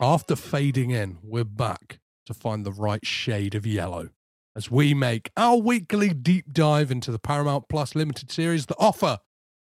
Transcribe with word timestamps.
After 0.00 0.36
fading 0.36 0.90
in, 0.92 1.18
we're 1.24 1.42
back 1.42 1.98
to 2.26 2.32
find 2.32 2.64
the 2.64 2.70
right 2.70 3.04
shade 3.04 3.56
of 3.56 3.66
yellow 3.66 4.10
as 4.54 4.70
we 4.70 4.94
make 4.94 5.32
our 5.36 5.56
weekly 5.56 6.10
deep 6.10 6.52
dive 6.52 6.92
into 6.92 7.10
the 7.10 7.18
Paramount 7.18 7.68
Plus 7.68 7.96
limited 7.96 8.30
series, 8.30 8.66
The 8.66 8.76
Offer. 8.78 9.18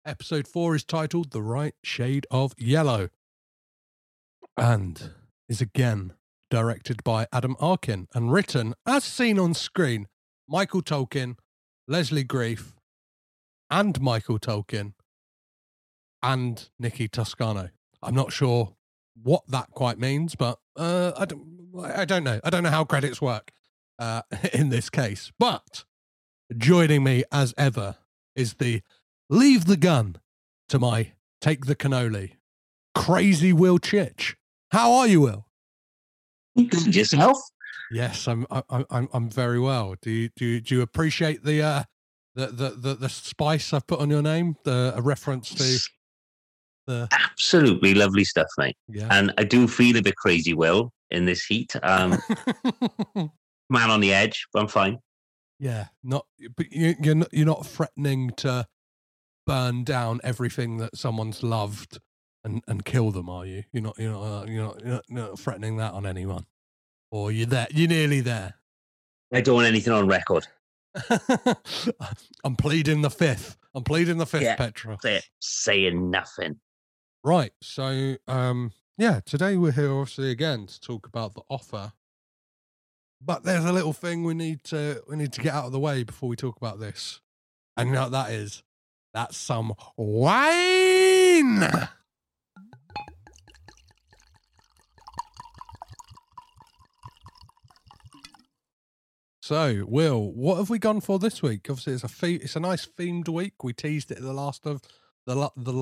Episode 0.05 0.49
4 0.49 0.75
is 0.75 0.85
titled 0.85 1.31
The 1.31 1.43
Right 1.43 1.75
Shade 1.85 2.27
of 2.29 2.55
Yellow 2.59 3.11
and 4.57 5.11
is 5.49 5.61
again 5.61 6.15
directed 6.51 7.05
by 7.05 7.29
Adam 7.33 7.55
Arkin 7.61 8.09
and 8.13 8.33
written, 8.33 8.75
as 8.85 9.05
seen 9.05 9.39
on 9.39 9.55
screen, 9.55 10.09
Michael 10.49 10.83
Tolkin, 10.83 11.37
Leslie 11.87 12.25
Greif, 12.25 12.75
and 13.71 14.01
Michael 14.01 14.41
Tolkin, 14.41 14.95
and 16.21 16.69
Nikki 16.81 17.07
Toscano. 17.07 17.71
I'm 18.03 18.15
not 18.15 18.33
sure 18.33 18.76
what 19.23 19.43
that 19.49 19.71
quite 19.71 19.99
means, 19.99 20.35
but 20.35 20.59
uh, 20.77 21.13
I 21.17 21.25
don't. 21.25 21.57
I 21.83 22.05
don't 22.05 22.25
know. 22.25 22.41
I 22.43 22.51
don't 22.51 22.63
know 22.63 22.71
how 22.71 22.85
credits 22.85 23.21
work 23.21 23.51
uh, 23.99 24.23
in 24.53 24.71
this 24.71 24.89
case. 24.89 25.33
But 25.39 25.85
joining 26.57 27.05
me 27.05 27.25
as 27.31 27.55
ever 27.59 27.97
is 28.35 28.55
the 28.55 28.83
leave 29.29 29.67
the 29.67 29.77
gun 29.77 30.17
to 30.69 30.79
my 30.79 31.13
take 31.41 31.67
the 31.67 31.77
cannoli, 31.77 32.33
crazy 32.95 33.53
Will 33.53 33.79
Chitch. 33.79 34.37
How 34.71 34.93
are 34.93 35.07
you, 35.07 35.21
Will? 35.21 35.47
Good 36.57 36.95
yourself. 36.95 37.39
Yes, 37.91 38.27
I'm. 38.27 38.47
I, 38.51 38.63
I'm. 38.91 39.09
I'm 39.13 39.31
very 39.31 39.61
well. 39.61 39.95
Do 40.01 40.11
you 40.11 40.31
do 40.35 40.45
you, 40.45 40.61
do 40.61 40.77
you 40.77 40.83
appreciate 40.83 41.45
the 41.45 41.63
uh 41.63 41.85
the, 42.35 42.47
the 42.47 42.71
the 42.71 42.95
the 42.95 43.09
spice 43.09 43.73
I've 43.73 43.87
put 43.87 44.01
on 44.01 44.11
your 44.11 44.23
name? 44.23 44.57
The 44.65 44.95
a 44.97 45.03
reference 45.03 45.55
to 45.55 45.96
the 46.87 47.09
Absolutely 47.13 47.95
lovely 47.95 48.25
stuff, 48.25 48.47
mate. 48.59 48.77
yeah. 48.89 49.09
And 49.11 49.33
I 49.39 49.45
do 49.45 49.67
feel 49.69 49.97
a 49.97 50.03
bit 50.03 50.17
crazy, 50.17 50.55
Will, 50.55 50.93
in 51.11 51.25
this 51.25 51.45
heat. 51.45 51.75
Um, 51.83 52.19
man 53.71 53.91
on 53.91 54.01
the 54.01 54.13
edge, 54.13 54.47
but 54.53 54.61
I'm 54.63 54.69
fine. 54.69 54.99
yeah, 55.59 55.87
not. 56.05 56.27
But 56.57 56.73
you, 56.73 56.95
you're 57.03 57.15
not. 57.17 57.29
You're 57.33 57.47
not 57.47 57.67
threatening 57.67 58.31
to 58.39 58.67
burn 59.47 59.85
down 59.85 60.21
everything 60.25 60.79
that 60.79 60.97
someone's 60.97 61.43
loved 61.43 61.99
and 62.45 62.63
and 62.69 62.85
kill 62.85 63.11
them, 63.11 63.29
are 63.29 63.45
you? 63.47 63.65
You're 63.73 63.83
not. 63.83 63.99
You're 63.99 64.13
not. 64.13 64.23
Uh, 64.23 64.45
you're 64.47 64.63
not. 64.65 64.81
You're 64.85 64.95
not, 64.95 65.05
you're 65.09 65.19
not 65.21 65.39
threatening 65.39 65.77
that 65.79 65.93
on 65.95 66.07
anyone. 66.07 66.47
Or 67.11 67.31
you're 67.33 67.47
there. 67.47 67.67
You're 67.71 67.89
nearly 67.89 68.21
there. 68.21 68.55
I 69.33 69.41
don't 69.41 69.55
want 69.57 69.67
anything 69.69 69.93
on 69.93 70.07
record. 70.07 70.47
I'm 72.45 72.57
pleading 72.57 73.03
the 73.03 73.11
fifth. 73.11 73.57
I'm 73.75 73.85
pleading 73.85 74.19
the 74.19 74.27
fifth, 74.27 74.43
Yeah. 74.43 74.57
Petra. 74.57 74.99
Saying 75.41 76.11
nothing. 76.11 76.59
Right. 77.27 77.51
So, 77.61 78.19
um, 78.29 78.71
yeah, 78.97 79.19
today 79.27 79.57
we're 79.57 79.73
here 79.73 79.93
obviously 79.93 80.31
again 80.31 80.69
to 80.69 80.81
talk 80.81 81.09
about 81.09 81.35
the 81.35 81.43
offer. 81.51 81.93
But 83.21 83.43
there's 83.43 83.65
a 83.65 83.73
little 83.73 83.93
thing 83.93 84.23
we 84.23 84.33
need 84.33 84.63
to 84.67 85.03
we 85.09 85.17
need 85.17 85.33
to 85.33 85.41
get 85.41 85.53
out 85.53 85.65
of 85.65 85.73
the 85.73 85.81
way 85.81 86.05
before 86.05 86.29
we 86.29 86.37
talk 86.37 86.57
about 86.57 86.79
this. 86.79 87.21
And 87.77 87.89
you 87.89 87.97
know 87.97 88.03
what 88.03 88.13
that 88.13 88.31
is? 88.31 88.63
That's 89.13 89.37
some 89.37 89.73
wine. 89.97 91.69
So, 99.43 99.85
Will, 99.89 100.33
what 100.33 100.59
have 100.59 100.71
we 100.71 100.79
gone 100.79 101.01
for 101.01 101.19
this 101.19 101.43
week? 101.43 101.67
Obviously, 101.69 101.95
it's 101.95 102.05
a 102.05 102.21
the- 102.21 102.37
it's 102.41 102.55
a 102.55 102.61
nice 102.61 102.87
themed 102.87 103.29
week. 103.29 103.65
We 103.65 103.73
teased 103.73 104.13
it 104.13 104.19
at 104.19 104.23
the 104.23 104.33
last 104.33 104.65
of 104.65 104.81
the 105.27 105.51
the, 105.57 105.73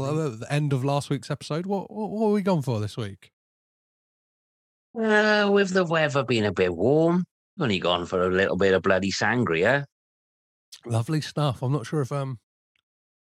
the 0.41 0.47
end 0.51 0.73
of 0.73 0.85
last 0.85 1.11
week's 1.11 1.31
episode. 1.31 1.67
What 1.67 1.91
what, 1.91 2.11
what 2.11 2.29
are 2.29 2.33
we 2.33 2.43
going 2.43 2.63
for 2.63 2.81
this 2.81 2.97
week? 2.97 3.31
Uh, 4.99 5.49
with 5.53 5.71
the 5.71 5.85
weather 5.85 6.23
being 6.23 6.47
a 6.47 6.53
bit 6.53 6.75
warm, 6.75 7.25
only 7.59 7.79
gone 7.79 8.07
for 8.07 8.23
a 8.23 8.31
little 8.31 8.57
bit 8.57 8.75
of 8.75 8.83
bloody 8.83 9.11
sangria. 9.11 9.85
Lovely 10.87 11.21
stuff. 11.21 11.63
I'm 11.63 11.73
not 11.73 11.87
sure 11.87 12.01
if 12.01 12.13
um 12.13 12.39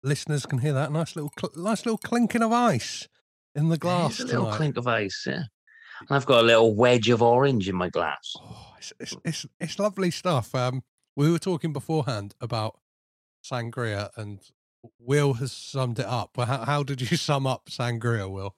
listeners 0.04 0.46
can 0.46 0.60
hear 0.60 0.74
that 0.74 0.92
nice 0.92 1.16
little 1.16 1.32
cl- 1.40 1.54
nice 1.56 1.86
little 1.86 1.98
clinking 1.98 2.44
of 2.44 2.52
ice 2.52 3.08
in 3.56 3.70
the 3.70 3.78
glass 3.78 4.20
little 4.20 4.46
tonight. 4.46 4.58
clink 4.58 4.78
of 4.78 4.88
ice, 4.88 5.24
yeah. 5.28 5.44
And 6.02 6.12
I've 6.12 6.26
got 6.26 6.44
a 6.44 6.48
little 6.48 6.76
wedge 6.76 7.10
of 7.10 7.22
orange 7.22 7.68
in 7.68 7.76
my 7.76 7.90
glass. 7.90 8.34
Oh, 8.40 8.74
it's, 8.78 8.94
it's 9.00 9.16
it's 9.26 9.46
it's 9.60 9.80
lovely 9.80 10.12
stuff. 10.12 10.54
Um, 10.54 10.84
we 11.16 11.32
were 11.32 11.40
talking 11.40 11.74
beforehand 11.74 12.36
about 12.40 12.80
sangria, 13.44 14.10
and 14.16 14.40
Will 15.00 15.34
has 15.36 15.52
summed 15.52 16.00
it 16.00 16.06
up. 16.06 16.32
How, 16.38 16.66
how 16.66 16.84
did 16.84 17.10
you 17.10 17.18
sum 17.18 17.48
up 17.48 17.70
sangria, 17.70 18.30
Will? 18.30 18.56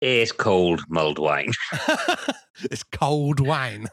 It's 0.00 0.32
cold 0.32 0.82
mulled 0.88 1.18
wine. 1.18 1.52
it's 2.70 2.82
cold 2.82 3.40
wine. 3.40 3.88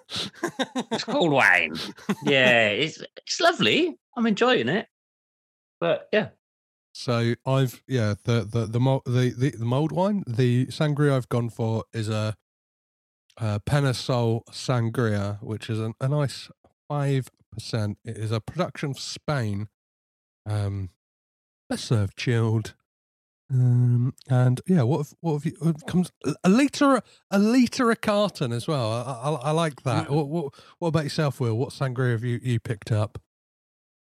It's 0.92 1.06
cold 1.06 1.32
wine. 1.32 1.76
Yeah, 2.24 2.68
it's 2.68 3.02
it's 3.16 3.40
lovely. 3.40 3.98
I'm 4.18 4.26
enjoying 4.28 4.68
it. 4.68 4.88
But 5.80 6.10
yeah, 6.12 6.30
So 6.94 7.36
I've 7.46 7.82
yeah 7.88 8.16
the 8.26 8.42
the 8.44 8.66
the 8.66 8.80
the 9.06 9.34
the, 9.38 9.52
the 9.58 9.66
mold 9.66 9.92
wine 9.92 10.24
the 10.28 10.66
sangria 10.68 11.16
I've 11.16 11.30
gone 11.30 11.50
for 11.50 11.86
is 11.94 12.10
a, 12.10 12.36
a 13.38 13.60
Penasol 13.62 14.42
sangria, 14.52 15.42
which 15.42 15.70
is 15.70 15.80
an, 15.80 15.94
a 16.02 16.10
nice 16.10 16.50
five 16.90 17.30
percent. 17.54 17.98
It 18.04 18.18
is 18.18 18.32
a 18.32 18.42
production 18.42 18.92
of 18.92 19.00
Spain. 19.00 19.70
Um, 20.46 20.90
best 21.70 21.86
served 21.86 22.18
chilled. 22.18 22.74
Um, 23.50 24.14
and 24.30 24.62
yeah, 24.66 24.84
what 24.84 25.00
have, 25.00 25.14
what 25.20 25.34
have 25.34 25.46
you? 25.46 25.58
It 25.62 25.86
comes 25.86 26.12
a 26.44 26.50
liter 26.50 27.02
a 27.32 27.40
liter 27.40 27.92
a 27.92 27.98
carton 27.98 28.54
as 28.54 28.68
well. 28.68 28.92
I, 28.92 29.30
I, 29.30 29.50
I 29.50 29.52
like 29.52 29.84
that. 29.84 30.10
What, 30.10 30.30
what 30.30 30.54
what 30.80 30.88
about 30.90 31.04
yourself, 31.04 31.40
Will? 31.42 31.58
What 31.58 31.70
sangria 31.70 32.14
have 32.14 32.24
you 32.24 32.40
you 32.42 32.60
picked 32.60 32.92
up? 32.92 33.18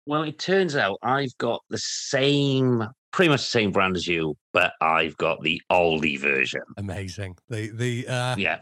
well, 0.09 0.23
it 0.23 0.39
turns 0.39 0.75
out 0.75 0.97
I've 1.03 1.37
got 1.37 1.61
the 1.69 1.77
same, 1.77 2.83
pretty 3.11 3.29
much 3.29 3.41
the 3.41 3.47
same 3.51 3.71
brand 3.71 3.95
as 3.95 4.07
you, 4.07 4.35
but 4.53 4.73
I've 4.81 5.15
got 5.17 5.43
the 5.43 5.61
Aldi 5.71 6.19
version. 6.19 6.63
Amazing. 6.77 7.37
The 7.47 7.69
the 7.69 8.07
uh, 8.07 8.35
Yeah, 8.35 8.59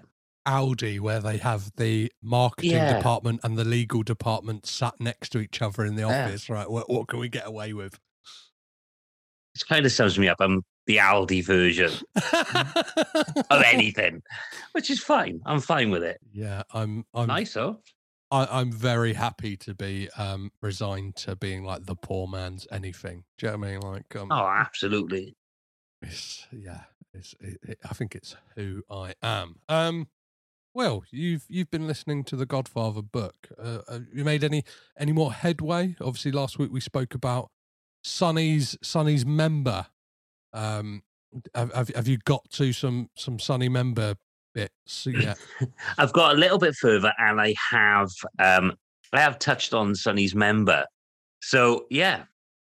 Aldi 0.47 0.99
where 0.99 1.19
they 1.19 1.37
have 1.37 1.71
the 1.75 2.11
marketing 2.23 2.71
Yeah. 2.71 2.97
department 2.97 3.41
and 3.43 3.57
the 3.57 3.65
legal 3.65 4.01
department 4.01 4.65
sat 4.65 4.93
next 4.99 5.29
to 5.33 5.39
each 5.39 5.61
other 5.61 5.83
in 5.85 5.95
the 5.95 6.03
Yeah. 6.03 6.25
office, 6.25 6.49
right? 6.49 6.69
What, 6.69 6.89
what 6.89 7.07
can 7.07 7.19
we 7.19 7.29
get 7.29 7.45
away 7.45 7.73
with? 7.73 7.99
it 9.55 9.63
kind 9.67 9.85
of 9.85 9.91
sums 9.91 10.17
me 10.19 10.27
up. 10.27 10.37
I'm 10.39 10.63
the 10.85 10.97
Aldi 10.97 11.43
version 11.43 11.91
of 13.49 13.63
anything, 13.65 14.21
which 14.73 14.89
is 14.89 14.99
fine. 15.01 15.41
I'm 15.45 15.59
fine 15.59 15.89
with 15.89 16.03
it. 16.03 16.19
yeah, 16.31 16.63
I'm 16.71 17.05
I'm 17.13 17.27
nice, 17.27 17.53
though. 17.53 17.81
I, 18.29 18.45
I'm 18.51 18.71
very 18.71 19.13
happy 19.13 19.57
to 19.57 19.73
be 19.73 20.09
um, 20.17 20.51
resigned 20.61 21.15
to 21.17 21.35
being 21.35 21.63
like 21.63 21.85
the 21.85 21.95
poor 21.95 22.27
man's 22.27 22.67
anything. 22.71 23.23
Do 23.37 23.47
you 23.47 23.51
know 23.53 23.57
what 23.57 23.67
I 23.67 23.71
mean? 23.71 23.79
Like, 23.81 24.15
um, 24.15 24.31
Oh, 24.31 24.47
absolutely. 24.47 25.35
it's 26.01 26.45
yeah, 26.51 26.81
it's. 27.13 27.33
It, 27.39 27.57
it, 27.63 27.79
I 27.89 27.93
think 27.93 28.13
it's 28.15 28.35
who 28.55 28.83
I 28.91 29.13
am. 29.23 29.55
Um, 29.69 30.07
well, 30.77 31.03
you've 31.09 31.43
you've 31.49 31.71
been 31.71 31.87
listening 31.87 32.23
to 32.25 32.35
the 32.35 32.45
Godfather 32.45 33.01
book. 33.01 33.47
Uh, 33.57 33.79
have 33.89 34.05
you 34.13 34.23
made 34.23 34.43
any 34.43 34.63
any 34.99 35.11
more 35.11 35.33
headway? 35.33 35.95
Obviously, 35.99 36.31
last 36.31 36.59
week 36.59 36.71
we 36.71 36.79
spoke 36.79 37.15
about 37.15 37.49
Sonny's 38.03 38.77
Sonny's 38.83 39.25
member. 39.25 39.87
Um, 40.53 41.01
have, 41.55 41.73
have 41.73 41.89
have 41.95 42.07
you 42.07 42.19
got 42.25 42.47
to 42.51 42.71
some 42.73 43.09
some 43.15 43.39
Sonny 43.39 43.69
member 43.69 44.17
bits 44.53 45.07
yet? 45.07 45.39
I've 45.97 46.13
got 46.13 46.35
a 46.35 46.37
little 46.37 46.59
bit 46.59 46.75
further, 46.75 47.11
and 47.17 47.41
I 47.41 47.55
have 47.71 48.11
um, 48.37 48.73
I 49.11 49.19
have 49.19 49.39
touched 49.39 49.73
on 49.73 49.95
Sonny's 49.95 50.35
member. 50.35 50.85
So 51.41 51.87
yeah, 51.89 52.25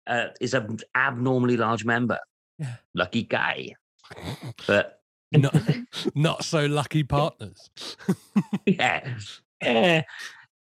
uh, 0.07 0.27
is 0.41 0.53
an 0.53 0.79
abnormally 0.93 1.55
large 1.55 1.85
member. 1.85 2.19
Yeah. 2.59 2.75
Lucky 2.93 3.23
guy, 3.23 3.75
but 4.67 5.02
not 5.33 5.55
not 6.15 6.43
so 6.43 6.65
lucky 6.65 7.03
partners. 7.03 7.69
yeah, 8.65 9.15
yeah. 9.61 10.03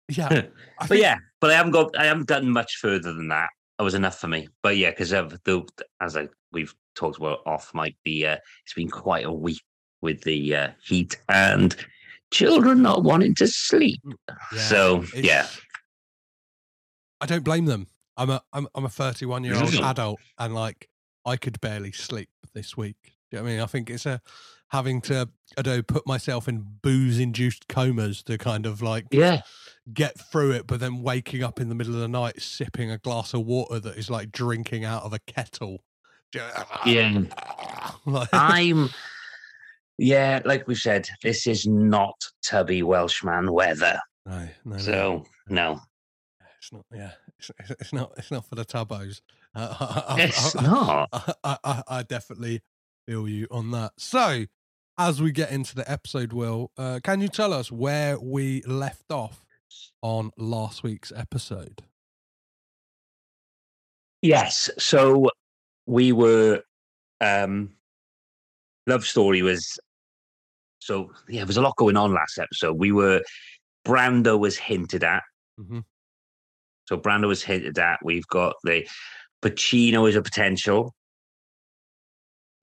yeah, 0.09 0.41
I 0.79 0.87
but 0.87 0.97
yeah, 0.97 1.17
but 1.41 1.51
I 1.51 1.55
haven't 1.55 1.71
got 1.71 1.97
I 1.97 2.05
haven't 2.05 2.27
done 2.27 2.49
much 2.49 2.77
further 2.77 3.13
than 3.13 3.27
that. 3.29 3.49
That 3.77 3.83
was 3.83 3.93
enough 3.93 4.19
for 4.19 4.27
me. 4.27 4.47
But 4.63 4.77
yeah, 4.77 4.91
because 4.91 5.11
of 5.11 5.37
the 5.43 5.63
as 6.01 6.15
I 6.15 6.29
we've 6.51 6.73
talked 6.95 7.17
about 7.17 7.39
off 7.45 7.71
mic, 7.73 7.95
the 8.05 8.27
uh, 8.27 8.37
it's 8.63 8.73
been 8.73 8.89
quite 8.89 9.25
a 9.25 9.31
week 9.31 9.61
with 10.01 10.21
the 10.23 10.55
uh, 10.55 10.69
heat 10.83 11.19
and 11.29 11.75
children 12.31 12.81
not 12.81 13.03
wanting 13.03 13.35
to 13.35 13.47
sleep. 13.47 14.01
Yeah, 14.53 14.59
so 14.59 15.03
it's- 15.03 15.23
yeah, 15.23 15.47
I 17.21 17.25
don't 17.25 17.43
blame 17.43 17.65
them. 17.65 17.87
I'm 18.17 18.29
a 18.29 18.41
I'm 18.53 18.67
I'm 18.75 18.85
a 18.85 18.89
31 18.89 19.43
year 19.43 19.55
old 19.55 19.73
adult, 19.75 20.19
and 20.37 20.53
like 20.53 20.89
I 21.25 21.37
could 21.37 21.59
barely 21.59 21.91
sleep 21.91 22.29
this 22.53 22.77
week. 22.77 22.97
Do 23.03 23.11
you 23.31 23.37
know 23.39 23.43
what 23.43 23.49
I 23.49 23.51
mean? 23.53 23.61
I 23.61 23.65
think 23.65 23.89
it's 23.89 24.05
a 24.05 24.21
having 24.69 25.01
to 25.01 25.29
I 25.57 25.61
don't 25.61 25.77
know, 25.77 25.83
put 25.83 26.05
myself 26.07 26.47
in 26.47 26.65
booze 26.81 27.19
induced 27.19 27.67
comas 27.67 28.23
to 28.23 28.37
kind 28.37 28.65
of 28.65 28.81
like 28.81 29.05
yeah, 29.11 29.41
get 29.93 30.19
through 30.31 30.51
it, 30.51 30.67
but 30.67 30.79
then 30.79 31.01
waking 31.01 31.43
up 31.43 31.59
in 31.61 31.69
the 31.69 31.75
middle 31.75 31.93
of 31.93 32.01
the 32.01 32.07
night 32.07 32.41
sipping 32.41 32.91
a 32.91 32.97
glass 32.97 33.33
of 33.33 33.45
water 33.45 33.79
that 33.79 33.95
is 33.97 34.09
like 34.09 34.31
drinking 34.31 34.83
out 34.83 35.03
of 35.03 35.13
a 35.13 35.19
kettle. 35.19 35.83
Do 36.31 36.39
you 36.39 36.45
know- 36.45 37.25
Yeah. 37.25 37.91
Like- 38.05 38.29
I'm. 38.33 38.89
Yeah, 39.97 40.41
like 40.43 40.67
we 40.67 40.75
said, 40.75 41.07
this 41.23 41.47
is 41.47 41.65
not 41.65 42.15
tubby 42.45 42.83
Welshman 42.83 43.51
weather. 43.51 43.97
no, 44.25 44.39
no, 44.65 44.75
no. 44.75 44.77
So 44.77 45.25
no, 45.47 45.79
It's 46.57 46.71
not. 46.73 46.85
Yeah, 46.93 47.11
it's, 47.39 47.51
it's, 47.79 47.93
not. 47.93 48.11
It's 48.17 48.31
not 48.31 48.45
for 48.47 48.55
the 48.55 48.65
tubos. 48.65 49.21
Uh, 49.55 49.73
I, 50.09 50.21
it's 50.23 50.55
I- 50.55 50.61
not. 50.63 51.09
I, 51.13 51.33
I, 51.43 51.57
I- 51.63 51.83
I 51.87 52.03
definitely 52.03 52.61
feel 53.07 53.27
you 53.29 53.47
on 53.51 53.71
that. 53.71 53.93
So, 53.97 54.45
as 54.97 55.21
we 55.21 55.31
get 55.31 55.51
into 55.51 55.75
the 55.75 55.89
episode, 55.89 56.33
Will, 56.33 56.71
uh, 56.77 56.99
can 57.03 57.21
you 57.21 57.27
tell 57.27 57.53
us 57.53 57.71
where 57.71 58.19
we 58.19 58.61
left 58.63 59.11
off 59.11 59.45
on 60.01 60.31
last 60.37 60.83
week's 60.83 61.11
episode? 61.15 61.83
Yes. 64.21 64.69
So 64.77 65.29
we 65.85 66.11
were 66.11 66.61
um 67.21 67.71
love 68.87 69.05
story 69.05 69.41
was 69.41 69.79
so 70.79 71.11
yeah, 71.29 71.39
there 71.39 71.47
was 71.47 71.57
a 71.57 71.61
lot 71.61 71.75
going 71.75 71.97
on 71.97 72.13
last 72.13 72.37
episode. 72.39 72.73
We 72.73 72.91
were 72.91 73.21
Brando 73.85 74.39
was 74.39 74.57
hinted 74.57 75.03
at. 75.03 75.23
Mhm. 75.59 75.83
So 76.87 76.97
Brando 76.97 77.27
was 77.27 77.43
hinted 77.43 77.77
at. 77.77 77.99
We've 78.03 78.27
got 78.27 78.55
the 78.63 78.87
Pacino 79.43 80.09
is 80.09 80.15
a 80.15 80.21
potential. 80.21 80.93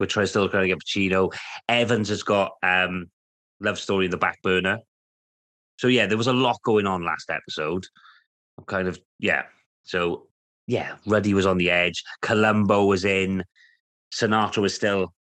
Trying 0.05 0.27
still 0.27 0.49
trying 0.49 0.63
to 0.63 0.67
get 0.67 0.79
Pacino. 0.79 1.33
Evans 1.69 2.09
has 2.09 2.23
got 2.23 2.51
um 2.63 3.07
love 3.59 3.79
story 3.79 4.05
in 4.05 4.11
the 4.11 4.17
back 4.17 4.41
burner. 4.41 4.79
So 5.79 5.87
yeah, 5.87 6.05
there 6.05 6.17
was 6.17 6.27
a 6.27 6.33
lot 6.33 6.57
going 6.63 6.85
on 6.87 7.03
last 7.03 7.29
episode. 7.29 7.85
I'm 8.57 8.65
kind 8.65 8.87
of 8.87 8.99
yeah. 9.19 9.43
So 9.83 10.27
yeah, 10.67 10.95
Ruddy 11.05 11.33
was 11.33 11.45
on 11.45 11.57
the 11.57 11.69
edge. 11.69 12.03
Colombo 12.21 12.85
was 12.85 13.03
in. 13.05 13.43
Sinatra 14.13 14.61
was 14.61 14.73
still 14.75 15.13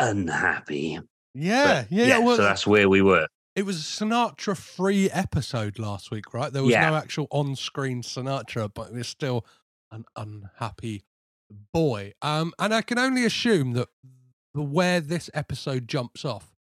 unhappy. 0.00 0.98
Yeah, 1.34 1.82
But, 1.82 1.92
yeah. 1.92 2.06
yeah 2.06 2.18
well, 2.18 2.36
so 2.36 2.42
that's 2.42 2.66
where 2.66 2.88
we 2.88 3.00
were. 3.02 3.26
it 3.54 3.64
was 3.64 3.76
a 3.78 4.04
Sinatra 4.04 4.56
free 4.56 5.08
episode 5.10 5.78
last 5.78 6.10
week, 6.10 6.34
right? 6.34 6.52
There 6.52 6.62
was 6.62 6.72
Yeah. 6.72 6.90
no 6.90 6.96
actual 6.96 7.26
on 7.30 7.56
screen 7.56 8.02
Sinatra, 8.02 8.70
but 8.74 8.88
it 8.88 8.94
was 8.94 9.08
still 9.08 9.46
an 9.90 10.04
unhappy 10.16 11.04
boy. 11.72 12.12
Um, 12.20 12.52
and 12.58 12.74
I 12.74 12.82
can 12.82 12.98
only 12.98 13.24
assume 13.24 13.72
that 13.74 13.88
where 14.54 15.00
this 15.00 15.30
episode 15.34 15.88
jumps 15.88 16.24
off, 16.24 16.54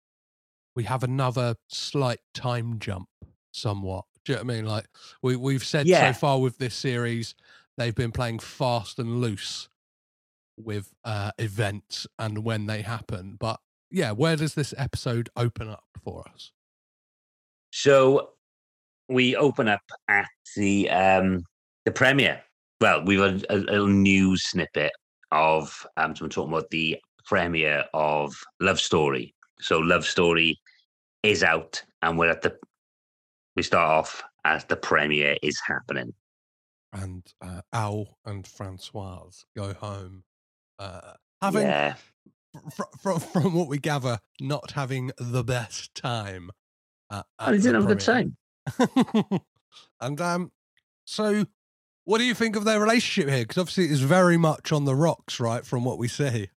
we 0.76 0.84
have 0.84 1.02
another 1.02 1.56
slight 1.68 2.20
time 2.34 2.78
jump, 2.78 3.08
somewhat. 3.52 4.04
Do 4.24 4.32
you 4.32 4.38
know 4.38 4.44
what 4.44 4.52
I 4.52 4.56
mean? 4.56 4.66
Like 4.66 4.86
we 5.22 5.36
we've 5.36 5.64
said 5.64 5.86
Yeah. 5.86 6.12
so 6.12 6.18
far 6.18 6.40
with 6.40 6.58
this 6.58 6.74
series, 6.74 7.34
they've 7.76 7.94
been 7.94 8.12
playing 8.12 8.40
fast 8.40 8.98
and 8.98 9.20
loose 9.20 9.68
with 10.56 10.92
uh, 11.04 11.30
events 11.38 12.06
and 12.18 12.44
when 12.44 12.66
they 12.66 12.82
happen. 12.82 13.36
But 13.38 13.60
yeah, 13.90 14.10
where 14.12 14.36
does 14.36 14.54
this 14.54 14.74
episode 14.76 15.30
open 15.36 15.68
up 15.68 15.84
for 16.04 16.24
us? 16.34 16.52
So 17.70 18.30
we 19.08 19.36
open 19.36 19.68
up 19.68 19.80
at 20.08 20.28
the 20.56 20.90
um 20.90 21.42
the 21.84 21.92
premiere. 21.92 22.42
Well, 22.80 23.04
we've 23.04 23.20
a, 23.20 23.40
a, 23.50 23.56
a 23.56 23.58
little 23.58 23.86
news 23.88 24.44
snippet 24.46 24.92
of 25.32 25.86
um 25.96 26.14
so 26.16 26.24
we're 26.24 26.28
talking 26.28 26.52
about 26.52 26.70
the 26.70 26.98
premiere 27.24 27.84
of 27.94 28.34
Love 28.60 28.80
Story. 28.80 29.34
So 29.60 29.78
Love 29.78 30.04
Story 30.04 30.58
is 31.22 31.42
out 31.42 31.82
and 32.02 32.18
we're 32.18 32.30
at 32.30 32.42
the 32.42 32.56
we 33.56 33.62
start 33.62 33.88
off 33.90 34.22
as 34.44 34.64
the 34.64 34.76
premiere 34.76 35.36
is 35.42 35.60
happening. 35.66 36.14
and 36.92 37.26
uh, 37.42 37.60
Al 37.72 38.18
and 38.24 38.46
Francoise 38.46 39.44
go 39.56 39.74
home, 39.74 40.22
uh, 40.78 41.14
having 41.42 41.62
yeah. 41.62 41.94
fr- 42.74 42.82
fr- 43.02 43.18
from 43.18 43.54
what 43.54 43.66
we 43.68 43.78
gather, 43.78 44.20
not 44.40 44.70
having 44.72 45.10
the 45.18 45.42
best 45.42 45.94
time. 45.94 46.50
Uh, 47.10 47.22
Oh, 47.40 47.50
they 47.50 47.58
didn't 47.58 47.74
have 47.74 47.84
a 47.84 47.94
good 47.94 48.00
time. 48.00 48.36
time. 48.78 49.40
and 50.00 50.20
um, 50.20 50.52
so 51.04 51.44
what 52.04 52.18
do 52.18 52.24
you 52.24 52.34
think 52.34 52.54
of 52.54 52.64
their 52.64 52.80
relationship 52.80 53.28
here? 53.28 53.42
Because 53.42 53.58
obviously 53.58 53.86
it's 53.86 54.00
very 54.00 54.36
much 54.36 54.70
on 54.72 54.84
the 54.84 54.94
rocks, 54.94 55.40
right? 55.40 55.66
From 55.66 55.84
what 55.84 55.98
we 55.98 56.06
see. 56.08 56.48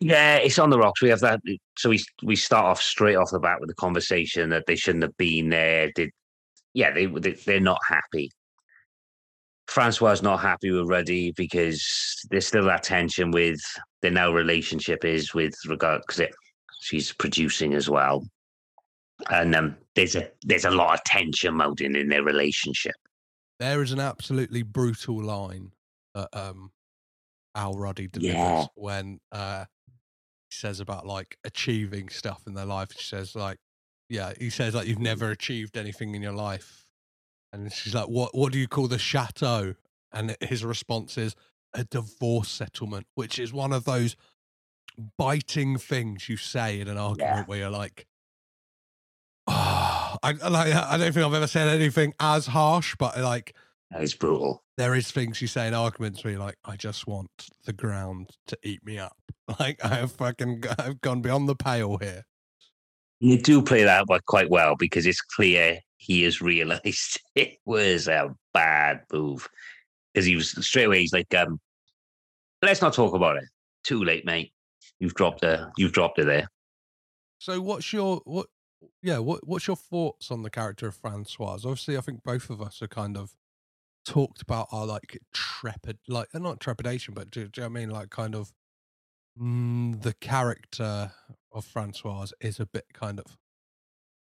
Yeah, 0.00 0.36
it's 0.36 0.58
on 0.58 0.70
the 0.70 0.78
rocks. 0.78 1.02
We 1.02 1.10
have 1.10 1.20
that. 1.20 1.40
So 1.78 1.90
we 1.90 2.02
we 2.22 2.34
start 2.34 2.64
off 2.64 2.80
straight 2.80 3.16
off 3.16 3.30
the 3.30 3.38
bat 3.38 3.60
with 3.60 3.68
the 3.68 3.74
conversation 3.74 4.48
that 4.50 4.64
they 4.66 4.76
shouldn't 4.76 5.04
have 5.04 5.16
been 5.18 5.50
there. 5.50 5.90
Did 5.94 6.10
yeah, 6.72 6.90
they, 6.90 7.06
they 7.06 7.32
they're 7.32 7.60
not 7.60 7.80
happy. 7.86 8.30
Francois 9.68 10.16
not 10.22 10.40
happy 10.40 10.70
with 10.70 10.88
Ruddy 10.88 11.32
because 11.32 12.26
there's 12.30 12.46
still 12.46 12.64
that 12.64 12.82
tension 12.82 13.30
with 13.30 13.60
their 14.02 14.10
now 14.10 14.32
relationship 14.32 15.04
is 15.04 15.32
with 15.32 15.54
regard 15.68 16.02
because 16.06 16.34
she's 16.80 17.12
producing 17.12 17.74
as 17.74 17.88
well, 17.88 18.26
and 19.30 19.54
um, 19.54 19.76
there's 19.94 20.16
a 20.16 20.28
there's 20.42 20.64
a 20.64 20.70
lot 20.70 20.94
of 20.94 21.04
tension 21.04 21.54
mounting 21.54 21.94
in 21.94 22.08
their 22.08 22.24
relationship. 22.24 22.94
There 23.60 23.82
is 23.82 23.92
an 23.92 24.00
absolutely 24.00 24.62
brutal 24.62 25.22
line 25.22 25.72
that 26.14 26.28
um, 26.32 26.72
Al 27.54 27.74
Ruddy 27.74 28.08
delivers 28.08 28.34
Yeah. 28.34 28.64
when 28.74 29.20
uh, 29.30 29.66
says 30.56 30.80
about 30.80 31.06
like 31.06 31.38
achieving 31.44 32.08
stuff 32.08 32.42
in 32.46 32.54
their 32.54 32.64
life. 32.66 32.92
She 32.96 33.04
says 33.04 33.34
like, 33.34 33.58
yeah, 34.08 34.32
he 34.38 34.50
says 34.50 34.74
like 34.74 34.86
you've 34.86 34.98
never 34.98 35.30
achieved 35.30 35.76
anything 35.76 36.14
in 36.14 36.22
your 36.22 36.32
life, 36.32 36.86
and 37.52 37.72
she's 37.72 37.94
like, 37.94 38.08
what 38.08 38.34
What 38.34 38.52
do 38.52 38.58
you 38.58 38.68
call 38.68 38.88
the 38.88 38.98
chateau? 38.98 39.74
And 40.12 40.36
his 40.40 40.64
response 40.64 41.16
is 41.16 41.34
a 41.72 41.84
divorce 41.84 42.48
settlement, 42.48 43.06
which 43.14 43.38
is 43.38 43.52
one 43.52 43.72
of 43.72 43.84
those 43.84 44.16
biting 45.16 45.78
things 45.78 46.28
you 46.28 46.36
say 46.36 46.80
in 46.80 46.88
an 46.88 46.98
argument 46.98 47.36
Yeah. 47.36 47.44
where 47.44 47.58
you're 47.58 47.70
like. 47.70 48.06
Oh, 49.46 50.16
I, 50.22 50.34
I 50.42 50.48
like. 50.48 50.74
I 50.74 50.96
don't 50.98 51.12
think 51.12 51.24
I've 51.24 51.34
ever 51.34 51.46
said 51.46 51.68
anything 51.68 52.12
as 52.20 52.48
harsh, 52.48 52.96
but 52.98 53.18
like 53.18 53.54
It's 53.92 54.14
brutal. 54.14 54.62
there 54.76 54.94
is 54.94 55.10
things 55.10 55.42
you 55.42 55.48
say 55.48 55.66
in 55.66 55.74
arguments 55.74 56.22
where 56.22 56.32
you're 56.32 56.40
like, 56.40 56.58
I 56.64 56.76
just 56.76 57.06
want 57.06 57.30
the 57.64 57.72
ground 57.72 58.30
to 58.46 58.58
eat 58.62 58.84
me 58.84 58.98
up. 58.98 59.16
Like 59.58 59.84
I 59.84 59.96
have 59.96 60.12
fucking, 60.12 60.62
I've 60.78 61.00
gone 61.00 61.22
beyond 61.22 61.48
the 61.48 61.56
pale 61.56 61.96
here. 61.96 62.22
You 63.18 63.36
do 63.36 63.60
play 63.60 63.82
that 63.82 64.06
one 64.06 64.20
quite 64.28 64.48
well 64.48 64.76
because 64.76 65.06
it's 65.06 65.20
clear 65.20 65.80
he 65.96 66.22
has 66.22 66.40
realized 66.40 67.20
it 67.34 67.56
was 67.64 68.06
a 68.06 68.32
bad 68.54 69.00
move. 69.12 69.48
Because 70.14 70.24
he 70.24 70.36
was 70.36 70.50
straight 70.64 70.84
away, 70.84 71.00
he's 71.00 71.12
like, 71.12 71.34
um, 71.34 71.58
let's 72.62 72.80
not 72.80 72.92
talk 72.92 73.12
about 73.12 73.38
it. 73.38 73.44
Too 73.82 74.04
late, 74.04 74.24
mate. 74.24 74.52
You've 75.00 75.14
dropped 75.14 75.42
her. 75.42 75.72
You've 75.76 75.92
dropped 75.92 76.18
her 76.18 76.24
there. 76.24 76.46
So 77.40 77.60
what's 77.60 77.92
your 77.92 78.20
what? 78.24 78.46
yeah, 79.02 79.18
what 79.18 79.46
what's 79.46 79.66
your 79.66 79.76
thoughts 79.76 80.30
on 80.30 80.42
the 80.42 80.50
character 80.50 80.86
of 80.86 80.94
Francoise? 80.94 81.64
Obviously, 81.64 81.96
I 81.96 82.00
think 82.00 82.22
both 82.22 82.50
of 82.50 82.60
us 82.60 82.82
are 82.82 82.88
kind 82.88 83.16
of 83.16 83.32
talked 84.04 84.42
about 84.42 84.68
our 84.72 84.86
like 84.86 85.18
trepid, 85.34 85.98
like 86.08 86.28
uh, 86.34 86.38
not 86.38 86.60
trepidation, 86.60 87.14
but 87.14 87.30
do, 87.30 87.48
do 87.48 87.60
you 87.60 87.68
know 87.68 87.72
what 87.72 87.78
I 87.78 87.80
mean? 87.80 87.90
Like 87.90 88.10
kind 88.10 88.34
of 88.34 88.52
mm, 89.40 90.00
the 90.02 90.14
character 90.14 91.12
of 91.52 91.64
Francoise 91.64 92.32
is 92.40 92.60
a 92.60 92.66
bit 92.66 92.86
kind 92.92 93.18
of 93.20 93.36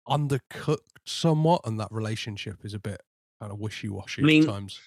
undercooked 0.08 0.78
somewhat, 1.06 1.62
and 1.64 1.78
that 1.80 1.88
relationship 1.90 2.64
is 2.64 2.74
a 2.74 2.78
bit 2.78 3.00
kind 3.40 3.52
of 3.52 3.58
wishy 3.58 3.88
washy 3.88 4.22
I 4.22 4.24
mean, 4.24 4.42
at 4.44 4.50
times. 4.50 4.80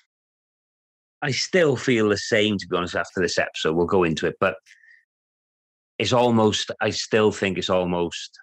I 1.22 1.32
still 1.32 1.76
feel 1.76 2.10
the 2.10 2.18
same, 2.18 2.58
to 2.58 2.68
be 2.68 2.78
honest, 2.78 2.96
after 2.96 3.22
this 3.22 3.38
episode. 3.38 3.74
We'll 3.74 3.88
go 3.88 4.04
into 4.04 4.28
it, 4.28 4.36
but 4.40 4.56
it's 5.98 6.14
almost, 6.14 6.70
I 6.80 6.92
still 6.92 7.32
think 7.32 7.58
it's 7.58 7.72
almost 7.72 8.40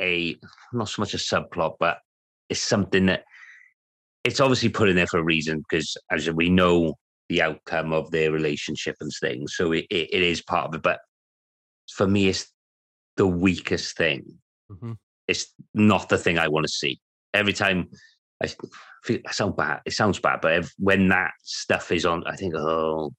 a, 0.00 0.36
not 0.72 0.90
so 0.90 1.00
much 1.00 1.14
a 1.14 1.16
subplot, 1.16 1.76
but 1.80 1.98
it's 2.50 2.60
something 2.60 3.06
that 3.06 3.24
it's 4.28 4.40
obviously 4.40 4.68
put 4.68 4.88
in 4.88 4.96
there 4.96 5.06
for 5.06 5.18
a 5.18 5.24
reason 5.24 5.62
because 5.68 5.96
as 6.10 6.30
we 6.30 6.50
know 6.50 6.94
the 7.28 7.42
outcome 7.42 7.92
of 7.92 8.10
their 8.10 8.30
relationship 8.30 8.96
and 9.00 9.10
things. 9.20 9.54
So 9.56 9.72
it, 9.72 9.86
it, 9.90 10.12
it 10.12 10.22
is 10.22 10.42
part 10.42 10.68
of 10.68 10.74
it. 10.74 10.82
But 10.82 11.00
for 11.90 12.06
me, 12.06 12.28
it's 12.28 12.50
the 13.16 13.26
weakest 13.26 13.96
thing. 13.96 14.38
Mm-hmm. 14.70 14.92
It's 15.26 15.52
not 15.74 16.08
the 16.08 16.18
thing 16.18 16.38
I 16.38 16.48
want 16.48 16.66
to 16.66 16.72
see. 16.72 17.00
Every 17.34 17.52
time 17.52 17.88
I, 18.42 18.48
feel, 19.04 19.18
I 19.26 19.32
sound 19.32 19.56
bad, 19.56 19.80
it 19.84 19.92
sounds 19.92 20.18
bad, 20.18 20.40
but 20.40 20.54
if, 20.54 20.72
when 20.78 21.08
that 21.08 21.32
stuff 21.42 21.92
is 21.92 22.06
on, 22.06 22.24
I 22.26 22.36
think, 22.36 22.54
oh, 22.56 23.12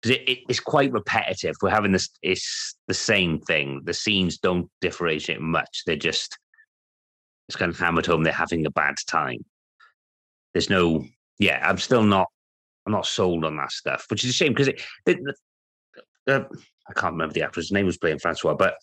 because 0.00 0.16
it, 0.16 0.28
it, 0.28 0.38
it's 0.48 0.60
quite 0.60 0.92
repetitive. 0.92 1.54
We're 1.62 1.70
having 1.70 1.92
this, 1.92 2.08
it's 2.22 2.76
the 2.88 2.94
same 2.94 3.40
thing. 3.40 3.82
The 3.84 3.94
scenes 3.94 4.38
don't 4.38 4.68
differentiate 4.80 5.40
much. 5.40 5.82
They're 5.86 5.94
just, 5.94 6.36
it's 7.48 7.56
kind 7.56 7.70
of 7.70 7.78
hammered 7.78 8.06
home. 8.06 8.24
They're 8.24 8.32
having 8.32 8.66
a 8.66 8.70
bad 8.70 8.96
time. 9.08 9.44
There's 10.52 10.70
no, 10.70 11.04
yeah, 11.38 11.66
I'm 11.68 11.78
still 11.78 12.02
not, 12.02 12.28
I'm 12.86 12.92
not 12.92 13.06
sold 13.06 13.44
on 13.44 13.56
that 13.56 13.72
stuff, 13.72 14.06
which 14.10 14.24
is 14.24 14.30
a 14.30 14.32
shame 14.32 14.52
because 14.52 14.68
it, 14.68 14.82
the, 15.06 15.34
uh, 16.26 16.44
I 16.88 16.92
can't 16.94 17.12
remember 17.12 17.32
the 17.32 17.42
actress' 17.42 17.72
name 17.72 17.86
was 17.86 17.98
playing 17.98 18.18
Francois, 18.18 18.54
but 18.54 18.74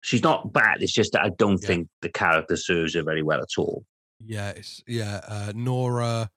she's 0.00 0.22
not 0.22 0.52
bad. 0.52 0.82
It's 0.82 0.92
just 0.92 1.12
that 1.12 1.22
I 1.22 1.30
don't 1.30 1.60
Yeah. 1.62 1.66
think 1.66 1.88
the 2.02 2.08
character 2.08 2.56
serves 2.56 2.94
her 2.94 3.02
very 3.02 3.22
well 3.22 3.40
at 3.40 3.58
all. 3.58 3.84
Yeah, 4.24 4.50
it's 4.50 4.82
yeah, 4.86 5.20
uh, 5.26 5.52
Nora 5.54 6.30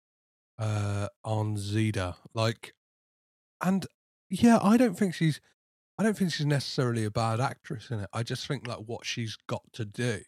uh 0.58 1.08
Arnezeder. 1.26 2.16
Like 2.34 2.74
and 3.62 3.86
yeah, 4.30 4.60
I 4.62 4.76
don't 4.78 4.98
think 4.98 5.14
she's 5.14 5.40
I 5.98 6.04
don't 6.04 6.18
think 6.18 6.34
she's 6.34 6.46
necessarily 6.46 7.06
a 7.06 7.12
bad 7.12 7.40
actress 7.40 7.90
in 7.92 8.00
it. 8.02 8.10
I 8.14 8.24
just 8.24 8.48
think 8.48 8.68
that 8.68 8.86
what 8.86 9.06
she's 9.06 9.38
got 9.48 9.64
to 9.74 9.86
do 9.86 10.22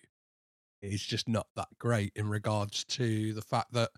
is 0.82 1.02
just 1.04 1.28
not 1.28 1.48
that 1.56 1.70
great 1.80 2.14
in 2.16 2.30
regards 2.30 2.84
to 2.86 3.34
the 3.34 3.42
fact 3.42 3.74
that 3.74 3.92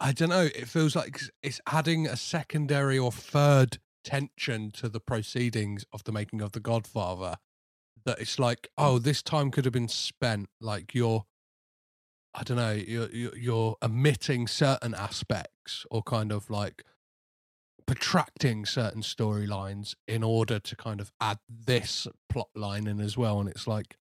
I 0.00 0.12
don't 0.12 0.30
know, 0.30 0.48
it 0.54 0.66
feels 0.66 0.96
like 0.96 1.20
it's- 1.42 1.60
adding 1.66 2.06
a 2.06 2.16
secondary 2.16 2.98
or 2.98 3.12
third 3.12 3.78
tension 4.02 4.70
to 4.72 4.88
the 4.88 5.00
proceedings 5.00 5.84
of 5.92 6.04
the 6.04 6.12
making 6.12 6.40
of 6.40 6.52
The 6.52 6.60
Godfather. 6.60 7.36
That 8.06 8.18
it's 8.18 8.38
like, 8.38 8.68
oh, 8.78 8.98
mm. 8.98 9.02
this 9.02 9.22
time 9.22 9.50
could 9.50 9.66
have 9.66 9.74
been 9.74 9.88
spent 9.88 10.48
like 10.60 10.94
you're 10.94 11.26
I 12.32 12.44
don't 12.44 12.56
know, 12.56 12.72
you're, 12.72 13.10
you're 13.10 13.36
you're 13.36 13.76
omitting 13.82 14.46
certain 14.46 14.94
aspects 14.94 15.84
or 15.90 16.02
kind 16.02 16.32
of 16.32 16.48
like 16.48 16.84
protracting 17.86 18.64
certain 18.64 19.02
storylines 19.02 19.94
in 20.06 20.22
order 20.22 20.60
to 20.60 20.76
kind 20.76 21.00
of 21.00 21.10
add 21.20 21.38
this 21.48 22.06
plot 22.28 22.48
line 22.54 22.86
in 22.86 23.00
as 23.00 23.18
well. 23.18 23.40
And 23.40 23.48
it's 23.48 23.66
like 23.66 23.98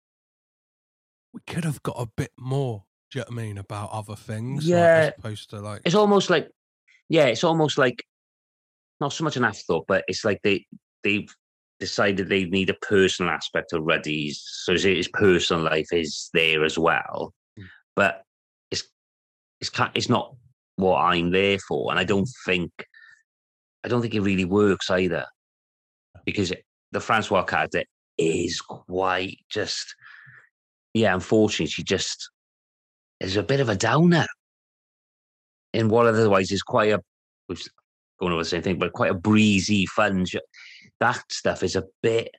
we 1.34 1.40
could 1.46 1.64
have 1.64 1.82
got 1.82 1.96
a 1.98 2.06
bit 2.16 2.32
more. 2.38 2.84
Do 3.14 3.20
you 3.20 3.24
know 3.26 3.36
what 3.36 3.42
I 3.42 3.46
mean 3.46 3.58
about 3.58 3.90
other 3.92 4.16
things? 4.16 4.64
like, 4.64 4.70
Yeah. 4.70 4.96
as 4.96 5.12
opposed 5.16 5.50
to 5.50 5.60
like 5.60 5.82
It's 5.84 5.94
almost 5.94 6.30
like, 6.30 6.50
yeah, 7.08 7.26
it's 7.26 7.44
almost 7.44 7.78
like 7.78 8.04
not 9.00 9.12
so 9.12 9.22
much 9.22 9.36
an 9.36 9.44
afterthought, 9.44 9.84
but 9.86 10.04
it's 10.08 10.24
like 10.24 10.40
they 10.42 10.66
they've 11.04 11.32
decided 11.78 12.28
they 12.28 12.46
need 12.46 12.70
a 12.70 12.74
personal 12.74 13.30
aspect 13.30 13.72
of 13.72 13.84
Ruddy's, 13.84 14.42
so 14.64 14.72
his, 14.72 14.82
his 14.82 15.08
personal 15.08 15.62
life 15.62 15.92
is 15.92 16.28
there 16.34 16.64
as 16.64 16.76
well. 16.76 17.32
Mm. 17.56 17.66
But 17.94 18.24
it's 18.72 18.82
it's 19.60 19.70
it's 19.94 20.08
not 20.08 20.34
what 20.74 20.98
I'm 20.98 21.30
there 21.30 21.60
for, 21.60 21.92
and 21.92 22.00
I 22.00 22.04
don't 22.04 22.28
think 22.44 22.72
I 23.84 23.88
don't 23.88 24.02
think 24.02 24.14
it 24.14 24.22
really 24.22 24.44
works 24.44 24.90
either, 24.90 25.24
because 26.24 26.52
the 26.90 27.00
Francois 27.00 27.44
character 27.44 27.84
is 28.18 28.60
quite 28.60 29.38
just 29.48 29.94
yeah. 30.94 31.14
Unfortunately, 31.14 31.66
she 31.70 31.84
just 31.84 32.28
is 33.20 33.36
a 33.36 33.42
bit 33.42 33.60
of 33.60 33.68
a 33.68 33.76
downer 33.76 34.26
in 35.72 35.88
what 35.88 36.06
otherwise 36.06 36.50
is 36.52 36.62
quite 36.62 36.92
a 36.92 37.00
we've 37.48 37.62
going 38.18 38.32
over 38.32 38.42
the 38.42 38.48
same 38.48 38.62
thing, 38.62 38.78
but 38.78 38.92
quite 38.92 39.10
a 39.10 39.14
breezy, 39.14 39.86
fun. 39.86 40.24
Show. 40.24 40.40
That 41.00 41.20
stuff 41.30 41.62
is 41.62 41.76
a 41.76 41.84
bit. 42.02 42.30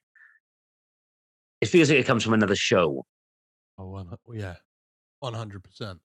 It 1.61 1.67
feels 1.67 1.89
like 1.89 1.99
it 1.99 2.05
comes 2.05 2.23
from 2.23 2.33
another 2.33 2.55
show. 2.55 3.05
Oh, 3.77 4.05
yeah, 4.33 4.55
one 5.19 5.33
hundred 5.33 5.63
percent. 5.63 5.99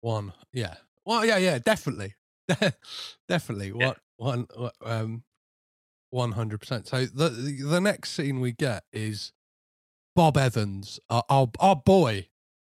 One, 0.00 0.32
yeah, 0.52 0.74
well, 1.06 1.24
yeah, 1.24 1.38
yeah, 1.38 1.58
definitely, 1.58 2.14
definitely. 3.28 3.72
Yeah. 3.76 3.86
What 3.86 3.98
one, 4.16 4.46
what, 4.54 4.74
um, 4.84 5.22
one 6.10 6.32
hundred 6.32 6.60
percent. 6.60 6.88
So 6.88 7.06
the 7.06 7.30
the 7.30 7.62
the 7.62 7.80
next 7.80 8.10
scene 8.10 8.40
we 8.40 8.52
get 8.52 8.84
is 8.92 9.32
Bob 10.14 10.36
Evans, 10.36 11.00
our 11.08 11.24
our, 11.28 11.48
our 11.60 11.76
boy, 11.76 12.28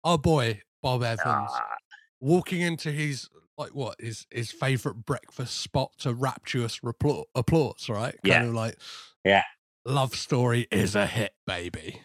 our 0.05 0.19
boy 0.19 0.61
Bob 0.83 1.03
Evans, 1.03 1.21
Ah, 1.27 1.77
walking 2.21 2.61
into 2.61 2.91
his 2.93 3.29
like 3.57 3.75
what 3.75 4.01
his 4.01 4.27
his 4.31 4.51
favorite 4.51 5.05
breakfast 5.05 5.57
spot 5.61 5.93
to 5.99 6.13
rapturous 6.15 6.81
replo- 6.81 7.25
applause, 7.35 7.89
right? 7.89 8.13
Kind 8.23 8.25
Yeah. 8.25 8.45
of 8.45 8.55
like, 8.55 8.77
Yeah. 9.25 9.43
love 9.85 10.15
story 10.15 10.67
is 10.71 10.95
a 10.95 11.07
hit, 11.07 11.35
baby. 11.47 12.03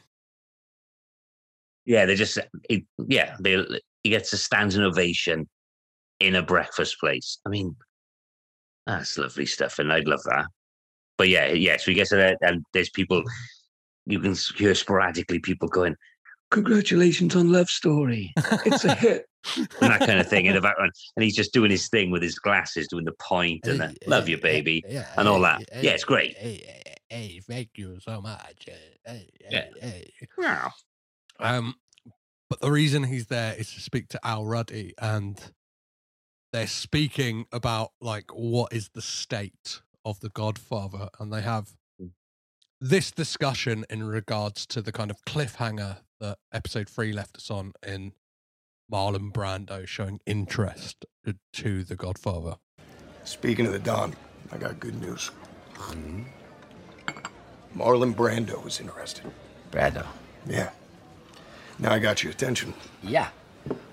yeah, 1.86 2.06
they 2.06 2.16
just 2.16 2.38
it, 2.70 2.84
yeah 3.08 3.36
they 3.40 3.66
he 4.04 4.10
gets 4.12 4.32
a 4.32 4.38
standing 4.38 4.82
ovation 4.82 5.50
in 6.20 6.36
a 6.36 6.42
breakfast 6.44 7.00
place. 7.00 7.40
I 7.46 7.50
mean, 7.50 7.76
that's 8.86 9.18
lovely 9.18 9.46
stuff, 9.48 9.80
and 9.80 9.92
I'd 9.92 10.08
love 10.08 10.22
that. 10.26 10.46
But 11.18 11.30
yeah, 11.30 11.48
yeah. 11.48 11.78
So 11.78 11.92
he 11.92 11.96
gets 11.96 12.12
it, 12.12 12.38
and 12.42 12.64
there's 12.74 12.90
people 12.92 13.24
you 14.06 14.20
can 14.20 14.36
hear 14.56 14.76
sporadically 14.76 15.40
people 15.40 15.68
going, 15.68 15.96
"Congratulations 16.52 17.36
on 17.36 17.52
Love 17.52 17.70
Story, 17.70 18.34
it's 18.66 18.86
a 18.86 18.94
hit," 18.96 19.26
and 19.56 19.68
that 19.92 20.00
kind 20.00 20.20
of 20.20 20.28
thing 20.28 20.46
in 20.46 20.56
the 20.56 20.62
background, 20.62 20.92
and 21.16 21.24
he's 21.24 21.36
just 21.36 21.54
doing 21.54 21.72
his 21.72 21.88
thing 21.90 22.12
with 22.12 22.22
his 22.22 22.40
glasses, 22.40 22.88
doing 22.88 23.06
the 23.06 23.14
point 23.14 23.68
and 23.68 23.80
the 23.80 23.96
"Love 24.08 24.28
you, 24.28 24.38
baby." 24.40 24.84
and 25.18 25.28
all 25.28 25.40
that. 25.42 25.62
Yeah, 25.82 25.92
it's 25.92 26.04
great. 26.04 26.36
Hey, 26.38 26.84
hey, 27.10 27.42
thank 27.48 27.70
you 27.76 28.00
so 28.00 28.22
much. 28.22 28.66
Hey, 29.06 29.30
Yeah. 29.50 29.66
hey. 29.82 30.12
Wow. 30.38 30.72
Um, 31.40 31.76
but 32.50 32.62
the 32.62 32.72
reason 32.72 33.04
he's 33.04 33.28
there 33.28 33.54
is 33.54 33.74
to 33.74 33.80
speak 33.80 34.08
to 34.10 34.20
Al 34.26 34.46
Ruddy, 34.46 34.94
and 34.98 35.40
they're 36.52 36.68
speaking 36.68 37.46
about 37.52 37.92
like 38.02 38.32
what 38.32 38.74
is 38.74 38.90
the 38.94 39.02
state 39.02 39.82
of 40.04 40.20
the 40.20 40.30
Godfather, 40.30 41.10
and 41.20 41.32
they 41.32 41.42
have. 41.42 41.76
This 42.82 43.12
discussion 43.12 43.86
in 43.90 44.04
regards 44.04 44.66
to 44.68 44.82
the 44.82 44.92
kind 44.92 45.12
of 45.12 45.24
cliffhanger 45.26 45.98
that 46.20 46.38
episode 46.54 46.90
three 46.90 47.12
left 47.12 47.38
us 47.38 47.52
on 47.52 47.74
in 47.86 48.14
Marlon 48.92 49.32
Brando 49.32 49.86
showing 49.86 50.20
interest 50.26 51.06
to 51.54 51.84
the 51.84 51.96
Godfather. 51.96 52.56
Speaking 53.24 53.66
of 53.66 53.74
the 53.74 53.80
Don, 53.80 54.16
I 54.52 54.58
got 54.58 54.80
good 54.80 55.00
news. 55.02 55.32
Mm-hmm. 55.76 56.24
Marlon 57.76 58.16
Brando 58.16 58.66
is 58.66 58.80
interested. 58.80 59.26
Brando. 59.72 60.06
Yeah. 60.48 60.72
Now 61.78 61.94
I 61.94 62.00
got 62.00 62.24
your 62.24 62.32
attention. 62.32 62.74
Yeah. 63.04 63.30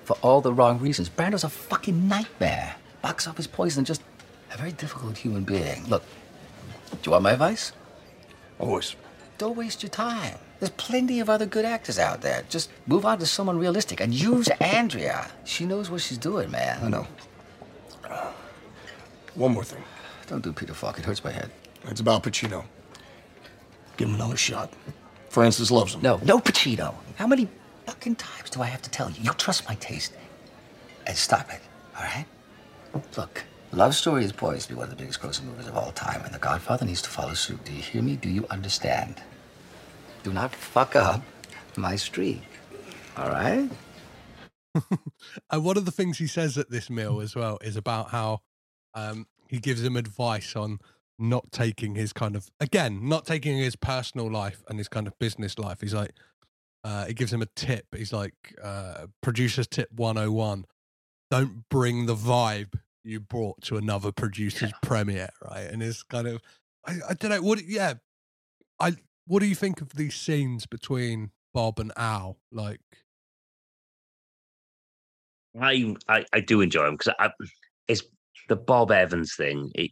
For 0.04 0.16
all 0.22 0.40
the 0.40 0.52
wrong 0.52 0.78
reasons. 0.78 1.10
Brando's 1.10 1.44
a 1.44 1.48
fucking 1.48 2.08
nightmare. 2.08 2.76
Box 3.02 3.26
office 3.26 3.46
poison, 3.46 3.84
just 3.84 4.02
a 4.52 4.56
very 4.56 4.72
difficult 4.72 5.18
human 5.18 5.44
being. 5.44 5.86
Look, 5.88 6.04
do 6.90 6.98
you 7.04 7.12
want 7.12 7.24
my 7.24 7.32
advice? 7.32 7.72
Always. 8.58 8.96
Don't 9.38 9.56
waste 9.56 9.82
your 9.82 9.90
time. 9.90 10.38
There's 10.60 10.70
plenty 10.70 11.20
of 11.20 11.28
other 11.28 11.44
good 11.44 11.64
actors 11.66 11.98
out 11.98 12.22
there. 12.22 12.44
Just 12.48 12.70
move 12.86 13.04
on 13.04 13.18
to 13.18 13.26
someone 13.26 13.58
realistic 13.58 14.00
and 14.00 14.14
use 14.14 14.48
Andrea. 14.60 15.30
She 15.44 15.66
knows 15.66 15.90
what 15.90 16.00
she's 16.00 16.16
doing, 16.16 16.50
man. 16.50 16.82
I 16.82 16.88
know. 16.88 17.06
Uh, 18.08 18.32
one 19.34 19.52
more 19.52 19.64
thing. 19.64 19.82
Don't 20.26 20.42
do 20.42 20.52
Peter 20.52 20.72
Falk. 20.72 20.98
It 20.98 21.04
hurts 21.04 21.22
my 21.22 21.30
head. 21.30 21.50
It's 21.84 22.00
about 22.00 22.22
Pacino. 22.22 22.64
Give 23.96 24.08
him 24.08 24.14
another 24.14 24.36
shot. 24.36 24.72
Francis 25.28 25.70
loves 25.70 25.94
him. 25.94 26.02
No, 26.02 26.18
no 26.24 26.38
Pacino. 26.38 26.94
How 27.16 27.26
many 27.26 27.48
fucking 27.86 28.16
times 28.16 28.50
do 28.50 28.62
I 28.62 28.66
have 28.66 28.82
to 28.82 28.90
tell 28.90 29.10
you? 29.10 29.22
You 29.22 29.32
trust 29.32 29.68
my 29.68 29.74
taste. 29.76 30.14
And 31.06 31.16
stop 31.16 31.52
it, 31.52 31.60
all 31.96 32.02
right? 32.04 32.26
Look, 33.16 33.44
Love 33.72 33.94
Story 33.94 34.24
is 34.24 34.32
poised 34.32 34.68
to 34.68 34.74
be 34.74 34.78
one 34.78 34.84
of 34.84 34.90
the 34.90 34.96
biggest 34.96 35.20
grossing 35.20 35.44
movies 35.44 35.66
of 35.66 35.76
all 35.76 35.92
time, 35.92 36.22
and 36.24 36.32
The 36.32 36.38
Godfather 36.38 36.86
needs 36.86 37.02
to 37.02 37.10
follow 37.10 37.34
suit. 37.34 37.64
Do 37.64 37.72
you 37.72 37.82
hear 37.82 38.02
me? 38.02 38.16
Do 38.16 38.28
you 38.28 38.46
understand? 38.48 39.22
Do 40.22 40.32
not 40.32 40.54
fuck 40.54 40.96
up, 40.96 41.22
my 41.76 41.96
streak. 41.96 42.42
All 43.16 43.28
right? 43.28 43.68
and 45.50 45.64
one 45.64 45.76
of 45.76 45.84
the 45.84 45.90
things 45.90 46.18
he 46.18 46.26
says 46.26 46.56
at 46.58 46.70
this 46.70 46.88
meal 46.90 47.20
as 47.20 47.34
well 47.34 47.58
is 47.62 47.76
about 47.76 48.10
how 48.10 48.40
um, 48.94 49.26
he 49.48 49.58
gives 49.58 49.82
him 49.82 49.96
advice 49.96 50.56
on 50.56 50.78
not 51.18 51.50
taking 51.50 51.94
his 51.94 52.12
kind 52.12 52.36
of 52.36 52.50
again 52.60 53.08
not 53.08 53.24
taking 53.24 53.56
his 53.56 53.74
personal 53.74 54.30
life 54.30 54.62
and 54.68 54.78
his 54.78 54.86
kind 54.86 55.06
of 55.06 55.18
business 55.18 55.58
life 55.58 55.80
he's 55.80 55.94
like 55.94 56.10
uh 56.84 57.06
he 57.06 57.14
gives 57.14 57.32
him 57.32 57.40
a 57.40 57.46
tip 57.56 57.86
he's 57.96 58.12
like 58.12 58.34
uh 58.62 59.06
producer's 59.22 59.66
tip 59.66 59.88
101 59.96 60.66
don't 61.30 61.68
bring 61.70 62.04
the 62.04 62.14
vibe 62.14 62.74
you 63.06 63.20
brought 63.20 63.60
to 63.62 63.76
another 63.76 64.12
producer's 64.12 64.72
premiere 64.82 65.30
right? 65.48 65.68
And 65.70 65.82
it's 65.82 66.02
kind 66.02 66.26
of 66.26 66.42
I, 66.86 66.98
I 67.10 67.14
don't 67.14 67.30
know 67.30 67.42
what 67.42 67.64
yeah. 67.64 67.94
I 68.80 68.94
what 69.26 69.40
do 69.40 69.46
you 69.46 69.54
think 69.54 69.80
of 69.80 69.90
these 69.90 70.14
scenes 70.14 70.66
between 70.66 71.30
bob 71.54 71.78
and 71.78 71.92
al 71.96 72.38
like? 72.52 72.80
I 75.60 75.94
I, 76.08 76.24
I 76.32 76.40
do 76.40 76.60
enjoy 76.60 76.84
them 76.84 76.96
because 76.96 77.14
it's 77.88 78.02
the 78.48 78.56
Bob 78.56 78.90
Evans 78.90 79.34
thing. 79.34 79.70
It, 79.74 79.90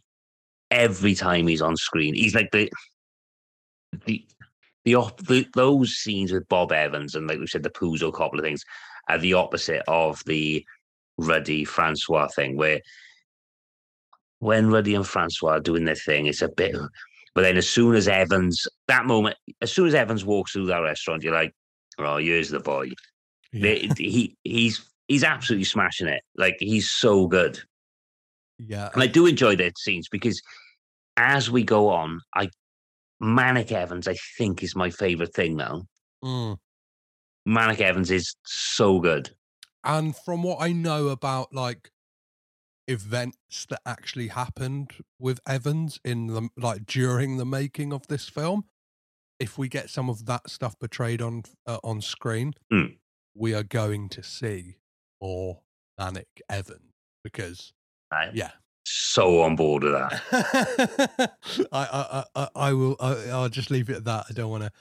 every 0.71 1.15
time 1.15 1.47
he's 1.47 1.61
on 1.61 1.75
screen, 1.75 2.13
he's 2.13 2.35
like 2.35 2.51
the 2.51 2.71
the 4.05 4.25
the, 4.83 4.95
op- 4.95 5.25
the 5.25 5.47
those 5.55 5.95
scenes 5.95 6.31
with 6.31 6.47
Bob 6.47 6.71
Evans 6.71 7.15
and 7.15 7.27
like 7.27 7.39
we 7.39 7.47
said 7.47 7.63
the 7.63 7.69
Puzo 7.71 8.13
couple 8.13 8.37
of 8.37 8.45
things 8.45 8.63
are 9.09 9.17
the 9.17 9.33
opposite 9.33 9.81
of 9.87 10.23
the 10.25 10.63
Ruddy 11.17 11.65
Francois 11.65 12.27
thing 12.27 12.55
where 12.55 12.81
when 14.45 14.69
Ruddy 14.69 14.95
and 14.95 15.07
Francois 15.07 15.53
are 15.57 15.59
doing 15.59 15.85
their 15.85 15.95
thing, 15.95 16.27
it's 16.27 16.41
a 16.41 16.49
bit. 16.49 16.75
But 17.33 17.41
then 17.41 17.57
as 17.57 17.67
soon 17.67 17.95
as 17.95 18.07
Evans, 18.07 18.65
that 18.87 19.05
moment, 19.05 19.35
as 19.61 19.71
soon 19.71 19.87
as 19.87 19.93
Evans 19.93 20.23
walks 20.23 20.51
through 20.53 20.67
that 20.67 20.77
restaurant, 20.79 21.23
you're 21.23 21.33
like, 21.33 21.53
oh, 21.99 22.17
here's 22.17 22.49
the 22.49 22.59
boy. 22.59 22.91
yeah, 23.51 23.93
He 23.97 24.35
he's 24.43 24.85
he's 25.07 25.23
absolutely 25.23 25.65
smashing 25.65 26.07
it. 26.07 26.21
Like 26.37 26.55
he's 26.59 26.89
so 26.91 27.27
good. 27.27 27.59
yeah 28.57 28.89
And 28.93 29.03
I 29.03 29.07
do 29.07 29.25
enjoy 29.25 29.55
their 29.55 29.71
scenes 29.77 30.07
because 30.09 30.41
as 31.17 31.49
we 31.51 31.63
go 31.63 31.89
on, 31.89 32.21
I 32.35 32.49
Manic 33.19 33.71
Evans, 33.71 34.07
I 34.07 34.15
think, 34.37 34.61
is 34.63 34.75
my 34.75 34.89
favorite 34.89 35.33
thing 35.33 35.55
now. 35.55 35.83
mm. 36.23 36.57
Manic 37.45 37.81
Evans 37.81 38.11
is 38.11 38.35
so 38.45 38.99
good. 38.99 39.29
and 39.83 40.15
from 40.25 40.43
what 40.43 40.61
I 40.61 40.71
know 40.71 41.09
about 41.09 41.53
like 41.53 41.91
events 42.87 43.65
that 43.69 43.81
actually 43.85 44.27
happened 44.29 44.91
with 45.19 45.39
Evans 45.47 45.99
in 46.03 46.27
the 46.27 46.49
like 46.57 46.85
during 46.85 47.37
the 47.37 47.45
making 47.45 47.91
of 47.93 48.07
this 48.07 48.29
film, 48.29 48.65
if 49.39 49.57
we 49.57 49.67
get 49.67 49.89
some 49.89 50.09
of 50.09 50.25
that 50.25 50.49
stuff 50.49 50.77
portrayed 50.79 51.21
on 51.21 51.43
uh, 51.67 51.79
on 51.83 52.01
screen, 52.01 52.53
Mm. 52.71 52.97
we 53.35 53.53
are 53.53 53.63
going 53.63 54.09
to 54.09 54.23
see 54.23 54.77
more 55.21 55.61
Manic 55.97 56.27
Evans 56.49 56.93
because 57.23 57.73
I'm 58.11 58.31
yeah, 58.35 58.51
so 58.85 59.41
on 59.41 59.55
board 59.55 59.83
with 59.83 59.93
that. 59.93 61.31
I, 61.71 61.79
I 61.79 62.23
I 62.35 62.41
I- 62.43 62.49
I 62.69 62.73
will 62.73 62.95
I, 62.99 63.29
I'll 63.29 63.49
just 63.49 63.71
leave 63.71 63.89
it 63.89 63.97
at 63.97 64.05
that. 64.05 64.25
I 64.29 64.33
don't 64.33 64.49
want 64.51 64.63
to 64.63 64.71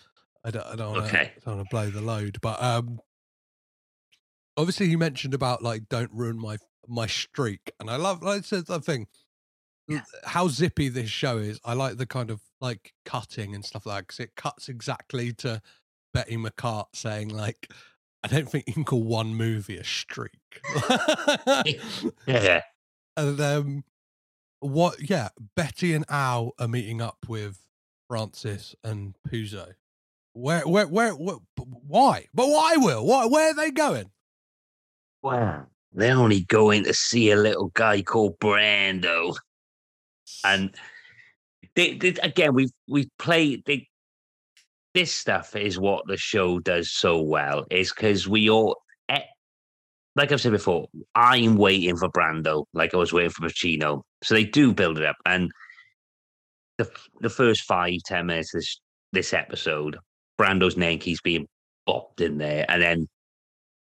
I 0.45 0.51
don't 0.51 0.67
I 0.67 0.77
don't 0.77 0.93
want 0.93 1.07
to 1.07 1.17
Okay. 1.17 1.33
I 1.37 1.41
don't 1.45 1.57
want 1.57 1.69
to 1.69 1.75
blow 1.75 1.91
the 1.91 2.01
load, 2.03 2.39
but 2.43 2.63
um, 2.63 3.01
obviously 4.57 4.87
you 4.89 4.99
mentioned 4.99 5.35
about 5.35 5.63
like 5.63 5.89
don't 5.89 6.11
ruin 6.13 6.39
my 6.39 6.59
my 6.89 7.07
streak, 7.07 7.73
and 7.81 7.91
I 7.91 7.97
love 7.97 8.23
like 8.23 8.39
I 8.39 8.43
said 8.43 8.67
that 8.67 8.85
thing. 8.85 9.07
l- 9.91 10.03
How 10.25 10.49
zippy 10.49 10.89
this 10.89 11.11
show 11.11 11.39
is. 11.39 11.61
I 11.65 11.75
like 11.75 11.97
the 11.97 12.07
kind 12.07 12.31
of 12.31 12.41
like 12.61 12.93
cutting 13.05 13.55
and 13.55 13.65
stuff 13.65 13.87
like 13.87 14.09
because 14.09 14.21
it 14.21 14.37
cuts 14.37 14.69
exactly 14.69 15.33
to 15.35 15.61
Betty 16.13 16.37
McCartt 16.37 16.87
saying 16.95 17.29
like, 17.29 17.71
"I 18.23 18.29
don't 18.29 18.49
think 18.49 18.67
you 18.67 18.75
can 18.75 18.85
call 18.85 19.03
one 19.03 19.35
movie 19.35 19.77
a 19.79 19.85
streak." 19.85 20.33
yeah. 22.27 22.63
And 23.17 23.41
um, 23.41 23.85
what? 24.61 25.09
Yeah, 25.09 25.29
Betty 25.57 25.95
and 25.95 26.05
Al 26.09 26.53
are 26.59 26.69
meeting 26.69 27.01
up 27.01 27.19
with 27.29 27.61
Francis 28.09 28.75
and 28.85 29.15
Puzo. 29.29 29.75
Where, 30.33 30.63
where, 30.67 30.87
where, 30.89 31.13
where? 31.13 31.37
Why? 31.57 32.27
But 32.35 32.49
why, 32.49 32.77
Will? 32.77 33.07
Why? 33.07 33.27
Where 33.27 33.51
are 33.51 33.55
they 33.55 33.71
going? 33.71 34.11
Wow. 35.25 35.67
They're 35.95 36.17
only 36.19 36.43
going 36.45 36.85
to 36.85 36.93
see 36.93 37.31
a 37.31 37.37
little 37.37 37.71
guy 37.73 38.03
called 38.03 38.39
Brando. 38.41 39.35
And 40.45 40.75
they, 41.75 41.95
they, 41.95 42.09
again, 42.23 42.55
we've 42.55 42.73
we've 42.89 43.09
played 43.19 43.63
they, 43.65 43.89
this 44.93 45.13
stuff 45.13 45.57
is 45.57 45.79
what 45.79 46.07
the 46.07 46.19
show 46.19 46.61
does 46.61 46.93
so 46.93 47.23
well, 47.23 47.65
is 47.71 47.91
because 47.91 48.29
we 48.29 48.51
all 48.51 48.77
eh, 49.09 49.23
like 50.15 50.31
I've 50.31 50.43
said 50.43 50.53
before, 50.53 50.89
I'm 51.15 51.57
waiting 51.57 51.97
for 51.97 52.11
Brando, 52.11 52.67
like 52.75 52.93
I 52.93 52.99
was 52.99 53.15
waiting 53.15 53.31
for 53.31 53.49
Pacino. 53.49 54.03
So 54.23 54.35
they 54.35 54.45
do 54.45 54.75
build 54.75 54.99
it 54.99 55.07
up. 55.07 55.17
And 55.25 55.51
the 56.77 56.91
the 57.21 57.31
first 57.31 57.63
five, 57.63 58.01
ten 58.05 58.27
minutes 58.27 58.55
of 58.55 58.61
this 58.61 58.81
this 59.13 59.33
episode, 59.33 59.97
Brando's 60.39 60.77
name 60.77 60.99
Nanky's 60.99 61.23
being 61.23 61.47
bopped 61.89 62.21
in 62.21 62.37
there, 62.37 62.67
and 62.69 62.83
then 62.83 63.09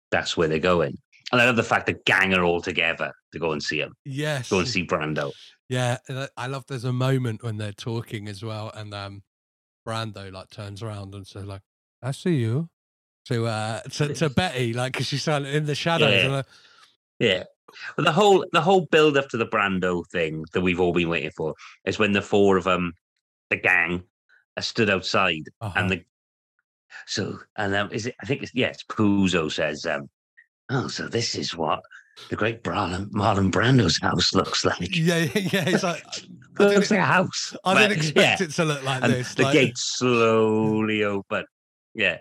that's 0.09 0.37
where 0.37 0.47
they're 0.47 0.59
going. 0.59 0.97
And 1.33 1.41
I 1.41 1.45
love 1.45 1.55
the 1.57 1.63
fact 1.63 1.87
that 1.87 2.05
gang 2.05 2.33
are 2.33 2.43
all 2.43 2.61
together 2.61 3.11
to 3.33 3.39
go 3.39 3.51
and 3.51 3.61
see 3.61 3.79
him, 3.79 3.93
yes, 4.05 4.49
go 4.49 4.59
and 4.59 4.67
see 4.67 4.85
Brando. 4.85 5.31
yeah. 5.67 5.97
I- 6.37 6.47
love. 6.47 6.63
There's 6.67 6.85
a 6.85 6.93
moment 6.93 7.43
when 7.43 7.57
they're 7.57 7.71
talking 7.73 8.27
as 8.29 8.43
well, 8.43 8.71
and 8.73 8.93
um, 8.93 9.23
Brando 9.85 10.31
like 10.31 10.49
turns 10.51 10.81
around 10.83 11.15
and 11.15 11.25
says 11.27 11.45
like, 11.45 11.61
"I 12.01 12.11
see 12.11 12.35
you." 12.35 12.69
To 13.27 13.47
uh, 13.47 13.81
to, 13.81 14.13
to 14.13 14.29
Betty, 14.41 14.73
like, 14.73 14.93
because 14.93 15.07
she's 15.07 15.27
in 15.27 15.65
the 15.65 15.75
shadows, 15.75 16.23
Yeah. 16.23 16.31
uh, 16.31 16.43
Yeah. 17.19 17.43
But 17.95 18.05
the 18.05 18.11
whole 18.11 18.45
the 18.51 18.61
whole 18.61 18.85
build 18.91 19.17
up 19.17 19.29
to 19.29 19.37
the 19.37 19.47
Brando 19.47 20.03
thing 20.11 20.45
that 20.53 20.61
we've 20.61 20.79
all 20.79 20.93
been 20.93 21.09
waiting 21.09 21.31
for 21.35 21.55
is 21.85 21.97
when 21.97 22.11
the 22.11 22.21
four 22.21 22.57
of 22.57 22.65
them, 22.65 22.93
the 23.49 23.55
gang, 23.55 24.03
are 24.57 24.61
stood 24.61 24.89
outside 24.89 25.49
uh-huh. 25.61 25.73
and 25.79 25.89
the 25.89 26.03
so 27.07 27.39
and 27.55 27.73
um, 27.73 27.89
is 27.91 28.05
it 28.05 28.15
I 28.21 28.25
think 28.27 28.43
it's 28.43 28.53
yeah 28.53 28.67
it's 28.67 28.83
Puzo 28.83 29.51
says 29.51 29.85
um 29.87 30.09
oh 30.69 30.87
so 30.87 31.07
this 31.07 31.35
is 31.35 31.55
what 31.55 31.81
the 32.29 32.35
great 32.35 32.63
Marlon 32.63 33.09
Marlon 33.11 33.51
Brando's 33.51 33.99
house 33.99 34.33
looks 34.33 34.63
like. 34.65 34.95
yeah, 34.95 35.17
yeah, 35.33 35.49
yeah. 35.51 35.63
It's 35.67 35.83
like 35.83 36.03
But 36.55 36.69
didn't, 36.69 36.91
a 36.91 37.01
house. 37.01 37.55
I 37.65 37.73
didn't 37.73 37.97
expect 37.97 38.39
yeah. 38.39 38.45
it 38.45 38.51
to 38.51 38.65
look 38.65 38.83
like 38.83 39.03
and 39.03 39.11
this. 39.13 39.33
the 39.33 39.43
like- 39.43 39.53
gates 39.53 39.97
slowly 39.97 41.03
open. 41.03 41.45
Yeah, 41.95 42.17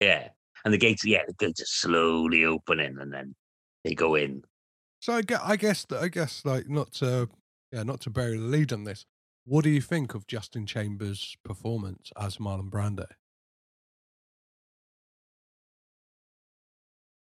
yeah, 0.00 0.28
and 0.64 0.74
the 0.74 0.78
gates 0.78 1.04
yeah 1.06 1.22
the 1.26 1.32
gates 1.34 1.62
are 1.62 1.66
slowly 1.66 2.44
opening 2.44 2.98
and 3.00 3.12
then 3.12 3.34
they 3.84 3.94
go 3.94 4.14
in. 4.14 4.42
So 5.00 5.14
I 5.14 5.22
guess, 5.22 5.40
I 5.42 5.56
guess, 5.56 5.84
that- 5.86 6.02
I 6.02 6.08
guess, 6.08 6.42
like, 6.44 6.68
not 6.68 6.92
to, 6.94 7.28
yeah, 7.72 7.82
not 7.82 8.00
to 8.02 8.10
bury 8.10 8.36
the 8.36 8.44
lead 8.44 8.72
on 8.72 8.84
this. 8.84 9.06
What 9.44 9.62
do 9.62 9.70
you 9.70 9.80
think 9.80 10.14
of 10.14 10.26
Justin 10.26 10.66
Chambers' 10.66 11.36
performance 11.44 12.10
as 12.20 12.38
Marlon 12.38 12.68
Brando? 12.68 13.06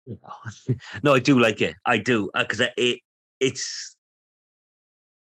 no, 1.02 1.14
I 1.14 1.18
do 1.18 1.38
like 1.38 1.60
it. 1.60 1.74
I 1.86 1.98
do 1.98 2.30
because 2.36 2.60
it 2.76 3.00
it's. 3.40 3.96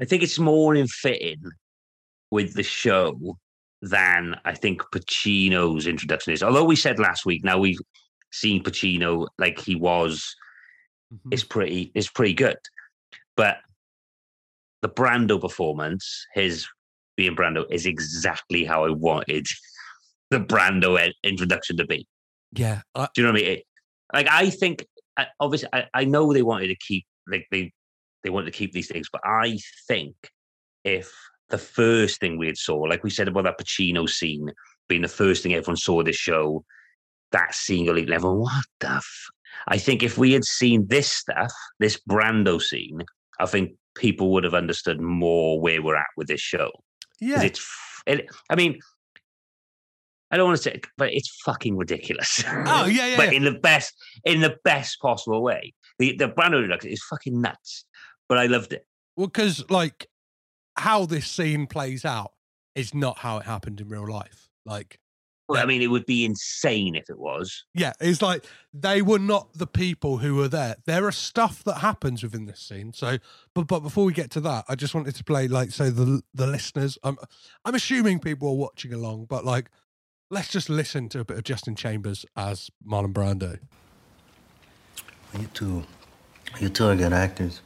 I 0.00 0.04
think 0.04 0.22
it's 0.22 0.38
more 0.38 0.74
in 0.74 0.86
fitting 0.88 1.42
with 2.30 2.54
the 2.54 2.62
show 2.62 3.38
than 3.82 4.36
I 4.44 4.54
think 4.54 4.82
Pacino's 4.92 5.86
introduction 5.86 6.32
is. 6.32 6.42
Although 6.42 6.64
we 6.64 6.76
said 6.76 6.98
last 6.98 7.24
week, 7.26 7.44
now 7.44 7.58
we've 7.58 7.78
seen 8.32 8.62
Pacino 8.62 9.28
like 9.38 9.60
he 9.60 9.76
was. 9.76 10.34
Mhm. 11.12 11.32
It's 11.32 11.44
pretty. 11.44 11.92
It's 11.94 12.10
pretty 12.10 12.34
good, 12.34 12.56
but 13.36 13.58
the 14.82 14.88
Brando 14.88 15.40
performance, 15.40 16.26
his 16.34 16.66
being 17.16 17.36
Brando, 17.36 17.64
is 17.70 17.86
exactly 17.86 18.64
how 18.64 18.84
I 18.84 18.90
wanted 18.90 19.46
the 20.30 20.40
Brando 20.40 21.12
introduction 21.22 21.76
to 21.76 21.86
be. 21.86 22.06
Yeah, 22.52 22.82
I, 22.94 23.08
Do 23.14 23.22
you 23.22 23.26
know 23.26 23.32
what 23.32 23.40
I 23.40 23.44
mean? 23.44 23.52
It, 23.58 23.64
like 24.12 24.28
I 24.30 24.50
think, 24.50 24.86
uh, 25.16 25.24
obviously, 25.40 25.68
I, 25.72 25.86
I 25.94 26.04
know 26.04 26.32
they 26.32 26.42
wanted 26.42 26.68
to 26.68 26.76
keep 26.76 27.04
like 27.28 27.46
they 27.50 27.72
they 28.24 28.30
wanted 28.30 28.52
to 28.52 28.58
keep 28.58 28.72
these 28.72 28.88
things, 28.88 29.08
but 29.12 29.20
I 29.24 29.58
think 29.88 30.14
if 30.84 31.12
the 31.50 31.58
first 31.58 32.20
thing 32.20 32.38
we 32.38 32.46
had 32.46 32.56
saw, 32.56 32.78
like 32.78 33.04
we 33.04 33.10
said 33.10 33.28
about 33.28 33.44
that 33.44 33.58
Pacino 33.58 34.08
scene 34.08 34.50
being 34.88 35.02
the 35.02 35.08
first 35.08 35.42
thing 35.42 35.54
everyone 35.54 35.76
saw 35.76 36.02
this 36.02 36.16
show, 36.16 36.64
that 37.32 37.54
scene 37.54 37.88
elite 37.88 38.08
level, 38.08 38.42
what 38.42 38.64
the? 38.80 38.90
F-? 38.90 39.30
I 39.68 39.78
think 39.78 40.02
if 40.02 40.18
we 40.18 40.32
had 40.32 40.44
seen 40.44 40.86
this 40.88 41.10
stuff, 41.10 41.52
this 41.78 42.00
Brando 42.08 42.60
scene, 42.60 43.00
I 43.38 43.46
think 43.46 43.72
people 43.94 44.32
would 44.32 44.44
have 44.44 44.54
understood 44.54 45.00
more 45.00 45.60
where 45.60 45.82
we're 45.82 45.96
at 45.96 46.06
with 46.16 46.26
this 46.26 46.40
show. 46.40 46.70
yeah, 47.20 47.42
It's, 47.42 47.64
it, 48.06 48.26
I 48.50 48.56
mean, 48.56 48.80
I 50.32 50.36
don't 50.36 50.46
want 50.46 50.56
to 50.56 50.62
say, 50.62 50.72
it, 50.72 50.86
but 50.96 51.12
it's 51.12 51.28
fucking 51.44 51.76
ridiculous. 51.76 52.42
Oh, 52.48 52.86
yeah, 52.86 53.06
yeah, 53.06 53.16
but 53.18 53.26
yeah. 53.30 53.36
in 53.36 53.44
the 53.44 53.52
best, 53.52 53.94
in 54.24 54.40
the 54.40 54.56
best 54.64 54.98
possible 55.00 55.42
way. 55.42 55.74
The 55.98 56.16
the 56.16 56.28
Brando 56.28 56.56
introduction 56.56 56.90
is 56.90 57.04
fucking 57.08 57.40
nuts, 57.40 57.84
but 58.28 58.38
I 58.38 58.46
loved 58.46 58.72
it. 58.72 58.86
well, 59.16 59.26
because 59.26 59.68
like 59.70 60.08
how 60.76 61.04
this 61.04 61.26
scene 61.28 61.66
plays 61.66 62.04
out 62.04 62.32
is 62.74 62.94
not 62.94 63.18
how 63.18 63.36
it 63.36 63.44
happened 63.44 63.80
in 63.80 63.88
real 63.88 64.08
life. 64.10 64.48
Like, 64.64 64.98
Well, 65.48 65.62
I 65.62 65.66
mean, 65.66 65.82
it 65.82 65.88
would 65.88 66.06
be 66.06 66.24
insane 66.24 66.94
if 66.94 67.10
it 67.10 67.18
was. 67.18 67.64
Yeah, 67.74 67.92
it's 68.00 68.22
like 68.22 68.46
they 68.72 69.02
were 69.02 69.18
not 69.18 69.52
the 69.52 69.66
people 69.66 70.16
who 70.16 70.36
were 70.36 70.48
there. 70.48 70.76
There 70.86 71.06
are 71.06 71.12
stuff 71.12 71.62
that 71.64 71.78
happens 71.78 72.22
within 72.22 72.46
this 72.46 72.60
scene. 72.60 72.94
So, 72.94 73.18
but 73.54 73.66
but 73.66 73.80
before 73.80 74.06
we 74.06 74.14
get 74.14 74.30
to 74.30 74.40
that, 74.40 74.64
I 74.68 74.76
just 74.76 74.94
wanted 74.94 75.14
to 75.16 75.24
play 75.24 75.46
like 75.46 75.72
so 75.72 75.90
the 75.90 76.22
the 76.32 76.46
listeners. 76.46 76.96
I'm 77.04 77.18
I'm 77.66 77.74
assuming 77.74 78.18
people 78.18 78.48
are 78.48 78.56
watching 78.56 78.94
along, 78.94 79.26
but 79.26 79.44
like 79.44 79.68
let's 80.32 80.48
just 80.48 80.70
listen 80.70 81.10
to 81.10 81.20
a 81.20 81.24
bit 81.26 81.36
of 81.36 81.44
Justin 81.44 81.76
Chambers 81.76 82.24
as 82.34 82.70
Marlon 82.88 83.12
Brando. 83.12 83.58
You 85.38 85.46
two, 85.52 85.84
you 86.58 86.70
two 86.70 86.86
are 86.88 86.96
good 86.96 87.12
actors. 87.12 87.60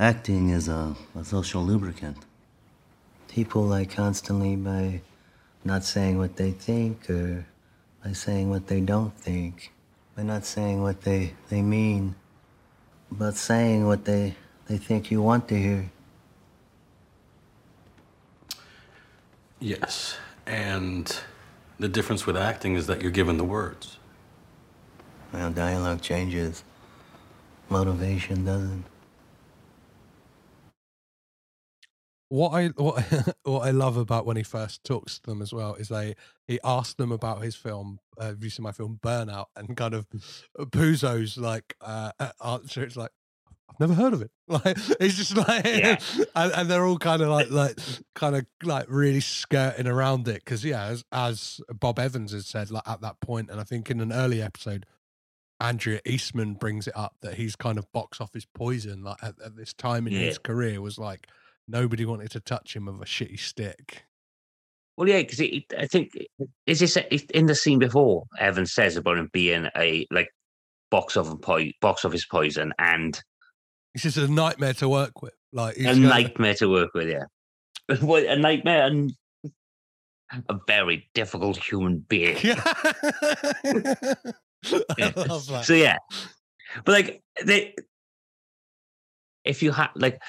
Acting 0.00 0.50
is 0.50 0.66
a, 0.68 0.96
a 1.16 1.24
social 1.24 1.62
lubricant. 1.62 2.16
People 3.28 3.62
like 3.62 3.90
constantly 3.90 4.56
by 4.56 5.00
not 5.64 5.84
saying 5.84 6.18
what 6.18 6.34
they 6.36 6.50
think 6.50 7.08
or 7.08 7.46
by 8.04 8.12
saying 8.12 8.50
what 8.50 8.66
they 8.66 8.80
don't 8.80 9.16
think, 9.16 9.72
by 10.16 10.24
not 10.24 10.44
saying 10.44 10.82
what 10.82 11.02
they, 11.02 11.34
they 11.50 11.62
mean, 11.62 12.16
but 13.12 13.36
saying 13.36 13.86
what 13.86 14.04
they, 14.04 14.34
they 14.66 14.76
think 14.76 15.12
you 15.12 15.22
want 15.22 15.46
to 15.48 15.56
hear. 15.56 15.90
Yes, 19.60 20.16
and 20.48 21.20
the 21.80 21.88
difference 21.88 22.26
with 22.26 22.36
acting 22.38 22.76
is 22.76 22.88
that 22.88 23.02
you're 23.02 23.12
given 23.12 23.38
the 23.38 23.44
words. 23.44 23.98
Well, 25.32 25.50
dialogue 25.50 26.02
changes, 26.02 26.64
motivation 27.70 28.44
doesn't. 28.44 28.84
What 32.28 32.50
I 32.54 32.68
what 32.68 33.04
what 33.44 33.60
I 33.60 33.70
love 33.70 33.96
about 33.96 34.26
when 34.26 34.36
he 34.36 34.42
first 34.42 34.84
talks 34.84 35.20
to 35.20 35.30
them 35.30 35.42
as 35.42 35.52
well 35.52 35.74
is 35.76 35.88
they 35.88 36.16
he 36.48 36.58
asked 36.64 36.98
them 36.98 37.12
about 37.12 37.42
his 37.44 37.56
film. 37.56 38.00
Uh, 38.18 38.26
have 38.28 38.44
you 38.44 38.50
seen 38.50 38.64
my 38.64 38.72
film 38.72 38.98
Burnout? 39.02 39.46
And 39.56 39.76
kind 39.76 39.94
of 39.94 40.08
Puzo's 40.58 41.38
like 41.38 41.76
uh, 41.80 42.12
answer. 42.44 42.82
It's 42.82 42.96
like 42.96 43.12
I've 43.70 43.80
never 43.80 43.94
heard 43.94 44.14
of 44.14 44.22
it. 44.22 44.30
Like 44.50 44.78
it's 44.98 45.16
just 45.16 45.36
like, 45.36 45.66
Yeah. 45.66 45.98
and, 46.34 46.52
and 46.52 46.70
they're 46.70 46.86
all 46.86 46.96
kind 46.96 47.20
of 47.20 47.28
like 47.28 47.50
like 47.50 47.78
kind 48.14 48.34
of 48.34 48.46
like 48.62 48.86
really 48.88 49.20
skirting 49.20 49.86
around 49.86 50.26
it 50.26 50.42
because 50.42 50.64
yeah, 50.64 50.86
as 50.86 51.04
as 51.12 51.60
Bob 51.78 51.98
Evans 51.98 52.32
has 52.32 52.46
said 52.46 52.70
like 52.70 52.88
at 52.88 53.02
that 53.02 53.20
point, 53.20 53.50
and 53.50 53.60
I 53.60 53.64
think 53.64 53.90
in 53.90 54.00
an 54.00 54.12
early 54.12 54.42
episode. 54.42 54.86
Andrea 55.60 56.00
Eastman 56.06 56.54
brings 56.54 56.86
it 56.86 56.96
up 56.96 57.16
that 57.20 57.34
he's 57.34 57.56
kind 57.56 57.78
of 57.78 57.90
box 57.90 58.20
office 58.20 58.46
poison. 58.54 59.02
Like 59.02 59.16
at, 59.24 59.34
at 59.44 59.56
this 59.56 59.74
time 59.74 60.06
in 60.06 60.12
his 60.12 60.38
career, 60.38 60.80
was 60.80 60.98
like 60.98 61.26
nobody 61.66 62.04
wanted 62.04 62.30
to 62.30 62.38
touch 62.38 62.76
him 62.76 62.86
with 62.86 63.02
a 63.02 63.04
shitty 63.04 63.40
stick. 63.40 64.04
Well, 64.96 65.08
yeah, 65.08 65.18
because 65.18 65.40
I 65.76 65.86
think 65.86 66.12
is 66.66 66.78
this 66.80 66.96
in 66.96 67.46
the 67.46 67.56
scene 67.56 67.78
before 67.78 68.24
Evans 68.38 68.72
says 68.72 68.96
about 68.96 69.18
him 69.18 69.30
being 69.32 69.68
a 69.76 70.06
like 70.12 70.28
box 70.92 71.16
office 71.16 71.34
po- 71.42 71.70
box 71.80 72.04
office 72.04 72.26
poison 72.26 72.72
and 72.78 73.20
He's 73.94 74.02
just 74.02 74.16
a 74.16 74.28
nightmare 74.28 74.74
to 74.74 74.88
work 74.88 75.22
with. 75.22 75.34
Like 75.52 75.76
a 75.78 75.94
nightmare 75.94 76.54
to 76.54 76.68
work 76.68 76.90
with. 76.94 77.08
Yeah, 77.08 77.24
Well, 78.02 78.24
a 78.26 78.36
nightmare 78.36 78.86
and 78.86 79.12
a 80.48 80.58
very 80.66 81.08
difficult 81.14 81.56
human 81.56 82.04
being. 82.08 82.36
Yeah. 82.44 82.62
I 84.98 85.12
love 85.16 85.46
that. 85.46 85.64
So 85.64 85.72
yeah, 85.72 85.98
but 86.84 86.92
like 86.92 87.22
they, 87.44 87.76
if 89.44 89.62
you 89.62 89.70
have 89.70 89.90
like 89.94 90.20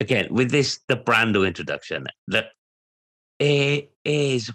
again 0.00 0.28
with 0.30 0.50
this 0.50 0.80
the 0.88 0.96
Brando 0.96 1.46
introduction, 1.46 2.06
that 2.28 2.46
it 3.38 3.92
is 4.04 4.50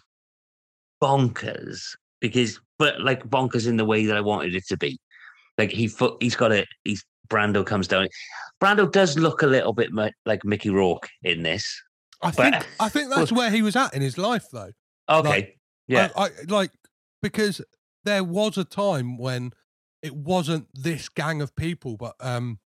bonkers 1.01 1.81
because 2.19 2.59
but 2.79 2.99
like 3.01 3.29
bonkers 3.29 3.67
in 3.67 3.77
the 3.77 3.85
way 3.85 4.05
that 4.07 4.17
I 4.17 4.21
wanted 4.21 4.55
it 4.55 4.65
to 4.69 4.77
be. 4.77 4.99
Like 5.57 5.71
he 5.71 5.89
he's 6.19 6.35
got 6.35 6.51
a 6.51 6.65
he's 6.83 7.05
Brando 7.29 7.65
comes 7.65 7.87
down. 7.87 8.07
Brando 8.61 8.91
does 8.91 9.17
look 9.17 9.41
a 9.41 9.47
little 9.47 9.73
bit 9.73 9.89
like 10.25 10.43
Mickey 10.43 10.69
Rourke 10.69 11.09
in 11.23 11.43
this. 11.43 11.81
I 12.21 12.31
but- 12.31 12.35
think 12.35 12.67
I 12.79 12.89
think 12.89 13.09
that's 13.09 13.31
where 13.31 13.49
he 13.49 13.61
was 13.61 13.75
at 13.75 13.93
in 13.93 14.01
his 14.01 14.17
life, 14.17 14.45
though. 14.51 14.71
Okay, 15.09 15.29
Like, 15.29 15.59
yeah, 15.87 16.09
I, 16.15 16.25
I 16.25 16.29
like 16.47 16.71
because 17.21 17.61
there 18.03 18.23
was 18.23 18.57
a 18.57 18.63
time 18.63 19.17
when 19.17 19.53
it 20.01 20.15
wasn't 20.15 20.67
this 20.73 21.09
gang 21.09 21.41
of 21.41 21.55
people, 21.55 21.97
but 21.97 22.15
um, 22.19 22.59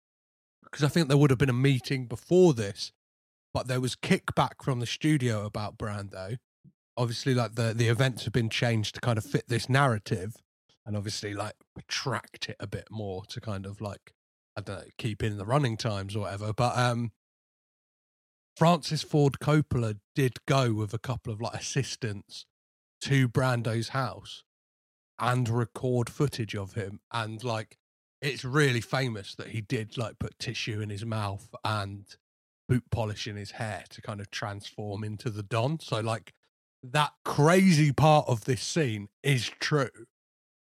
because 0.64 0.84
I 0.84 0.88
think 0.88 1.08
there 1.08 1.18
would 1.18 1.30
have 1.30 1.38
been 1.38 1.50
a 1.50 1.54
meeting 1.54 2.06
before 2.06 2.54
this, 2.54 2.92
but 3.52 3.66
there 3.66 3.80
was 3.80 3.94
kickback 3.96 4.62
from 4.62 4.80
the 4.80 4.86
studio 4.86 5.44
about 5.44 5.76
Brando. 5.76 6.38
Obviously, 6.96 7.34
like 7.34 7.56
the 7.56 7.74
the 7.74 7.88
events 7.88 8.24
have 8.24 8.32
been 8.32 8.50
changed 8.50 8.94
to 8.94 9.00
kind 9.00 9.18
of 9.18 9.24
fit 9.24 9.48
this 9.48 9.68
narrative, 9.68 10.36
and 10.86 10.96
obviously 10.96 11.34
like 11.34 11.54
attract 11.76 12.48
it 12.48 12.56
a 12.60 12.66
bit 12.66 12.88
more 12.90 13.24
to 13.26 13.40
kind 13.40 13.66
of 13.66 13.80
like 13.80 14.12
I 14.60 14.62
don't 14.62 14.78
know 14.78 14.90
keep 14.98 15.22
in 15.22 15.38
the 15.38 15.44
running 15.44 15.76
times 15.76 16.14
or 16.14 16.20
whatever. 16.20 16.52
But 16.52 16.76
um, 16.76 17.12
Francis 18.56 19.02
Ford 19.02 19.38
Coppola 19.40 19.98
did 20.14 20.34
go 20.46 20.72
with 20.72 20.92
a 20.92 20.98
couple 20.98 21.32
of 21.32 21.40
like 21.40 21.54
assistants 21.54 22.46
to 23.02 23.28
Brando's 23.28 23.88
house 23.88 24.44
and 25.18 25.48
record 25.48 26.10
footage 26.10 26.54
of 26.54 26.74
him. 26.74 27.00
And 27.12 27.42
like, 27.42 27.78
it's 28.20 28.44
really 28.44 28.80
famous 28.80 29.34
that 29.36 29.48
he 29.48 29.60
did 29.62 29.96
like 29.96 30.18
put 30.18 30.38
tissue 30.38 30.80
in 30.80 30.90
his 30.90 31.06
mouth 31.06 31.48
and 31.64 32.04
boot 32.68 32.84
polish 32.90 33.26
in 33.26 33.36
his 33.36 33.52
hair 33.52 33.84
to 33.90 34.02
kind 34.02 34.20
of 34.20 34.30
transform 34.30 35.04
into 35.04 35.30
the 35.30 35.42
Don. 35.42 35.80
So, 35.80 36.00
like, 36.00 36.34
that 36.82 37.12
crazy 37.24 37.92
part 37.92 38.26
of 38.28 38.44
this 38.44 38.62
scene 38.62 39.08
is 39.22 39.50
true. 39.60 39.88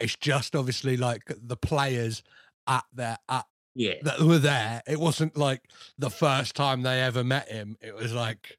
It's 0.01 0.17
just 0.17 0.57
obviously 0.57 0.97
like 0.97 1.23
the 1.27 1.57
players 1.57 2.23
at 2.67 2.85
their 2.93 3.19
at 3.29 3.47
yeah. 3.75 3.95
that 4.03 4.21
were 4.21 4.39
there. 4.39 4.83
It 4.87 5.01
wasn't 5.01 5.37
like 5.37 5.63
the 5.99 6.11
first 6.11 6.55
time 6.55 6.83
they 6.83 7.01
ever 7.03 7.25
met 7.25 7.49
him. 7.49 7.77
It 7.81 7.95
was 7.95 8.13
like, 8.13 8.59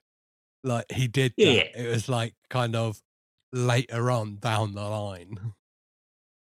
like 0.63 0.91
he 0.91 1.07
did. 1.07 1.33
Yeah. 1.37 1.63
It 1.75 1.89
was 1.89 2.09
like 2.09 2.35
kind 2.49 2.75
of 2.75 3.01
later 3.51 4.11
on 4.11 4.37
down 4.37 4.73
the 4.73 4.81
line. 4.81 5.39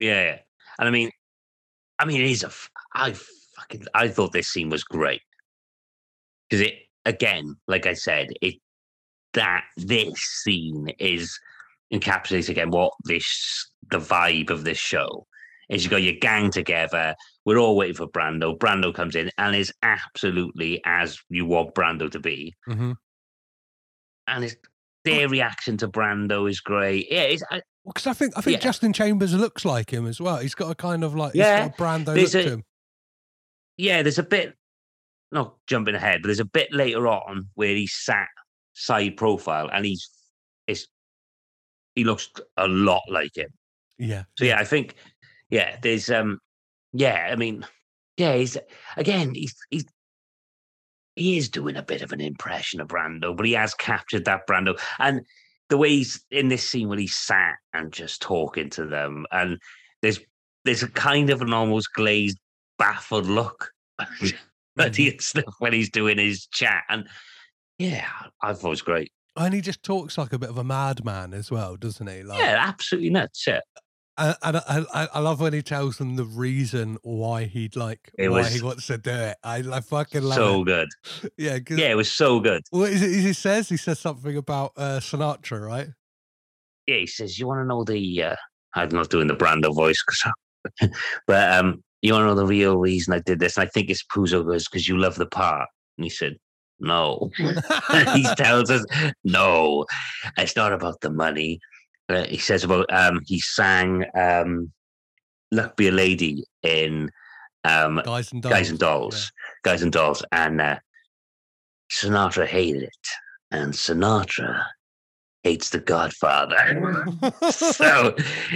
Yeah, 0.01 0.25
yeah. 0.25 0.39
and 0.81 0.89
I 0.89 0.91
mean, 0.91 1.11
I 2.01 2.05
mean, 2.05 2.21
it 2.21 2.29
is 2.29 2.43
a. 2.43 2.49
f- 2.49 2.69
I 2.95 3.15
fucking. 3.57 3.87
I 3.95 4.09
thought 4.09 4.33
this 4.33 4.49
scene 4.49 4.69
was 4.69 4.83
great 4.83 5.23
because 6.51 6.67
it 6.67 6.75
again, 7.07 7.57
like 7.69 7.87
I 7.87 7.95
said, 7.95 8.29
it 8.43 8.57
that 9.35 9.65
this 9.77 10.19
scene 10.19 10.89
is 10.99 11.39
encapsulates 11.93 12.49
again 12.49 12.71
what 12.71 12.93
this 13.05 13.71
the 13.91 13.99
vibe 13.99 14.51
of 14.51 14.65
this 14.65 14.79
show 14.79 15.27
is. 15.69 15.85
You 15.85 15.91
got 15.91 16.03
your 16.03 16.15
gang 16.15 16.51
together. 16.51 17.15
We're 17.45 17.59
all 17.59 17.77
waiting 17.77 17.95
for 17.97 18.07
Brando. 18.09 18.57
Brando 18.59 18.95
comes 18.95 19.15
in 19.17 19.31
and 19.39 19.55
is 19.57 19.73
absolutely 19.83 20.81
as 20.85 21.19
you 21.29 21.47
want 21.47 21.75
Brando 21.75 22.11
to 22.11 22.19
be, 22.21 22.55
Mm-hmm. 22.69 22.93
and 24.27 24.45
it's, 24.45 24.57
their 25.05 25.29
reaction 25.29 25.77
to 25.79 25.89
Brando 25.89 26.49
is 26.49 26.61
great. 26.61 27.09
Yeah, 27.11 27.23
it's, 27.23 27.43
I, 27.51 27.61
Because 27.87 28.07
I 28.07 28.15
think 28.15 28.33
I 28.37 28.41
think 28.41 28.57
Yeah. 28.59 28.61
Justin 28.65 28.93
Chambers 28.95 29.35
looks 29.35 29.65
like 29.65 29.91
him 29.93 30.07
as 30.07 30.21
well. 30.21 30.39
He's 30.39 30.55
got 30.55 30.71
a 30.71 30.75
kind 30.75 31.05
of 31.05 31.15
like 31.15 31.35
Yeah, 31.35 31.65
he's 31.65 31.73
got 31.77 31.79
a 31.79 31.83
Brando 31.83 32.07
look 32.07 32.15
there's 32.17 32.33
to 32.33 32.39
a- 32.41 32.51
him. 32.51 32.63
yeah, 33.77 34.03
there's 34.03 34.19
a 34.19 34.23
bit, 34.23 34.55
not 35.31 35.57
jumping 35.67 35.95
ahead, 35.95 36.23
but 36.23 36.29
there's 36.29 36.41
a 36.41 36.45
bit 36.47 36.73
later 36.73 37.07
on 37.07 37.49
where 37.55 37.75
he's 37.75 37.93
sat 37.95 38.29
side 38.73 39.17
profile 39.19 39.69
and 39.73 39.85
he's, 39.85 40.09
it's, 40.67 40.87
he 41.95 42.05
looks 42.05 42.31
a 42.57 42.67
lot 42.67 43.03
like 43.11 43.37
him. 43.37 43.51
Yeah. 43.99 44.25
So 44.39 44.45
yeah, 44.47 44.59
I 44.59 44.65
think, 44.65 44.95
yeah, 45.51 45.77
there's, 45.83 46.11
um, 46.11 46.39
yeah, 46.93 47.29
I 47.31 47.37
mean, 47.37 47.67
yeah, 48.17 48.37
he's 48.37 48.57
again, 48.97 49.35
he's 49.35 49.55
he's 49.71 49.85
he 51.17 51.37
is 51.37 51.49
doing 51.49 51.77
a 51.77 51.83
bit 51.83 52.03
of 52.03 52.13
an 52.13 52.21
impression 52.21 52.81
of 52.81 52.89
Brando, 52.89 53.37
but 53.37 53.47
he 53.47 53.53
has 53.53 53.75
captured 53.75 54.25
that 54.25 54.47
Brando 54.49 54.79
and 54.99 55.23
the 55.69 55.77
way 55.77 55.89
he's 55.91 56.25
in 56.31 56.49
this 56.49 56.69
scene 56.69 56.89
when 56.89 56.99
he's 56.99 57.17
sat 57.17 57.55
and 57.73 57.93
just 57.93 58.23
talking 58.23 58.71
to 58.71 58.87
them, 58.87 59.27
and 59.33 59.59
there's 60.03 60.21
there's 60.65 60.83
a 60.83 60.89
kind 60.89 61.31
of 61.31 61.43
an 61.43 61.53
almost 61.53 61.93
glazed, 61.95 62.39
baffled 62.79 63.27
look 63.27 63.71
at 64.79 64.93
the 64.95 65.17
stuff 65.19 65.55
when 65.59 65.73
he's 65.73 65.91
doing 65.91 66.19
his 66.19 66.47
chat, 66.47 66.85
and 66.89 67.09
yeah, 67.79 68.09
I 68.43 68.53
thought 68.53 68.69
it 68.69 68.71
was 68.71 68.83
great. 68.83 69.11
And 69.37 69.53
he 69.53 69.61
just 69.61 69.83
talks 69.83 70.17
like 70.17 70.33
a 70.33 70.39
bit 70.39 70.51
of 70.51 70.59
a 70.59 70.65
madman 70.65 71.35
as 71.35 71.51
well, 71.51 71.75
doesn't 71.77 72.07
he? 72.07 72.23
Like, 72.23 72.39
Yeah, 72.39 72.57
absolutely 72.61 73.11
nuts. 73.11 73.45
Yeah, 73.47 73.61
and, 74.17 74.37
and 74.43 74.57
I, 74.59 74.85
I, 74.95 75.09
I 75.15 75.19
love 75.21 75.41
when 75.41 75.53
he 75.53 75.63
tells 75.63 75.99
them 75.99 76.17
the 76.17 76.25
reason 76.25 76.99
why 77.03 77.45
he'd 77.45 77.77
like 77.77 78.11
It 78.19 78.29
why 78.29 78.39
was 78.41 78.55
he 78.55 78.63
wants 78.63 78.87
to 78.89 78.99
do 78.99 79.11
it. 79.11 79.37
I, 79.43 79.57
I 79.73 79.81
fucking 79.81 80.23
love 80.23 80.37
so 80.37 80.61
it. 80.63 80.65
good. 80.65 80.89
Yeah, 81.37 81.59
Yeah, 81.71 81.91
it 81.91 81.97
was 81.97 82.11
so 82.13 82.41
good. 82.41 82.63
What 82.71 82.91
is 82.91 83.03
it? 83.03 83.11
He 83.21 83.33
says 83.33 83.69
he 83.69 83.77
says 83.77 83.99
something 83.99 84.37
about 84.37 84.73
uh, 84.77 85.01
Sinatra, 85.01 85.61
right? 85.67 85.89
yeah, 86.87 86.97
he 86.99 87.07
says, 87.07 87.39
"You 87.39 87.47
want 87.47 87.61
to 87.61 87.65
know 87.67 87.83
the?" 87.83 88.23
Uh, 88.23 88.37
I'm 88.75 88.91
not 88.91 89.09
doing 89.09 89.27
the 89.27 89.35
Brando 89.37 89.75
voice, 89.75 90.03
'cause- 90.03 90.33
but 91.27 91.53
um, 91.53 91.83
you 92.03 92.13
want 92.13 92.23
to 92.23 92.27
know 92.27 92.35
the 92.35 92.47
real 92.47 92.77
reason 92.77 93.15
I 93.15 93.21
did 93.21 93.39
this? 93.39 93.57
And 93.57 93.67
I 93.67 93.71
think 93.71 93.89
it's 93.91 94.05
Puzo 94.05 94.45
goes 94.45 94.69
because 94.69 94.87
you 94.89 94.99
love 94.99 95.15
the 95.17 95.27
part. 95.27 95.69
And 95.97 96.05
he 96.05 96.11
said, 96.11 96.37
No. 96.81 97.31
he 98.15 98.25
tells 98.37 98.71
us, 98.71 98.85
no, 99.25 99.87
it's 100.37 100.57
not 100.57 100.73
about 100.73 101.01
the 101.01 101.11
money. 101.11 101.61
Uh, 102.09 102.25
he 102.25 102.39
says 102.39 102.65
about 102.65 102.87
um, 102.93 103.21
he 103.27 103.41
sang 103.41 104.05
um, 104.19 104.71
"Luck 105.51 105.77
Be 105.77 105.89
a 105.89 105.93
Lady" 105.93 106.45
in 106.63 107.11
um, 107.65 108.01
Guys 108.05 108.31
and 108.33 108.43
dolls. 108.43 108.53
Guys 108.53 108.71
and 108.71 108.79
Dolls, 108.79 109.33
Guys 109.63 109.83
and 109.83 109.93
Dolls, 109.93 110.25
and 110.33 110.61
uh, 110.61 110.79
Sinatra 111.91 112.47
hated 112.47 112.83
it, 112.85 113.07
and 113.51 113.73
Sinatra 113.73 114.65
hates 115.43 115.71
The 115.71 115.79
Godfather. 115.81 117.07
so 117.51 118.15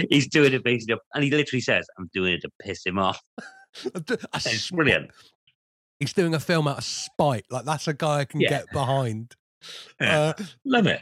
he's 0.09 0.27
doing 0.27 0.53
it 0.53 0.63
basically, 0.63 0.97
and 1.13 1.23
he 1.23 1.31
literally 1.31 1.61
says, 1.61 1.87
"I'm 1.97 2.09
doing 2.13 2.33
it 2.33 2.41
to 2.41 2.49
piss 2.61 2.85
him 2.85 2.99
off." 2.99 3.21
It's 4.33 4.71
brilliant. 4.71 5.11
He's 5.99 6.11
doing 6.13 6.33
a 6.33 6.39
film 6.39 6.67
out 6.67 6.79
of 6.79 6.83
spite. 6.83 7.45
Like 7.51 7.65
that's 7.65 7.87
a 7.87 7.93
guy 7.93 8.19
I 8.21 8.25
can 8.25 8.41
Yeah. 8.41 8.49
get 8.49 8.71
behind. 8.71 9.35
Yeah. 10.01 10.33
Uh, 10.39 10.43
Love 10.65 10.87
it. 10.87 11.01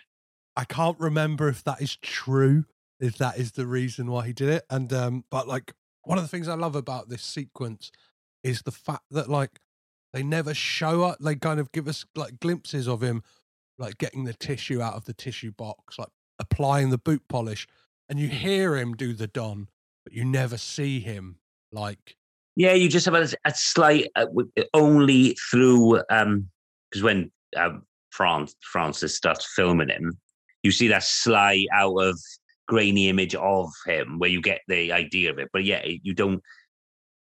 I 0.57 0.65
can't 0.65 0.99
remember 0.99 1.47
if 1.47 1.63
that 1.65 1.81
is 1.81 1.95
true, 1.97 2.65
if 2.99 3.17
that 3.19 3.37
is 3.37 3.51
the 3.51 3.67
reason 3.67 4.09
why 4.09 4.25
he 4.25 4.33
did 4.33 4.49
it. 4.49 4.65
And 4.71 4.91
um, 4.91 5.23
but 5.29 5.47
like 5.47 5.73
one 6.01 6.17
of 6.17 6.23
the 6.23 6.27
things 6.27 6.47
I 6.47 6.55
love 6.55 6.75
about 6.75 7.09
this 7.09 7.21
sequence 7.21 7.91
is 8.43 8.63
the 8.63 8.71
fact 8.71 9.03
that 9.11 9.29
like 9.29 9.59
they 10.13 10.23
never 10.23 10.55
show 10.55 11.03
up. 11.03 11.19
They 11.19 11.35
kind 11.35 11.59
of 11.59 11.71
give 11.71 11.87
us 11.87 12.05
like 12.15 12.39
glimpses 12.39 12.87
of 12.87 13.03
him, 13.03 13.21
like 13.77 13.99
getting 13.99 14.23
the 14.23 14.33
tissue 14.33 14.81
out 14.81 14.95
of 14.95 15.05
the 15.05 15.13
tissue 15.13 15.51
box, 15.51 15.99
like 15.99 16.09
applying 16.39 16.89
the 16.89 16.97
boot 16.97 17.21
polish, 17.29 17.67
and 18.09 18.19
you 18.19 18.27
hear 18.27 18.75
him 18.75 18.95
do 18.95 19.13
the 19.13 19.27
don, 19.27 19.67
but 20.03 20.13
you 20.13 20.25
never 20.25 20.57
see 20.57 20.99
him 20.99 21.37
like 21.71 22.15
Yeah, 22.55 22.73
you 22.73 22.89
just 22.89 23.05
have 23.05 23.13
a, 23.13 23.27
a 23.45 23.53
slight 23.53 24.07
uh, 24.15 24.25
only 24.73 25.37
through 25.51 26.01
um 26.09 26.49
because 26.89 27.03
when 27.03 27.31
um, 27.55 27.83
France 28.09 28.55
Francis 28.61 29.15
starts 29.15 29.45
filming 29.55 29.89
him, 29.89 30.17
you 30.67 30.71
see 30.73 30.89
that 30.89 31.03
sly 31.03 31.65
out 31.71 31.95
of 31.95 32.19
grainy 32.67 33.07
image 33.07 33.33
of 33.35 33.69
him 33.85 34.19
where 34.19 34.29
you 34.29 34.41
get 34.41 34.59
the 34.67 34.91
idea 34.91 35.31
of 35.31 35.39
it. 35.39 35.47
But 35.53 35.63
yeah, 35.63 35.81
you 35.85 36.13
don't 36.13 36.43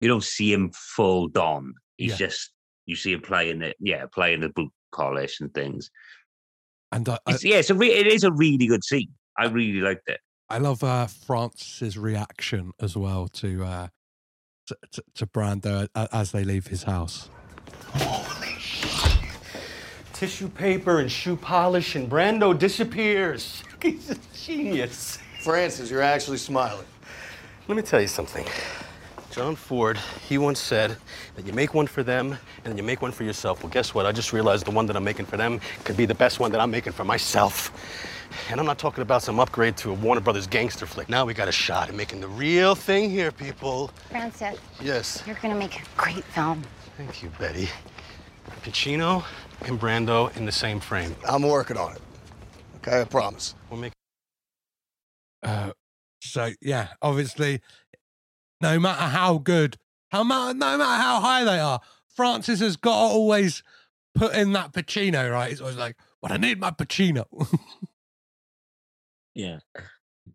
you 0.00 0.08
don't 0.08 0.24
see 0.24 0.50
him 0.50 0.70
full 0.72 1.28
don. 1.28 1.74
He's 1.98 2.12
Yeah. 2.12 2.26
just 2.26 2.52
you 2.86 2.96
see 2.96 3.12
him 3.12 3.20
playing 3.20 3.60
it, 3.60 3.76
yeah, 3.80 4.06
playing 4.12 4.40
the 4.40 4.48
boot 4.48 4.72
polish 4.94 5.40
and 5.40 5.52
things. 5.52 5.90
and 6.90 7.06
I, 7.06 7.18
I, 7.26 7.32
It's, 7.34 7.44
yeah, 7.44 7.56
it's 7.56 7.68
a 7.68 7.74
re- 7.74 7.92
it 7.92 8.06
is 8.06 8.24
a 8.24 8.32
really 8.32 8.66
good 8.66 8.82
scene. 8.82 9.10
I 9.36 9.44
really 9.48 9.80
liked 9.80 10.08
it. 10.08 10.20
I 10.48 10.56
love 10.58 10.82
uh, 10.82 11.06
Francis's 11.06 11.98
reaction 11.98 12.72
as 12.80 12.96
well 12.96 13.28
to 13.28 13.62
uh, 13.64 13.88
to, 14.68 14.76
to, 14.92 15.02
to 15.16 15.26
Brando 15.26 15.86
as 15.94 16.32
they 16.32 16.44
leave 16.44 16.68
his 16.68 16.84
house. 16.84 17.28
Tissue 20.14 20.48
paper 20.48 21.00
and 21.00 21.10
shoe 21.10 21.34
polish, 21.34 21.96
and 21.96 22.08
Brando 22.08 22.56
disappears. 22.56 23.64
He's 23.82 24.10
a 24.10 24.16
genius. 24.32 25.18
Francis, 25.42 25.90
you're 25.90 26.02
actually 26.02 26.38
smiling. 26.38 26.86
Let 27.66 27.74
me 27.76 27.82
tell 27.82 28.00
you 28.00 28.06
something. 28.06 28.46
John 29.32 29.56
Ford, 29.56 29.98
he 30.28 30.38
once 30.38 30.60
said 30.60 30.96
that 31.34 31.44
you 31.44 31.52
make 31.52 31.74
one 31.74 31.88
for 31.88 32.04
them 32.04 32.28
and 32.28 32.64
then 32.64 32.76
you 32.76 32.84
make 32.84 33.02
one 33.02 33.10
for 33.10 33.24
yourself. 33.24 33.64
Well, 33.64 33.70
guess 33.72 33.92
what? 33.92 34.06
I 34.06 34.12
just 34.12 34.32
realized 34.32 34.64
the 34.66 34.70
one 34.70 34.86
that 34.86 34.96
I'm 34.96 35.02
making 35.02 35.26
for 35.26 35.36
them 35.36 35.60
could 35.82 35.96
be 35.96 36.06
the 36.06 36.14
best 36.14 36.38
one 36.38 36.52
that 36.52 36.60
I'm 36.60 36.70
making 36.70 36.92
for 36.92 37.04
myself. 37.04 37.72
And 38.48 38.60
I'm 38.60 38.66
not 38.66 38.78
talking 38.78 39.02
about 39.02 39.22
some 39.24 39.40
upgrade 39.40 39.76
to 39.78 39.90
a 39.90 39.94
Warner 39.94 40.20
Brothers 40.20 40.46
gangster 40.46 40.86
flick. 40.86 41.08
Now 41.08 41.24
we 41.26 41.34
got 41.34 41.48
a 41.48 41.52
shot 41.52 41.88
at 41.88 41.96
making 41.96 42.20
the 42.20 42.28
real 42.28 42.76
thing 42.76 43.10
here, 43.10 43.32
people. 43.32 43.90
Francis, 44.10 44.56
Yes. 44.80 45.24
you're 45.26 45.36
gonna 45.42 45.56
make 45.56 45.80
a 45.80 45.82
great 45.96 46.22
film. 46.26 46.62
Thank 46.96 47.24
you, 47.24 47.30
Betty. 47.40 47.68
Pacino 48.62 49.24
and 49.66 49.80
Brando 49.80 50.34
in 50.36 50.44
the 50.46 50.52
same 50.52 50.80
frame. 50.80 51.14
I'm 51.26 51.42
working 51.42 51.76
on 51.76 51.92
it. 51.92 52.02
Okay, 52.76 53.00
I 53.00 53.04
promise. 53.04 53.54
We'll 53.70 53.80
make 53.80 53.92
Uh, 55.42 55.72
so 56.20 56.52
yeah, 56.60 56.88
obviously, 57.02 57.60
no 58.60 58.78
matter 58.78 59.02
how 59.02 59.38
good, 59.38 59.76
how 60.10 60.22
ma- 60.22 60.52
no 60.52 60.78
matter 60.78 61.02
how 61.02 61.20
high 61.20 61.44
they 61.44 61.58
are, 61.58 61.80
Francis 62.14 62.60
has 62.60 62.76
got 62.76 62.92
to 62.92 63.14
always 63.14 63.62
put 64.14 64.34
in 64.34 64.52
that 64.52 64.72
Pacino. 64.72 65.30
Right? 65.30 65.50
He's 65.50 65.60
always 65.60 65.76
like, 65.76 65.96
"But 66.22 66.32
I 66.32 66.36
need 66.36 66.60
my 66.60 66.70
Pacino." 66.70 67.24
Yeah. 69.34 69.58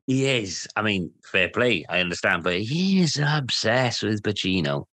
He 0.07 0.25
is. 0.25 0.67
I 0.75 0.81
mean, 0.81 1.11
fair 1.23 1.49
play. 1.49 1.85
I 1.89 1.99
understand, 1.99 2.43
but 2.43 2.59
he 2.59 3.01
is 3.01 3.17
obsessed 3.23 4.03
with 4.03 4.21
Pacino. 4.21 4.85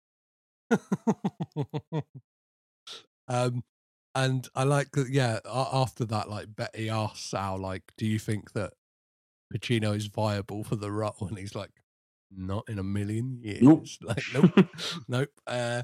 um, 3.28 3.62
and 4.14 4.48
I 4.54 4.64
like 4.64 4.92
that. 4.92 5.08
Yeah, 5.08 5.40
after 5.46 6.04
that, 6.06 6.28
like 6.30 6.54
Betty 6.54 6.88
asks 6.88 7.34
Al, 7.34 7.58
like, 7.58 7.92
"Do 7.96 8.06
you 8.06 8.18
think 8.18 8.52
that 8.52 8.72
Pacino 9.52 9.96
is 9.96 10.06
viable 10.06 10.64
for 10.64 10.76
the 10.76 10.90
role?" 10.90 11.16
And 11.20 11.38
he's 11.38 11.54
like, 11.54 11.70
"Not 12.30 12.68
in 12.68 12.78
a 12.78 12.84
million 12.84 13.38
years." 13.42 13.62
Nope. 13.62 13.86
Like, 14.02 14.24
nope, 14.32 14.68
nope. 15.08 15.40
Uh, 15.46 15.82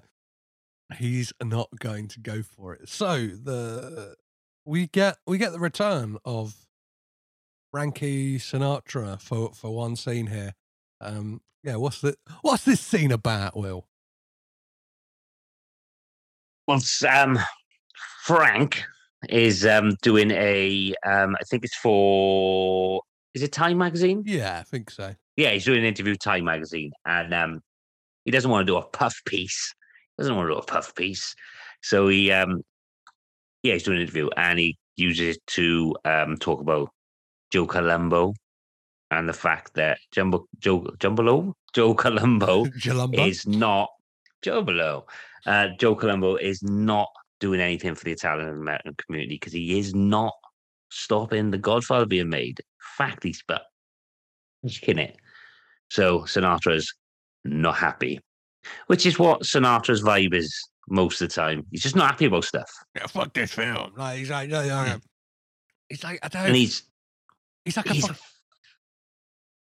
he's 0.96 1.32
not 1.42 1.68
going 1.78 2.08
to 2.08 2.20
go 2.20 2.42
for 2.42 2.74
it. 2.74 2.88
So 2.88 3.26
the 3.26 4.16
we 4.64 4.86
get 4.86 5.18
we 5.26 5.38
get 5.38 5.52
the 5.52 5.60
return 5.60 6.18
of 6.24 6.54
Frankie 7.72 8.38
Sinatra 8.38 9.20
for 9.20 9.52
for 9.54 9.74
one 9.74 9.96
scene 9.96 10.28
here. 10.28 10.54
Um, 11.00 11.40
yeah, 11.62 11.76
what's 11.76 12.00
the 12.00 12.16
what's 12.42 12.64
this 12.64 12.80
scene 12.80 13.12
about, 13.12 13.56
Will? 13.56 13.86
Well, 16.66 16.80
um, 17.08 17.38
Frank 18.24 18.82
is 19.28 19.66
um, 19.66 19.96
doing 20.02 20.30
a, 20.30 20.94
um, 21.06 21.36
I 21.40 21.44
think 21.44 21.64
it's 21.64 21.76
for, 21.76 23.02
is 23.34 23.42
it 23.42 23.52
Time 23.52 23.78
Magazine? 23.78 24.22
Yeah, 24.26 24.58
I 24.58 24.62
think 24.62 24.90
so. 24.90 25.14
Yeah, 25.36 25.50
he's 25.50 25.64
doing 25.64 25.80
an 25.80 25.84
interview 25.84 26.12
with 26.12 26.20
Time 26.20 26.44
Magazine, 26.44 26.92
and 27.06 27.32
um, 27.32 27.60
he 28.24 28.30
doesn't 28.30 28.50
want 28.50 28.66
to 28.66 28.72
do 28.72 28.76
a 28.76 28.82
puff 28.82 29.16
piece. 29.24 29.74
He 30.16 30.22
doesn't 30.22 30.36
want 30.36 30.48
to 30.48 30.54
do 30.54 30.58
a 30.58 30.64
puff 30.64 30.94
piece, 30.94 31.34
so 31.82 32.08
he, 32.08 32.30
um, 32.30 32.62
yeah, 33.62 33.74
he's 33.74 33.84
doing 33.84 33.98
an 33.98 34.02
interview, 34.02 34.28
and 34.36 34.58
he 34.58 34.76
uses 34.96 35.36
it 35.36 35.46
to 35.46 35.94
um, 36.04 36.36
talk 36.36 36.60
about 36.60 36.90
Joe 37.50 37.66
Colombo 37.66 38.34
and 39.10 39.28
the 39.28 39.32
fact 39.32 39.74
that 39.74 39.98
Jumbo 40.12 40.46
Joe 40.58 40.80
Jumbolo 40.98 41.54
Joe 41.72 41.94
Colombo 41.94 42.66
is 43.12 43.46
not 43.46 43.88
Joe 44.42 44.62
Below. 44.62 45.06
Uh, 45.46 45.68
Joe 45.78 45.94
Colombo 45.94 46.36
is 46.36 46.62
not 46.62 47.08
doing 47.40 47.60
anything 47.60 47.94
for 47.94 48.04
the 48.04 48.12
Italian 48.12 48.48
American 48.48 48.94
community 48.94 49.34
because 49.36 49.52
he 49.52 49.78
is 49.78 49.94
not 49.94 50.34
stopping 50.90 51.50
the 51.50 51.58
Godfather 51.58 52.06
being 52.06 52.28
made. 52.28 52.60
Fact, 52.96 53.24
he's 53.24 53.42
but 53.46 53.62
he's 54.62 54.78
kidding 54.78 55.04
it. 55.04 55.16
So 55.90 56.20
Sinatra's 56.20 56.94
not 57.44 57.76
happy, 57.76 58.20
which 58.86 59.06
is 59.06 59.18
what 59.18 59.42
Sinatra's 59.42 60.02
vibe 60.02 60.34
is 60.34 60.54
most 60.88 61.20
of 61.20 61.28
the 61.28 61.34
time. 61.34 61.66
He's 61.70 61.82
just 61.82 61.96
not 61.96 62.10
happy 62.12 62.26
about 62.26 62.44
stuff, 62.44 62.70
yeah, 62.94 63.06
fuck 63.06 63.32
this 63.32 63.52
film. 63.52 63.92
Like 63.96 64.18
he's 64.18 64.30
like, 64.30 64.50
no, 64.50 64.66
no, 64.66 64.84
no. 64.84 64.98
he's 65.88 66.04
like, 66.04 66.20
I 66.22 66.28
don't. 66.28 66.46
and 66.46 66.56
he's 66.56 66.82
he's 67.64 67.76
like 67.76 67.86
a 67.86 67.94
he's 67.94 68.06
fuck, 68.06 68.16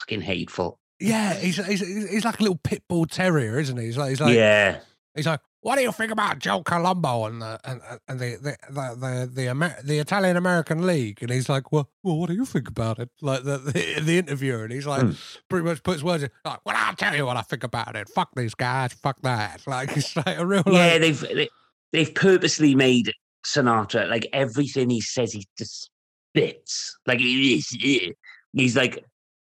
fucking 0.01 0.21
hateful. 0.21 0.79
yeah. 1.01 1.35
He's, 1.35 1.57
he's 1.67 1.81
he's 1.81 2.25
like 2.25 2.39
a 2.39 2.43
little 2.43 2.61
pit 2.63 2.83
bull 2.89 3.07
terrier, 3.07 3.59
isn't 3.59 3.77
he? 3.77 3.87
He's 3.87 3.99
like, 3.99 4.11
he's 4.11 4.21
like, 4.21 4.35
yeah, 4.35 4.81
he's 5.15 5.27
like, 5.27 5.41
what 5.65 5.77
do 5.77 5.83
you 5.83 5.93
think 5.93 6.13
about 6.13 6.39
Joe 6.41 6.63
Colombo 6.63 7.25
and 7.25 7.41
the 7.41 7.59
and, 7.65 7.81
and 8.07 8.21
the 8.21 8.37
the 8.37 8.57
the 8.69 8.95
the 9.01 9.31
the, 9.33 9.47
Amer- 9.49 9.81
the 9.83 9.99
Italian 9.99 10.37
American 10.37 10.87
League? 10.87 11.23
And 11.23 11.31
he's 11.31 11.49
like, 11.49 11.73
well, 11.73 11.89
well, 12.03 12.19
what 12.19 12.29
do 12.29 12.35
you 12.35 12.45
think 12.45 12.69
about 12.69 12.99
it? 12.99 13.09
Like 13.23 13.45
the 13.45 13.57
the, 13.59 14.01
the 14.01 14.19
interviewer, 14.19 14.65
and 14.65 14.73
he's 14.73 14.87
like, 14.87 15.01
Hmm. 15.01 15.13
pretty 15.49 15.65
much 15.65 15.83
puts 15.83 16.03
words 16.03 16.23
in 16.23 16.31
like, 16.45 16.61
well, 16.67 16.77
I'll 16.79 16.95
tell 16.95 17.17
you 17.17 17.25
what 17.25 17.39
I 17.39 17.43
think 17.43 17.65
about 17.65 17.97
it. 17.97 18.11
Fuck 18.11 18.31
these 18.37 18.55
guys. 18.55 18.93
Fuck 18.93 19.23
that. 19.23 19.63
Like 19.67 19.97
it's 19.97 20.15
like 20.17 20.39
a 20.39 20.45
real 20.47 20.63
yeah. 20.67 20.73
like, 20.93 21.01
They've 21.01 21.21
they, 21.21 21.49
they've 21.93 22.15
purposely 22.15 22.75
made 22.75 23.13
Sinatra 23.47 24.09
like 24.11 24.29
everything 24.35 24.91
he 24.91 25.01
says 25.01 25.33
he 25.33 25.47
just 25.57 25.91
spits 26.31 26.97
like 27.07 27.21
he 27.21 27.55
is. 27.55 28.15
He's 28.53 28.77
like 28.77 28.97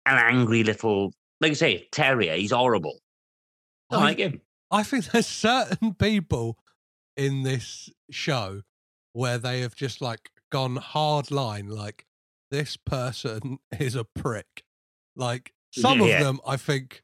an 0.04 0.18
angry 0.18 0.64
little, 0.64 1.12
like 1.40 1.52
I 1.52 1.54
say, 1.54 1.88
terrier. 1.92 2.34
He's 2.34 2.50
horrible. 2.50 2.98
I 3.90 3.96
like 3.98 4.18
him. 4.18 4.40
I 4.70 4.82
think 4.82 5.06
there's 5.06 5.26
certain 5.26 5.94
people 5.94 6.58
in 7.16 7.42
this 7.42 7.90
show 8.10 8.62
where 9.12 9.38
they 9.38 9.60
have 9.60 9.74
just 9.74 10.00
like 10.00 10.30
gone 10.50 10.76
hard 10.76 11.30
line, 11.30 11.68
like 11.68 12.06
this 12.50 12.76
person 12.76 13.58
is 13.78 13.94
a 13.94 14.04
prick. 14.04 14.64
Like 15.16 15.52
some 15.72 16.00
Yeah. 16.00 16.18
of 16.18 16.24
them, 16.24 16.40
I 16.46 16.56
think, 16.56 17.02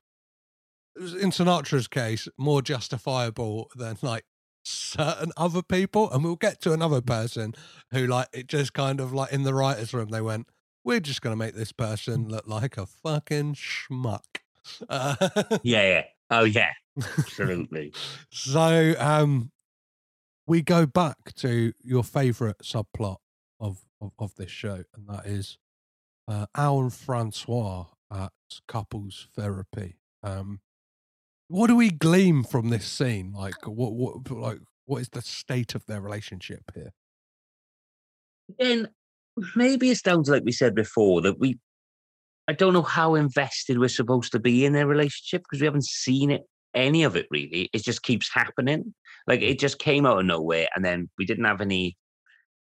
in 0.97 1.31
Sinatra's 1.31 1.89
case, 1.89 2.29
more 2.39 2.63
justifiable 2.63 3.71
than 3.75 3.99
like 4.03 4.25
certain 4.65 5.33
other 5.37 5.63
people. 5.63 6.11
And 6.11 6.23
we'll 6.23 6.37
get 6.37 6.61
to 6.63 6.73
another 6.73 7.01
person 7.01 7.55
who, 7.91 8.07
like, 8.07 8.29
it 8.33 8.47
just 8.47 8.73
kind 8.75 9.01
of 9.01 9.13
like 9.13 9.33
in 9.33 9.43
the 9.43 9.55
writer's 9.55 9.93
room, 9.93 10.11
they 10.11 10.21
went, 10.21 10.49
we're 10.85 11.01
just 11.01 11.23
going 11.23 11.33
to 11.33 11.37
make 11.45 11.55
this 11.55 11.73
person 11.73 12.29
look 12.29 12.47
like 12.47 12.77
a 12.77 12.87
fucking 12.87 13.55
schmuck. 13.55 14.21
Uh, 14.89 15.17
Yeah, 15.63 15.83
yeah. 15.83 16.05
Oh, 16.31 16.45
yeah. 16.45 16.71
Absolutely. 16.97 17.93
So, 18.31 18.95
um, 18.99 19.51
we 20.47 20.63
go 20.63 20.87
back 20.87 21.35
to 21.37 21.73
your 21.83 22.05
favorite 22.05 22.59
subplot 22.63 23.17
of, 23.61 23.79
of, 24.01 24.13
of 24.19 24.35
this 24.37 24.51
show, 24.51 24.85
and 24.95 25.09
that 25.09 25.27
is 25.27 25.57
uh, 26.29 26.47
Al 26.55 26.81
and 26.81 26.93
Francois 26.93 27.87
at 28.13 28.33
couples 28.69 29.29
therapy. 29.35 29.97
Um, 30.23 30.61
what 31.49 31.69
do 31.69 31.77
we 31.77 31.91
glean 31.91 32.45
from 32.45 32.69
this 32.69 32.87
scene? 32.87 33.33
Like, 33.33 33.67
what, 33.67 33.93
what, 33.95 34.31
like, 34.31 34.59
what 34.87 35.01
is 35.01 35.09
the 35.09 35.23
state 35.23 35.75
of 35.75 35.87
their 35.87 36.01
relationship 36.01 36.63
here? 36.75 36.93
Then 38.59 38.89
maybe 39.57 39.91
it's 39.91 40.03
down 40.03 40.23
to 40.25 40.31
like 40.31 40.45
we 40.45 40.53
said 40.53 40.75
before 40.75 41.21
that 41.23 41.39
we 41.39 41.59
I 42.47 42.53
don't 42.53 42.75
know 42.75 42.83
how 42.83 43.15
invested 43.15 43.79
we're 43.79 43.89
supposed 43.89 44.33
to 44.33 44.39
be 44.39 44.65
in 44.65 44.75
their 44.75 44.87
relationship 44.87 45.43
because 45.43 45.61
we 45.61 45.67
haven't 45.67 45.87
seen 45.87 46.31
it 46.31 46.43
any 46.75 47.05
of 47.05 47.17
it 47.17 47.27
really. 47.31 47.71
It 47.73 47.85
just 47.85 48.03
keeps 48.03 48.33
happening. 48.33 48.95
Like 49.27 49.43
it 49.43 49.59
just 49.59 49.79
came 49.79 50.07
out 50.07 50.19
of 50.19 50.27
nowhere 50.27 50.69
and 50.75 50.85
then 50.85 51.09
we 51.19 51.25
didn't 51.25 51.45
have 51.45 51.61
any 51.61 51.97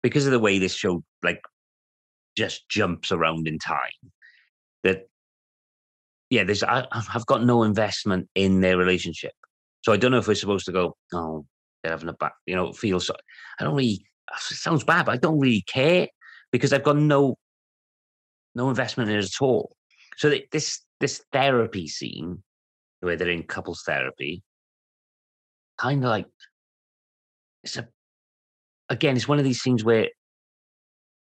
because 0.02 0.26
of 0.26 0.32
the 0.32 0.38
way 0.38 0.58
this 0.58 0.74
show 0.74 1.02
like 1.22 1.40
just 2.36 2.68
jumps 2.68 3.12
around 3.12 3.48
in 3.48 3.58
time 3.58 3.90
that 4.84 5.08
yeah, 6.30 6.44
there's 6.44 6.62
I, 6.62 6.86
I've 6.92 7.26
got 7.26 7.44
no 7.44 7.64
investment 7.64 8.28
in 8.34 8.60
their 8.60 8.76
relationship. 8.76 9.32
So 9.82 9.92
I 9.92 9.96
don't 9.96 10.12
know 10.12 10.18
if 10.18 10.28
we're 10.28 10.34
supposed 10.34 10.66
to 10.66 10.72
go, 10.72 10.96
oh, 11.12 11.44
they're 11.82 11.92
having 11.92 12.08
a 12.08 12.12
bad, 12.12 12.32
you 12.46 12.54
know, 12.54 12.72
feel 12.72 13.00
so. 13.00 13.14
I 13.58 13.64
don't 13.64 13.74
really. 13.74 14.04
Sounds 14.38 14.84
bad, 14.84 15.06
but 15.06 15.12
I 15.12 15.16
don't 15.16 15.40
really 15.40 15.62
care 15.62 16.06
because 16.52 16.72
I've 16.72 16.84
got 16.84 16.96
no 16.96 17.36
no 18.54 18.68
investment 18.68 19.10
in 19.10 19.16
it 19.16 19.24
at 19.24 19.42
all. 19.42 19.74
So 20.16 20.32
this 20.52 20.82
this 21.00 21.24
therapy 21.32 21.88
scene 21.88 22.42
where 23.00 23.16
they're 23.16 23.30
in 23.30 23.42
couples 23.42 23.82
therapy, 23.84 24.42
kind 25.78 26.04
of 26.04 26.10
like 26.10 26.26
it's 27.62 27.76
a 27.76 27.88
again, 28.88 29.16
it's 29.16 29.28
one 29.28 29.38
of 29.38 29.44
these 29.44 29.60
scenes 29.60 29.84
where 29.84 30.08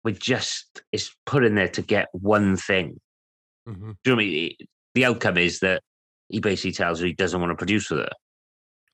we're 0.04 0.16
just 0.16 0.82
it's 0.92 1.16
put 1.26 1.44
in 1.44 1.56
there 1.56 1.68
to 1.68 1.82
get 1.82 2.08
one 2.14 2.58
thing. 2.58 3.00
Mm-hmm. 3.68 3.92
Do 4.04 4.10
you 4.10 4.12
know 4.12 4.16
what 4.16 4.22
I 4.22 4.26
mean? 4.26 4.56
The 4.96 5.06
outcome 5.06 5.38
is 5.38 5.60
that 5.60 5.84
he 6.30 6.40
basically 6.40 6.72
tells 6.72 7.00
her 7.00 7.06
he 7.06 7.14
doesn't 7.14 7.40
want 7.40 7.52
to 7.52 7.56
produce 7.56 7.90
with 7.90 8.00
her. 8.00 8.10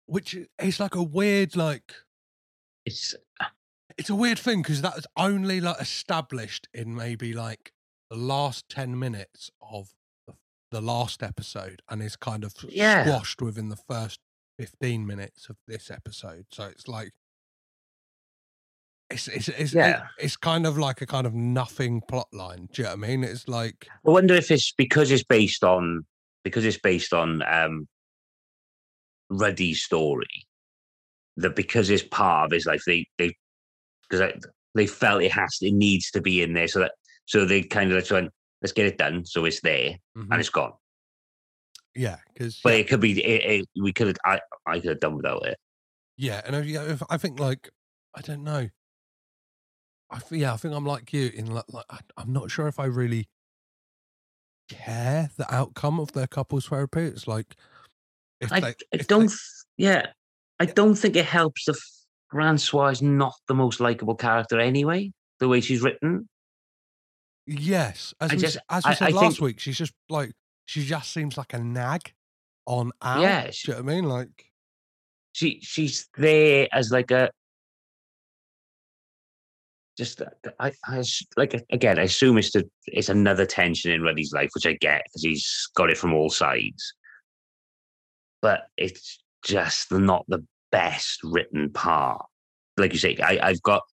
Which 0.08 0.38
is 0.60 0.80
like 0.80 0.96
a 0.96 1.04
weird, 1.04 1.56
like 1.56 1.94
it's 2.86 3.16
it's 3.98 4.10
a 4.10 4.16
weird 4.16 4.40
thing 4.40 4.62
because 4.62 4.82
that's 4.82 5.06
only 5.18 5.62
like 5.62 5.80
established 5.80 6.68
in 6.74 6.96
maybe 6.96 7.34
like 7.34 7.72
the 8.10 8.18
last 8.18 8.68
10 8.70 9.00
minutes 9.00 9.50
of 9.62 9.90
the, 10.76 10.82
last 10.82 11.24
episode 11.24 11.82
and 11.90 12.02
is 12.02 12.16
kind 12.16 12.44
of 12.44 12.54
Yeah. 12.70 13.04
squashed 13.06 13.42
within 13.42 13.70
the 13.70 13.76
first 13.78 14.20
15 14.60 15.06
minutes 15.06 15.50
of 15.50 15.58
this 15.68 15.90
episode. 15.92 16.46
So 16.52 16.66
it's 16.66 16.88
like, 16.88 17.12
it's, 19.10 19.28
it's, 19.28 19.48
it's, 19.50 19.74
it- 19.74 19.78
Yeah. 19.78 20.08
it's 20.20 20.38
kind 20.38 20.66
of 20.66 20.78
like 20.78 21.02
a 21.02 21.06
kind 21.06 21.28
of 21.28 21.34
nothing 21.34 22.02
plot 22.08 22.28
line. 22.34 22.70
Do 22.74 22.82
you 22.82 22.84
know 22.84 22.96
what 22.96 23.04
I 23.06 23.08
mean? 23.08 23.24
It's 23.24 23.48
like, 23.48 23.88
I 24.06 24.10
wonder 24.12 24.34
if 24.36 24.50
it's 24.52 24.72
because 24.74 25.12
it's 25.12 25.24
based 25.24 25.64
on 25.64 26.06
because 26.44 26.66
it's 26.66 26.78
based 26.80 27.14
on 27.14 27.42
um 27.44 27.88
Ruddy's 29.30 29.84
story. 29.84 30.46
That 31.38 31.56
because 31.56 31.90
it's 31.90 32.04
part 32.04 32.46
of 32.46 32.52
his 32.52 32.66
life, 32.66 32.84
they 32.86 33.06
they 33.18 33.36
because 34.10 34.32
they 34.74 34.88
felt 34.88 35.22
it 35.24 35.32
has 35.32 35.58
it 35.62 35.74
needs 35.74 36.10
to 36.12 36.22
be 36.22 36.42
in 36.42 36.54
there, 36.54 36.68
so 36.68 36.80
that 36.80 36.94
so 37.26 37.44
they 37.46 37.62
kind 37.64 37.92
of 37.92 38.00
just 38.00 38.12
went, 38.12 38.32
let's 38.62 38.72
get 38.74 38.86
it 38.88 38.98
done, 38.98 39.26
so 39.26 39.46
it's 39.46 39.62
there 39.62 39.98
Mhm. 40.18 40.28
and 40.32 40.40
it's 40.40 40.50
gone. 40.50 40.74
yeah, 41.96 42.18
because 42.34 42.60
But 42.64 42.74
it 42.74 42.88
could 42.88 43.00
be 43.02 43.24
it, 43.24 43.62
it, 43.62 43.70
we 43.82 43.94
could 43.94 44.08
have 44.08 44.18
I 44.26 44.40
I 44.66 44.80
could 44.80 44.90
have 44.90 45.00
done 45.00 45.16
without 45.16 45.46
it. 45.46 45.58
Yeah, 46.18 46.42
and 46.46 46.56
I, 46.56 46.62
yeah, 46.62 46.84
if- 46.84 47.04
I 47.10 47.18
think 47.18 47.40
like 47.40 47.70
I 48.14 48.22
don't 48.22 48.44
know. 48.44 48.70
I 50.12 50.20
yeah, 50.32 50.54
I 50.54 50.58
think 50.58 50.74
I'm 50.74 50.86
like 50.86 51.12
you 51.14 51.32
in 51.34 51.48
like, 51.48 51.66
like 51.74 51.86
I, 51.90 52.00
I'm 52.18 52.32
not 52.32 52.52
sure 52.52 52.68
if 52.68 52.80
I 52.80 52.86
really 52.86 53.28
care 54.70 55.30
the 55.38 55.54
outcome 55.54 56.00
of 56.00 56.12
their 56.14 56.28
couples 56.28 56.68
therapy. 56.68 57.02
It's 57.02 57.28
like 57.28 57.56
if 58.40 58.52
I, 58.52 58.60
they, 58.60 58.68
I 58.68 58.74
if 58.94 59.08
don't 59.08 59.28
th- 59.28 59.40
yeah 59.78 60.08
I 60.60 60.66
don't 60.66 60.96
think 60.96 61.16
it 61.16 61.26
helps 61.26 61.68
if 61.68 61.78
Francois 62.32 62.88
is 62.90 63.02
not 63.02 63.36
the 63.48 63.54
most 63.54 63.80
likable 63.80 64.16
character 64.16 64.60
anyway. 64.60 65.12
The 65.40 65.48
way 65.50 65.60
she's 65.62 65.82
written, 65.82 66.30
yes, 67.48 68.14
as 68.20 68.32
I 68.32 68.36
we, 68.36 68.42
just- 68.42 68.58
as 68.70 68.86
we 68.86 68.92
I- 68.92 68.94
said 68.96 69.08
I 69.08 69.12
last 69.12 69.34
think- 69.38 69.42
week, 69.42 69.60
she's 69.60 69.78
just 69.78 69.94
like 70.10 70.32
she 70.66 70.84
just 70.86 71.12
seems 71.14 71.38
like 71.38 71.54
a 71.54 71.60
nag 71.60 72.14
on 72.66 72.92
Al. 73.02 73.22
Yeah, 73.22 73.46
do 73.48 73.52
she- 73.52 73.72
you 73.72 73.78
know 73.78 73.84
what 73.84 73.92
I 73.92 73.96
mean? 73.96 74.06
Like 74.10 74.52
she 75.34 75.60
she's 75.62 76.08
there 76.18 76.68
as 76.72 76.92
like 76.92 77.12
a 77.12 77.30
just 79.98 80.22
uh, 80.22 80.26
I, 80.60 80.72
I, 80.88 80.98
I 81.00 81.04
like 81.38 81.66
again 81.70 81.98
I 82.00 82.04
assume 82.04 82.38
it's 82.38 82.52
the 82.52 82.70
it's 82.88 83.10
another 83.10 83.46
tension 83.46 83.92
in 83.92 84.02
Ruddy's 84.02 84.34
life 84.34 84.50
which 84.54 84.66
I 84.66 84.74
get 84.74 85.04
because 85.06 85.24
he's 85.24 85.70
got 85.76 85.90
it 85.90 85.98
from 85.98 86.14
all 86.14 86.30
sides 86.30 86.94
but 88.42 88.64
it's 88.78 89.20
just 89.44 89.92
not 89.94 90.26
the 90.28 90.44
best 90.72 91.20
written 91.24 91.72
part 91.72 92.26
like 92.78 92.92
you 92.92 93.00
say 93.00 93.16
I 93.24 93.40
I've 93.42 93.62
got 93.62 93.84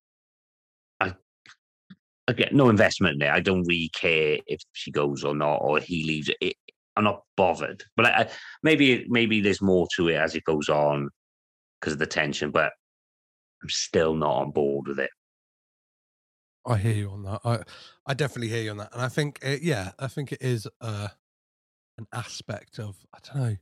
Get 2.31 2.53
no 2.53 2.69
investment 2.69 3.15
in 3.15 3.27
it 3.27 3.31
I 3.31 3.41
don't 3.41 3.67
really 3.67 3.89
care 3.93 4.37
if 4.47 4.61
she 4.71 4.91
goes 4.91 5.23
or 5.23 5.35
not 5.35 5.57
or 5.57 5.79
he 5.79 6.05
leaves 6.05 6.29
it 6.39 6.55
I'm 6.95 7.03
not 7.03 7.23
bothered 7.35 7.83
but 7.97 8.05
I, 8.05 8.09
I 8.09 8.29
maybe 8.61 9.05
maybe 9.09 9.41
there's 9.41 9.61
more 9.61 9.87
to 9.95 10.07
it 10.07 10.15
as 10.15 10.35
it 10.35 10.45
goes 10.45 10.69
on 10.69 11.09
because 11.83 11.93
of 11.93 11.99
the 11.99 12.07
tension, 12.07 12.49
but 12.49 12.71
I'm 13.61 13.69
still 13.69 14.13
not 14.13 14.35
on 14.35 14.51
board 14.51 14.87
with 14.87 14.99
it. 14.99 15.09
I 16.65 16.77
hear 16.77 16.93
you 16.93 17.09
on 17.09 17.23
that. 17.23 17.41
I 17.43 17.59
I 18.07 18.13
definitely 18.13 18.47
hear 18.47 18.63
you 18.63 18.71
on 18.71 18.77
that, 18.77 18.93
and 18.93 19.01
I 19.01 19.09
think 19.09 19.39
it, 19.41 19.61
yeah, 19.61 19.91
I 19.99 20.07
think 20.07 20.31
it 20.31 20.41
is 20.41 20.65
uh, 20.79 21.09
an 21.97 22.07
aspect 22.13 22.79
of 22.79 22.95
I 23.13 23.17
don't 23.21 23.43
know, 23.43 23.57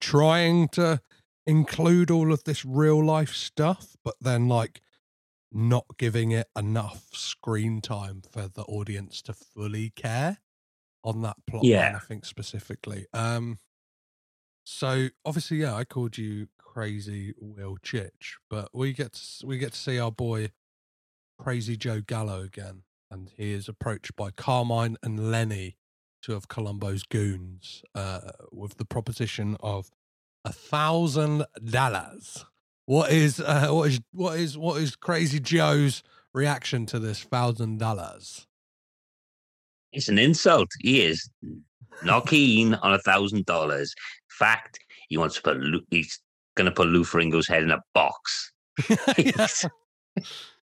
trying 0.00 0.68
to 0.70 1.00
include 1.46 2.10
all 2.10 2.32
of 2.32 2.42
this 2.42 2.64
real 2.64 3.04
life 3.04 3.32
stuff, 3.32 3.96
but 4.04 4.16
then 4.20 4.48
like 4.48 4.80
not 5.56 5.86
giving 5.98 6.32
it 6.32 6.48
enough 6.56 7.08
screen 7.12 7.80
time 7.80 8.22
for 8.30 8.48
the 8.48 8.62
audience 8.64 9.22
to 9.22 9.32
fully 9.32 9.90
care 9.96 10.38
on 11.02 11.22
that 11.22 11.36
plot 11.46 11.62
line, 11.62 11.70
Yeah. 11.70 11.96
I 11.96 12.00
think 12.00 12.24
specifically. 12.24 13.06
Um, 13.12 13.58
so 14.64 15.08
obviously, 15.24 15.58
yeah, 15.58 15.74
I 15.74 15.84
called 15.84 16.18
you 16.18 16.48
crazy 16.58 17.32
Will 17.38 17.76
Chich, 17.78 18.34
but 18.50 18.68
we 18.74 18.92
get 18.92 19.12
to, 19.14 19.46
we 19.46 19.58
get 19.58 19.72
to 19.72 19.78
see 19.78 19.98
our 19.98 20.10
boy 20.12 20.50
Crazy 21.38 21.76
Joe 21.76 22.00
Gallo 22.00 22.42
again, 22.42 22.82
and 23.10 23.30
he 23.36 23.52
is 23.52 23.68
approached 23.68 24.16
by 24.16 24.30
Carmine 24.30 24.96
and 25.02 25.30
Lenny, 25.30 25.76
two 26.22 26.34
of 26.34 26.48
Colombo's 26.48 27.02
goons, 27.04 27.82
uh, 27.94 28.32
with 28.50 28.76
the 28.78 28.84
proposition 28.84 29.56
of 29.60 29.90
a 30.44 30.52
thousand 30.52 31.44
dollars. 31.64 32.44
What 32.86 33.10
is 33.10 33.40
uh, 33.40 33.68
what 33.70 33.88
is 33.90 34.00
what 34.12 34.38
is 34.38 34.56
what 34.56 34.80
is 34.80 34.96
Crazy 34.96 35.40
Joe's 35.40 36.02
reaction 36.32 36.86
to 36.86 36.98
this 36.98 37.20
thousand 37.20 37.78
dollars? 37.78 38.46
It's 39.92 40.08
an 40.08 40.18
insult. 40.18 40.68
He 40.80 41.02
is 41.02 41.28
not 42.04 42.26
keen 42.26 42.74
on 42.74 42.94
a 42.94 42.98
thousand 42.98 43.46
dollars. 43.46 43.94
Fact, 44.30 44.78
he 45.08 45.16
wants 45.16 45.36
to 45.36 45.42
put 45.42 45.58
he's 45.90 46.20
going 46.54 46.66
to 46.66 46.72
put 46.74 46.88
Lou 46.88 47.04
Ferrigno's 47.04 47.48
head 47.48 47.62
in 47.62 47.70
a 47.70 47.82
box. 47.92 48.52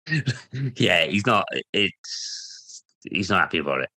Yeah, 0.76 1.06
he's 1.06 1.26
not. 1.26 1.46
It's 1.72 2.84
he's 3.10 3.30
not 3.30 3.40
happy 3.40 3.60
about 3.60 3.82
it. 3.82 3.90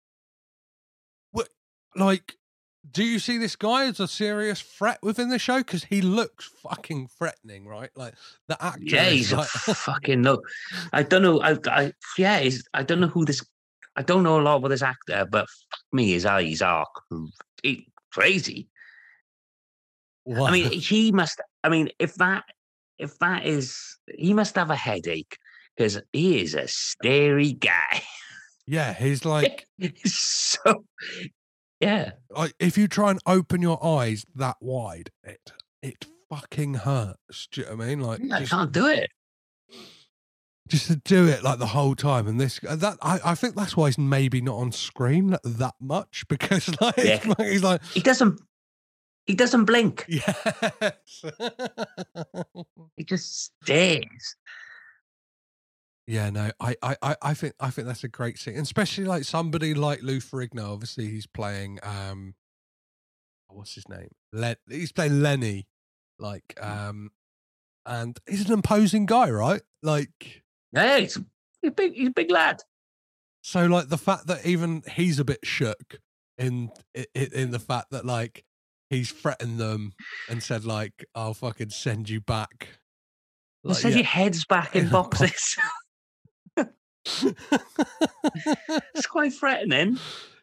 What, 1.31 1.49
Like, 1.95 2.35
do 2.91 3.03
you 3.03 3.19
see 3.19 3.37
this 3.37 3.55
guy 3.55 3.85
as 3.85 3.99
a 3.99 4.07
serious 4.07 4.61
threat 4.61 4.99
within 5.01 5.29
the 5.29 5.39
show? 5.39 5.57
Because 5.57 5.83
he 5.85 6.01
looks 6.01 6.49
fucking 6.63 7.07
threatening, 7.17 7.67
right? 7.67 7.89
Like 7.95 8.13
the 8.47 8.63
actor. 8.63 8.81
Yeah, 8.83 9.07
is 9.07 9.13
he's 9.13 9.31
a 9.31 9.37
like, 9.37 9.47
fucking 9.49 10.21
no. 10.21 10.41
I 10.93 11.03
don't 11.03 11.21
know. 11.21 11.41
I, 11.41 11.57
I 11.65 11.93
yeah, 12.17 12.39
he's, 12.39 12.67
I 12.73 12.83
don't 12.83 12.99
know 12.99 13.07
who 13.07 13.25
this. 13.25 13.43
I 13.95 14.01
don't 14.01 14.23
know 14.23 14.39
a 14.39 14.41
lot 14.41 14.57
about 14.57 14.69
this 14.69 14.81
actor, 14.81 15.25
but 15.29 15.47
fuck 15.47 15.79
me, 15.93 16.11
his 16.11 16.25
eyes 16.25 16.61
are 16.61 16.85
cr- 16.93 17.69
crazy. 18.11 18.67
I 20.27 20.51
mean, 20.51 20.71
he 20.71 21.11
must. 21.11 21.41
I 21.63 21.69
mean, 21.69 21.89
if 21.99 22.15
that, 22.15 22.43
if 22.97 23.17
that 23.19 23.45
is, 23.45 23.97
he 24.17 24.33
must 24.33 24.55
have 24.55 24.69
a 24.69 24.75
headache 24.75 25.37
because 25.75 26.01
he 26.13 26.41
is 26.41 26.55
a 26.55 26.67
scary 26.67 27.53
guy. 27.53 28.01
yeah, 28.65 28.93
he's 28.93 29.23
like, 29.25 29.65
so, 30.05 30.85
yeah, 31.85 32.11
like 32.31 32.53
if 32.59 32.77
you 32.77 32.87
try 32.87 33.11
and 33.11 33.19
open 33.25 33.61
your 33.61 33.83
eyes 33.85 34.25
that 34.35 34.57
wide, 34.59 35.11
it 35.23 35.51
it 35.81 36.05
fucking 36.29 36.73
hurts. 36.75 37.47
Do 37.51 37.61
you 37.61 37.67
know 37.67 37.75
what 37.75 37.83
I 37.83 37.87
mean? 37.87 37.99
Like, 38.01 38.21
I 38.31 38.39
just, 38.39 38.51
can't 38.51 38.71
do 38.71 38.87
it. 38.87 39.11
just 40.67 40.87
to 40.87 40.95
do 40.95 41.27
it 41.27 41.43
like 41.43 41.59
the 41.59 41.67
whole 41.67 41.95
time, 41.95 42.27
and 42.27 42.39
this 42.41 42.59
uh, 42.67 42.75
that 42.77 42.97
I, 43.01 43.19
I 43.23 43.35
think 43.35 43.55
that's 43.55 43.77
why 43.77 43.87
he's 43.87 43.97
maybe 43.97 44.41
not 44.41 44.55
on 44.57 44.71
screen 44.71 45.35
that 45.43 45.75
much 45.79 46.25
because 46.29 46.69
like, 46.81 46.97
Yeah. 46.97 47.19
like, 47.37 47.47
he's 47.47 47.63
like 47.63 47.83
He 47.93 47.99
doesn't. 48.01 48.41
He 49.27 49.33
doesn't 49.35 49.65
blink. 49.65 50.05
Yes. 50.09 51.25
He 52.97 53.03
just 53.03 53.43
stares. 53.63 54.35
Yeah, 56.07 56.29
no, 56.29 56.51
I, 56.59 56.75
I, 56.81 56.95
I- 57.01 57.15
I 57.21 57.33
think 57.33 57.53
I 57.59 57.69
think 57.69 57.87
that's 57.87 58.03
a 58.03 58.07
great 58.07 58.37
scene, 58.37 58.53
and 58.55 58.63
especially 58.63 59.05
like 59.05 59.23
somebody 59.23 59.73
like 59.73 60.01
Lou 60.03 60.19
Ferrigno. 60.19 60.71
Obviously, 60.73 61.07
he's 61.07 61.27
playing 61.27 61.79
um, 61.83 62.35
what's 63.47 63.75
his 63.75 63.87
name? 63.89 64.09
Len- 64.33 64.55
he's 64.69 64.91
playing 64.91 65.21
Lenny, 65.21 65.67
like 66.19 66.57
um, 66.61 67.11
and 67.85 68.17
he's 68.29 68.45
an 68.47 68.53
imposing 68.53 69.05
guy, 69.05 69.29
right? 69.29 69.61
Like, 69.83 70.43
Yeah, 70.73 70.99
he's, 70.99 71.15
he's 71.61 71.69
a 71.69 71.71
big. 71.71 71.93
He's 71.93 72.07
a 72.09 72.11
big 72.11 72.31
lad. 72.31 72.61
so 73.41 73.65
like 73.65 73.89
the 73.89 73.97
fact 73.97 74.27
that 74.27 74.45
even 74.45 74.83
he's 74.91 75.19
a 75.19 75.25
bit 75.25 75.39
shook 75.43 75.99
in 76.37 76.69
in, 76.93 77.05
in 77.33 77.51
the 77.51 77.59
fact 77.59 77.91
that 77.91 78.05
like 78.05 78.43
he's 78.89 79.11
threatened 79.11 79.57
them 79.59 79.93
and 80.29 80.43
said 80.43 80.65
like 80.65 81.05
I'll 81.15 81.33
fucking 81.33 81.69
send 81.71 82.09
you 82.09 82.21
back. 82.21 82.79
He 83.63 83.73
said 83.73 83.91
yeah. 83.91 83.97
your 83.97 84.05
head's 84.05 84.45
back 84.45 84.75
in 84.75 84.89
boxes. 84.89 85.57
it's 88.93 89.07
quite 89.07 89.33
threatening. 89.33 89.97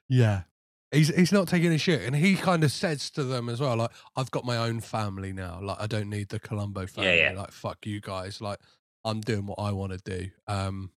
Yeah. 0.08 0.42
He's 0.90 1.08
he's 1.14 1.32
not 1.32 1.48
taking 1.48 1.72
a 1.72 1.78
shit. 1.78 2.02
And 2.02 2.14
he 2.14 2.34
kind 2.36 2.64
of 2.64 2.72
says 2.72 3.10
to 3.12 3.24
them 3.24 3.48
as 3.48 3.60
well, 3.60 3.76
like, 3.76 3.90
I've 4.14 4.30
got 4.30 4.44
my 4.44 4.58
own 4.58 4.80
family 4.80 5.32
now. 5.32 5.60
Like, 5.62 5.78
I 5.80 5.86
don't 5.86 6.10
need 6.10 6.28
the 6.28 6.38
Colombo 6.38 6.86
family. 6.86 7.18
yeah. 7.18 7.32
Like, 7.34 7.50
fuck 7.50 7.86
you 7.86 8.00
guys. 8.00 8.40
Like, 8.40 8.58
I'm 9.04 9.20
doing 9.20 9.46
what 9.46 9.58
I 9.58 9.72
want 9.72 9.92
to 9.92 9.98
do. 9.98 10.30
Um 10.46 10.90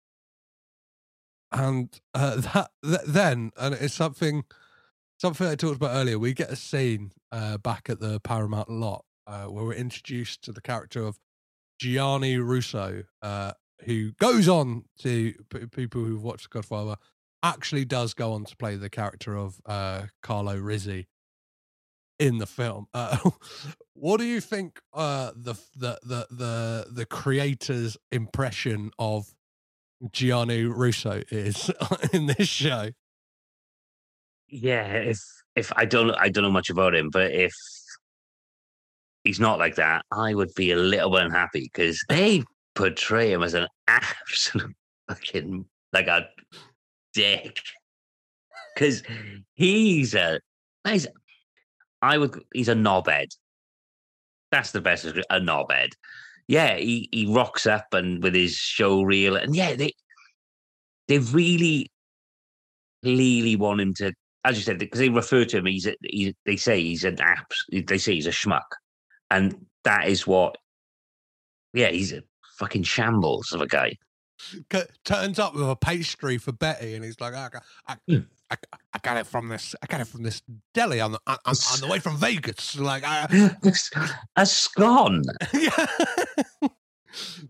and 1.51 1.89
uh, 2.13 2.35
that, 2.53 2.71
that 2.83 3.05
then, 3.07 3.51
and 3.57 3.73
it's 3.75 3.93
something 3.93 4.43
something 5.17 5.47
I 5.47 5.55
talked 5.55 5.77
about 5.77 5.95
earlier. 5.95 6.19
We 6.19 6.33
get 6.33 6.51
a 6.51 6.55
scene 6.55 7.11
uh, 7.31 7.57
back 7.57 7.89
at 7.89 7.99
the 7.99 8.19
Paramount 8.19 8.69
lot 8.69 9.05
uh, 9.27 9.45
where 9.45 9.63
we're 9.65 9.73
introduced 9.73 10.43
to 10.43 10.51
the 10.51 10.61
character 10.61 11.05
of 11.05 11.17
Gianni 11.79 12.37
Russo, 12.37 13.03
uh, 13.21 13.53
who 13.83 14.11
goes 14.13 14.47
on 14.47 14.85
to 14.99 15.33
people 15.71 16.03
who've 16.03 16.23
watched 16.23 16.49
Godfather 16.49 16.95
actually 17.43 17.85
does 17.85 18.13
go 18.13 18.33
on 18.33 18.45
to 18.45 18.55
play 18.55 18.75
the 18.75 18.89
character 18.89 19.37
of 19.37 19.59
uh, 19.65 20.03
Carlo 20.23 20.57
Rizzi 20.57 21.07
in 22.19 22.37
the 22.37 22.47
film. 22.47 22.87
Uh, 22.93 23.17
what 23.93 24.17
do 24.17 24.25
you 24.25 24.41
think 24.41 24.79
uh, 24.93 25.31
the 25.35 25.55
the 25.75 25.99
the 26.03 26.27
the 26.31 26.87
the 26.91 27.05
creator's 27.05 27.97
impression 28.11 28.91
of 28.97 29.33
Gianni 30.11 30.63
Russo 30.63 31.21
is 31.29 31.69
in 32.13 32.27
this 32.27 32.47
show? 32.47 32.89
Yeah, 34.49 34.93
if 34.93 35.19
if 35.55 35.71
I 35.75 35.85
don't 35.85 36.11
I 36.11 36.29
don't 36.29 36.43
know 36.43 36.51
much 36.51 36.69
about 36.69 36.95
him, 36.95 37.09
but 37.09 37.31
if 37.31 37.53
he's 39.23 39.39
not 39.39 39.59
like 39.59 39.75
that, 39.75 40.03
I 40.11 40.33
would 40.33 40.53
be 40.55 40.71
a 40.71 40.77
little 40.77 41.09
bit 41.11 41.23
unhappy 41.23 41.69
because 41.71 42.03
they 42.09 42.43
portray 42.75 43.31
him 43.31 43.43
as 43.43 43.53
an 43.53 43.67
absolute 43.87 44.75
fucking 45.07 45.65
like 45.93 46.07
a 46.07 46.27
dick. 47.13 47.59
Because 48.73 49.03
he's 49.53 50.13
a 50.13 50.39
he's 50.87 51.07
I 52.01 52.17
would 52.17 52.41
he's 52.53 52.69
a 52.69 52.75
knobhead. 52.75 53.27
That's 54.51 54.71
the 54.71 54.81
best 54.81 55.05
a 55.05 55.39
knobhead. 55.39 55.89
Yeah, 56.47 56.77
he, 56.77 57.09
he 57.11 57.25
rocks 57.25 57.65
up 57.65 57.87
and 57.93 58.21
with 58.21 58.35
his 58.35 58.55
show 58.55 59.01
reel 59.01 59.35
and 59.35 59.55
yeah, 59.55 59.75
they 59.75 59.93
they 61.07 61.19
really 61.19 61.91
really 63.03 63.55
want 63.55 63.81
him 63.81 63.93
to 63.95 64.13
as 64.45 64.57
you 64.57 64.63
said, 64.63 64.77
because 64.77 64.99
they 64.99 65.09
refer 65.09 65.43
to 65.43 65.57
him, 65.57 65.65
he's 65.65 65.87
a, 65.87 65.95
he, 66.03 66.35
they 66.45 66.55
say 66.55 66.79
he's 66.79 67.03
an 67.03 67.15
apps, 67.15 67.87
they 67.87 67.97
say 67.97 68.13
he's 68.13 68.27
a 68.27 68.31
schmuck, 68.31 68.61
and 69.31 69.65
that 69.83 70.07
is 70.07 70.27
what, 70.27 70.55
yeah, 71.73 71.89
he's 71.89 72.13
a 72.13 72.21
fucking 72.57 72.83
shambles 72.83 73.51
of 73.53 73.61
a 73.61 73.67
guy. 73.67 73.97
Turns 75.05 75.39
up 75.39 75.55
with 75.55 75.67
a 75.69 75.75
pastry 75.75 76.37
for 76.37 76.51
Betty, 76.51 76.93
and 76.95 77.05
he's 77.05 77.19
like, 77.21 77.33
I, 77.33 77.49
got- 77.49 77.63
I, 77.87 77.95
Hmm. 78.07 78.19
I, 78.51 78.57
I 78.93 78.99
got 79.01 79.17
it 79.17 79.25
from 79.25 79.47
this. 79.47 79.73
I 79.81 79.87
got 79.87 80.01
it 80.01 80.05
from 80.07 80.21
this 80.23 80.41
deli 80.73 81.01
on 81.01 81.13
the 81.13 81.19
on, 81.25 81.37
on, 81.45 81.55
the 81.79 81.87
way 81.89 81.99
from 81.99 82.17
Vegas. 82.17 82.77
Like, 82.77 83.03
I, 83.05 83.51
a 84.35 84.45
scone. 84.45 85.23
yeah. 85.53 85.69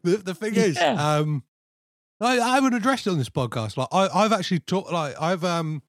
the 0.03 0.17
the 0.17 0.33
thing 0.35 0.55
is, 0.55 0.75
Yeah. 0.77 1.17
um, 1.17 1.43
I, 2.21 2.39
I 2.39 2.55
haven't 2.55 2.75
addressed 2.75 3.07
it 3.07 3.11
on 3.11 3.17
this 3.17 3.29
podcast. 3.29 3.75
Like, 3.77 3.89
I, 3.91 4.07
I've 4.13 4.31
actually 4.31 4.59
talked. 4.59 4.91
Like, 4.91 5.19
I've 5.19 5.43
um, 5.43 5.81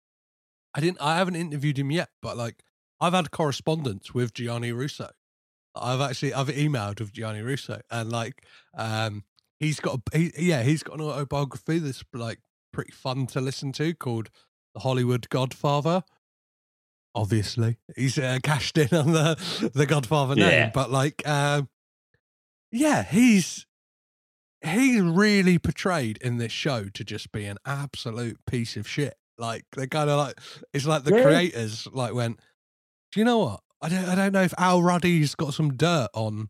I 0.75 0.81
didn't. 0.81 1.01
I 1.01 1.17
haven't 1.19 1.37
interviewed 1.37 1.79
him 1.79 1.91
yet, 1.93 2.09
but 2.21 2.37
like, 2.37 2.63
I've 3.01 3.13
had 3.13 3.31
correspondence 3.31 4.13
with 4.13 4.35
Gianni 4.35 4.73
Russo. 4.73 5.11
I've 5.81 6.01
actually 6.01 6.35
I've 6.35 6.49
emailed 6.49 7.01
with 7.01 7.13
Gianni 7.13 7.43
Russo, 7.43 7.81
and 7.91 8.11
like, 8.11 8.43
um, 8.77 9.25
he's 9.61 9.81
got 9.81 10.01
a 10.13 10.19
he, 10.19 10.33
yeah, 10.39 10.63
he's 10.63 10.83
got 10.83 10.97
an 10.99 11.03
autobiography 11.05 11.79
that's 11.79 12.03
like 12.13 12.41
pretty 12.73 12.93
fun 12.93 13.27
to 13.29 13.41
listen 13.41 13.73
to 13.73 13.95
called 13.95 14.31
The 14.75 14.81
Hollywood 14.81 15.29
Godfather. 15.29 16.03
Obviously, 17.15 17.79
he's 17.97 18.19
uh, 18.19 18.39
cashed 18.45 18.77
in 18.77 18.97
on 18.97 19.13
the 19.13 19.71
the 19.75 19.87
Godfather 19.87 20.35
name, 20.35 20.45
Yeah. 20.51 20.71
but 20.71 20.91
like, 20.91 21.27
um, 21.27 21.69
yeah, 22.71 23.03
he's 23.05 23.67
he's 24.63 25.01
really 25.01 25.59
portrayed 25.59 26.19
in 26.19 26.39
this 26.39 26.53
show 26.53 26.89
to 26.93 27.05
just 27.05 27.33
be 27.33 27.45
an 27.47 27.57
absolute 27.65 28.39
piece 28.47 28.77
of 28.77 28.87
shit. 28.89 29.15
Like 29.39 29.65
they're 29.77 29.87
kind 29.87 30.11
of 30.11 30.19
like 30.19 30.39
it's 30.75 30.87
like 30.87 31.05
the 31.05 31.15
Yeah. 31.15 31.23
creators 31.23 31.87
like 31.93 32.13
went, 32.15 32.41
do 33.13 33.21
you 33.21 33.25
know 33.25 33.39
what? 33.39 33.61
I 33.83 33.89
don't 33.89 34.05
I 34.07 34.15
don't 34.15 34.33
know 34.33 34.43
if 34.43 34.55
Al 34.59 34.83
Ruddy's 34.83 35.35
got 35.35 35.55
some 35.55 35.77
dirt 35.77 36.09
on 36.15 36.49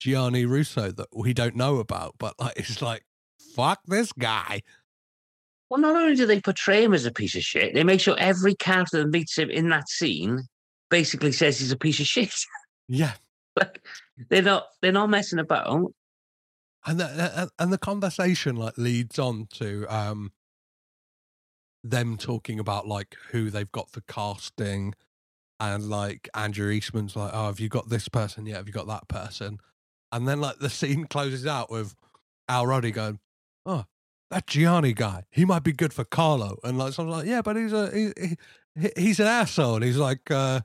Gianni 0.00 0.44
Russo 0.46 0.90
that 0.92 1.08
we 1.14 1.32
don't 1.34 1.56
know 1.56 1.78
about, 1.78 2.14
but 2.18 2.34
like 2.38 2.54
it's 2.56 2.80
like 2.82 3.04
fuck 3.54 3.80
this 3.86 4.12
guy. 4.12 4.62
Well, 5.68 5.80
not 5.80 5.96
only 5.96 6.14
do 6.14 6.26
they 6.26 6.40
portray 6.40 6.84
him 6.84 6.94
as 6.94 7.06
a 7.06 7.10
piece 7.12 7.34
of 7.34 7.42
shit, 7.42 7.74
they 7.74 7.82
make 7.82 8.00
sure 8.00 8.16
every 8.18 8.54
character 8.54 8.98
that 8.98 9.08
meets 9.10 9.36
him 9.36 9.50
in 9.50 9.68
that 9.70 9.88
scene 9.88 10.42
basically 10.90 11.32
says 11.32 11.58
he's 11.58 11.72
a 11.72 11.76
piece 11.76 11.98
of 11.98 12.06
shit. 12.06 12.32
Yeah, 12.88 13.14
like 13.56 13.82
they're 14.30 14.42
not 14.42 14.66
they're 14.80 14.92
not 14.92 15.10
messing 15.10 15.38
about. 15.40 15.92
and 16.86 17.00
the, 17.00 17.32
and- 17.36 17.50
and 17.58 17.72
the 17.72 17.78
conversation 17.78 18.54
like 18.56 18.78
leads 18.78 19.18
on 19.18 19.46
to 19.54 19.86
um 19.94 20.30
them 21.82 22.16
talking 22.16 22.58
about 22.58 22.86
like 22.86 23.16
who 23.30 23.50
they've 23.50 23.70
got 23.72 23.90
for 23.90 24.00
casting 24.02 24.94
and 25.60 25.88
like 25.88 26.28
Andrea 26.34 26.72
Eastman's 26.72 27.16
like 27.16 27.30
oh 27.32 27.46
have 27.46 27.60
you 27.60 27.68
got 27.68 27.88
this 27.88 28.08
person 28.08 28.46
yet 28.46 28.56
have 28.56 28.66
you 28.66 28.72
got 28.72 28.86
that 28.86 29.08
person 29.08 29.58
and 30.12 30.26
then 30.26 30.40
like 30.40 30.58
the 30.58 30.70
scene 30.70 31.06
closes 31.06 31.46
out 31.46 31.70
with 31.70 31.94
al 32.48 32.66
Ruddy 32.66 32.90
going 32.90 33.18
oh 33.64 33.84
that 34.30 34.46
gianni 34.46 34.92
guy 34.92 35.24
he 35.30 35.44
might 35.44 35.62
be 35.62 35.72
good 35.72 35.92
for 35.92 36.04
carlo 36.04 36.58
and 36.64 36.78
like 36.78 36.92
someone's 36.92 37.18
like 37.18 37.28
yeah 37.28 37.42
but 37.42 37.56
he's 37.56 37.72
a 37.72 37.90
he, 37.90 38.12
he, 38.78 38.90
he's 38.96 39.20
an 39.20 39.26
asshole 39.26 39.76
and 39.76 39.84
he's 39.84 39.96
like 39.96 40.30
uh 40.30 40.60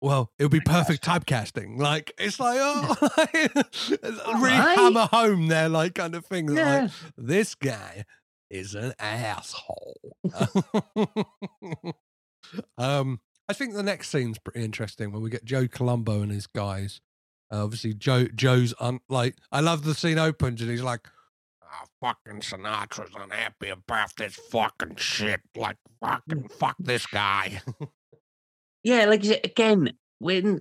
well, 0.00 0.30
it 0.38 0.44
would 0.44 0.52
be 0.52 0.60
perfect 0.60 1.02
typecasting. 1.04 1.78
Like 1.78 2.12
it's 2.18 2.38
like 2.38 2.58
oh, 2.60 2.96
really 3.32 4.58
right. 4.58 4.78
hammer 4.78 5.08
home 5.10 5.48
there, 5.48 5.68
like 5.68 5.94
kind 5.94 6.14
of 6.14 6.26
thing. 6.26 6.54
Yeah. 6.54 6.82
Like 6.82 6.90
this 7.16 7.54
guy 7.54 8.04
is 8.50 8.74
an 8.74 8.94
asshole. 8.98 10.16
um, 12.78 13.20
I 13.48 13.52
think 13.52 13.74
the 13.74 13.82
next 13.82 14.10
scene's 14.10 14.38
pretty 14.38 14.64
interesting 14.64 15.12
when 15.12 15.22
we 15.22 15.30
get 15.30 15.44
Joe 15.44 15.68
Colombo 15.68 16.22
and 16.22 16.32
his 16.32 16.46
guys. 16.46 17.00
Uh, 17.52 17.62
obviously, 17.62 17.94
Joe 17.94 18.26
Joe's 18.34 18.74
un- 18.80 19.00
like 19.08 19.36
I 19.52 19.60
love 19.60 19.84
the 19.84 19.94
scene 19.94 20.18
opens 20.18 20.60
and 20.60 20.70
he's 20.70 20.82
like, 20.82 21.08
"Ah, 21.62 21.84
"Fucking 22.00 22.40
Sinatra's 22.40 23.14
unhappy 23.14 23.68
about 23.68 24.16
this 24.16 24.34
fucking 24.50 24.96
shit. 24.96 25.40
Like, 25.54 25.76
fucking 26.00 26.48
fuck 26.48 26.76
this 26.78 27.06
guy." 27.06 27.60
Yeah, 28.82 29.06
like 29.06 29.24
again, 29.24 29.94
when 30.20 30.60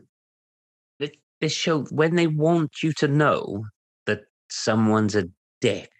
th- 1.00 1.20
this 1.42 1.54
show, 1.54 1.84
when 1.92 2.16
they 2.16 2.26
want 2.26 2.82
you 2.82 2.92
to 2.94 3.08
know 3.08 3.66
that 4.08 4.22
someone's 4.50 5.14
a 5.16 5.26
dick, 5.62 5.92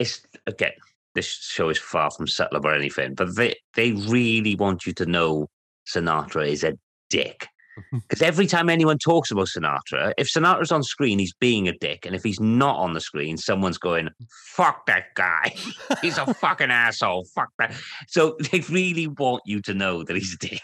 it's 0.00 0.26
again, 0.48 0.72
this 1.14 1.26
show 1.28 1.68
is 1.68 1.78
far 1.78 2.10
from 2.10 2.26
subtle 2.26 2.56
about 2.56 2.74
anything, 2.74 3.14
but 3.14 3.36
they 3.36 3.54
they 3.74 3.92
really 3.92 4.56
want 4.56 4.86
you 4.86 4.92
to 4.94 5.06
know 5.06 5.46
Sinatra 5.86 6.48
is 6.48 6.64
a 6.64 6.78
dick. 7.08 7.46
Because 7.92 8.20
every 8.20 8.46
time 8.46 8.68
anyone 8.68 8.98
talks 8.98 9.30
about 9.30 9.46
Sinatra, 9.46 10.12
if 10.18 10.28
Sinatra's 10.28 10.70
on 10.70 10.82
screen, 10.82 11.18
he's 11.18 11.32
being 11.32 11.66
a 11.66 11.72
dick. 11.78 12.04
And 12.04 12.14
if 12.14 12.22
he's 12.22 12.38
not 12.38 12.76
on 12.76 12.92
the 12.92 13.00
screen, 13.00 13.38
someone's 13.38 13.78
going, 13.78 14.10
fuck 14.54 14.84
that 14.84 15.14
guy. 15.14 15.54
He's 16.02 16.18
a 16.18 16.34
fucking 16.34 16.70
asshole. 16.70 17.24
Fuck 17.34 17.48
that. 17.58 17.74
So 18.06 18.36
they 18.52 18.60
really 18.68 19.06
want 19.06 19.44
you 19.46 19.62
to 19.62 19.72
know 19.72 20.02
that 20.02 20.14
he's 20.14 20.34
a 20.34 20.36
dick. 20.36 20.60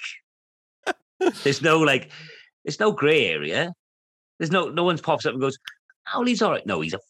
There's 1.43 1.63
no 1.63 1.79
like, 1.79 2.11
there's 2.67 2.81
no 2.81 2.93
grey 2.93 3.27
area. 3.29 3.73
There's 4.39 4.51
no 4.51 4.69
no 4.69 4.85
one 4.85 4.99
pops 4.99 5.25
up 5.25 5.33
and 5.33 5.41
goes, 5.41 5.57
"Oh, 6.13 6.23
he's 6.25 6.43
all 6.43 6.51
right." 6.51 6.67
No, 6.67 6.83
he's 6.83 6.93
a 6.93 7.01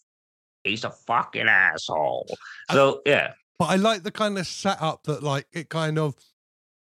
he's 0.62 0.84
a 0.84 0.90
fucking 0.90 1.48
asshole. 1.48 2.28
So 2.70 3.00
yeah, 3.04 3.32
But 3.58 3.70
I 3.70 3.76
like 3.76 4.04
the 4.04 4.12
kind 4.12 4.38
of 4.38 4.46
setup 4.46 5.02
that, 5.04 5.22
like, 5.24 5.46
it 5.52 5.68
kind 5.68 5.98
of 5.98 6.14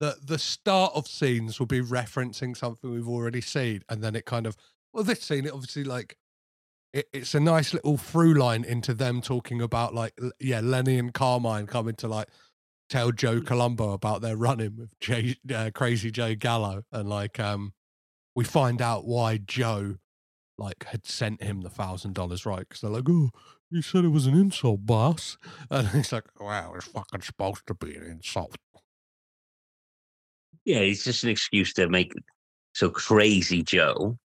the 0.00 0.16
the 0.24 0.38
start 0.38 0.92
of 0.94 1.06
scenes 1.06 1.58
will 1.58 1.66
be 1.66 1.82
referencing 1.82 2.56
something 2.56 2.90
we've 2.90 3.08
already 3.08 3.40
seen, 3.40 3.82
and 3.88 4.02
then 4.02 4.16
it 4.16 4.24
kind 4.24 4.46
of 4.46 4.56
well, 4.92 5.04
this 5.04 5.22
scene 5.22 5.46
it 5.46 5.52
obviously 5.52 5.84
like 5.84 6.16
it, 6.92 7.06
it's 7.12 7.34
a 7.34 7.40
nice 7.40 7.72
little 7.74 7.96
through 7.96 8.34
line 8.34 8.64
into 8.64 8.94
them 8.94 9.20
talking 9.20 9.60
about 9.60 9.94
like 9.94 10.18
yeah, 10.40 10.60
Lenny 10.60 10.98
and 10.98 11.14
Carmine 11.14 11.66
coming 11.66 11.94
to 11.96 12.08
like 12.08 12.28
tell 12.88 13.12
Joe 13.12 13.40
Colombo 13.40 13.92
about 13.92 14.20
their 14.20 14.36
running 14.36 14.76
with 14.76 14.98
Jay, 14.98 15.36
uh, 15.54 15.70
Crazy 15.72 16.10
Joe 16.10 16.34
Gallo, 16.34 16.82
and 16.90 17.08
like 17.08 17.38
um 17.38 17.74
we 18.34 18.44
find 18.44 18.80
out 18.80 19.06
why 19.06 19.36
Joe 19.36 19.96
like 20.58 20.84
had 20.86 21.06
sent 21.06 21.42
him 21.42 21.60
the 21.60 21.70
thousand 21.70 22.14
dollars, 22.14 22.46
right? 22.46 22.60
Because 22.60 22.80
they're 22.80 22.90
like, 22.90 23.08
oh, 23.08 23.30
you 23.70 23.82
said 23.82 24.04
it 24.04 24.08
was 24.08 24.26
an 24.26 24.34
insult, 24.34 24.86
boss, 24.86 25.38
and 25.70 25.88
he's 25.90 26.12
like, 26.12 26.24
wow, 26.40 26.72
it's 26.74 26.86
fucking 26.86 27.22
supposed 27.22 27.66
to 27.66 27.74
be 27.74 27.94
an 27.94 28.04
insult. 28.04 28.56
Yeah, 30.64 30.78
it's 30.78 31.04
just 31.04 31.24
an 31.24 31.30
excuse 31.30 31.72
to 31.74 31.88
make 31.88 32.12
so 32.74 32.90
crazy 32.90 33.62
Joe, 33.62 34.16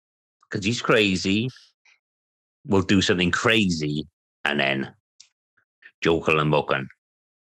because 0.51 0.65
he's 0.65 0.83
crazy, 0.83 1.49
We'll 2.67 2.83
do 2.83 3.03
something 3.03 3.31
crazy, 3.31 4.07
and 4.45 4.59
then 4.59 4.95
Joe 6.01 6.23
and 6.25 6.51
can 6.51 6.89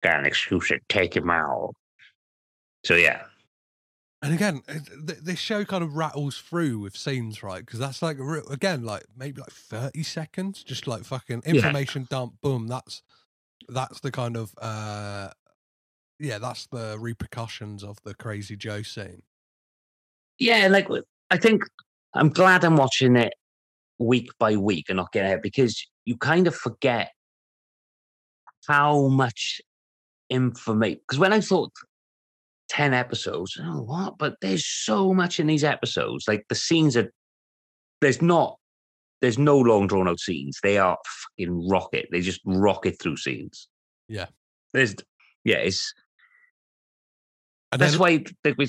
got 0.02 0.18
an 0.18 0.26
excuse 0.26 0.68
to 0.68 0.78
take 0.88 1.16
him 1.16 1.30
out. 1.30 1.74
So 2.84 2.94
yeah, 2.94 3.22
And 4.22 4.34
again, 4.34 4.62
th- 5.06 5.20
this 5.20 5.38
show 5.38 5.64
kind 5.64 5.82
of 5.82 5.96
rattles 5.96 6.38
through 6.38 6.80
with 6.80 6.96
scenes, 6.96 7.42
right? 7.42 7.64
Because 7.64 7.78
that's 7.78 8.02
like 8.02 8.18
again, 8.50 8.84
like 8.84 9.04
maybe 9.16 9.40
like 9.40 9.50
thirty 9.50 10.02
seconds, 10.02 10.62
just 10.62 10.86
like 10.86 11.04
fucking 11.04 11.42
information 11.46 12.06
dump, 12.10 12.34
boom. 12.42 12.68
That's 12.68 13.02
that's 13.68 14.00
the 14.00 14.12
kind 14.12 14.36
of 14.36 14.54
uh 14.58 15.30
yeah, 16.18 16.38
that's 16.38 16.66
the 16.68 16.96
repercussions 16.98 17.84
of 17.84 17.98
the 18.04 18.14
Crazy 18.14 18.56
Joe 18.56 18.82
scene. 18.82 19.22
yeah, 20.38 20.68
like 20.68 20.88
I 21.30 21.36
think 21.36 21.62
I'm 22.14 22.30
glad 22.30 22.64
I'm 22.64 22.76
watching 22.76 23.16
it 23.16 23.34
week 23.98 24.30
by 24.38 24.56
week 24.56 24.86
and 24.88 24.96
not 24.96 25.12
getting 25.12 25.32
it 25.32 25.42
because 25.42 25.84
you 26.04 26.16
kind 26.16 26.46
of 26.46 26.54
forget 26.54 27.10
how 28.66 29.08
much 29.08 29.60
information. 30.30 31.00
Because 31.06 31.18
when 31.18 31.32
I 31.32 31.40
thought 31.40 31.72
ten 32.68 32.94
episodes, 32.94 33.58
oh 33.62 33.82
what? 33.82 34.18
But 34.18 34.36
there's 34.40 34.66
so 34.66 35.12
much 35.12 35.40
in 35.40 35.46
these 35.46 35.64
episodes. 35.64 36.26
Like 36.28 36.44
the 36.48 36.54
scenes 36.54 36.96
are 36.96 37.10
there's 38.00 38.22
not 38.22 38.58
there's 39.20 39.38
no 39.38 39.58
long 39.58 39.86
drawn 39.86 40.08
out 40.08 40.20
scenes. 40.20 40.58
They 40.62 40.78
are 40.78 40.98
fucking 41.38 41.68
rocket. 41.68 42.08
They 42.10 42.20
just 42.20 42.40
rocket 42.44 43.00
through 43.00 43.16
scenes. 43.16 43.68
Yeah. 44.08 44.26
There's 44.72 44.94
yeah, 45.44 45.56
it's 45.56 45.94
And 47.72 47.80
that's 47.80 47.92
then- 47.92 48.00
why 48.00 48.24
like 48.44 48.56
we 48.58 48.68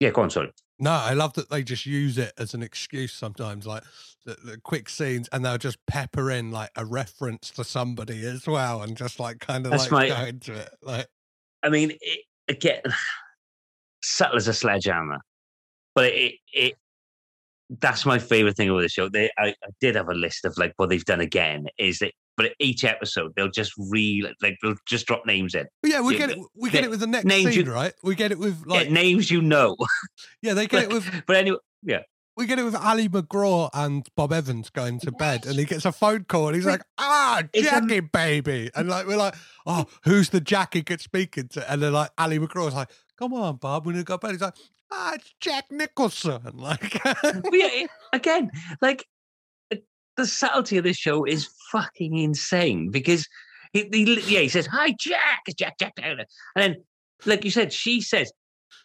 yeah, 0.00 0.10
go 0.10 0.22
on, 0.22 0.30
sorry. 0.30 0.52
No, 0.78 0.90
I 0.90 1.14
love 1.14 1.32
that 1.34 1.48
they 1.48 1.62
just 1.62 1.86
use 1.86 2.18
it 2.18 2.32
as 2.36 2.52
an 2.52 2.62
excuse 2.62 3.12
sometimes, 3.12 3.66
like 3.66 3.82
the, 4.26 4.36
the 4.44 4.58
quick 4.58 4.90
scenes, 4.90 5.26
and 5.32 5.42
they'll 5.42 5.56
just 5.56 5.78
pepper 5.86 6.30
in 6.30 6.50
like 6.50 6.68
a 6.76 6.84
reference 6.84 7.50
to 7.52 7.64
somebody 7.64 8.26
as 8.26 8.46
well, 8.46 8.82
and 8.82 8.94
just 8.94 9.18
like 9.18 9.40
kind 9.40 9.64
of 9.64 9.70
That's 9.72 9.90
like 9.90 10.10
my- 10.10 10.16
go 10.20 10.26
into 10.26 10.52
it. 10.52 10.68
Like, 10.82 11.06
I 11.62 11.70
mean, 11.70 11.92
it, 12.00 12.20
again, 12.48 12.82
subtle 14.02 14.36
as 14.36 14.48
a 14.48 14.52
sledgehammer, 14.54 15.20
but 15.94 16.12
it, 16.12 16.34
it 16.52 16.74
that's 17.80 18.04
my 18.04 18.18
favorite 18.18 18.56
thing 18.56 18.68
about 18.68 18.82
the 18.82 18.88
show. 18.88 19.08
They, 19.08 19.30
I, 19.38 19.48
I 19.48 19.70
did 19.80 19.94
have 19.96 20.08
a 20.08 20.14
list 20.14 20.44
of 20.44 20.56
like 20.58 20.74
what 20.76 20.90
they've 20.90 21.04
done 21.04 21.20
again. 21.20 21.66
Is 21.78 22.00
that, 22.00 22.12
but 22.36 22.52
each 22.58 22.84
episode 22.84 23.32
they'll 23.36 23.50
just 23.50 23.72
re 23.90 24.28
like 24.42 24.56
they'll 24.62 24.74
just 24.86 25.06
drop 25.06 25.24
names 25.26 25.54
in. 25.54 25.66
But 25.82 25.90
yeah, 25.90 26.00
we 26.00 26.14
Yeah, 26.14 26.18
get 26.26 26.30
it. 26.30 26.38
but 26.38 26.46
We 26.54 26.70
get 26.70 26.84
it 26.84 26.90
with 26.90 27.00
the 27.00 27.06
next 27.06 27.24
names 27.24 27.54
scene, 27.54 27.66
you- 27.66 27.72
right? 27.72 27.92
We 28.02 28.14
get 28.14 28.32
it 28.32 28.38
with 28.38 28.62
Like 28.66 28.84
like 28.86 28.90
names 28.90 29.30
you 29.30 29.42
know, 29.42 29.76
yeah, 30.42 30.54
they 30.54 30.66
get 30.68 30.84
it 30.84 30.88
with 30.90 31.08
but 31.26 31.36
anyway, 31.36 31.58
yeah. 31.82 32.00
we 32.36 32.46
get 32.46 32.58
it 32.58 32.64
with 32.64 32.74
Ali 32.76 33.08
MacGraw 33.08 33.70
and 33.72 34.06
Bob 34.16 34.32
Evans 34.32 34.68
going 34.70 35.00
to 35.00 35.10
bed, 35.12 35.46
and 35.46 35.58
he 35.58 35.64
gets 35.64 35.84
a 35.86 35.92
phone 35.92 36.24
call, 36.24 36.48
and 36.48 36.56
he's 36.56 36.66
like, 36.66 36.82
"Ah, 36.98 37.42
Jackie, 37.54 38.00
baby," 38.00 38.70
and 38.74 38.88
like 38.88 39.06
we're 39.06 39.16
like, 39.16 39.34
"Oh, 39.64 39.86
who's 40.04 40.28
the 40.28 40.40
Jackie 40.40 40.82
good 40.82 41.00
speaking 41.00 41.48
to?" 41.48 41.70
And 41.70 41.82
then 41.82 41.92
like 41.94 42.10
Ali 42.18 42.38
MacGraw's 42.38 42.74
like, 42.74 42.90
"Come 43.18 43.32
on, 43.32 43.56
Bob, 43.56 43.86
we 43.86 43.94
need 43.94 44.00
to 44.00 44.04
go 44.04 44.14
to 44.16 44.18
bed." 44.18 44.32
He's 44.32 44.42
like, 44.42 44.56
"Ah, 44.92 45.14
it's 45.14 45.32
Jack 45.40 45.64
Nicholson." 45.70 46.42
Like, 46.54 47.00
yeah, 47.52 47.86
again, 48.12 48.50
like 48.82 49.06
the 50.16 50.26
subtlety 50.26 50.78
of 50.78 50.84
this 50.84 50.96
show 50.96 51.24
is 51.24 51.48
fucking 51.70 52.16
insane 52.16 52.90
because 52.90 53.28
he, 53.72 53.88
he 53.92 54.14
yeah, 54.26 54.40
he 54.40 54.48
says, 54.48 54.66
Hi, 54.66 54.94
Jack, 54.98 55.42
Jack, 55.56 55.78
Jack. 55.78 55.92
And 56.02 56.26
then, 56.54 56.76
like 57.24 57.44
you 57.44 57.50
said, 57.50 57.72
she 57.72 58.00
says, 58.00 58.32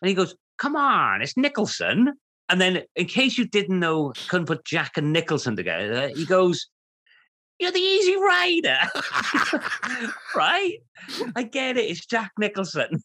and 0.02 0.10
he 0.10 0.16
goes, 0.16 0.36
Come 0.58 0.76
on, 0.76 1.22
it's 1.22 1.38
Nicholson. 1.38 2.14
And 2.50 2.60
then, 2.60 2.84
in 2.96 3.06
case 3.06 3.38
you 3.38 3.48
didn't 3.48 3.80
know, 3.80 4.14
couldn't 4.28 4.48
put 4.48 4.66
Jack 4.66 4.98
and 4.98 5.14
Nicholson 5.14 5.56
together, 5.56 6.10
he 6.10 6.26
goes, 6.26 6.68
You're 7.60 7.72
the 7.72 7.80
easy 7.80 8.18
rider. 8.18 8.78
right? 10.36 10.78
I 11.36 11.44
get 11.44 11.78
it. 11.78 11.90
It's 11.90 12.06
Jack 12.06 12.32
Nicholson. 12.38 13.02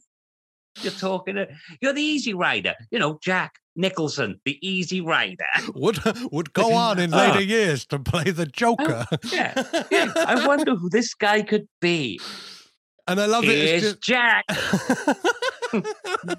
You're 0.82 0.92
talking, 0.92 1.36
to, 1.36 1.48
you're 1.80 1.92
the 1.92 2.02
easy 2.02 2.34
rider. 2.34 2.74
You 2.90 2.98
know, 2.98 3.18
Jack 3.22 3.54
Nicholson, 3.76 4.40
the 4.44 4.58
easy 4.66 5.00
rider. 5.00 5.44
would 5.74 5.98
would 6.32 6.52
go 6.52 6.72
on 6.86 6.98
in 6.98 7.12
Ah. 7.14 7.16
later 7.32 7.42
years 7.42 7.86
to 7.86 7.98
play 7.98 8.24
the 8.30 8.46
Joker. 8.46 9.06
yeah, 9.32 9.54
yeah. 9.90 10.12
I 10.16 10.46
wonder 10.46 10.74
who 10.74 10.88
this 10.90 11.14
guy 11.14 11.42
could 11.42 11.66
be. 11.80 12.20
and 13.08 13.20
I 13.20 13.26
love 13.26 13.44
it. 13.44 13.50
It's 13.50 13.82
just, 13.84 14.02
Jack. 14.02 14.44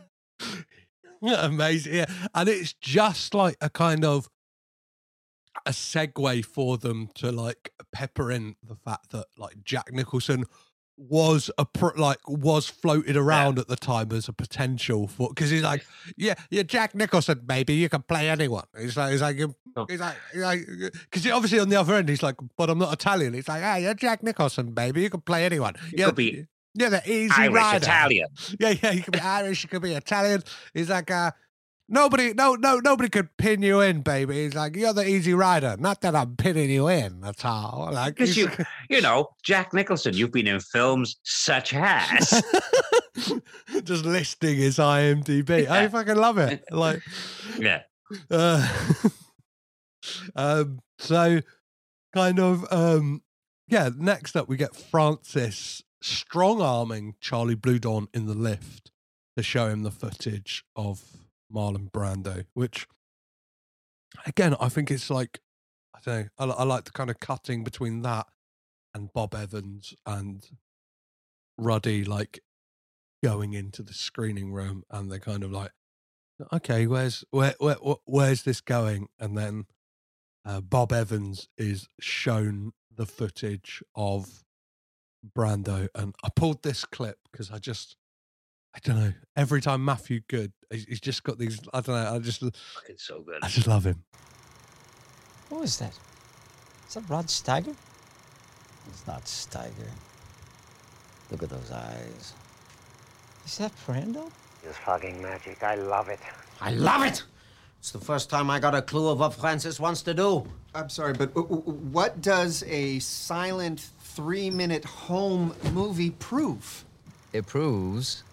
Amazing. 1.21 1.95
Yeah. 1.95 2.05
And 2.35 2.47
it's 2.47 2.73
just 2.73 3.33
like 3.33 3.57
a 3.61 3.69
kind 3.69 4.05
of 4.05 4.27
a 5.65 5.71
segue 5.71 6.45
for 6.45 6.77
them 6.77 7.09
to 7.15 7.31
like 7.31 7.71
pepper 7.91 8.31
in 8.31 8.55
the 8.63 8.75
fact 8.75 9.09
that 9.11 9.25
like 9.37 9.63
Jack 9.63 9.91
Nicholson 9.91 10.45
was 10.97 11.51
a 11.59 11.65
like 11.95 12.17
was 12.27 12.67
floated 12.67 13.15
around 13.15 13.59
at 13.59 13.67
the 13.67 13.75
time 13.75 14.11
as 14.11 14.27
a 14.27 14.33
potential 14.33 15.07
for 15.07 15.29
because 15.29 15.49
he's 15.51 15.61
like 15.61 15.85
yeah 16.15 16.33
yeah 16.49 16.63
Jack 16.63 16.95
Nicholson 16.95 17.41
baby 17.45 17.75
you 17.75 17.87
can 17.87 18.01
play 18.01 18.29
anyone 18.29 18.65
he's 18.79 18.97
like 18.97 19.11
he's 19.11 19.21
like 19.21 19.37
Oh. 19.75 19.85
he's 19.87 19.99
like 19.99 20.15
because 20.33 21.27
obviously 21.27 21.59
on 21.59 21.69
the 21.69 21.75
other 21.75 21.93
end 21.93 22.09
he's 22.09 22.23
like 22.23 22.35
but 22.57 22.71
I'm 22.71 22.79
not 22.79 22.91
Italian 22.91 23.35
he's 23.35 23.47
like 23.47 23.61
hey 23.61 23.83
you're 23.83 23.93
Jack 23.93 24.23
Nicholson 24.23 24.71
baby 24.71 25.03
you 25.03 25.11
can 25.11 25.21
play 25.21 25.45
anyone 25.45 25.75
You 25.91 25.99
yeah 25.99 26.05
could 26.07 26.15
be 26.15 26.45
yeah 26.73 26.89
the 26.89 27.01
easy 27.11 27.31
Irish, 27.35 27.53
rider 27.55 27.77
Italian. 27.85 28.27
yeah, 28.59 28.73
yeah, 28.81 28.91
you 28.91 29.03
could 29.03 29.13
be 29.13 29.19
Irish, 29.19 29.63
you 29.63 29.69
could 29.69 29.81
be 29.81 29.93
Italian. 29.93 30.43
He's 30.75 30.89
like, 30.91 31.09
uh, 31.09 31.31
nobody, 31.89 32.33
no, 32.33 32.55
no, 32.55 32.79
nobody 32.79 33.09
could 33.09 33.35
pin 33.37 33.61
you 33.61 33.81
in, 33.81 34.01
baby. 34.01 34.43
He's 34.43 34.53
like, 34.55 34.75
you're 34.75 34.93
the 34.93 35.07
easy 35.07 35.33
rider. 35.33 35.75
Not 35.79 36.01
that 36.01 36.15
I'm 36.15 36.35
pinning 36.35 36.69
you 36.69 36.87
in 36.87 37.23
at 37.23 37.43
all. 37.45 37.89
Like, 37.91 38.15
Because 38.15 38.35
you, 38.37 38.49
you 38.89 39.01
know, 39.01 39.29
Jack 39.43 39.73
Nicholson, 39.73 40.13
you've 40.15 40.31
been 40.31 40.47
in 40.47 40.59
films 40.59 41.17
such 41.23 41.73
as. 41.73 42.43
just 43.83 44.05
listing 44.05 44.57
his 44.57 44.77
IMDb. 44.77 45.67
I 45.67 45.87
fucking 45.87 46.15
love 46.15 46.37
it. 46.37 46.63
Like, 46.71 47.01
Yeah. 47.57 47.81
uh, 48.29 48.67
um, 50.35 50.79
so 50.99 51.41
kind 52.13 52.39
of, 52.39 52.65
um, 52.71 53.21
yeah. 53.67 53.89
Next 53.95 54.35
up, 54.35 54.47
we 54.47 54.57
get 54.57 54.75
Francis 54.75 55.81
strong 56.01 56.61
arming 56.61 57.15
Charlie 57.19 57.55
Bluhdorn 57.55 58.07
in 58.13 58.27
the 58.27 58.33
lift 58.33 58.91
to 59.35 59.43
show 59.43 59.67
him 59.67 59.83
the 59.83 59.91
footage 59.91 60.63
of 60.75 61.01
Marlon 61.53 61.91
Brando, 61.91 62.45
which 62.53 62.87
again, 64.25 64.55
I 64.59 64.69
think 64.69 64.91
it's 64.91 65.09
like 65.09 65.39
I 65.95 65.99
don't 66.03 66.29
know. 66.39 66.53
I, 66.55 66.61
I 66.61 66.63
like 66.63 66.85
the 66.85 66.91
kind 66.91 67.09
of 67.09 67.19
cutting 67.19 67.63
between 67.63 68.01
that 68.03 68.27
and 68.93 69.11
Bob 69.13 69.35
Evans 69.35 69.93
and 70.05 70.43
Ruddy, 71.57 72.03
like 72.03 72.39
going 73.23 73.53
into 73.53 73.81
the 73.83 73.93
screening 73.93 74.51
room, 74.51 74.83
and 74.89 75.11
they're 75.11 75.19
kind 75.19 75.43
of 75.43 75.51
like, 75.51 75.71
okay, 76.53 76.87
where's 76.87 77.23
where, 77.31 77.55
where 77.59 77.75
wh- 77.75 78.05
where's 78.05 78.43
this 78.43 78.61
going? 78.61 79.07
And 79.19 79.37
then 79.37 79.65
uh, 80.45 80.61
Bob 80.61 80.91
Evans 80.93 81.47
is 81.57 81.87
shown 81.99 82.73
the 82.95 83.05
footage 83.05 83.83
of 83.95 84.43
Brando, 85.35 85.87
and 85.95 86.15
I 86.23 86.29
pulled 86.35 86.63
this 86.63 86.85
clip 86.85 87.17
because 87.31 87.51
I 87.51 87.59
just. 87.59 87.95
I 88.75 88.79
don't 88.83 88.99
know. 88.99 89.13
Every 89.35 89.61
time 89.61 89.83
Matthew 89.83 90.21
Goode, 90.27 90.51
he's 90.71 90.85
he's 90.85 90.99
just 90.99 91.23
got 91.23 91.37
these. 91.37 91.59
I 91.73 91.81
don't 91.81 91.95
know. 91.95 92.15
I 92.15 92.19
just, 92.19 92.39
Fucking 92.41 92.97
so 92.97 93.21
good. 93.21 93.39
I 93.43 93.47
just 93.47 93.67
love 93.67 93.85
him. 93.85 94.03
Who 95.49 95.63
is 95.63 95.77
that? 95.79 95.97
Is 96.87 96.93
that 96.95 97.09
Rod 97.09 97.25
Steiger? 97.27 97.75
It's 98.89 99.07
not 99.07 99.23
Steiger. 99.25 99.89
Look 101.31 101.43
at 101.43 101.49
those 101.49 101.71
eyes. 101.71 102.33
Is 103.45 103.57
that 103.57 103.71
Brando? 103.85 104.29
It's 104.63 104.77
fucking 104.79 105.21
magic. 105.21 105.63
I 105.63 105.75
love 105.75 106.09
it. 106.09 106.19
I 106.61 106.71
love 106.71 107.03
it. 107.03 107.23
It's 107.79 107.91
the 107.91 107.99
first 107.99 108.29
time 108.29 108.49
I 108.49 108.59
got 108.59 108.75
a 108.75 108.81
clue 108.81 109.09
of 109.09 109.19
what 109.19 109.33
Francis 109.33 109.79
wants 109.79 110.01
to 110.03 110.13
do. 110.13 110.45
I'm 110.73 110.89
sorry, 110.89 111.13
but 111.13 111.33
w- 111.33 111.47
w- 111.47 111.77
what 111.91 112.21
does 112.21 112.63
a 112.67 112.99
silent 112.99 113.79
three 114.01 114.49
minute 114.49 114.83
home 114.83 115.53
movie 115.73 116.11
prove? 116.11 116.83
It 117.33 117.45
proves 117.45 118.23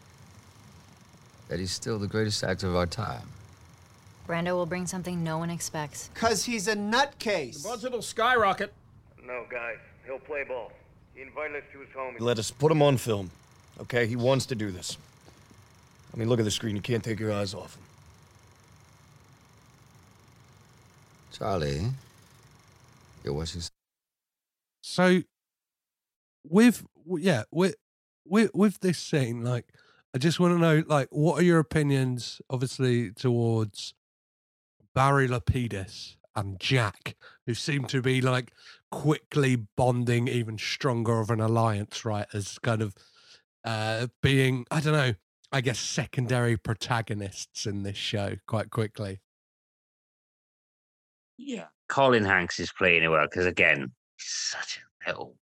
that 1.48 1.58
he's 1.58 1.70
still 1.70 1.98
the 1.98 2.06
greatest 2.06 2.42
actor 2.42 2.68
of 2.68 2.76
our 2.76 2.86
time. 2.86 3.28
Brando 4.26 4.54
will 4.54 4.66
bring 4.66 4.86
something 4.86 5.22
no 5.22 5.38
one 5.38 5.50
expects. 5.50 6.10
Cause 6.14 6.44
he's 6.44 6.68
a 6.68 6.74
nutcase. 6.74 7.62
The 7.62 7.68
budget 7.68 7.92
will 7.92 8.02
skyrocket. 8.02 8.72
No, 9.22 9.44
guys. 9.50 9.76
He'll 10.06 10.18
play 10.18 10.44
ball. 10.44 10.72
He 11.14 11.22
invited 11.22 11.56
us 11.56 11.62
to 11.72 11.80
his 11.80 11.90
home. 11.94 12.16
Let 12.18 12.38
us 12.38 12.50
put 12.50 12.72
him 12.72 12.82
on 12.82 12.96
film. 12.96 13.30
Okay, 13.80 14.06
he 14.06 14.16
wants 14.16 14.46
to 14.46 14.54
do 14.54 14.70
this. 14.70 14.96
I 16.12 16.16
mean, 16.16 16.28
look 16.28 16.38
at 16.38 16.44
the 16.44 16.50
screen. 16.50 16.76
You 16.76 16.82
can't 16.82 17.02
take 17.02 17.18
your 17.18 17.32
eyes 17.32 17.54
off 17.54 17.76
him. 17.76 17.82
Charlie, 21.32 21.88
you're 23.24 23.34
watching. 23.34 23.62
So, 24.82 25.22
with 26.48 26.84
yeah, 27.06 27.42
with 27.50 27.74
with 28.24 28.52
with 28.54 28.78
this 28.80 28.98
scene, 28.98 29.42
like, 29.42 29.66
I 30.14 30.18
just 30.18 30.38
want 30.38 30.54
to 30.54 30.58
know, 30.60 30.84
like, 30.86 31.08
what 31.10 31.40
are 31.40 31.44
your 31.44 31.58
opinions, 31.58 32.40
obviously, 32.48 33.10
towards 33.10 33.94
Barry 34.94 35.26
Lapidus 35.26 36.16
and 36.36 36.58
Jack, 36.60 37.16
who 37.46 37.54
seem 37.54 37.84
to 37.86 38.00
be 38.00 38.20
like 38.20 38.52
quickly 38.92 39.56
bonding 39.76 40.28
even 40.28 40.56
stronger 40.56 41.18
of 41.18 41.30
an 41.30 41.40
alliance, 41.40 42.04
right? 42.04 42.26
As 42.32 42.58
kind 42.60 42.80
of 42.80 42.94
uh 43.64 44.08
being, 44.22 44.66
I 44.70 44.80
don't 44.80 44.92
know, 44.92 45.14
I 45.50 45.60
guess 45.60 45.78
secondary 45.78 46.56
protagonists 46.56 47.66
in 47.66 47.82
this 47.82 47.96
show 47.96 48.36
quite 48.46 48.70
quickly. 48.70 49.20
Yeah. 51.38 51.66
Colin 51.88 52.24
Hanks 52.24 52.60
is 52.60 52.72
playing 52.72 53.02
it 53.02 53.08
well 53.08 53.26
because 53.26 53.46
again, 53.46 53.92
he's 54.16 54.54
such 54.56 54.80
a 55.06 55.10
little 55.10 55.36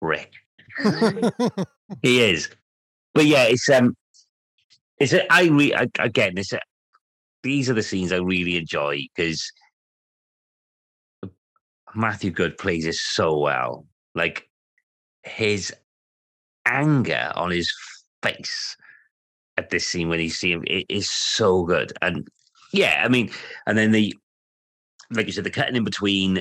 prick. 0.00 0.32
he 2.02 2.20
is. 2.20 2.50
But 3.14 3.26
yeah, 3.26 3.44
it's 3.44 3.68
um 3.70 3.96
it's 4.98 5.12
a, 5.12 5.32
I 5.32 5.44
re 5.46 5.72
again, 5.98 6.34
it's 6.36 6.52
a, 6.52 6.60
these 7.42 7.70
are 7.70 7.74
the 7.74 7.82
scenes 7.82 8.12
I 8.12 8.16
really 8.16 8.56
enjoy 8.56 9.06
because 9.14 9.50
Matthew 11.94 12.30
Goode 12.30 12.58
plays 12.58 12.86
it 12.86 12.94
so 12.94 13.38
well. 13.38 13.86
Like 14.14 14.48
his 15.22 15.72
anger 16.66 17.32
on 17.34 17.50
his 17.50 17.72
face 18.22 18.76
at 19.56 19.70
this 19.70 19.86
scene 19.86 20.08
when 20.08 20.20
you 20.20 20.30
see 20.30 20.52
him 20.52 20.64
it 20.66 20.86
is 20.88 21.08
so 21.08 21.64
good. 21.64 21.92
And 22.02 22.26
yeah, 22.72 23.02
I 23.04 23.08
mean, 23.08 23.30
and 23.66 23.78
then 23.78 23.92
the 23.92 24.14
like 25.10 25.26
you 25.26 25.32
said, 25.32 25.44
the 25.44 25.50
cutting 25.50 25.76
in 25.76 25.84
between 25.84 26.40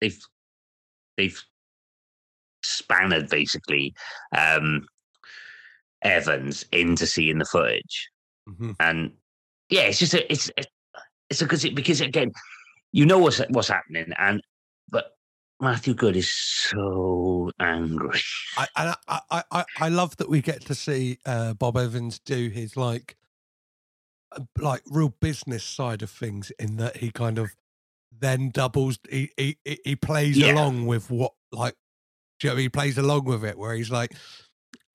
they've 0.00 0.20
they've 1.16 1.44
spanned 2.72 3.28
basically 3.28 3.94
um 4.36 4.86
Evans 6.02 6.64
into 6.72 7.06
seeing 7.06 7.38
the 7.38 7.44
footage. 7.44 8.08
Mm-hmm. 8.48 8.72
And 8.80 9.12
yeah, 9.70 9.82
it's 9.82 9.98
just 9.98 10.14
a, 10.14 10.30
it's 10.32 10.50
it's 11.30 11.40
because 11.40 11.64
it 11.64 11.74
because 11.74 12.00
again, 12.00 12.32
you 12.92 13.06
know 13.06 13.18
what's 13.18 13.38
what's 13.50 13.68
happening, 13.68 14.12
and 14.18 14.42
but 14.90 15.12
Matthew 15.60 15.94
Goode 15.94 16.16
is 16.16 16.32
so 16.32 17.50
angry. 17.60 18.20
I, 18.58 18.66
and 18.76 18.96
I, 19.08 19.20
I, 19.30 19.42
I, 19.52 19.64
I 19.80 19.88
love 19.88 20.16
that 20.16 20.28
we 20.28 20.42
get 20.42 20.64
to 20.66 20.74
see 20.74 21.18
uh, 21.24 21.54
Bob 21.54 21.76
Evans 21.76 22.18
do 22.18 22.48
his 22.48 22.76
like, 22.76 23.16
uh, 24.32 24.40
like 24.58 24.82
real 24.90 25.14
business 25.20 25.62
side 25.62 26.02
of 26.02 26.10
things. 26.10 26.50
In 26.58 26.78
that 26.78 26.96
he 26.96 27.12
kind 27.12 27.38
of 27.38 27.50
then 28.10 28.50
doubles. 28.50 28.98
He 29.08 29.30
he 29.36 29.56
he- 29.64 29.80
he 29.84 29.96
plays 29.96 30.36
Yeah. 30.36 30.52
along 30.52 30.86
with 30.86 31.10
what 31.10 31.34
like. 31.52 31.76
Do 32.42 32.48
you 32.48 32.50
know 32.50 32.54
what 32.54 32.56
I 32.56 32.58
mean? 32.58 32.64
He 32.64 32.68
plays 32.70 32.98
along 32.98 33.24
with 33.26 33.44
it 33.44 33.56
where 33.56 33.72
he's 33.74 33.90
like, 33.90 34.16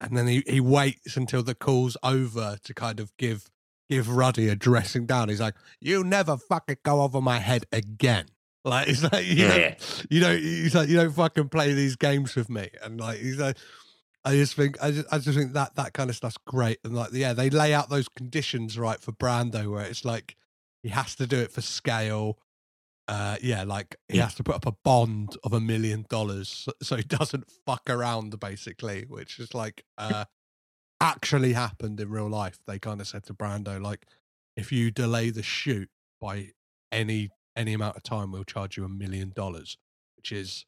and 0.02 0.14
then 0.14 0.26
he, 0.26 0.42
he 0.46 0.60
waits 0.60 1.16
until 1.16 1.42
the 1.42 1.54
call's 1.54 1.96
over 2.02 2.58
to 2.62 2.74
kind 2.74 3.00
of 3.00 3.10
give 3.16 3.46
give 3.88 4.10
Ruddy 4.14 4.50
a 4.50 4.54
dressing 4.54 5.06
down. 5.06 5.30
He's 5.30 5.40
like, 5.40 5.54
"You 5.80 6.04
never 6.04 6.36
fucking 6.36 6.76
go 6.84 7.00
over 7.00 7.22
my 7.22 7.38
head 7.38 7.64
again." 7.72 8.26
Like 8.66 8.88
it's 8.88 9.02
like 9.02 9.24
you 9.24 9.46
Yeah. 9.46 9.56
know, 9.56 9.74
you 10.10 10.20
know, 10.20 10.36
he's 10.36 10.74
like, 10.74 10.90
you 10.90 10.96
don't 10.96 11.12
fucking 11.14 11.48
play 11.48 11.72
these 11.72 11.96
games 11.96 12.36
with 12.36 12.50
me. 12.50 12.68
And 12.82 13.00
like 13.00 13.18
he's 13.18 13.38
like, 13.38 13.56
I 14.26 14.32
just 14.32 14.54
think 14.54 14.76
I 14.82 14.90
just 14.90 15.06
I 15.10 15.18
just 15.18 15.38
think 15.38 15.54
that 15.54 15.74
that 15.76 15.94
kind 15.94 16.10
of 16.10 16.16
stuff's 16.16 16.36
great. 16.46 16.78
And 16.84 16.94
like 16.94 17.10
yeah, 17.12 17.32
they 17.32 17.48
lay 17.48 17.72
out 17.72 17.88
those 17.88 18.10
conditions 18.10 18.78
right 18.78 19.00
for 19.00 19.12
Brando 19.12 19.70
where 19.72 19.86
it's 19.86 20.04
like 20.04 20.36
he 20.82 20.90
has 20.90 21.14
to 21.14 21.26
do 21.26 21.38
it 21.38 21.50
for 21.50 21.62
scale. 21.62 22.38
Uh 23.08 23.36
yeah, 23.42 23.64
like 23.64 23.96
he 24.08 24.18
has 24.18 24.34
to 24.36 24.44
put 24.44 24.54
up 24.54 24.66
a 24.66 24.72
bond 24.84 25.36
of 25.42 25.54
a 25.54 25.60
million 25.60 26.04
dollars 26.10 26.68
so, 26.82 26.96
he 26.96 27.02
doesn't 27.02 27.50
fuck 27.66 27.88
around 27.88 28.38
basically, 28.38 29.04
which 29.08 29.38
is 29.38 29.54
like 29.54 29.84
uh 29.98 30.24
actually 31.00 31.52
happened 31.52 32.00
in 32.00 32.10
real 32.10 32.28
life. 32.28 32.58
They 32.66 32.78
kind 32.78 33.00
of 33.00 33.08
said 33.08 33.24
to 33.24 33.34
Brando, 33.34 33.80
like, 33.80 34.06
if 34.56 34.72
you 34.72 34.90
delay 34.90 35.30
the 35.30 35.42
shoot 35.42 35.88
by 36.20 36.50
any 36.92 37.30
any 37.56 37.74
amount 37.74 37.96
of 37.96 38.02
time, 38.02 38.32
we'll 38.32 38.44
charge 38.44 38.76
you 38.76 38.84
a 38.84 38.88
million 38.88 39.32
dollars, 39.34 39.76
which 40.16 40.32
is 40.32 40.64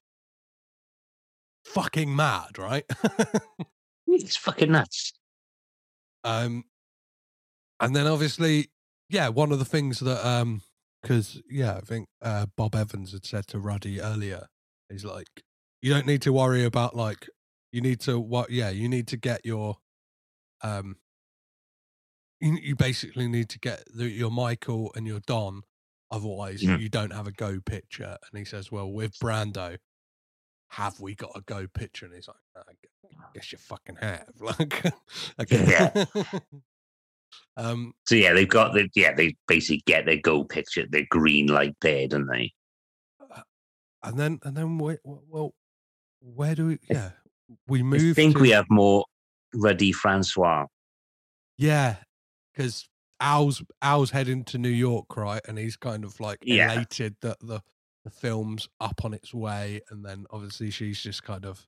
fucking 1.65 2.15
mad, 2.15 2.59
right? 2.59 2.85
it's 4.07 4.37
fucking 4.37 4.73
nuts. 4.73 5.13
Um, 6.25 6.65
and 7.81 7.95
then 7.95 8.07
obviously, 8.07 8.71
yeah, 9.09 9.29
one 9.29 9.53
of 9.53 9.59
the 9.59 9.65
things 9.65 10.01
that 10.01 10.27
um, 10.27 10.63
because 11.03 11.41
yeah, 11.49 11.75
I 11.77 11.81
think 11.81 12.09
uh, 12.23 12.47
Bob 12.57 12.75
Evans 12.75 13.13
had 13.13 13.25
said 13.25 13.47
to 13.49 13.59
Ruddy 13.59 14.01
earlier, 14.01 14.47
he's 14.89 15.05
like, 15.05 15.29
you 15.83 15.93
don't 15.93 16.07
need 16.07 16.23
to 16.23 16.33
worry 16.33 16.65
about 16.65 16.95
like, 16.97 17.29
you 17.73 17.81
need 17.81 18.01
to 18.01 18.19
what? 18.19 18.51
Yeah, 18.51 18.71
you 18.71 18.89
need 18.89 19.07
to 19.09 19.17
get 19.17 19.45
your, 19.45 19.77
um, 20.63 20.97
you, 22.41 22.57
you 22.61 22.77
basically 22.77 23.29
need 23.29 23.49
to 23.51 23.59
get 23.59 23.85
the, 23.95 24.09
your 24.09 24.31
Michael 24.31 24.93
and 24.95 25.07
your 25.07 25.21
Don, 25.21 25.63
otherwise 26.11 26.63
Mhm. 26.63 26.81
you 26.81 26.89
don't 26.89 27.13
have 27.13 27.27
a 27.27 27.33
go 27.33 27.61
picture. 27.65 28.17
And 28.31 28.39
he 28.39 28.45
says, 28.45 28.71
well, 28.73 28.91
with 28.91 29.19
Brando, 29.19 29.79
have 30.71 31.01
we 31.01 31.15
got 31.15 31.33
a 31.35 31.41
go 31.43 31.67
picture? 31.67 32.07
And 32.07 32.15
he's 32.15 32.29
like, 32.29 32.37
I 32.57 32.73
guess 33.35 33.53
you 33.53 33.59
fucking 33.59 33.97
have. 33.97 34.29
Like, 34.41 34.85
okay. 35.41 36.05
um, 37.57 37.93
So 38.07 38.15
yeah, 38.15 38.33
they've 38.33 38.49
got 38.49 38.75
the 38.75 38.89
yeah, 38.95 39.15
they 39.15 39.37
basically 39.47 39.83
get 39.87 40.07
their 40.07 40.19
go 40.19 40.45
picture, 40.45 40.87
their 40.89 41.07
green 41.11 41.47
light 41.47 41.77
there, 41.81 42.09
don't 42.09 42.27
they? 42.27 42.53
and 44.03 44.19
then 44.19 44.39
and 44.45 44.57
then 44.57 44.79
wait, 44.79 44.99
well, 45.05 45.55
where 46.21 46.55
do 46.55 46.69
we? 46.69 46.79
Yeah, 46.89 47.11
we 47.67 47.83
move. 47.83 48.13
I 48.13 48.13
think 48.15 48.37
to, 48.37 48.43
we 48.43 48.51
have 48.51 48.67
more 48.71 49.05
Ruddy 49.55 49.93
Francois. 49.93 50.67
Yeah, 51.59 51.97
because 52.53 52.89
Al's 53.21 53.63
Al's 53.83 54.11
heading 54.11 54.45
to 54.45 54.59
New 54.59 54.69
York, 54.69 55.17
right? 55.17 55.43
And 55.47 55.59
he's 55.59 55.77
kind 55.77 56.05
of 56.05 56.19
like 56.21 56.39
Yeah. 56.43 56.73
elated 56.73 57.17
that 57.23 57.39
the 57.41 57.63
the 58.05 58.11
film's 58.11 58.69
up 58.81 59.05
on 59.05 59.13
its 59.13 59.35
way, 59.35 59.81
and 59.91 60.05
then 60.05 60.27
obviously 60.31 60.71
she's 60.71 61.01
just 61.03 61.23
kind 61.23 61.45
of 61.45 61.67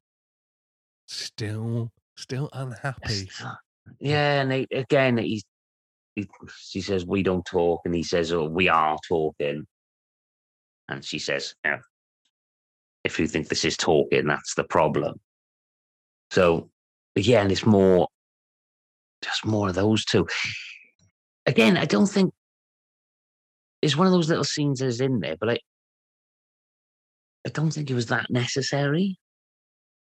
still 1.07 1.93
still 2.17 2.49
unhappy. 2.53 3.31
Yeah, 3.99 4.41
and 4.41 4.51
they, 4.51 4.67
again, 4.73 5.19
he's, 5.19 5.43
he, 5.43 5.47
she 6.59 6.81
says 6.81 7.07
we 7.07 7.23
don't 7.23 7.45
talk, 7.45 7.81
and 7.85 7.95
he 7.95 8.03
says, 8.03 8.33
"Oh, 8.33 8.45
we 8.49 8.69
are 8.69 8.99
talking." 9.09 9.67
And 10.89 11.05
she 11.05 11.19
says, 11.19 11.55
yeah, 11.65 11.79
"If 13.05 13.19
you 13.19 13.27
think 13.27 13.49
this 13.49 13.65
is 13.65 13.77
talking, 13.77 14.27
that's 14.27 14.55
the 14.55 14.65
problem." 14.65 15.21
So, 16.31 16.71
again, 17.17 17.51
it's 17.51 17.65
more, 17.67 18.09
just 19.23 19.45
more 19.47 19.69
of 19.69 19.75
those 19.75 20.05
two. 20.05 20.27
Again, 21.47 21.77
I 21.77 21.85
don't 21.87 22.07
think 22.07 22.33
it's 23.81 23.97
one 23.97 24.07
of 24.07 24.13
those 24.13 24.29
little 24.29 24.45
scenes 24.45 24.81
that's 24.81 25.01
in 25.01 25.21
there, 25.21 25.37
but 25.39 25.51
I, 25.51 25.59
I 27.47 27.51
don't 27.51 27.71
think 27.71 27.91
it 27.91 27.95
was 27.95 28.07
that 28.07 28.27
necessary. 28.31 29.19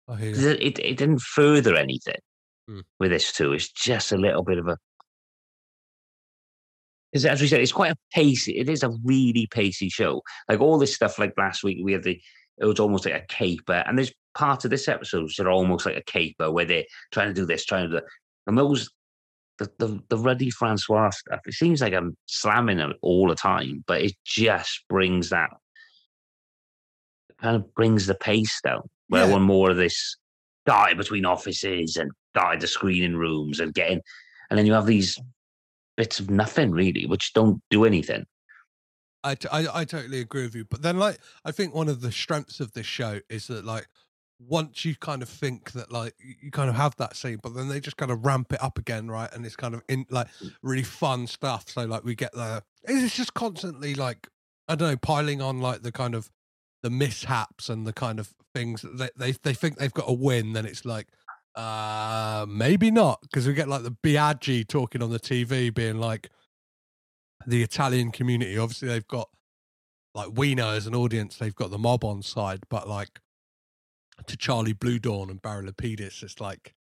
I 0.08 0.16
hear 0.16 0.32
'Cause 0.34 0.42
you. 0.42 0.50
It, 0.50 0.60
it, 0.62 0.78
it 0.78 0.96
didn't 0.96 1.20
further 1.20 1.74
anything 1.74 2.20
Hmm. 2.68 2.80
with 2.98 3.10
this 3.10 3.32
too. 3.32 3.52
It's 3.52 3.70
just 3.70 4.12
a 4.12 4.16
little 4.16 4.42
bit 4.42 4.58
of 4.58 4.68
a. 4.68 4.76
Because 7.12 7.24
as 7.26 7.40
we 7.40 7.46
said, 7.48 7.60
it's 7.60 7.72
quite 7.72 7.92
a 7.92 7.96
pacey. 8.12 8.58
It 8.58 8.68
is 8.68 8.82
a 8.82 8.90
really 9.04 9.46
pacey 9.50 9.88
show. 9.88 10.22
Like 10.48 10.60
all 10.60 10.78
this 10.78 10.94
stuff, 10.94 11.18
like 11.18 11.32
last 11.38 11.62
week 11.64 11.78
we 11.82 11.92
had 11.92 12.02
the. 12.02 12.20
It 12.58 12.64
was 12.64 12.80
almost 12.80 13.04
like 13.04 13.14
a 13.14 13.26
caper, 13.28 13.84
and 13.86 13.98
there's 13.98 14.12
parts 14.34 14.64
of 14.64 14.70
this 14.70 14.88
episode 14.88 15.24
which 15.24 15.38
are 15.40 15.50
almost 15.50 15.84
like 15.84 15.96
a 15.96 16.02
caper 16.02 16.50
where 16.50 16.64
they're 16.64 16.84
trying 17.12 17.28
to 17.28 17.34
do 17.34 17.44
this, 17.44 17.66
trying 17.66 17.84
to 17.84 17.88
do 17.88 17.94
that. 17.96 18.04
And 18.46 18.56
those, 18.56 18.88
the 19.58 19.70
the, 19.78 20.00
the 20.08 20.16
Ruddy 20.16 20.50
Francois 20.50 21.10
stuff. 21.10 21.40
It 21.46 21.52
seems 21.52 21.80
like 21.82 21.92
I'm 21.92 22.16
slamming 22.26 22.78
it 22.78 22.96
all 23.02 23.28
the 23.28 23.34
time, 23.34 23.84
but 23.86 24.00
it 24.00 24.14
just 24.24 24.84
brings 24.88 25.28
that. 25.30 25.50
Kind 27.40 27.56
of 27.56 27.74
brings 27.74 28.06
the 28.06 28.14
pace 28.14 28.60
down. 28.62 28.88
Where 29.08 29.26
Yeah. 29.26 29.32
want 29.32 29.44
more 29.44 29.70
of 29.70 29.76
this 29.76 30.16
darting 30.64 30.96
between 30.96 31.26
offices 31.26 31.96
and 31.96 32.10
darting 32.34 32.60
the 32.60 32.66
screening 32.66 33.16
rooms 33.16 33.60
and 33.60 33.74
getting, 33.74 34.00
and 34.50 34.58
then 34.58 34.64
you 34.66 34.72
have 34.72 34.86
these 34.86 35.18
bits 35.96 36.20
of 36.20 36.30
nothing 36.30 36.70
really, 36.70 37.06
which 37.06 37.32
don't 37.32 37.60
do 37.70 37.84
anything. 37.84 38.26
I, 39.24 39.34
t- 39.34 39.48
I 39.50 39.80
I 39.80 39.84
totally 39.84 40.20
agree 40.20 40.42
with 40.42 40.54
you. 40.54 40.64
But 40.64 40.82
then, 40.82 40.98
like, 40.98 41.18
I 41.44 41.50
think 41.50 41.74
one 41.74 41.88
of 41.88 42.00
the 42.00 42.12
strengths 42.12 42.60
of 42.60 42.72
this 42.72 42.86
show 42.86 43.20
is 43.28 43.48
that, 43.48 43.64
like, 43.64 43.88
once 44.38 44.84
you 44.84 44.94
kind 44.96 45.22
of 45.22 45.28
think 45.28 45.72
that 45.72 45.90
like 45.90 46.14
you 46.42 46.50
kind 46.50 46.68
of 46.68 46.76
have 46.76 46.94
that 46.96 47.16
scene, 47.16 47.38
but 47.42 47.54
then 47.54 47.68
they 47.68 47.80
just 47.80 47.96
kind 47.96 48.10
of 48.10 48.24
ramp 48.24 48.52
it 48.52 48.62
up 48.62 48.78
again, 48.78 49.08
right? 49.08 49.32
And 49.32 49.46
it's 49.46 49.56
kind 49.56 49.74
of 49.74 49.82
in 49.88 50.06
like 50.10 50.28
mm. 50.42 50.54
really 50.62 50.82
fun 50.82 51.26
stuff. 51.26 51.70
So 51.70 51.84
like 51.84 52.04
we 52.04 52.14
get 52.14 52.32
the 52.32 52.62
it's 52.84 53.16
just 53.16 53.34
constantly 53.34 53.94
like 53.94 54.28
I 54.68 54.74
don't 54.74 54.90
know 54.90 54.96
piling 54.96 55.40
on 55.40 55.60
like 55.60 55.82
the 55.82 55.92
kind 55.92 56.14
of 56.14 56.30
the 56.82 56.90
mishaps 56.90 57.68
and 57.68 57.86
the 57.86 57.92
kind 57.92 58.20
of 58.20 58.34
things 58.54 58.82
that 58.82 58.98
they 58.98 59.10
they, 59.16 59.36
they 59.42 59.54
think 59.54 59.78
they've 59.78 59.92
got 59.92 60.08
a 60.08 60.12
win. 60.12 60.52
Then 60.52 60.66
it's 60.66 60.84
like 60.84 61.08
uh 61.56 62.44
maybe 62.48 62.90
not 62.90 63.20
because 63.22 63.46
we 63.46 63.54
get 63.54 63.68
like 63.68 63.82
the 63.82 63.90
Biaggi 64.02 64.66
talking 64.66 65.02
on 65.02 65.10
the 65.10 65.18
TV 65.20 65.72
being 65.74 65.98
like 65.98 66.30
the 67.46 67.62
Italian 67.62 68.10
community. 68.12 68.58
Obviously 68.58 68.88
they've 68.88 69.06
got 69.08 69.28
like 70.14 70.30
we 70.34 70.54
know 70.54 70.70
as 70.70 70.86
an 70.86 70.94
audience 70.94 71.36
they've 71.36 71.54
got 71.54 71.70
the 71.70 71.78
mob 71.78 72.04
on 72.04 72.22
side, 72.22 72.60
but 72.68 72.88
like 72.88 73.20
to 74.26 74.36
Charlie 74.36 74.74
Bluhdorn 74.74 75.30
and 75.30 75.40
Barry 75.42 75.66
Lapidus, 75.66 76.22
it's 76.22 76.40
like 76.40 76.74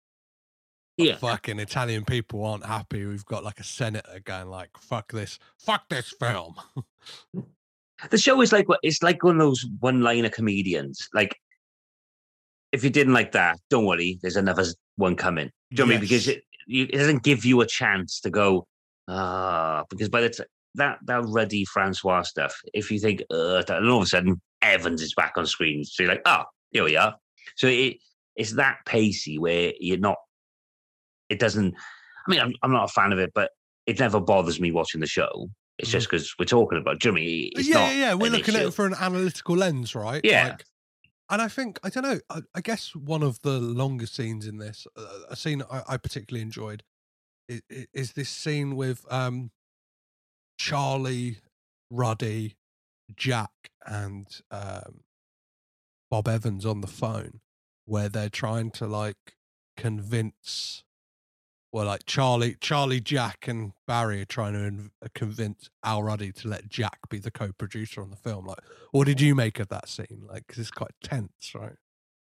Yeah. 0.98 1.18
fucking 1.18 1.60
Italian 1.60 2.06
people 2.06 2.44
aren't 2.46 2.66
happy. 2.66 3.06
We've 3.06 3.26
got 3.26 3.44
like 3.44 3.60
a 3.60 3.64
senator 3.66 4.20
going 4.24 4.48
like, 4.48 4.70
fuck 4.80 5.12
this, 5.12 5.40
fuck 5.60 5.88
this 5.90 6.14
film. 6.20 6.56
The 8.10 8.18
show 8.18 8.42
is 8.42 8.52
like 8.52 8.68
what- 8.68 8.82
it's 8.84 9.02
like 9.02 9.24
one 9.24 9.36
of 9.36 9.40
those 9.42 9.66
one-liner 9.80 10.30
comedians. 10.30 11.08
Like, 11.14 11.40
if 12.72 12.84
you 12.84 12.90
didn't 12.90 13.14
like 13.14 13.32
that, 13.34 13.60
don't 13.70 13.86
worry, 13.86 14.20
there's 14.22 14.36
another 14.36 14.66
one 14.98 15.16
coming. 15.16 15.52
Do 15.72 15.84
you 15.84 15.88
know 15.88 15.94
I 15.94 15.96
mean? 15.96 16.02
Because 16.02 16.28
it, 16.28 16.44
it 16.68 16.92
doesn't 16.92 17.24
give 17.24 17.46
you 17.46 17.62
a 17.62 17.66
chance 17.66 18.20
to 18.22 18.30
go, 18.30 18.68
ah, 19.08 19.84
because 19.90 20.10
by 20.10 20.22
the 20.22 20.30
time 20.30 20.48
that 20.76 21.00
that 21.06 21.24
Ruddy 21.26 21.66
Francois 21.66 22.24
stuff, 22.24 22.60
if 22.74 22.92
you 22.92 23.00
think, 23.00 23.24
uh, 23.32 23.64
and 23.68 23.90
all 23.90 23.98
of 23.98 24.04
a 24.04 24.08
sudden 24.08 24.42
Evans 24.62 25.02
is 25.02 25.14
back 25.14 25.34
on 25.38 25.46
screen, 25.46 25.84
so 25.84 26.04
you're 26.04 26.12
like, 26.12 26.22
oh, 26.26 26.44
here 26.72 26.84
we 26.84 26.98
are. 26.98 27.16
So 27.56 27.68
it 27.68 27.98
it's 28.36 28.54
that 28.54 28.80
pacey 28.86 29.40
where 29.40 29.74
you're 29.80 29.98
not. 29.98 30.18
It 31.30 31.40
doesn't. 31.40 31.74
I 32.28 32.32
mean, 32.32 32.40
I'm 32.40 32.54
I'm 32.62 32.72
not 32.72 32.86
a 32.86 32.94
fan 32.94 33.14
of 33.14 33.20
it, 33.20 33.32
but 33.34 33.52
it 33.86 34.00
never 34.00 34.20
bothers 34.20 34.60
me 34.60 34.72
watching 34.72 35.02
the 35.02 35.08
show. 35.08 35.50
It's 35.78 35.90
just 35.90 36.10
because 36.10 36.34
we're 36.40 36.46
talking 36.46 36.78
about 36.78 37.00
Jimmy. 37.00 37.52
It's 37.56 37.68
Mm-hmm. 37.68 37.72
yeah, 37.72 37.80
not 37.80 37.92
yeah, 37.92 38.00
yeah. 38.00 38.14
We're 38.14 38.32
looking 38.32 38.56
at 38.56 38.64
it 38.64 38.74
for 38.74 38.86
an 38.86 38.96
analytical 39.00 39.56
lens, 39.58 39.96
right? 39.96 40.22
Yeah. 40.24 40.50
Like, 40.50 40.66
and 41.30 41.42
I 41.42 41.48
think 41.48 41.80
I 41.84 41.90
don't 41.90 42.04
know. 42.04 42.20
I, 42.30 42.42
I 42.54 42.62
guess 42.62 42.96
one 42.96 43.24
of 43.24 43.42
the 43.42 43.60
longer 43.60 44.06
scenes 44.06 44.48
in 44.48 44.58
this, 44.58 44.88
uh, 44.96 45.06
a 45.30 45.36
scene 45.36 45.64
I, 45.72 45.82
I 45.90 45.98
particularly 45.98 46.42
enjoyed, 46.42 46.84
is, 47.50 47.62
is 47.94 48.14
this 48.14 48.30
scene 48.30 48.76
with 48.76 49.06
um 49.12 49.52
Charlie, 50.58 51.40
Ruddy, 51.90 52.56
Jack, 53.16 53.52
and 53.86 54.28
um 54.52 55.02
Bob 56.10 56.28
Evans 56.28 56.66
on 56.66 56.82
the 56.82 56.88
phone, 56.88 57.42
where 57.86 58.10
they're 58.10 58.30
trying 58.30 58.72
to 58.72 58.88
like 58.88 59.36
convince. 59.76 60.85
Well, 61.76 61.88
like 61.88 62.06
Charlie, 62.06 62.56
Charlie, 62.62 63.02
Jack, 63.02 63.50
and 63.50 63.74
Barry 63.86 64.22
are 64.22 64.26
trying 64.26 64.54
to 64.54 64.60
inv- 64.60 64.92
uh, 65.04 65.10
convince 65.14 65.70
Al 65.84 66.04
Ruddy 66.04 66.32
to 66.32 66.48
let 66.48 66.70
Jack 66.70 67.00
be 67.10 67.20
the 67.20 67.32
co-producer 67.32 68.02
on 68.02 68.12
the 68.12 68.16
film. 68.16 68.46
Like, 68.46 68.62
what 68.92 69.08
did 69.08 69.20
you 69.20 69.36
make 69.36 69.60
of 69.60 69.68
that 69.68 69.90
scene? 69.90 70.24
Like, 70.26 70.48
cause 70.48 70.60
it's 70.60 70.72
quite 70.72 70.94
tense, 71.04 71.52
right? 71.54 71.76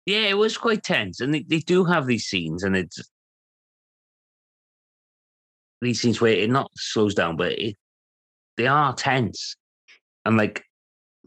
Yeah, 0.06 0.20
it 0.20 0.38
was 0.38 0.56
quite 0.56 0.82
tense, 0.82 1.20
and 1.20 1.34
they, 1.34 1.42
they 1.42 1.58
do 1.58 1.84
have 1.84 2.06
these 2.06 2.24
scenes, 2.24 2.62
and 2.62 2.74
it's 2.74 2.98
these 5.82 6.00
scenes 6.00 6.18
where 6.18 6.32
it 6.32 6.48
not 6.48 6.70
slows 6.74 7.14
down, 7.14 7.36
but 7.36 7.52
it 7.52 7.76
they 8.56 8.68
are 8.68 8.94
tense, 8.94 9.54
and 10.24 10.38
like 10.38 10.64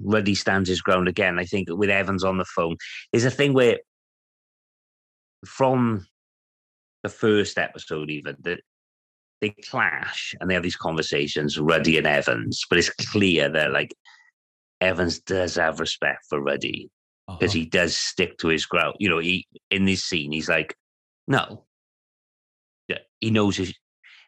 Ruddy 0.01 0.33
stands 0.33 0.67
his 0.67 0.81
ground 0.81 1.07
again. 1.07 1.37
I 1.37 1.45
think 1.45 1.67
with 1.69 1.91
Evans 1.91 2.23
on 2.23 2.39
the 2.39 2.45
phone, 2.45 2.77
there's 3.11 3.23
a 3.23 3.29
thing 3.29 3.53
where 3.53 3.77
from 5.45 6.07
the 7.05 7.09
first 7.09 7.59
episode, 7.59 8.09
even 8.09 8.35
that 8.41 8.61
they 9.39 9.51
clash 9.69 10.33
and 10.39 10.49
they 10.49 10.55
have 10.55 10.63
these 10.63 10.75
conversations, 10.75 11.59
Ruddy 11.59 11.99
and 11.99 12.07
Evans, 12.07 12.63
but 12.67 12.79
it's 12.79 12.89
clear 12.89 13.47
that 13.49 13.71
like 13.71 13.93
Evans 14.81 15.19
does 15.19 15.53
have 15.55 15.79
respect 15.79 16.25
for 16.27 16.41
Ruddy 16.41 16.89
because 17.27 17.53
he 17.53 17.65
does 17.65 17.95
stick 17.95 18.39
to 18.39 18.47
his 18.47 18.65
ground. 18.65 18.95
You 18.99 19.09
know, 19.09 19.19
he 19.19 19.45
in 19.69 19.85
this 19.85 20.03
scene, 20.03 20.31
he's 20.31 20.49
like, 20.49 20.75
no, 21.27 21.65
yeah, 22.87 22.99
he 23.19 23.29
knows 23.29 23.57
his, 23.57 23.71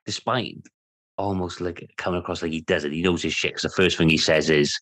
despite 0.05 0.57
almost 1.17 1.59
like 1.61 1.89
coming 1.97 2.19
across 2.19 2.43
like 2.43 2.51
he 2.51 2.61
doesn't. 2.61 2.91
He 2.91 3.01
knows 3.01 3.23
his 3.23 3.33
shit. 3.33 3.53
Cause 3.55 3.63
the 3.63 3.69
first 3.69 3.97
thing 3.97 4.07
he 4.09 4.17
says 4.19 4.51
is, 4.51 4.77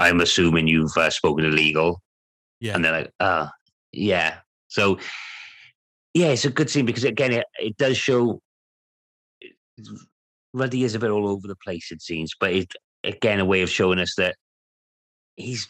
"I'm 0.00 0.20
assuming 0.20 0.66
you've 0.66 0.96
uh, 0.96 1.10
spoken 1.10 1.44
illegal," 1.44 2.02
Yeah. 2.58 2.74
and 2.74 2.84
they're 2.84 2.92
like, 2.92 3.12
"Uh, 3.20 3.46
yeah." 3.92 4.38
So, 4.66 4.98
yeah, 6.16 6.28
it's 6.28 6.46
a 6.46 6.50
good 6.50 6.70
scene 6.70 6.86
because 6.86 7.04
again, 7.04 7.30
it, 7.30 7.46
it 7.58 7.76
does 7.76 7.98
show. 7.98 8.40
Ruddy 10.54 10.82
is 10.82 10.94
a 10.94 10.98
bit 10.98 11.10
all 11.10 11.28
over 11.28 11.46
the 11.46 11.56
place 11.56 11.92
in 11.92 12.00
scenes, 12.00 12.32
but 12.40 12.54
it 12.54 12.72
again 13.04 13.38
a 13.38 13.44
way 13.44 13.60
of 13.60 13.68
showing 13.68 13.98
us 13.98 14.14
that 14.16 14.34
he's 15.36 15.68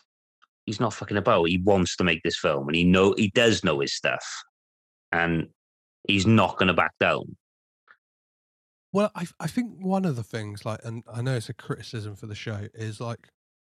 he's 0.64 0.78
not 0.78 0.94
fucking 0.94 1.16
about. 1.16 1.48
He 1.48 1.58
wants 1.58 1.96
to 1.96 2.04
make 2.04 2.22
this 2.22 2.38
film, 2.38 2.68
and 2.68 2.76
he 2.76 2.84
know 2.84 3.12
he 3.16 3.32
does 3.34 3.64
know 3.64 3.80
his 3.80 3.92
stuff, 3.92 4.24
and 5.10 5.48
he's 6.06 6.28
not 6.28 6.58
going 6.58 6.68
to 6.68 6.74
back 6.74 6.92
down. 7.00 7.36
Well, 8.92 9.10
I 9.16 9.26
I 9.40 9.48
think 9.48 9.84
one 9.84 10.04
of 10.04 10.14
the 10.14 10.22
things, 10.22 10.64
like, 10.64 10.78
and 10.84 11.02
I 11.12 11.22
know 11.22 11.34
it's 11.34 11.48
a 11.48 11.54
criticism 11.54 12.14
for 12.14 12.26
the 12.26 12.36
show, 12.36 12.68
is 12.72 13.00
like, 13.00 13.26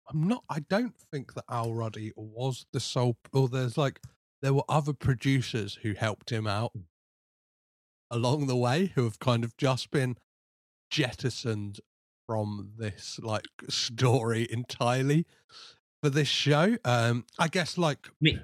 I'm 0.09 0.29
not. 0.29 0.45
I 0.49 0.61
don't 0.61 0.95
think 1.11 1.35
that 1.35 1.47
Al 1.51 1.75
Ruddy 1.75 2.13
was 2.15 2.65
the 2.73 2.79
sole. 2.79 3.17
Or 3.33 3.49
there's 3.49 3.77
like, 3.77 3.99
there 4.43 4.55
were 4.55 4.65
other 4.69 4.93
producers 4.93 5.79
who 5.83 5.93
helped 5.93 6.31
him 6.31 6.47
out 6.47 6.73
along 8.11 8.47
the 8.47 8.57
way, 8.57 8.93
who 8.95 9.05
have 9.05 9.19
kind 9.19 9.45
of 9.45 9.57
just 9.57 9.91
been 9.91 10.17
jettisoned 10.91 11.81
from 12.27 12.73
this 12.79 13.19
like 13.23 13.47
story 13.69 14.47
entirely 14.51 15.27
for 16.03 16.11
this 16.11 16.29
show. 16.29 16.77
Um, 16.85 17.25
I 17.39 17.49
guess 17.49 17.77
like 17.79 18.09
Me. 18.21 18.39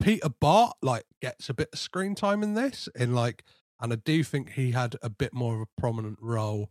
Peter 0.00 0.28
Bart 0.28 0.76
like 0.82 1.04
gets 1.20 1.48
a 1.48 1.54
bit 1.54 1.70
of 1.72 1.78
screen 1.78 2.14
time 2.14 2.42
in 2.42 2.54
this, 2.54 2.88
in 2.94 3.14
like, 3.14 3.44
and 3.80 3.92
I 3.92 3.96
do 3.96 4.22
think 4.22 4.52
he 4.52 4.72
had 4.72 4.96
a 5.02 5.10
bit 5.10 5.32
more 5.32 5.54
of 5.56 5.60
a 5.62 5.80
prominent 5.80 6.18
role 6.20 6.70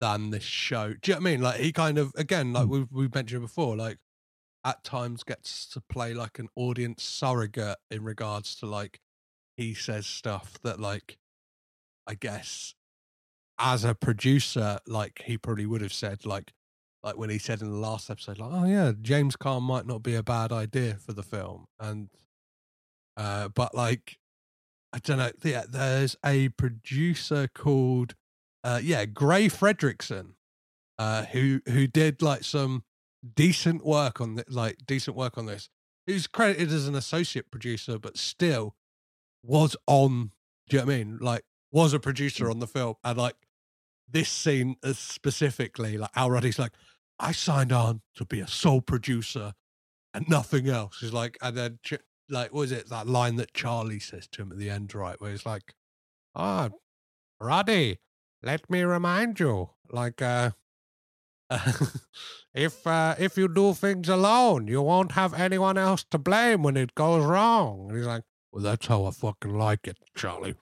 than 0.00 0.30
this 0.30 0.44
show. 0.44 0.94
Do 1.00 1.10
you 1.10 1.14
know 1.14 1.20
what 1.20 1.28
I 1.28 1.30
mean? 1.30 1.42
Like 1.42 1.60
he 1.60 1.72
kind 1.72 1.98
of 1.98 2.12
again, 2.16 2.52
like 2.52 2.68
we 2.68 2.86
we 2.90 3.08
mentioned 3.12 3.42
before, 3.42 3.76
like 3.76 3.98
at 4.68 4.84
times 4.84 5.24
gets 5.24 5.66
to 5.66 5.80
play 5.80 6.12
like 6.12 6.38
an 6.38 6.48
audience 6.54 7.02
surrogate 7.02 7.78
in 7.90 8.04
regards 8.04 8.54
to 8.56 8.66
like 8.66 9.00
he 9.56 9.72
says 9.72 10.06
stuff 10.06 10.58
that 10.62 10.78
like 10.78 11.16
I 12.06 12.14
guess 12.14 12.74
as 13.58 13.84
a 13.84 13.94
producer, 13.94 14.78
like 14.86 15.22
he 15.24 15.38
probably 15.38 15.64
would 15.66 15.80
have 15.80 15.92
said 15.92 16.26
like 16.26 16.52
like 17.02 17.16
when 17.16 17.30
he 17.30 17.38
said 17.38 17.62
in 17.62 17.70
the 17.70 17.78
last 17.78 18.10
episode, 18.10 18.38
like, 18.38 18.50
oh 18.52 18.66
yeah, 18.66 18.92
James 19.00 19.36
Caan 19.36 19.62
might 19.62 19.86
not 19.86 20.02
be 20.02 20.14
a 20.14 20.22
bad 20.22 20.52
idea 20.52 20.94
for 20.94 21.14
the 21.14 21.22
film. 21.22 21.66
And 21.80 22.10
uh 23.16 23.48
but 23.48 23.74
like 23.74 24.18
I 24.92 24.98
don't 24.98 25.18
know, 25.18 25.30
yeah, 25.42 25.64
there's 25.66 26.16
a 26.24 26.50
producer 26.50 27.48
called 27.54 28.14
uh 28.62 28.80
yeah, 28.82 29.06
Gray 29.06 29.48
Frederickson, 29.48 30.34
uh 30.98 31.24
who 31.24 31.62
who 31.66 31.86
did 31.86 32.20
like 32.20 32.44
some 32.44 32.84
decent 33.34 33.84
work 33.84 34.20
on 34.20 34.36
the, 34.36 34.44
like 34.48 34.78
decent 34.86 35.16
work 35.16 35.38
on 35.38 35.46
this. 35.46 35.68
Who's 36.06 36.26
credited 36.26 36.72
as 36.72 36.88
an 36.88 36.94
associate 36.94 37.50
producer, 37.50 37.98
but 37.98 38.16
still 38.16 38.74
was 39.42 39.76
on 39.86 40.32
do 40.68 40.76
you 40.76 40.82
know 40.82 40.86
what 40.86 40.94
I 40.94 40.98
mean? 40.98 41.18
Like 41.20 41.44
was 41.72 41.92
a 41.92 42.00
producer 42.00 42.50
on 42.50 42.60
the 42.60 42.66
film 42.66 42.94
and 43.04 43.18
like 43.18 43.36
this 44.10 44.28
scene 44.28 44.76
specifically 44.92 45.98
like 45.98 46.10
Al 46.16 46.30
Ruddy's 46.30 46.58
like, 46.58 46.72
I 47.18 47.32
signed 47.32 47.72
on 47.72 48.02
to 48.16 48.24
be 48.24 48.40
a 48.40 48.46
sole 48.46 48.80
producer 48.80 49.54
and 50.14 50.28
nothing 50.28 50.68
else. 50.68 50.98
He's 51.00 51.12
like, 51.12 51.36
and 51.42 51.56
then 51.56 51.78
like, 52.30 52.52
was 52.52 52.72
it 52.72 52.88
that 52.88 53.06
line 53.06 53.36
that 53.36 53.54
Charlie 53.54 54.00
says 54.00 54.28
to 54.28 54.42
him 54.42 54.52
at 54.52 54.58
the 54.58 54.70
end, 54.70 54.94
right? 54.94 55.20
Where 55.20 55.30
he's 55.30 55.46
like, 55.46 55.74
"Ah, 56.34 56.70
Ruddy, 57.40 57.98
let 58.42 58.68
me 58.70 58.82
remind 58.82 59.40
you, 59.40 59.70
like, 59.90 60.20
uh, 60.22 60.50
if 62.54 62.86
uh, 62.86 63.14
if 63.18 63.36
you 63.36 63.48
do 63.48 63.74
things 63.74 64.08
alone, 64.08 64.68
you 64.68 64.82
won't 64.82 65.12
have 65.12 65.34
anyone 65.34 65.78
else 65.78 66.04
to 66.10 66.18
blame 66.18 66.62
when 66.62 66.76
it 66.76 66.94
goes 66.94 67.24
wrong." 67.24 67.88
And 67.88 67.96
he's 67.98 68.06
like, 68.06 68.24
"Well, 68.52 68.62
that's 68.62 68.86
how 68.86 69.04
I 69.04 69.10
fucking 69.10 69.56
like 69.56 69.86
it, 69.86 69.98
Charlie." 70.14 70.54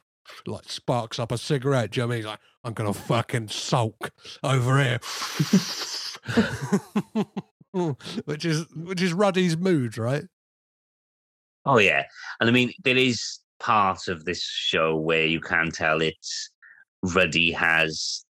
Like 0.46 0.68
sparks 0.68 1.18
up 1.18 1.30
a 1.30 1.38
cigarette. 1.38 1.92
Do 1.92 2.00
you 2.00 2.06
know 2.06 2.08
I 2.08 2.10
mean? 2.10 2.18
He's 2.18 2.26
like, 2.26 2.40
I'm 2.64 2.72
gonna 2.72 2.92
fucking 2.92 3.48
sulk 3.48 4.10
over 4.42 4.82
here. 4.82 4.98
which 8.24 8.44
is 8.44 8.66
which 8.74 9.02
is 9.02 9.12
Ruddy's 9.12 9.56
mood, 9.56 9.96
right? 9.98 10.24
Oh 11.64 11.78
yeah, 11.78 12.04
and 12.40 12.48
I 12.48 12.52
mean 12.52 12.72
there 12.82 12.96
is 12.96 13.38
part 13.60 14.08
of 14.08 14.24
this 14.24 14.42
show 14.42 14.96
where 14.96 15.26
you 15.26 15.40
can 15.40 15.70
tell 15.70 16.02
it's 16.02 16.50
Ruddy 17.02 17.52
has 17.52 18.24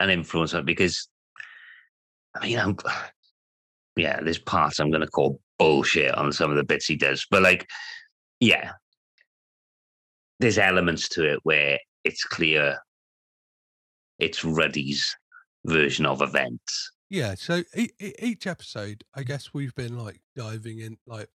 an 0.00 0.10
influence 0.10 0.52
on 0.52 0.60
it 0.60 0.66
because 0.66 1.08
I 2.34 2.46
mean 2.46 2.58
I'm 2.58 2.76
yeah, 3.96 4.20
there's 4.20 4.38
parts 4.38 4.78
I'm 4.78 4.90
going 4.90 5.02
to 5.02 5.06
call 5.06 5.40
bullshit 5.58 6.14
on 6.14 6.32
some 6.32 6.50
of 6.50 6.56
the 6.56 6.64
bits 6.64 6.86
he 6.86 6.96
does, 6.96 7.26
but 7.30 7.42
like 7.42 7.68
yeah, 8.40 8.72
there's 10.40 10.58
elements 10.58 11.08
to 11.10 11.32
it 11.32 11.40
where 11.44 11.78
it's 12.04 12.24
clear 12.24 12.78
it's 14.18 14.44
Ruddy's 14.44 15.16
version 15.64 16.06
of 16.06 16.22
events. 16.22 16.92
Yeah, 17.10 17.34
so 17.34 17.62
e- 17.76 17.90
e- 18.00 18.14
each 18.20 18.46
episode, 18.46 19.04
I 19.14 19.22
guess 19.22 19.52
we've 19.52 19.74
been 19.74 19.98
like 19.98 20.20
diving 20.34 20.78
in, 20.78 20.96
like 21.06 21.28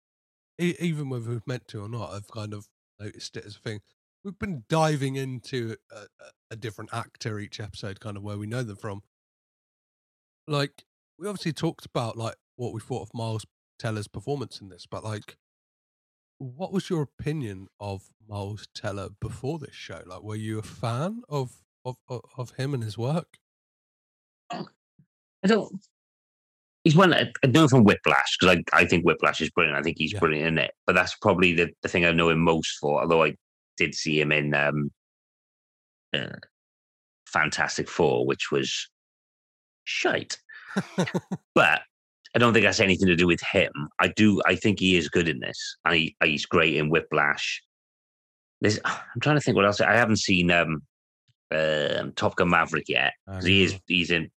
e- 0.60 0.76
even 0.78 1.08
whether 1.10 1.30
we've 1.30 1.46
meant 1.46 1.66
to 1.68 1.82
or 1.82 1.88
not, 1.88 2.12
I've 2.12 2.28
kind 2.28 2.54
of 2.54 2.66
noticed 3.00 3.36
it 3.36 3.44
as 3.44 3.56
a 3.56 3.58
thing. 3.58 3.80
We've 4.22 4.38
been 4.38 4.64
diving 4.68 5.16
into 5.16 5.76
a, 5.90 6.04
a 6.50 6.56
different 6.56 6.90
actor 6.94 7.38
each 7.38 7.60
episode, 7.60 8.00
kind 8.00 8.16
of 8.16 8.22
where 8.22 8.38
we 8.38 8.46
know 8.46 8.62
them 8.62 8.76
from. 8.76 9.02
Like 10.46 10.84
we 11.18 11.28
obviously 11.28 11.52
talked 11.52 11.86
about 11.86 12.16
like 12.16 12.36
what 12.56 12.72
we 12.72 12.80
thought 12.80 13.02
of 13.02 13.14
Miles 13.14 13.46
Teller's 13.78 14.08
performance 14.08 14.60
in 14.60 14.68
this, 14.68 14.86
but 14.86 15.04
like, 15.04 15.36
what 16.38 16.72
was 16.72 16.90
your 16.90 17.02
opinion 17.02 17.68
of 17.80 18.10
Miles 18.28 18.68
Teller 18.74 19.08
before 19.20 19.58
this 19.58 19.74
show? 19.74 20.02
Like, 20.06 20.22
were 20.22 20.36
you 20.36 20.58
a 20.58 20.62
fan 20.62 21.22
of 21.28 21.52
of 21.84 21.96
of, 22.36 22.52
him 22.52 22.74
and 22.74 22.82
his 22.82 22.96
work? 22.96 23.38
I 24.50 24.64
don't. 25.46 25.84
He's 26.84 26.96
one 26.96 27.14
I 27.14 27.30
know 27.46 27.66
from 27.66 27.84
Whiplash 27.84 28.36
because 28.38 28.56
I, 28.56 28.78
I 28.78 28.84
think 28.84 29.04
Whiplash 29.04 29.40
is 29.40 29.50
brilliant. 29.50 29.78
I 29.78 29.82
think 29.82 29.96
he's 29.98 30.12
brilliant 30.12 30.46
in 30.48 30.58
it. 30.58 30.72
But 30.86 30.94
that's 30.94 31.16
probably 31.16 31.54
the, 31.54 31.70
the 31.82 31.88
thing 31.88 32.04
I 32.04 32.12
know 32.12 32.28
him 32.28 32.40
most 32.40 32.76
for. 32.78 33.00
Although 33.00 33.24
I 33.24 33.34
did 33.78 33.94
see 33.94 34.20
him 34.20 34.30
in 34.32 34.54
um, 34.54 34.90
uh, 36.14 36.36
Fantastic 37.26 37.88
Four, 37.88 38.26
which 38.26 38.50
was 38.50 38.90
shite. 39.84 40.38
but 41.54 41.82
I 42.34 42.38
don't 42.38 42.52
think 42.52 42.64
that's 42.64 42.80
anything 42.80 43.06
to 43.08 43.16
do 43.16 43.26
with 43.26 43.40
him. 43.40 43.70
I 44.00 44.08
do. 44.08 44.40
I 44.46 44.56
think 44.56 44.80
he 44.80 44.96
is 44.96 45.08
good 45.08 45.28
in 45.28 45.40
this, 45.40 45.76
and 45.84 45.94
he, 45.94 46.16
he's 46.22 46.46
great 46.46 46.76
in 46.76 46.88
Whiplash. 46.90 47.62
There's, 48.60 48.80
I'm 48.84 49.20
trying 49.20 49.36
to 49.36 49.40
think 49.40 49.56
what 49.56 49.64
else. 49.66 49.80
I 49.80 49.94
haven't 49.94 50.18
seen 50.18 50.50
um, 50.50 50.82
um 51.52 52.12
Top 52.16 52.36
Gun 52.36 52.50
Maverick 52.50 52.88
yet. 52.88 53.12
'cause 53.28 53.44
he 53.44 53.64
is. 53.64 53.78
He's 53.86 54.10
in. 54.10 54.30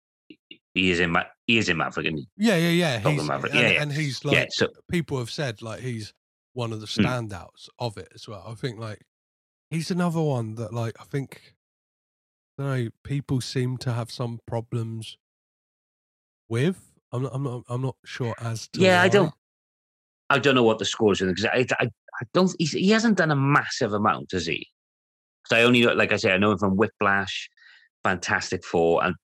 He 0.74 0.92
is 0.92 1.00
in. 1.00 1.10
Ma- 1.12 1.24
He 1.48 1.58
is 1.58 1.70
in 1.70 1.78
Maverick. 1.78 2.06
Isn't 2.08 2.18
he? 2.20 2.28
Yeah, 2.38 2.56
yeah, 2.58 2.70
yeah. 2.70 3.00
Top 3.02 3.16
Gun 3.18 3.26
Maverick. 3.28 3.54
and, 3.54 3.62
Yeah, 3.64 3.70
yeah. 3.72 3.82
and 3.82 3.92
he's 3.92 4.24
like 4.24 4.36
Yeah, 4.36 4.46
so- 4.50 4.70
people 4.92 5.18
have 5.18 5.32
said 5.32 5.62
like 5.64 5.80
he's 5.80 6.14
one 6.54 6.72
of 6.74 6.82
the 6.82 6.88
Hmm. 6.88 7.06
standouts 7.06 7.68
of 7.80 7.98
it 7.98 8.10
as 8.14 8.28
well. 8.28 8.44
I 8.48 8.54
think 8.54 8.80
like 8.80 9.02
he's 9.72 9.90
another 9.90 10.22
one 10.22 10.56
that 10.56 10.72
like 10.74 10.96
I 11.00 11.04
think 11.06 11.56
I 12.60 12.64
know 12.64 12.90
people 13.04 13.42
seem 13.42 13.78
to 13.80 13.94
have 13.94 14.12
some 14.12 14.40
problems 14.46 15.18
with. 16.50 16.80
I'm 17.12 17.24
not. 17.24 17.32
I'm 17.34 17.44
not. 17.44 17.64
I'm 17.70 17.82
not 17.82 17.96
sure 18.06 18.36
as 18.40 18.68
to. 18.70 18.80
Yeah, 18.82 19.02
I 19.02 19.10
don't. 19.10 19.34
I 20.30 20.40
don't 20.40 20.56
know 20.56 20.64
what 20.64 20.78
the 20.80 20.86
scores 20.86 21.22
are 21.22 21.28
because 21.28 21.46
I, 21.46 21.66
I, 21.80 21.86
I 21.86 22.26
don't. 22.34 22.54
He's, 22.60 22.72
he 22.74 22.90
hasn't 22.90 23.18
done 23.18 23.32
a 23.32 23.36
massive 23.36 23.94
amount, 23.94 24.32
has 24.34 24.46
he? 24.46 24.68
Because 25.44 25.62
I 25.62 25.64
only, 25.64 25.86
know- 25.86 25.94
like 25.94 26.12
I 26.12 26.18
say, 26.18 26.34
I 26.34 26.38
know 26.38 26.52
him 26.52 26.58
from 26.58 26.76
Whiplash, 26.76 27.50
Fantastic 28.04 28.66
Four, 28.66 29.04
and 29.06 29.16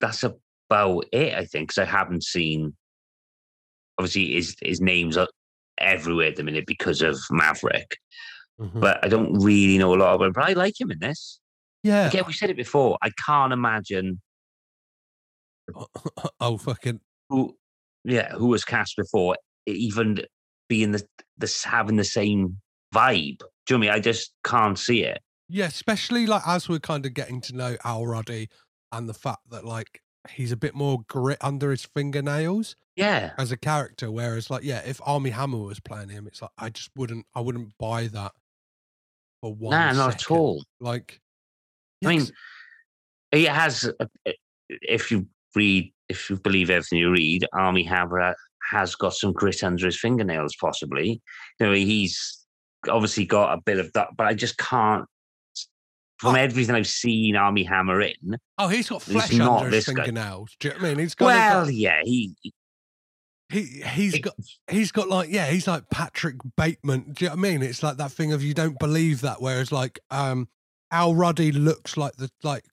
that's 0.00 0.24
about 0.24 1.04
it. 1.12 1.34
I 1.34 1.44
think 1.44 1.68
because 1.68 1.78
I 1.78 1.84
haven't 1.84 2.24
seen. 2.24 2.74
Obviously, 3.98 4.32
his 4.34 4.56
his 4.62 4.80
name's 4.80 5.16
are 5.16 5.28
everywhere 5.78 6.28
at 6.28 6.36
the 6.36 6.42
minute 6.44 6.64
because 6.66 7.02
of 7.02 7.18
Maverick, 7.30 7.98
Mhm. 8.60 8.80
but 8.80 9.04
I 9.04 9.08
don't 9.08 9.34
really 9.38 9.76
know 9.78 9.94
a 9.94 9.96
lot 9.96 10.14
about 10.14 10.26
him. 10.26 10.32
But 10.32 10.48
I 10.48 10.52
like 10.54 10.80
him 10.80 10.90
in 10.90 10.98
this. 11.00 11.40
Yeah. 11.82 12.08
Again, 12.08 12.24
we 12.26 12.32
said 12.32 12.50
it 12.50 12.56
before. 12.56 12.96
I 13.02 13.10
can't 13.26 13.52
imagine 13.52 14.20
oh 16.40 16.56
fucking 16.56 17.00
who, 17.28 17.56
yeah, 18.04 18.32
who 18.32 18.48
was 18.48 18.64
cast 18.64 18.96
before 18.96 19.36
even 19.66 20.20
being 20.68 20.92
the 20.92 21.04
this 21.36 21.64
having 21.64 21.96
the 21.96 22.04
same 22.04 22.58
vibe. 22.94 23.38
Do 23.66 23.74
you 23.74 23.76
know 23.76 23.76
I 23.76 23.80
mean? 23.80 23.90
I 23.90 24.00
just 24.00 24.32
can't 24.44 24.78
see 24.78 25.04
it. 25.04 25.20
Yeah, 25.48 25.66
especially 25.66 26.26
like 26.26 26.42
as 26.46 26.68
we're 26.68 26.78
kind 26.78 27.06
of 27.06 27.14
getting 27.14 27.40
to 27.42 27.56
know 27.56 27.76
Al 27.84 28.06
Ruddy 28.06 28.48
and 28.92 29.08
the 29.08 29.14
fact 29.14 29.40
that 29.50 29.64
like 29.64 30.02
he's 30.28 30.52
a 30.52 30.56
bit 30.56 30.74
more 30.74 31.00
grit 31.08 31.38
under 31.40 31.70
his 31.70 31.84
fingernails. 31.84 32.76
Yeah. 32.96 33.32
As 33.38 33.52
a 33.52 33.56
character. 33.56 34.10
Whereas 34.10 34.50
like, 34.50 34.64
yeah, 34.64 34.82
if 34.84 35.00
Armie 35.04 35.30
Hammer 35.30 35.58
was 35.58 35.80
playing 35.80 36.08
him, 36.08 36.26
it's 36.26 36.42
like 36.42 36.50
I 36.58 36.70
just 36.70 36.90
wouldn't 36.96 37.26
I 37.34 37.40
wouldn't 37.40 37.72
buy 37.78 38.08
that 38.08 38.32
for 39.40 39.54
one. 39.54 39.70
Nah, 39.70 39.92
not 39.92 40.14
at 40.14 40.30
all. 40.30 40.64
Like 40.80 41.20
I 42.04 42.08
mean, 42.08 42.26
he 43.32 43.44
has. 43.44 43.90
If 44.68 45.10
you 45.10 45.26
read, 45.54 45.92
if 46.08 46.30
you 46.30 46.36
believe 46.36 46.70
everything 46.70 46.98
you 46.98 47.10
read, 47.10 47.46
Armie 47.52 47.84
Hammer 47.84 48.34
has 48.70 48.94
got 48.94 49.14
some 49.14 49.32
grit 49.32 49.62
under 49.64 49.86
his 49.86 49.98
fingernails. 49.98 50.54
Possibly, 50.60 51.20
you 51.60 51.66
know, 51.66 51.72
he's 51.72 52.44
obviously 52.88 53.24
got 53.26 53.56
a 53.56 53.60
bit 53.62 53.78
of 53.78 53.92
that, 53.94 54.08
but 54.16 54.26
I 54.26 54.34
just 54.34 54.56
can't. 54.58 55.04
From 56.18 56.34
everything 56.34 56.74
I've 56.74 56.88
seen 56.88 57.36
Armie 57.36 57.62
Hammer 57.62 58.00
in, 58.00 58.36
Oh, 58.58 58.66
he's 58.66 58.88
got 58.88 59.02
He's 59.04 59.12
flesh 59.14 59.32
not 59.34 59.62
under 59.62 59.76
his 59.76 59.86
guy. 59.86 59.94
fingernails. 59.94 60.56
Do 60.58 60.66
you 60.68 60.74
know 60.74 60.80
what 60.80 60.84
I 60.86 60.88
mean? 60.90 60.98
He's 60.98 61.14
got 61.14 61.26
well, 61.26 61.70
yeah, 61.70 62.00
he 62.02 62.34
he 63.50 63.62
he's 63.86 64.18
got 64.18 64.34
he's 64.68 64.90
got 64.90 65.08
like 65.08 65.30
yeah 65.30 65.46
he's 65.46 65.68
like 65.68 65.88
Patrick 65.90 66.36
Bateman. 66.56 67.12
Do 67.12 67.24
you 67.24 67.28
know 67.30 67.36
what 67.36 67.46
I 67.46 67.50
mean? 67.52 67.62
It's 67.62 67.84
like 67.84 67.98
that 67.98 68.10
thing 68.10 68.32
of 68.32 68.42
you 68.42 68.52
don't 68.52 68.78
believe 68.80 69.20
that. 69.20 69.40
Whereas 69.40 69.70
like 69.70 70.00
um 70.10 70.48
Al 70.90 71.14
Ruddy 71.14 71.52
looks 71.52 71.96
like 71.96 72.16
the 72.16 72.30
like 72.42 72.64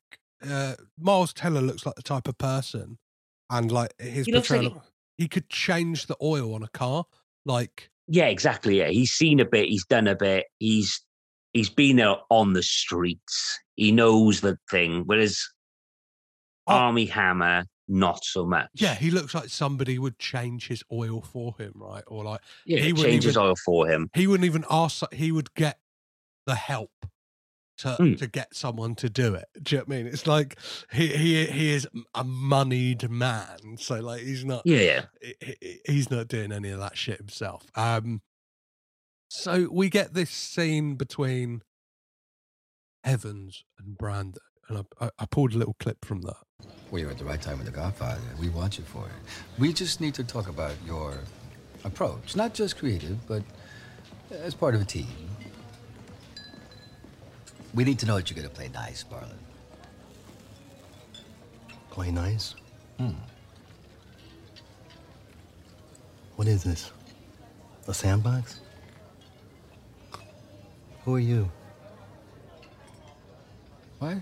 uh 0.50 0.76
Miles 1.00 1.34
Teller 1.34 1.62
looks 1.62 1.86
like 1.86 1.96
the 1.96 2.02
type 2.04 2.28
of 2.28 2.38
person, 2.38 2.98
and 3.50 3.72
like 3.72 3.93
his 4.00 4.26
He 4.26 4.32
looks 4.32 4.50
like 4.50 4.62
portrayal, 4.62 4.84
he 5.18 5.28
could 5.28 5.50
change 5.50 6.08
the 6.08 6.18
oil 6.22 6.54
on 6.56 6.64
a 6.64 6.68
car. 6.70 7.06
Like 7.46 7.89
Yeah, 8.08 8.26
exactly. 8.28 8.80
Yeah, 8.80 8.89
he's 8.89 9.12
seen 9.12 9.39
a 9.39 9.46
bit. 9.46 9.70
He's 9.70 9.86
done 9.86 10.08
a 10.08 10.16
bit. 10.16 10.46
He's 10.60 11.02
he's 11.54 11.70
been 11.70 11.98
there 11.98 12.16
on 12.30 12.54
the 12.54 12.64
streets. 12.64 13.60
He 13.76 13.91
knows 13.91 14.41
the 14.41 14.58
thing. 14.72 15.04
Whereas 15.06 15.41
Armie 16.68 17.06
Hammer, 17.06 17.66
not 17.88 18.24
so 18.26 18.46
much. 18.46 18.70
yeah, 18.74 18.96
he 18.96 19.12
looks 19.12 19.36
like 19.36 19.50
somebody 19.50 20.00
would 20.00 20.18
change 20.18 20.68
his 20.68 20.84
oil 20.91 21.22
for 21.22 21.56
him, 21.60 21.74
right? 21.76 22.04
Or 22.08 22.24
like 22.24 22.41
Yeah, 22.66 22.80
he 22.80 22.91
wouldn't 22.93 23.12
changes 23.12 23.34
even- 23.36 23.43
oil 23.43 23.56
for 23.64 23.88
him. 23.88 24.10
He 24.16 24.26
wouldn't 24.28 24.46
even 24.46 24.66
ask. 24.70 25.04
He 25.14 25.32
would 25.32 25.54
get 25.54 25.80
the 26.48 26.56
help 26.56 26.91
to 27.78 27.95
Hmm. 27.95 28.13
to 28.15 28.28
get 28.28 28.55
someone 28.55 28.95
to 28.95 29.09
do 29.09 29.34
it. 29.36 29.45
Do 29.61 29.76
you 29.76 29.80
know 29.80 29.86
what 29.88 29.93
I 29.95 29.97
mean? 30.03 30.07
It's 30.07 30.28
like 30.28 30.57
he 30.91 31.07
he 31.15 31.45
he 31.45 31.71
is 31.73 31.88
a 32.13 32.23
moneyed 32.23 33.09
man, 33.09 33.78
so 33.78 33.99
like 33.99 34.21
he's 34.21 34.45
not. 34.45 34.61
Yeah, 34.65 34.78
yeah. 34.80 35.05
he- 35.21 35.55
he- 35.61 35.80
he's 35.86 36.09
not 36.11 36.28
doing 36.28 36.51
any 36.51 36.69
of 36.69 36.80
that 36.80 36.97
shit 36.97 37.17
himself. 37.17 37.65
Um, 37.76 38.21
so 39.30 39.67
we 39.71 39.89
get 39.89 40.13
this 40.13 40.30
scene 40.30 40.95
between 40.95 41.61
Evans 43.03 43.63
and 43.78 43.97
Brandon, 43.97 44.41
and 44.69 44.80
I, 44.99 45.05
I, 45.05 45.09
I 45.19 45.26
pulled 45.26 45.53
a 45.53 45.57
little 45.57 45.76
clip 45.80 46.05
from 46.05 46.21
that. 46.21 46.38
Well, 46.89 47.01
you're 47.01 47.11
at 47.11 47.17
the 47.17 47.26
right 47.26 47.41
time 47.41 47.57
with 47.57 47.65
The 47.65 47.71
Godfather. 47.73 48.21
We 48.39 48.49
want 48.49 48.78
you 48.78 48.84
for 48.86 49.05
it. 49.05 49.11
We 49.59 49.73
just 49.73 49.99
need 50.01 50.13
to 50.15 50.23
talk 50.23 50.47
about 50.47 50.73
your 50.86 51.17
approach. 51.84 52.36
Not 52.36 52.53
just 52.53 52.78
creative, 52.78 53.28
but 53.28 53.43
as 54.32 54.53
part 54.55 54.76
of 54.76 54.82
a 54.82 54.86
team. 54.86 55.07
We 57.76 57.84
need 57.84 57.99
to 57.99 58.05
know 58.05 58.15
that 58.15 58.32
you're 58.32 58.36
going 58.36 58.47
to 58.47 58.55
play 58.55 58.69
nice, 58.69 59.03
Barlett. 59.03 59.36
Play 61.91 62.09
nice? 62.09 62.55
Hmm. 62.97 63.11
What 66.38 66.47
is 66.47 66.63
this? 66.63 66.91
A 67.89 67.93
sandbox? 67.93 68.61
Who 71.03 71.15
are 71.15 71.19
you? 71.19 71.51
What? 73.99 74.17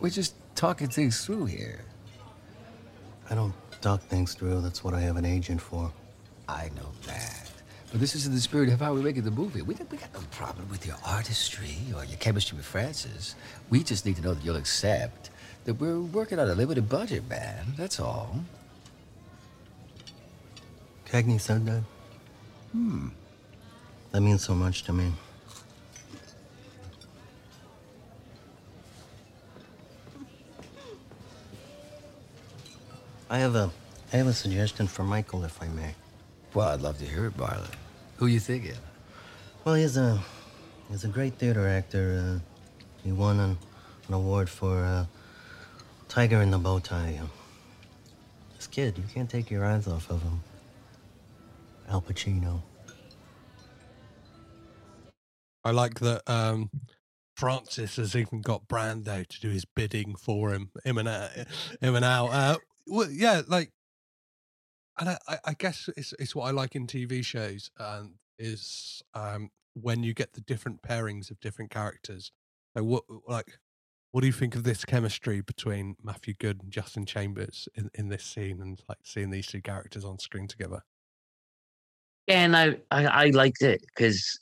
We're 0.00 0.10
just 0.10 0.34
talking 0.54 0.88
things 0.88 1.24
through 1.24 1.46
here. 1.46 1.84
I 3.30 3.34
don't 3.34 3.54
talk 3.80 4.02
things 4.02 4.34
through. 4.34 4.60
That's 4.60 4.84
what 4.84 4.92
I 4.92 5.00
have 5.00 5.16
an 5.16 5.24
agent 5.24 5.62
for. 5.62 5.90
I 6.46 6.70
know 6.76 6.90
that. 7.06 7.39
But 7.90 7.98
this 7.98 8.14
is 8.14 8.26
in 8.26 8.34
the 8.34 8.40
spirit 8.40 8.68
of 8.68 8.80
how 8.80 8.94
we're 8.94 9.02
making 9.02 9.24
the 9.24 9.32
movie. 9.32 9.62
We, 9.62 9.74
we 9.90 9.96
got 9.96 10.14
no 10.14 10.20
problem 10.30 10.68
with 10.68 10.86
your 10.86 10.96
artistry 11.04 11.76
or 11.94 12.04
your 12.04 12.18
chemistry 12.18 12.56
with 12.56 12.66
Francis. 12.66 13.34
We 13.68 13.82
just 13.82 14.06
need 14.06 14.16
to 14.16 14.22
know 14.22 14.34
that 14.34 14.44
you'll 14.44 14.56
accept 14.56 15.30
that 15.64 15.74
we're 15.74 16.00
working 16.00 16.38
on 16.38 16.48
a 16.48 16.54
limited 16.54 16.88
budget, 16.88 17.28
man. 17.28 17.74
That's 17.76 17.98
all. 17.98 18.36
Cagney 21.08 21.40
said 21.40 21.66
that. 21.66 21.82
Hmm. 22.72 23.08
That 24.12 24.20
means 24.20 24.44
so 24.44 24.54
much 24.54 24.84
to 24.84 24.92
me. 24.92 25.12
I 33.28 33.38
have 33.38 33.54
a 33.54 33.70
I 34.12 34.16
have 34.16 34.26
a 34.26 34.32
suggestion 34.32 34.88
for 34.88 35.04
Michael, 35.04 35.44
if 35.44 35.62
I 35.62 35.68
may. 35.68 35.94
Well, 36.52 36.68
I'd 36.68 36.80
love 36.80 36.98
to 36.98 37.04
hear 37.04 37.26
it, 37.26 37.36
Barlett. 37.36 37.70
Who 38.16 38.26
you 38.26 38.40
thinking? 38.40 38.74
Well, 39.64 39.76
he's 39.76 39.96
a 39.96 40.20
he's 40.90 41.04
a 41.04 41.08
great 41.08 41.34
theater 41.34 41.68
actor. 41.68 42.20
Uh, 42.22 42.38
he 43.04 43.12
won 43.12 43.38
an, 43.38 43.58
an 44.08 44.14
award 44.14 44.48
for 44.48 44.82
uh, 44.82 45.06
Tiger 46.08 46.42
in 46.42 46.50
the 46.50 46.58
Bow 46.58 46.80
Tie. 46.80 47.20
Uh, 47.22 47.26
this 48.56 48.66
kid, 48.66 48.98
you 48.98 49.04
can't 49.14 49.30
take 49.30 49.50
your 49.50 49.64
eyes 49.64 49.86
off 49.86 50.10
of 50.10 50.22
him. 50.22 50.40
Al 51.88 52.02
Pacino. 52.02 52.62
I 55.64 55.70
like 55.70 56.00
that 56.00 56.22
um, 56.26 56.70
Francis 57.36 57.96
has 57.96 58.16
even 58.16 58.40
got 58.40 58.66
Brando 58.66 59.26
to 59.26 59.40
do 59.40 59.50
his 59.50 59.64
bidding 59.64 60.14
for 60.14 60.52
him, 60.52 60.70
him 60.84 60.98
and 60.98 61.08
out. 61.08 61.30
Him 61.80 61.94
and 61.94 62.04
out. 62.04 62.28
Uh, 62.28 62.56
well, 62.86 63.10
yeah, 63.10 63.42
like, 63.46 63.70
and 65.00 65.08
I, 65.08 65.38
I- 65.44 65.54
guess 65.54 65.88
it's 65.96 66.14
it's 66.18 66.34
what 66.34 66.44
I 66.44 66.50
like 66.50 66.76
in 66.76 66.86
TV 66.86 67.24
shows, 67.24 67.70
and 67.78 68.12
is 68.38 69.02
um, 69.14 69.50
when 69.74 70.02
you 70.02 70.14
get 70.14 70.32
the 70.32 70.40
different 70.42 70.82
pairings 70.82 71.30
of 71.30 71.40
different 71.40 71.70
characters. 71.70 72.32
What, 72.74 73.02
like, 73.26 73.58
what 74.12 74.20
do 74.20 74.28
you 74.28 74.32
think 74.32 74.54
of 74.54 74.62
this 74.62 74.84
chemistry 74.84 75.40
between 75.40 75.96
Matthew 76.02 76.34
Goode 76.34 76.62
and 76.62 76.70
Justin 76.70 77.04
Chambers 77.04 77.68
in, 77.74 77.90
in 77.94 78.08
this 78.08 78.24
scene, 78.24 78.60
and 78.60 78.80
like 78.88 78.98
seeing 79.04 79.30
these 79.30 79.46
two 79.46 79.60
characters 79.60 80.04
on 80.04 80.18
screen 80.18 80.46
together? 80.46 80.82
Yeah, 82.26 82.44
and 82.44 82.56
I, 82.56 82.76
I, 82.90 83.06
I 83.06 83.30
liked 83.30 83.62
it 83.62 83.84
because 83.94 84.38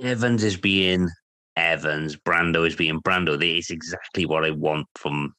Evans 0.00 0.44
is 0.44 0.56
being 0.56 1.08
Evans, 1.56 2.16
Brando 2.16 2.66
is 2.66 2.76
being 2.76 3.00
Brando. 3.00 3.40
It's 3.42 3.70
exactly 3.70 4.24
what 4.26 4.44
I 4.44 4.50
want 4.50 4.86
from 4.96 5.34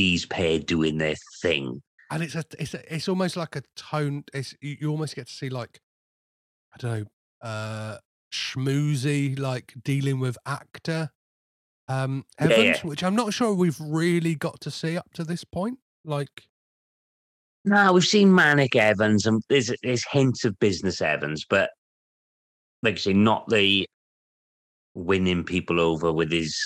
these 0.00 0.24
pair 0.24 0.58
doing 0.58 0.96
their 0.96 1.16
thing. 1.42 1.82
and 2.10 2.22
it's 2.22 2.34
a 2.34 2.42
it's 2.58 2.72
a, 2.72 2.94
it's 2.94 3.06
almost 3.06 3.36
like 3.36 3.54
a 3.54 3.62
tone. 3.76 4.24
It's 4.32 4.54
you, 4.62 4.76
you 4.80 4.90
almost 4.90 5.14
get 5.14 5.26
to 5.26 5.32
see 5.32 5.50
like 5.50 5.78
I 6.74 6.78
don't 6.78 7.00
know, 7.00 7.04
uh, 7.46 7.98
schmoozy 8.32 9.38
like 9.38 9.74
dealing 9.84 10.18
with 10.18 10.38
actor 10.46 11.10
um 11.88 12.24
Evans, 12.38 12.78
yeah. 12.78 12.80
which 12.82 13.04
I'm 13.04 13.14
not 13.14 13.34
sure 13.34 13.52
we've 13.52 13.78
really 13.78 14.34
got 14.34 14.58
to 14.62 14.70
see 14.70 14.96
up 14.96 15.12
to 15.14 15.24
this 15.24 15.44
point. 15.44 15.78
Like, 16.02 16.44
No, 17.66 17.92
we've 17.92 18.04
seen 18.04 18.34
Manic 18.34 18.76
Evans 18.76 19.26
and 19.26 19.42
there's 19.50 19.70
there's 19.82 20.06
hints 20.10 20.46
of 20.46 20.58
business 20.60 21.02
Evans, 21.02 21.44
but 21.44 21.68
like 22.82 22.94
I 22.94 22.98
say, 22.98 23.12
not 23.12 23.46
the 23.48 23.86
winning 24.94 25.44
people 25.44 25.78
over 25.78 26.10
with 26.10 26.32
his 26.32 26.56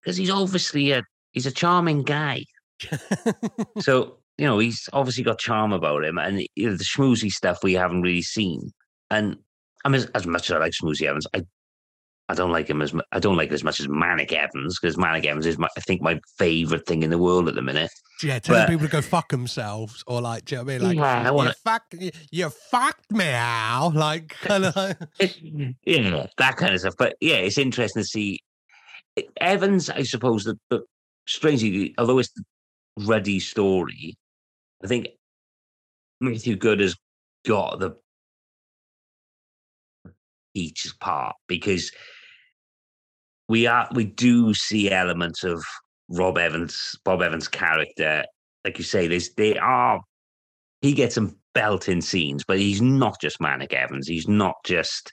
because 0.00 0.16
he's 0.16 0.30
obviously 0.30 0.92
a 0.92 1.02
he's 1.32 1.46
a 1.46 1.52
charming 1.52 2.02
guy. 2.02 2.44
so 3.80 4.18
you 4.38 4.46
know 4.46 4.58
he's 4.58 4.88
obviously 4.92 5.24
got 5.24 5.38
charm 5.38 5.72
about 5.72 6.04
him, 6.04 6.18
and 6.18 6.40
you 6.56 6.70
know, 6.70 6.76
the 6.76 6.84
schmoozy 6.84 7.30
stuff 7.30 7.58
we 7.62 7.74
haven't 7.74 8.02
really 8.02 8.22
seen. 8.22 8.72
And 9.10 9.36
I 9.84 9.88
mean, 9.88 10.00
as, 10.02 10.06
as 10.14 10.26
much 10.26 10.50
as 10.50 10.56
I 10.56 10.58
like 10.58 10.72
Schmoozy 10.72 11.06
Evans, 11.06 11.26
I 11.34 11.42
I 12.28 12.34
don't 12.34 12.52
like 12.52 12.68
him 12.70 12.80
as 12.80 12.94
I 13.10 13.18
don't 13.18 13.36
like 13.36 13.50
it 13.50 13.54
as 13.54 13.64
much 13.64 13.80
as 13.80 13.88
Manic 13.88 14.32
Evans 14.32 14.78
because 14.80 14.96
Manic 14.96 15.26
Evans 15.26 15.46
is 15.46 15.58
my, 15.58 15.68
I 15.76 15.80
think 15.80 16.00
my 16.00 16.20
favorite 16.38 16.86
thing 16.86 17.02
in 17.02 17.10
the 17.10 17.18
world 17.18 17.48
at 17.48 17.56
the 17.56 17.62
minute. 17.62 17.90
yeah, 18.22 18.38
telling 18.38 18.62
But- 18.62 18.68
people 18.68 18.86
to 18.86 18.92
go 18.92 19.02
fuck 19.02 19.30
themselves, 19.30 20.04
or 20.06 20.20
like, 20.20 20.44
do 20.44 20.54
you 20.54 20.58
know 20.60 20.64
what 20.64 20.72
I 20.74 20.78
mean? 20.78 20.86
Like, 20.88 20.96
Yeah, 20.96 21.22
I 21.22 21.26
you 21.26 21.34
wanna- 21.34 21.54
fucked, 21.64 21.94
you, 21.94 22.10
you 22.30 22.48
fucked 22.50 23.10
me, 23.10 23.24
Al. 23.26 23.90
Like, 23.94 24.28
kind 24.42 24.64
of. 24.66 24.96
Yeah, 25.84 26.26
that 26.38 26.56
kind 26.56 26.72
of 26.72 26.80
stuff. 26.80 26.94
But 26.96 27.16
yeah, 27.20 27.36
it's 27.36 27.58
interesting 27.58 28.02
to 28.02 28.06
see 28.06 28.38
Evans. 29.40 29.90
I 29.90 30.02
suppose 30.04 30.44
that, 30.44 30.58
but 30.68 30.82
strangely, 31.26 31.94
although 31.98 32.18
it's 32.20 32.30
Ruddy 32.98 33.40
story, 33.40 34.16
I 34.82 34.86
think 34.86 35.08
Matthew 36.20 36.56
Goode 36.56 36.80
has 36.80 36.96
got 37.46 37.80
the 37.80 37.96
each 40.54 40.92
part 41.00 41.36
because 41.46 41.92
we 43.48 43.66
are 43.66 43.88
we 43.94 44.04
do 44.04 44.52
see 44.54 44.90
elements 44.90 45.44
of 45.44 45.64
Rob 46.08 46.38
Evans, 46.38 46.96
Bob 47.04 47.22
Evans' 47.22 47.48
character. 47.48 48.24
Like 48.64 48.78
you 48.78 48.84
say, 48.84 49.06
there's 49.06 49.32
they 49.34 49.56
are 49.58 50.00
he 50.82 50.92
gets 50.92 51.14
some 51.14 51.36
belting 51.54 52.00
scenes, 52.00 52.44
but 52.46 52.58
he's 52.58 52.82
not 52.82 53.20
just 53.20 53.40
Manic 53.40 53.72
Evans. 53.72 54.08
He's 54.08 54.28
not 54.28 54.56
just 54.64 55.12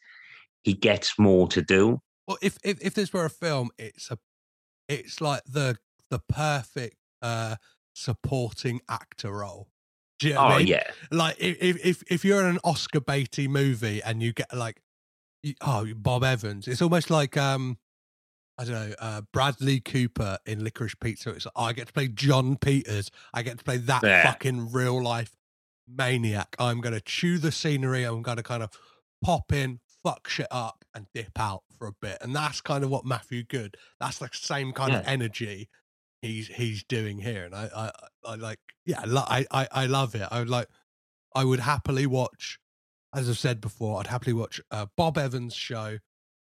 he 0.64 0.74
gets 0.74 1.18
more 1.18 1.48
to 1.50 1.62
do. 1.62 2.00
Well, 2.28 2.38
if, 2.42 2.58
if 2.64 2.82
if 2.82 2.94
this 2.94 3.14
were 3.14 3.26
a 3.26 3.30
film, 3.30 3.70
it's 3.78 4.12
a 4.12 4.18
it's 4.90 5.22
like 5.22 5.44
the 5.46 5.78
the 6.10 6.20
perfect 6.20 6.98
uh 7.22 7.56
supporting 7.94 8.80
actor 8.90 9.32
role. 9.32 9.68
Do 10.20 10.28
you 10.30 10.34
know 10.34 10.44
what 10.44 10.52
I 10.52 10.56
Oh, 10.56 10.58
mean? 10.60 10.68
yeah. 10.68 10.84
Like 11.12 11.36
if 11.40 11.84
if 11.86 12.04
if, 12.12 12.26
you're 12.26 12.40
in 12.42 12.48
an 12.48 12.60
Oscar 12.64 13.00
Beatty 13.02 13.48
movie 13.48 14.02
and 14.04 14.22
you 14.22 14.34
get 14.34 14.56
like 14.56 14.82
oh 15.62 15.88
Bob 15.96 16.24
Evans, 16.24 16.68
it's 16.68 16.82
almost 16.82 17.10
like 17.10 17.38
um 17.38 17.78
I 18.60 18.64
don't 18.66 18.74
know 18.74 18.96
uh, 19.00 19.22
Bradley 19.34 19.80
Cooper 19.80 20.40
in 20.46 20.64
Licorice 20.64 20.96
Pizza. 21.00 21.30
It's 21.32 21.46
like 21.46 21.54
oh, 21.56 21.64
I 21.66 21.74
get 21.74 21.88
to 21.88 21.94
play 21.94 22.08
Jon 22.08 22.58
Peters. 22.58 23.12
I 23.34 23.44
get 23.44 23.60
to 23.60 23.64
play 23.64 23.78
that 23.78 24.04
Yeah. 24.04 24.24
fucking 24.24 24.72
real 24.72 25.02
life 25.04 25.36
maniac. 25.88 26.56
I'm 26.60 26.82
going 26.82 26.96
to 26.96 27.02
chew 27.02 27.38
the 27.38 27.52
scenery. 27.52 28.04
I'm 28.04 28.22
going 28.24 28.38
to 28.38 28.44
kind 28.44 28.64
of 28.64 28.72
pop 29.24 29.54
in, 29.54 29.80
fuck 30.04 30.28
shit 30.28 30.48
up, 30.52 30.84
and 30.94 31.06
dip 31.14 31.40
out 31.40 31.64
for 31.78 31.88
a 31.88 31.94
bit. 31.94 32.18
And 32.22 32.36
that's 32.36 32.60
kind 32.62 32.84
of 32.84 32.90
what 32.90 33.06
Matthew 33.06 33.44
Goode. 33.44 33.78
That's 34.00 34.18
the 34.18 34.30
same 34.34 34.72
kind 34.74 34.94
of 34.96 35.08
energy 35.08 35.70
he's 36.22 36.48
he's 36.48 36.84
doing 36.84 37.20
here. 37.20 37.46
And 37.46 37.56
I 37.56 37.70
I, 37.76 37.92
I 38.32 38.36
like 38.36 38.60
yeah, 38.86 39.02
I 39.06 39.46
I, 39.52 39.68
I 39.72 39.86
love 39.86 40.16
it. 40.16 40.28
I 40.32 40.40
would 40.40 40.50
like 40.50 40.68
I 41.36 41.44
would 41.44 41.60
happily 41.62 42.06
watch, 42.06 42.60
as 43.14 43.30
I've 43.30 43.38
said 43.38 43.62
before, 43.62 44.00
I'd 44.00 44.08
happily 44.08 44.34
watch 44.34 44.62
uh, 44.72 44.88
Bob 44.96 45.18
Evans' 45.18 45.56
show. 45.56 46.00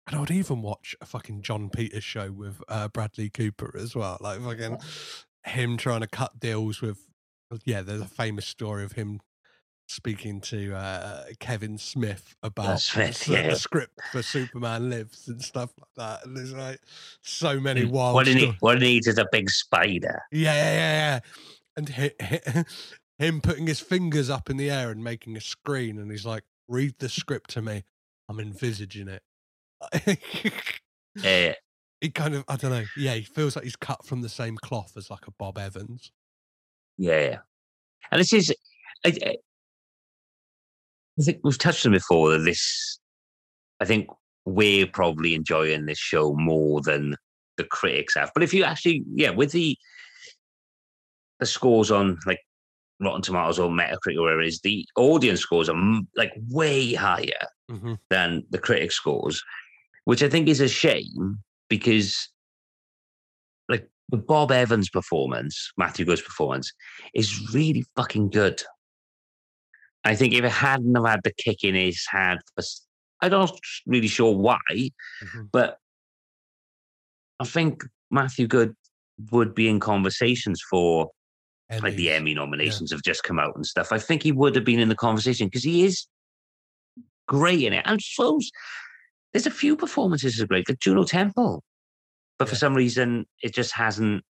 And 0.07 0.15
I 0.15 0.19
would 0.19 0.31
even 0.31 0.61
watch 0.61 0.95
a 0.99 1.05
fucking 1.05 1.43
Jon 1.43 1.69
Peters 1.69 2.03
show 2.03 2.31
with 2.31 2.61
uh, 2.67 2.87
Bradley 2.87 3.29
Cooper 3.29 3.75
as 3.77 3.95
well. 3.95 4.17
Like 4.19 4.41
fucking 4.41 4.79
him 5.45 5.77
trying 5.77 6.01
to 6.01 6.07
cut 6.07 6.39
deals 6.39 6.81
with. 6.81 7.05
Yeah, 7.65 7.81
there's 7.81 8.01
a 8.01 8.05
famous 8.05 8.47
story 8.47 8.83
of 8.83 8.93
him 8.93 9.19
speaking 9.91 10.41
to 10.41 10.73
uh, 10.73 11.25
Kevin 11.39 11.77
Smith 11.77 12.35
about 12.43 12.79
Smith, 12.79 13.25
the, 13.25 13.33
yeah. 13.33 13.49
the 13.49 13.55
script 13.55 13.99
for 14.11 14.23
Superman 14.23 14.89
Lives 14.89 15.27
and 15.27 15.41
stuff 15.41 15.71
like 15.79 15.89
that. 15.97 16.25
And 16.25 16.35
there's 16.35 16.53
like 16.53 16.79
so 17.21 17.59
many 17.59 17.85
wild. 17.85 18.15
What 18.15 18.27
he, 18.27 18.53
what 18.59 18.81
he 18.81 18.87
needs 18.87 19.07
is 19.07 19.17
a 19.17 19.27
big 19.31 19.49
spider. 19.49 20.23
yeah, 20.31 20.53
yeah, 20.53 20.73
yeah, 20.73 20.93
yeah. 21.15 21.19
And 21.77 21.89
hi- 21.89 22.11
hi- 22.21 22.65
him 23.19 23.41
putting 23.41 23.67
his 23.67 23.79
fingers 23.79 24.29
up 24.29 24.49
in 24.49 24.57
the 24.57 24.71
air 24.71 24.89
and 24.91 25.03
making 25.03 25.37
a 25.37 25.41
screen, 25.41 25.99
and 25.99 26.09
he's 26.09 26.25
like, 26.25 26.43
"Read 26.67 26.95
the 26.99 27.09
script 27.09 27.51
to 27.51 27.61
me. 27.61 27.83
I'm 28.29 28.39
envisaging 28.39 29.07
it." 29.07 29.23
Yeah. 31.15 31.53
he 32.01 32.09
kind 32.09 32.35
of, 32.35 32.45
I 32.47 32.55
don't 32.55 32.71
know. 32.71 32.85
Yeah, 32.97 33.13
he 33.13 33.23
feels 33.23 33.55
like 33.55 33.65
he's 33.65 33.75
cut 33.75 34.05
from 34.05 34.21
the 34.21 34.29
same 34.29 34.57
cloth 34.57 34.93
as 34.97 35.09
like 35.09 35.27
a 35.27 35.31
Bob 35.31 35.57
Evans. 35.57 36.11
Yeah, 36.97 37.19
yeah. 37.19 37.37
And 38.11 38.19
this 38.19 38.33
is, 38.33 38.53
I, 39.05 39.37
I 41.19 41.23
think 41.23 41.39
we've 41.43 41.57
touched 41.57 41.85
on 41.85 41.91
before 41.91 42.31
that 42.31 42.39
this, 42.39 42.99
I 43.79 43.85
think 43.85 44.07
we're 44.45 44.87
probably 44.87 45.35
enjoying 45.35 45.85
this 45.85 45.97
show 45.97 46.33
more 46.33 46.81
than 46.81 47.15
the 47.57 47.63
critics 47.63 48.15
have. 48.15 48.31
But 48.33 48.43
if 48.43 48.53
you 48.53 48.63
actually, 48.63 49.03
yeah, 49.13 49.31
with 49.31 49.51
the 49.51 49.77
the 51.39 51.45
scores 51.45 51.89
on 51.91 52.19
like 52.25 52.39
Rotten 52.99 53.21
Tomatoes 53.23 53.57
or 53.59 53.69
Metacritic 53.69 54.17
or 54.17 54.21
whatever 54.21 54.41
it 54.41 54.47
is, 54.47 54.61
the 54.61 54.85
audience 54.95 55.41
scores 55.41 55.69
are 55.69 56.01
like 56.15 56.33
way 56.49 56.93
higher 56.93 57.47
Mm-hmm. 57.71 57.93
than 58.09 58.43
the 58.49 58.57
critic 58.57 58.91
scores, 58.91 59.41
which 60.03 60.21
I 60.21 60.27
think 60.27 60.49
is 60.49 60.59
a 60.59 60.67
shame 60.67 61.39
because 61.69 62.27
like 63.69 63.89
the 64.09 64.17
Bob 64.17 64.51
Evans 64.51 64.89
performance, 64.89 65.71
Matthew 65.77 66.03
Goode's 66.05 66.21
performance, 66.21 66.73
is 67.13 67.53
really 67.53 67.85
fucking 67.95 68.31
good. 68.31 68.61
I 70.03 70.15
think 70.15 70.33
if 70.33 70.43
it 70.43 70.51
hadn't 70.51 70.95
have 70.95 71.05
had 71.05 71.21
the 71.23 71.33
kick 71.33 71.63
in 71.63 71.75
his 71.75 72.05
head, 72.09 72.39
I'm 73.21 73.31
not 73.31 73.57
really 73.85 74.07
sure 74.07 74.35
why, 74.35 74.59
mm-hmm. 74.67 75.43
but 75.51 75.77
I 77.39 77.45
think 77.45 77.83
Matthew 78.09 78.47
Goode 78.47 78.75
would 79.31 79.53
be 79.53 79.67
in 79.67 79.79
conversations 79.79 80.61
for 80.69 81.11
like 81.81 81.95
the 81.95 82.11
Emmy 82.11 82.33
nominations 82.33 82.91
have 82.91 83.03
just 83.03 83.23
come 83.23 83.39
out 83.39 83.55
and 83.55 83.65
stuff. 83.65 83.91
I 83.91 83.99
think 83.99 84.23
he 84.23 84.31
would 84.31 84.55
have 84.55 84.65
been 84.65 84.79
in 84.79 84.89
the 84.89 84.95
conversation 84.95 85.47
because 85.47 85.63
he 85.63 85.85
is 85.85 86.05
great 87.27 87.63
in 87.63 87.73
it. 87.73 87.83
And 87.85 88.01
suppose 88.01 88.51
there's 89.31 89.47
a 89.47 89.51
few 89.51 89.77
performances 89.77 90.35
that 90.35 90.43
are 90.43 90.47
great, 90.47 90.67
like 90.67 90.79
Juno 90.79 91.03
Temple, 91.03 91.63
but 92.37 92.49
for 92.49 92.55
some 92.55 92.73
reason 92.73 93.25
it 93.41 93.53
just 93.53 93.71
hasn't. 93.71 94.23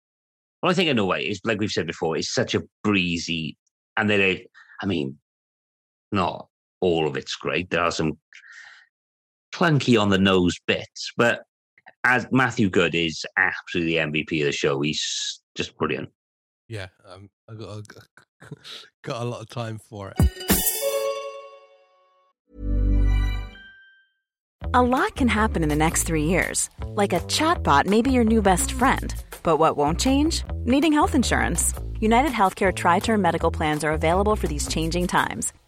Well, 0.63 0.71
I 0.71 0.75
think 0.75 0.91
in 0.91 0.99
a 0.99 1.07
way, 1.07 1.23
it's 1.23 1.41
like 1.45 1.59
we've 1.59 1.71
said 1.71 1.87
before, 1.87 2.17
it's 2.19 2.35
such 2.35 2.55
a 2.55 2.63
breezy, 2.85 3.57
and 3.97 4.11
they, 4.11 4.47
I 4.83 4.87
mean, 4.87 5.17
not 6.13 6.49
all 6.81 7.07
of 7.07 7.17
it's 7.17 7.37
great. 7.37 7.71
There 7.71 7.83
are 7.83 7.91
some 7.91 8.19
clunky 9.55 10.01
on 10.01 10.09
the 10.09 10.19
nose 10.19 10.59
bits, 10.67 11.13
but 11.17 11.43
as 12.05 12.27
Matthew 12.31 12.71
Goode 12.71 12.95
is 12.95 13.25
absolutely 13.37 13.95
the 13.95 13.99
MVP 13.99 14.41
of 14.41 14.47
the 14.47 14.53
show, 14.53 14.81
he's 14.81 15.41
just 15.55 15.77
brilliant. 15.77 16.09
Yeah, 16.69 16.87
um, 17.07 17.29
I 17.49 17.55
got 17.55 17.69
a, 17.69 17.83
got 19.03 19.23
a 19.23 19.25
lot 19.25 19.43
of 19.43 19.49
time 19.49 19.79
for 19.79 20.13
it. 20.19 20.51
A 24.73 24.83
lot 24.83 25.17
can 25.17 25.27
happen 25.27 25.65
in 25.65 25.69
the 25.69 25.75
next 25.75 26.05
three 26.05 26.27
years. 26.27 26.71
Like 26.87 27.13
a 27.13 27.19
chatbot 27.21 27.87
may 27.87 28.03
be 28.03 28.13
your 28.13 28.25
new 28.25 28.41
best 28.41 28.71
friend. 28.71 29.13
But 29.43 29.57
what 29.57 29.77
won't 29.77 29.99
change? 29.99 30.45
Needing 30.65 30.93
health 30.93 31.17
insurance. 31.17 31.75
United 31.99 32.31
Healthcare 32.31 32.73
Tri 32.73 33.01
Term 33.01 33.21
Medical 33.21 33.51
Plans 33.51 33.83
are 33.83 33.91
available 33.91 34.37
for 34.37 34.47
these 34.47 34.69
changing 34.69 35.09
times. 35.09 35.53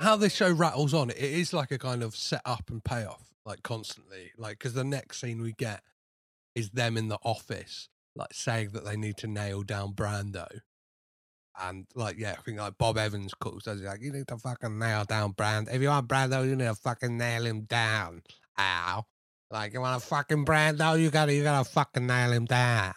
How 0.00 0.16
this 0.16 0.34
show 0.34 0.50
rattles 0.50 0.94
on, 0.94 1.10
it 1.10 1.18
is 1.18 1.52
like 1.52 1.70
a 1.70 1.78
kind 1.78 2.02
of 2.02 2.16
set 2.16 2.40
up 2.46 2.70
and 2.70 2.82
payoff, 2.82 3.34
like 3.44 3.62
constantly. 3.62 4.32
Like, 4.38 4.58
because 4.58 4.72
the 4.72 4.82
next 4.82 5.20
scene 5.20 5.42
we 5.42 5.52
get 5.52 5.82
is 6.54 6.70
them 6.70 6.96
in 6.96 7.08
the 7.08 7.18
office, 7.22 7.88
like 8.16 8.32
saying 8.32 8.70
that 8.72 8.86
they 8.86 8.96
need 8.96 9.18
to 9.18 9.26
nail 9.26 9.62
down 9.62 9.92
Brando. 9.92 10.48
And 11.60 11.86
like, 11.94 12.16
yeah, 12.18 12.34
I 12.38 12.42
think 12.42 12.58
like 12.58 12.78
Bob 12.78 12.96
Evans 12.96 13.34
calls, 13.34 13.64
says 13.64 13.82
like, 13.82 14.00
you 14.00 14.10
need 14.10 14.28
to 14.28 14.38
fucking 14.38 14.78
nail 14.78 15.04
down 15.04 15.34
Brando. 15.34 15.74
If 15.74 15.82
you 15.82 15.88
want 15.88 16.08
Brando, 16.08 16.48
you 16.48 16.56
need 16.56 16.64
to 16.64 16.74
fucking 16.74 17.18
nail 17.18 17.44
him 17.44 17.62
down. 17.62 18.22
Ow. 18.58 19.04
Like, 19.50 19.74
you 19.74 19.80
want 19.80 20.02
a 20.02 20.06
fucking 20.06 20.46
Brando, 20.46 20.98
you 20.98 21.10
gotta, 21.10 21.34
you 21.34 21.42
gotta 21.42 21.68
fucking 21.68 22.06
nail 22.06 22.32
him 22.32 22.46
down. 22.46 22.94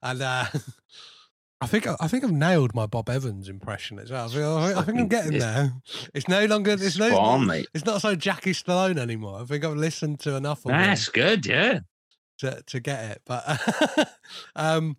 And 0.00 0.22
uh 0.22 0.46
I 1.60 1.66
think 1.66 1.86
I 1.86 2.06
think 2.08 2.22
I've 2.22 2.32
nailed 2.32 2.74
my 2.74 2.84
Bob 2.86 3.08
Evans 3.08 3.48
impression 3.48 3.98
as 3.98 4.10
well. 4.10 4.58
I 4.58 4.82
think, 4.82 4.98
I 4.98 5.00
I'm 5.02 5.08
getting 5.08 5.38
there. 5.38 5.72
It's 6.14 6.28
no 6.28 6.44
longer 6.44 6.72
it's 6.72 6.98
no 6.98 7.16
on, 7.18 7.46
mate. 7.46 7.66
it's 7.74 7.84
not 7.86 8.02
so 8.02 8.14
Jackie 8.14 8.52
Stallone 8.52 8.98
anymore. 8.98 9.40
I 9.40 9.44
think 9.46 9.64
I've 9.64 9.76
listened 9.76 10.20
to 10.20 10.36
enough 10.36 10.66
of 10.66 10.72
That's 10.72 11.08
good, 11.08 11.46
yeah. 11.46 11.80
to 12.40 12.62
to 12.66 12.80
get 12.80 13.10
it. 13.12 13.22
But 13.24 14.10
um 14.56 14.98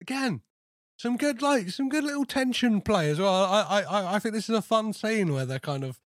again, 0.00 0.42
some 0.96 1.16
good 1.16 1.40
like 1.40 1.70
some 1.70 1.88
good 1.88 2.04
little 2.04 2.24
tension 2.24 2.80
play 2.80 3.08
as 3.10 3.20
well. 3.20 3.32
I 3.44 3.82
I 3.82 4.16
I- 4.16 4.18
think 4.18 4.34
this 4.34 4.48
is 4.48 4.56
a 4.56 4.62
fun 4.62 4.92
scene 4.92 5.32
where 5.32 5.46
they're 5.46 5.58
kind 5.60 5.84
of 5.84 6.00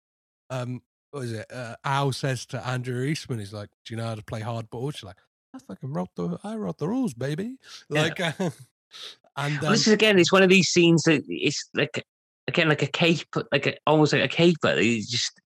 um 0.51 0.83
what 1.13 1.25
is 1.25 1.33
it? 1.33 1.47
Uh, 1.53 1.75
Al 1.85 2.13
says 2.13 2.47
to 2.47 2.65
Andrea 2.67 3.05
Eastman, 3.11 3.41
he's 3.41 3.53
like, 3.53 3.69
"Do 3.85 3.95
you 3.95 3.97
know 3.99 4.07
how 4.07 4.15
to 4.15 4.23
play 4.23 4.41
hardball?" 4.43 4.93
She's 4.95 5.03
like, 5.03 5.19
"I 5.55 5.59
fucking 5.59 5.93
wrote 5.93 6.11
the 6.17 6.39
I 6.45 6.55
wrote 6.57 6.79
the 6.79 6.87
rules, 6.89 7.15
baby." 7.15 7.57
Like, 7.89 8.21
uh, 8.21 8.33
and 9.47 9.61
Well, 9.61 9.67
um, 9.67 9.73
this 9.73 9.87
is 9.87 9.93
again, 9.93 10.19
it's 10.19 10.33
one 10.33 10.43
of 10.43 10.49
these 10.49 10.69
scenes 10.69 11.03
that 11.05 11.23
it's 11.29 11.69
like 11.75 12.05
again 12.49 12.69
like 12.69 12.83
a 12.83 12.87
cape, 12.87 13.27
like 13.53 13.67
a, 13.67 13.77
almost 13.87 14.13
like 14.13 14.23
a 14.23 14.29
caper. 14.29 14.75
It's 14.77 15.09
just 15.09 15.41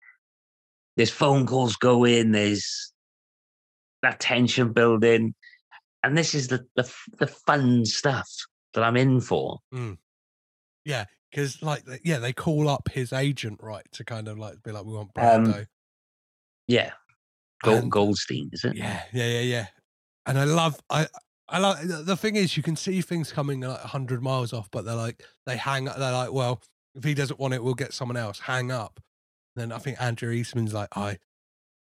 there's 0.96 1.10
phone 1.10 1.46
calls 1.46 1.76
going, 1.76 2.32
there's 2.32 2.92
that 4.02 4.20
tension 4.20 4.72
building, 4.72 5.34
and 6.02 6.16
this 6.16 6.34
is 6.34 6.48
the 6.48 6.64
the 6.76 6.92
the 7.18 7.26
fun 7.26 7.84
stuff 7.84 8.28
that 8.74 8.84
I'm 8.84 8.96
in 8.96 9.20
for. 9.20 9.58
Mm. 9.72 9.98
Yeah, 10.84 11.04
because 11.30 11.62
like 11.62 11.84
yeah, 12.04 12.18
they 12.18 12.32
call 12.32 12.68
up 12.68 12.88
his 12.92 13.12
agent 13.12 13.60
right 13.62 13.86
to 13.92 14.04
kind 14.04 14.28
of 14.28 14.38
like 14.38 14.62
be 14.62 14.72
like, 14.72 14.84
we 14.84 14.94
want 14.94 15.10
Um, 15.16 15.46
Brando. 15.46 15.66
Yeah, 16.66 16.92
Gold, 17.62 17.90
Goldstein, 17.90 18.50
is 18.52 18.64
it? 18.64 18.76
yeah, 18.76 19.02
yeah, 19.12 19.26
yeah, 19.26 19.40
yeah. 19.40 19.66
And 20.26 20.38
I 20.38 20.44
love 20.44 20.78
I 20.88 21.08
I 21.50 21.58
like 21.58 21.78
the 21.82 22.16
thing 22.16 22.36
is 22.36 22.56
you 22.56 22.62
can 22.62 22.76
see 22.76 23.00
things 23.00 23.32
coming 23.32 23.60
like 23.60 23.80
hundred 23.80 24.22
miles 24.22 24.52
off, 24.52 24.70
but 24.70 24.84
they're 24.84 24.94
like 24.94 25.22
they 25.46 25.56
hang 25.56 25.88
up. 25.88 25.98
They're 25.98 26.12
like, 26.12 26.32
well, 26.32 26.62
if 26.94 27.04
he 27.04 27.12
doesn't 27.14 27.38
want 27.40 27.54
it, 27.54 27.62
we'll 27.62 27.74
get 27.74 27.92
someone 27.92 28.16
else. 28.16 28.40
Hang 28.40 28.70
up. 28.70 29.00
Then 29.56 29.72
I 29.72 29.78
think 29.78 30.00
Andrea 30.00 30.32
Eastman's 30.32 30.72
like, 30.72 30.96
I. 30.96 31.18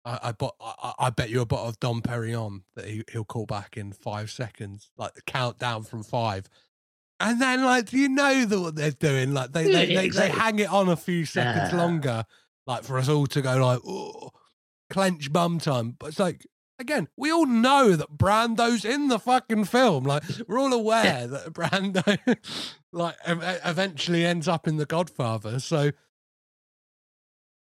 I, 0.04 0.18
I, 0.22 0.32
bought, 0.32 0.54
I, 0.60 0.94
I- 0.98 1.10
bet 1.10 1.28
you 1.28 1.40
a 1.42 1.44
bottle 1.44 1.68
of 1.68 1.80
Dom 1.80 2.00
Perignon 2.00 2.62
that 2.76 2.86
he, 2.86 3.02
he'll 3.12 3.24
call 3.24 3.44
back 3.44 3.76
in 3.76 3.92
five 3.92 4.30
seconds, 4.30 4.90
like 4.96 5.12
the 5.14 5.22
countdown 5.22 5.82
from 5.82 6.02
five. 6.02 6.48
And 7.20 7.42
then, 7.42 7.64
like, 7.64 7.90
do 7.90 7.98
you 7.98 8.08
know 8.08 8.44
the, 8.46 8.60
what 8.60 8.76
they're 8.76 8.92
doing. 8.92 9.34
Like, 9.34 9.52
they, 9.52 9.64
they, 9.64 9.86
they, 9.94 10.08
they 10.08 10.28
hang 10.30 10.60
it 10.60 10.70
on 10.70 10.88
a 10.88 10.96
few 10.96 11.26
seconds 11.26 11.74
longer, 11.74 12.24
like, 12.66 12.84
for 12.84 12.96
us 12.96 13.08
all 13.08 13.26
to 13.26 13.42
go, 13.42 13.56
like, 13.56 13.80
oh, 13.84 14.30
clench 14.88 15.30
bum 15.30 15.58
time. 15.58 15.96
But 15.98 16.10
it's 16.10 16.20
like, 16.20 16.46
again, 16.78 17.08
we 17.16 17.30
all 17.30 17.46
know 17.46 17.96
that 17.96 18.16
Brando's 18.16 18.84
in 18.84 19.08
the 19.08 19.18
fucking 19.18 19.64
film. 19.64 20.04
Like, 20.04 20.22
we're 20.46 20.58
all 20.58 20.72
aware 20.72 21.26
that 21.26 21.46
Brando, 21.52 22.36
like, 22.92 23.16
eventually 23.26 24.24
ends 24.24 24.48
up 24.48 24.66
in 24.68 24.76
The 24.76 24.86
Godfather. 24.86 25.60
So, 25.60 25.90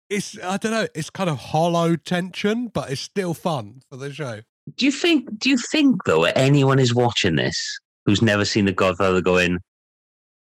it's, 0.09 0.37
I 0.41 0.57
don't 0.57 0.71
know, 0.71 0.87
it's 0.95 1.09
kind 1.09 1.29
of 1.29 1.37
hollow 1.37 1.95
tension, 1.95 2.67
but 2.67 2.91
it's 2.91 3.01
still 3.01 3.33
fun 3.33 3.81
for 3.89 3.97
the 3.97 4.11
show. 4.11 4.41
Do 4.75 4.85
you 4.85 4.91
think? 4.91 5.39
Do 5.39 5.49
you 5.49 5.57
think 5.57 6.03
though 6.05 6.25
anyone 6.25 6.77
is 6.77 6.93
watching 6.93 7.35
this 7.35 7.79
who's 8.05 8.21
never 8.21 8.45
seen 8.45 8.65
The 8.65 8.71
Godfather 8.71 9.21
going? 9.21 9.57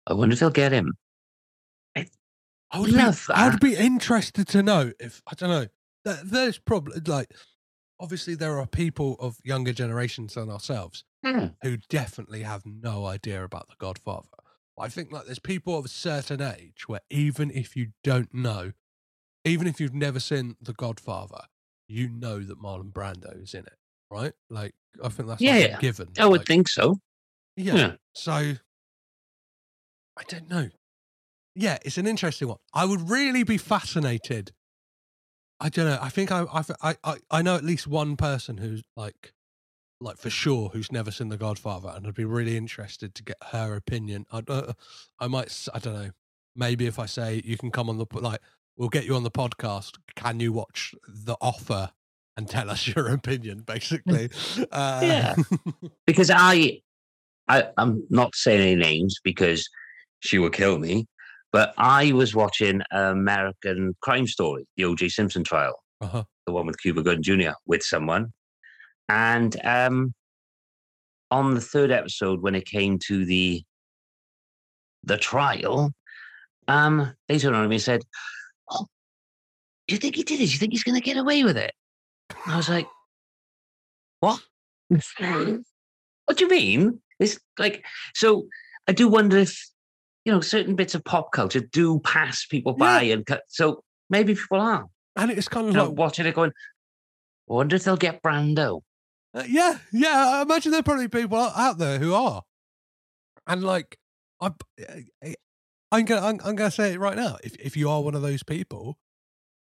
I 0.07 0.13
wonder 0.13 0.33
if 0.33 0.39
they'll 0.39 0.49
get 0.49 0.71
him. 0.71 0.93
I 2.71 2.79
would 2.79 2.91
be, 2.91 2.97
Love 2.97 3.25
I 3.33 3.49
would 3.49 3.59
be 3.59 3.75
interested 3.75 4.47
to 4.49 4.63
know 4.63 4.91
if 4.99 5.21
I 5.27 5.35
don't 5.35 5.49
know. 5.49 5.67
There, 6.03 6.19
there's 6.23 6.57
probably 6.57 6.99
like 7.05 7.31
obviously 7.99 8.35
there 8.35 8.59
are 8.59 8.67
people 8.67 9.15
of 9.19 9.37
younger 9.43 9.73
generations 9.73 10.33
than 10.35 10.49
ourselves 10.49 11.03
Hmm. 11.23 11.47
who 11.63 11.77
definitely 11.89 12.43
have 12.43 12.65
no 12.65 13.05
idea 13.05 13.43
about 13.43 13.67
the 13.67 13.75
Godfather. 13.79 14.27
I 14.77 14.89
think 14.89 15.11
like 15.11 15.25
there's 15.25 15.39
people 15.39 15.77
of 15.77 15.85
a 15.85 15.89
certain 15.89 16.41
age 16.41 16.87
where 16.87 16.99
even 17.09 17.49
if 17.51 17.75
you 17.75 17.93
don't 18.03 18.33
know, 18.33 18.73
even 19.45 19.67
if 19.67 19.79
you've 19.79 19.93
never 19.93 20.19
seen 20.19 20.55
the 20.61 20.73
Godfather, 20.73 21.41
you 21.87 22.09
know 22.09 22.39
that 22.43 22.59
Marlon 22.61 22.91
Brando 22.91 23.41
is 23.41 23.53
in 23.53 23.65
it, 23.65 23.77
right? 24.11 24.33
Like 24.49 24.75
I 25.03 25.09
think 25.09 25.29
that's 25.29 25.41
Yeah, 25.41 25.57
yeah. 25.57 25.79
given. 25.79 26.09
I 26.19 26.25
would 26.25 26.41
Like, 26.41 26.47
think 26.47 26.67
so. 26.67 26.99
yeah. 27.55 27.75
Yeah. 27.75 27.95
So 28.13 28.31
I 30.17 30.23
don't 30.27 30.49
know. 30.49 30.69
Yeah, 31.55 31.77
it's 31.85 31.97
an 31.97 32.07
interesting 32.07 32.47
one. 32.49 32.57
I 32.73 32.85
would 32.85 33.09
really 33.09 33.43
be 33.43 33.57
fascinated. 33.57 34.51
I 35.59 35.69
don't 35.69 35.85
know. 35.85 35.99
I 36.01 36.09
think 36.09 36.31
I 36.31 36.43
I 36.43 36.63
I 36.81 36.95
I, 37.03 37.15
I 37.31 37.41
know 37.41 37.55
at 37.55 37.63
least 37.63 37.87
one 37.87 38.17
person 38.17 38.57
who's 38.57 38.83
like 38.95 39.33
like 40.01 40.17
for 40.17 40.29
sure 40.29 40.69
who's 40.69 40.91
never 40.91 41.11
seen 41.11 41.29
The 41.29 41.37
Godfather, 41.37 41.93
and 41.95 42.05
I'd 42.05 42.13
be 42.13 42.25
really 42.25 42.57
interested 42.57 43.15
to 43.15 43.23
get 43.23 43.37
her 43.51 43.75
opinion. 43.75 44.25
I 44.31 44.41
uh, 44.47 44.73
I 45.19 45.27
might 45.27 45.67
I 45.73 45.79
don't 45.79 45.93
know. 45.93 46.11
Maybe 46.55 46.85
if 46.85 46.99
I 46.99 47.05
say 47.05 47.41
you 47.43 47.57
can 47.57 47.71
come 47.71 47.89
on 47.89 47.97
the 47.97 48.05
like 48.13 48.41
we'll 48.77 48.89
get 48.89 49.05
you 49.05 49.15
on 49.15 49.23
the 49.23 49.31
podcast. 49.31 49.97
Can 50.15 50.39
you 50.39 50.51
watch 50.51 50.93
The 51.07 51.35
Offer 51.41 51.91
and 52.37 52.49
tell 52.49 52.69
us 52.69 52.87
your 52.95 53.07
opinion, 53.09 53.59
basically. 53.59 54.29
Uh, 54.71 54.99
Yeah. 55.03 55.35
because 56.07 56.31
I, 56.33 56.81
I, 57.47 57.65
I'm 57.77 58.05
not 58.09 58.35
saying 58.35 58.61
any 58.61 58.75
names 58.75 59.19
because 59.23 59.69
she 60.19 60.37
will 60.37 60.49
kill 60.49 60.77
me. 60.77 61.07
But 61.55 61.73
I 61.77 62.11
was 62.11 62.35
watching 62.35 62.81
American 62.91 63.95
Crime 64.01 64.27
Story, 64.27 64.65
the 64.75 64.83
O.J. 64.83 65.07
Simpson 65.07 65.41
trial, 65.41 65.81
uh-huh. 66.01 66.25
the 66.45 66.51
one 66.51 66.65
with 66.65 66.77
Cuba 66.81 67.01
Gooding 67.01 67.23
Jr. 67.23 67.53
with 67.65 67.81
someone, 67.81 68.33
and 69.07 69.55
um, 69.63 70.13
on 71.31 71.53
the 71.53 71.61
third 71.61 71.91
episode, 71.91 72.41
when 72.41 72.55
it 72.55 72.65
came 72.65 72.99
to 73.07 73.23
the 73.23 73.63
the 75.05 75.17
trial, 75.17 75.93
um, 76.67 77.13
they 77.29 77.39
turned 77.39 77.55
around 77.55 77.63
to 77.63 77.69
me 77.69 77.75
and 77.75 77.81
said, 77.81 78.01
"Oh, 78.69 78.87
do 79.87 79.95
you 79.95 79.97
think 79.97 80.17
he 80.17 80.23
did 80.23 80.41
it? 80.41 80.47
Do 80.47 80.51
you 80.51 80.59
think 80.59 80.73
he's 80.73 80.83
going 80.83 80.99
to 80.99 81.05
get 81.05 81.15
away 81.15 81.45
with 81.45 81.55
it?" 81.55 81.71
And 82.31 82.53
I 82.53 82.57
was 82.57 82.67
like, 82.67 82.87
"What? 84.19 84.41
what 84.89 86.35
do 86.35 86.43
you 86.43 86.49
mean?" 86.49 86.99
It's 87.17 87.39
like 87.57 87.85
so. 88.13 88.45
I 88.89 88.91
do 88.91 89.07
wonder 89.07 89.37
if 89.37 89.57
you 90.25 90.31
know 90.31 90.41
certain 90.41 90.75
bits 90.75 90.95
of 90.95 91.03
pop 91.03 91.31
culture 91.31 91.61
do 91.61 91.99
pass 91.99 92.45
people 92.45 92.73
by, 92.73 93.03
and 93.03 93.25
so 93.47 93.83
maybe 94.09 94.33
people 94.33 94.59
are. 94.59 94.85
And 95.15 95.31
it's 95.31 95.47
kind 95.47 95.67
of 95.67 95.73
you 95.73 95.77
know, 95.77 95.89
like 95.89 95.97
watching 95.97 96.25
it, 96.25 96.35
going, 96.35 96.51
"I 97.49 97.53
wonder 97.53 97.75
if 97.75 97.83
they'll 97.83 97.95
get 97.95 98.21
Brando." 98.21 98.81
Uh, 99.33 99.43
yeah, 99.47 99.77
yeah. 99.93 100.37
I 100.37 100.41
imagine 100.41 100.71
there 100.71 100.79
are 100.79 100.83
probably 100.83 101.07
people 101.07 101.37
out 101.37 101.77
there 101.77 101.99
who 101.99 102.13
are, 102.13 102.41
and 103.47 103.63
like, 103.63 103.97
I, 104.41 104.51
I'm 105.91 106.05
gonna, 106.05 106.21
I'm, 106.25 106.39
I'm 106.43 106.55
gonna 106.55 106.71
say 106.71 106.93
it 106.93 106.99
right 106.99 107.15
now. 107.15 107.37
If 107.43 107.55
if 107.57 107.77
you 107.77 107.89
are 107.89 108.01
one 108.01 108.15
of 108.15 108.23
those 108.23 108.43
people, 108.43 108.97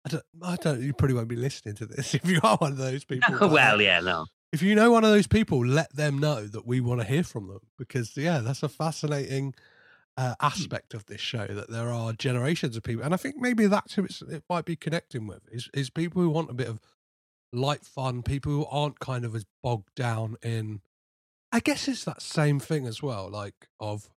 I 0.06 0.10
don't, 0.10 0.24
I 0.42 0.56
don't. 0.56 0.82
You 0.82 0.94
probably 0.94 1.16
won't 1.16 1.28
be 1.28 1.36
listening 1.36 1.76
to 1.76 1.86
this. 1.86 2.16
If 2.24 2.26
you 2.26 2.40
are 2.42 2.56
one 2.58 2.72
of 2.72 2.78
those 2.78 3.04
people, 3.06 3.50
well, 3.50 3.82
yeah, 3.82 4.00
no. 4.00 4.26
If 4.54 4.62
you 4.62 4.76
know 4.76 4.92
one 4.92 5.04
of 5.04 5.10
those 5.10 5.28
people, 5.28 5.66
let 5.66 5.94
them 5.96 6.20
know 6.20 6.46
that 6.48 6.66
we 6.66 6.80
want 6.80 7.02
to 7.02 7.08
hear 7.08 7.24
from 7.24 7.48
them 7.48 7.62
because 7.78 8.16
yeah, 8.16 8.40
that's 8.40 8.64
a 8.64 8.70
fascinating 8.70 9.56
uh, 10.18 10.36
aspect 10.42 10.94
of 10.94 11.06
this 11.06 11.22
show 11.22 11.48
that 11.48 11.70
there 11.70 11.90
are 11.90 12.14
generations 12.14 12.78
of 12.78 12.84
people, 12.84 13.04
and 13.04 13.14
I 13.14 13.18
think 13.18 13.38
maybe 13.38 13.66
that's 13.66 13.96
who 13.96 14.06
it 14.06 14.44
might 14.50 14.66
be 14.66 14.76
connecting 14.76 15.28
with 15.28 15.42
is 15.52 15.70
is 15.74 15.90
people 15.90 16.22
who 16.22 16.30
want 16.30 16.52
a 16.52 16.54
bit 16.54 16.68
of 16.68 16.80
light 17.52 17.86
fun, 17.86 18.24
people 18.24 18.52
who 18.52 18.66
aren't 18.66 19.00
kind 19.00 19.26
of 19.26 19.36
as 19.36 19.46
bogged 19.62 19.96
down 19.96 20.38
in. 20.42 20.82
I 21.52 21.60
guess 21.60 21.88
it's 21.88 22.04
that 22.06 22.22
same 22.22 22.60
thing 22.60 22.88
as 22.88 23.04
well, 23.04 23.30
like 23.30 23.68
of 23.80 24.10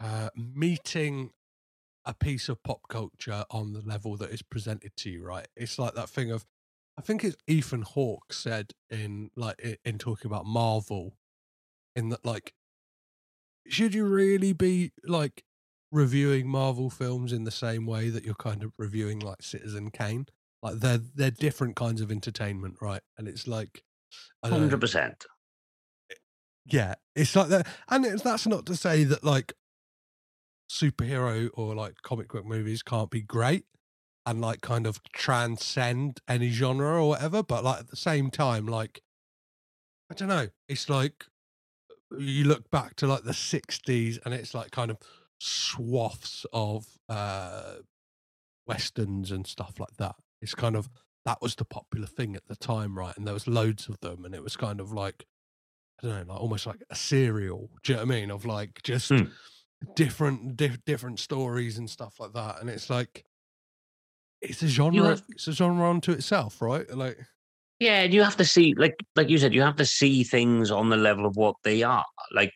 uh, 0.00 0.30
meeting 0.34 1.30
a 2.04 2.12
piece 2.12 2.48
of 2.48 2.62
pop 2.62 2.88
culture 2.88 3.44
on 3.50 3.72
the 3.72 3.80
level 3.80 4.16
that 4.16 4.30
is 4.30 4.42
presented 4.42 4.96
to 4.96 5.10
you. 5.10 5.24
Right? 5.24 5.46
It's 5.56 5.78
like 5.78 5.94
that 5.94 6.08
thing 6.08 6.32
of, 6.32 6.44
I 6.98 7.02
think 7.02 7.22
it's 7.22 7.36
Ethan 7.46 7.82
Hawke 7.82 8.32
said 8.32 8.72
in 8.90 9.30
like 9.36 9.78
in 9.84 9.98
talking 9.98 10.30
about 10.30 10.44
Marvel, 10.44 11.16
in 11.94 12.08
that 12.08 12.24
like, 12.24 12.52
should 13.66 13.94
you 13.94 14.04
really 14.04 14.52
be 14.52 14.92
like 15.04 15.44
reviewing 15.90 16.48
Marvel 16.48 16.90
films 16.90 17.32
in 17.32 17.44
the 17.44 17.50
same 17.50 17.86
way 17.86 18.10
that 18.10 18.24
you're 18.24 18.34
kind 18.34 18.62
of 18.62 18.72
reviewing 18.78 19.20
like 19.20 19.42
Citizen 19.42 19.90
Kane? 19.90 20.26
Like 20.62 20.76
they're 20.76 20.98
they're 20.98 21.30
different 21.30 21.76
kinds 21.76 22.00
of 22.00 22.10
entertainment, 22.10 22.76
right? 22.80 23.02
And 23.18 23.28
it's 23.28 23.46
like 23.46 23.84
I 24.42 24.48
don't 24.48 24.58
know, 24.58 24.64
Hundred 24.64 24.80
percent. 24.80 25.26
Eh, 26.10 26.14
yeah, 26.66 26.94
it's 27.14 27.36
like 27.36 27.48
that, 27.48 27.66
and 27.88 28.06
it's, 28.06 28.22
that's 28.22 28.46
not 28.46 28.66
to 28.66 28.76
say 28.76 29.04
that 29.04 29.24
like 29.24 29.54
superhero 30.70 31.50
or 31.54 31.74
like 31.74 31.96
comic 32.02 32.32
book 32.32 32.46
movies 32.46 32.82
can't 32.82 33.10
be 33.10 33.20
great 33.20 33.64
and 34.26 34.40
like 34.40 34.60
kind 34.62 34.86
of 34.86 35.02
transcend 35.12 36.20
any 36.26 36.50
genre 36.50 37.02
or 37.02 37.10
whatever. 37.10 37.42
But 37.42 37.64
like 37.64 37.80
at 37.80 37.88
the 37.88 37.96
same 37.96 38.30
time, 38.30 38.66
like 38.66 39.02
I 40.10 40.14
don't 40.14 40.28
know, 40.28 40.48
it's 40.68 40.88
like 40.88 41.26
you 42.18 42.44
look 42.44 42.70
back 42.70 42.94
to 42.96 43.06
like 43.06 43.24
the 43.24 43.32
'60s 43.32 44.18
and 44.24 44.32
it's 44.34 44.54
like 44.54 44.70
kind 44.70 44.90
of 44.90 44.98
swaths 45.40 46.46
of 46.52 46.86
uh 47.08 47.74
westerns 48.66 49.30
and 49.30 49.46
stuff 49.46 49.78
like 49.78 49.96
that. 49.98 50.14
It's 50.40 50.54
kind 50.54 50.76
of 50.76 50.88
that 51.24 51.40
was 51.40 51.54
the 51.54 51.64
popular 51.64 52.06
thing 52.06 52.36
at 52.36 52.46
the 52.48 52.56
time, 52.56 52.98
right? 52.98 53.16
And 53.16 53.26
there 53.26 53.34
was 53.34 53.46
loads 53.48 53.88
of 53.88 53.98
them, 54.00 54.24
and 54.24 54.34
it 54.34 54.42
was 54.42 54.56
kind 54.56 54.80
of 54.80 54.92
like 54.92 55.24
I 56.02 56.06
don't 56.08 56.26
know, 56.26 56.32
like 56.34 56.40
almost 56.42 56.66
like 56.66 56.82
a 56.90 56.94
serial. 56.94 57.70
Do 57.82 57.92
you 57.92 57.96
know 57.98 58.04
what 58.04 58.12
I 58.14 58.20
mean? 58.20 58.30
Of 58.30 58.44
like 58.44 58.82
just 58.82 59.10
different 59.94 60.56
di- 60.56 60.78
different 60.86 61.18
stories 61.20 61.78
and 61.78 61.88
stuff 61.88 62.18
like 62.20 62.32
that. 62.34 62.60
And 62.60 62.68
it's 62.70 62.90
like 62.90 63.24
it's 64.40 64.62
a 64.62 64.68
genre. 64.68 64.92
have- 65.10 65.22
it's 65.30 65.48
a 65.48 65.52
genre 65.52 65.88
unto 65.88 66.12
itself, 66.12 66.60
right? 66.60 66.88
Like 66.94 67.18
Yeah, 67.80 68.02
and 68.02 68.14
you 68.14 68.22
have 68.22 68.36
to 68.36 68.44
see, 68.44 68.74
like, 68.76 68.94
like 69.16 69.28
you 69.28 69.38
said, 69.38 69.54
you 69.54 69.62
have 69.62 69.76
to 69.76 69.86
see 69.86 70.22
things 70.24 70.70
on 70.70 70.88
the 70.88 70.96
level 70.96 71.26
of 71.26 71.36
what 71.36 71.56
they 71.64 71.82
are. 71.82 72.04
Like 72.32 72.52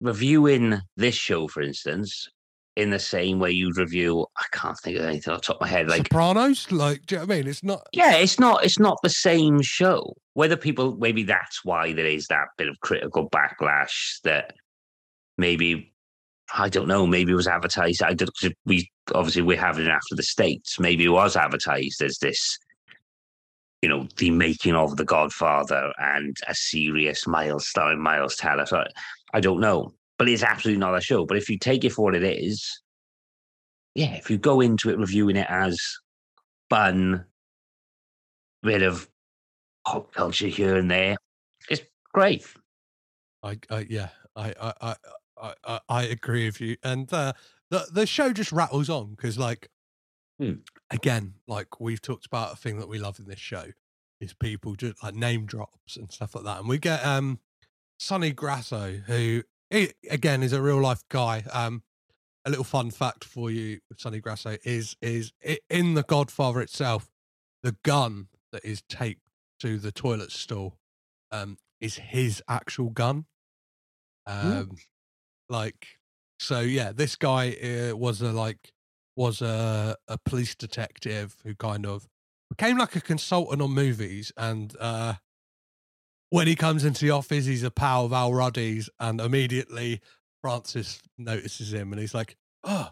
reviewing 0.00 0.80
this 0.96 1.14
show, 1.14 1.48
for 1.48 1.62
instance, 1.62 2.28
in 2.76 2.90
the 2.90 2.98
same 2.98 3.38
way 3.38 3.50
you'd 3.50 3.78
review. 3.78 4.26
I 4.38 4.44
can't 4.52 4.78
think 4.78 4.98
of 4.98 5.04
anything 5.04 5.32
off 5.32 5.40
the 5.40 5.46
top 5.46 5.56
of 5.56 5.62
my 5.62 5.68
head. 5.68 5.88
Like, 5.88 6.08
Sopranos. 6.08 6.70
Like, 6.70 7.06
do 7.06 7.14
you 7.14 7.20
know 7.20 7.26
what 7.26 7.34
I 7.34 7.38
mean? 7.38 7.48
It's 7.48 7.64
not. 7.64 7.86
yeah, 7.92 8.16
it's 8.16 8.38
not, 8.38 8.64
it's 8.64 8.78
not 8.78 8.98
the 9.02 9.10
same 9.10 9.60
show. 9.62 10.14
Whether 10.34 10.56
people, 10.56 10.96
maybe 10.96 11.22
that's 11.22 11.64
why 11.64 11.92
there 11.92 12.06
is 12.06 12.26
that 12.26 12.48
bit 12.58 12.68
of 12.68 12.78
critical 12.80 13.28
backlash 13.30 14.20
that 14.24 14.54
maybe. 15.38 15.92
I 16.56 16.68
don't 16.68 16.86
know. 16.86 17.08
Maybe 17.08 17.32
it 17.32 17.34
was 17.34 17.48
advertised. 17.48 18.04
I 18.04 18.14
don't. 18.14 18.30
We 18.64 18.88
obviously 19.12 19.42
we're 19.42 19.58
having 19.58 19.86
it 19.86 19.90
after 19.90 20.14
the 20.14 20.22
states. 20.22 20.78
Maybe 20.78 21.04
it 21.04 21.08
was 21.08 21.34
advertised 21.34 22.00
as 22.00 22.18
this 22.18 22.56
you 23.82 23.88
know, 23.88 24.06
the 24.16 24.30
making 24.30 24.74
of 24.74 24.96
The 24.96 25.04
Godfather 25.04 25.92
and 25.98 26.36
a 26.48 26.54
serious 26.54 27.26
Miles 27.26 27.68
starring 27.68 28.00
Miles 28.00 28.36
Teller. 28.36 28.66
So 28.66 28.84
I, 29.32 29.40
don't 29.40 29.60
know, 29.60 29.92
but 30.18 30.28
it's 30.28 30.42
absolutely 30.42 30.80
not 30.80 30.96
a 30.96 31.00
show. 31.00 31.26
But 31.26 31.36
if 31.36 31.50
you 31.50 31.58
take 31.58 31.84
it 31.84 31.92
for 31.92 32.02
what 32.02 32.14
it 32.14 32.24
is, 32.24 32.82
yeah, 33.94 34.14
if 34.14 34.30
you 34.30 34.38
go 34.38 34.60
into 34.60 34.90
it 34.90 34.98
reviewing 34.98 35.36
it 35.36 35.46
as 35.48 35.80
fun, 36.70 37.24
bit 38.62 38.82
of 38.82 39.08
pop 39.86 40.12
culture 40.12 40.48
here 40.48 40.76
and 40.76 40.90
there, 40.90 41.16
it's 41.70 41.82
great. 42.12 42.46
I, 43.42 43.58
I 43.70 43.86
yeah, 43.88 44.08
I, 44.34 44.52
I, 44.60 44.72
I, 44.80 44.96
I, 45.40 45.54
I, 45.64 45.80
I 45.88 46.02
agree 46.04 46.46
with 46.46 46.60
you. 46.60 46.76
And 46.82 47.12
uh, 47.12 47.34
the 47.70 47.86
the 47.92 48.06
show 48.06 48.32
just 48.32 48.52
rattles 48.52 48.90
on 48.90 49.10
because, 49.10 49.38
like, 49.38 49.68
again, 50.90 51.34
like 51.46 51.80
we've 51.80 52.02
talked 52.02 52.26
about 52.26 52.52
a 52.52 52.56
thing 52.56 52.78
that 52.78 52.88
we 52.88 52.98
love 52.98 53.18
in 53.18 53.26
this 53.26 53.38
show 53.38 53.66
is 54.20 54.32
people 54.34 54.74
just 54.74 55.02
like 55.02 55.14
name 55.14 55.46
drops 55.46 55.96
and 55.96 56.10
stuff 56.10 56.34
like 56.34 56.44
that. 56.44 56.60
And 56.60 56.68
we 56.68 56.78
get 56.78 57.04
um 57.04 57.40
Sonny 57.98 58.32
Grasso, 58.32 59.00
who 59.06 59.42
he, 59.70 59.92
again 60.10 60.42
is 60.42 60.52
a 60.52 60.62
real 60.62 60.80
life 60.80 61.02
guy. 61.08 61.44
Um, 61.52 61.82
a 62.44 62.50
little 62.50 62.64
fun 62.64 62.90
fact 62.90 63.24
for 63.24 63.50
you 63.50 63.80
Sonny 63.96 64.20
Grasso 64.20 64.56
is 64.64 64.96
is 65.00 65.32
in 65.68 65.94
the 65.94 66.02
Godfather 66.02 66.60
itself, 66.60 67.10
the 67.62 67.76
gun 67.82 68.28
that 68.52 68.64
is 68.64 68.82
taped 68.88 69.22
to 69.60 69.78
the 69.78 69.90
toilet 69.90 70.30
stall 70.30 70.78
um 71.32 71.56
is 71.80 71.96
his 71.96 72.42
actual 72.48 72.90
gun. 72.90 73.26
Um, 74.26 74.76
like 75.48 75.98
so, 76.38 76.60
yeah. 76.60 76.92
This 76.92 77.16
guy 77.16 77.52
uh, 77.52 77.96
was 77.96 78.20
a 78.20 78.32
like 78.32 78.72
was 79.16 79.40
a 79.42 79.96
a 80.08 80.18
police 80.18 80.54
detective 80.54 81.36
who 81.44 81.54
kind 81.54 81.86
of 81.86 82.06
became 82.50 82.78
like 82.78 82.94
a 82.94 83.00
consultant 83.00 83.60
on 83.62 83.70
movies, 83.72 84.32
and 84.36 84.74
uh, 84.78 85.14
when 86.30 86.46
he 86.46 86.54
comes 86.54 86.84
into 86.84 87.04
the 87.04 87.10
office, 87.10 87.46
he's 87.46 87.62
a 87.62 87.70
pal 87.70 88.04
of 88.04 88.12
Al 88.12 88.32
Ruddy's, 88.34 88.88
and 89.00 89.20
immediately 89.20 90.00
Francis 90.42 91.00
notices 91.18 91.72
him, 91.72 91.92
and 91.92 92.00
he's 92.00 92.14
like, 92.14 92.36
"Oh, 92.62 92.90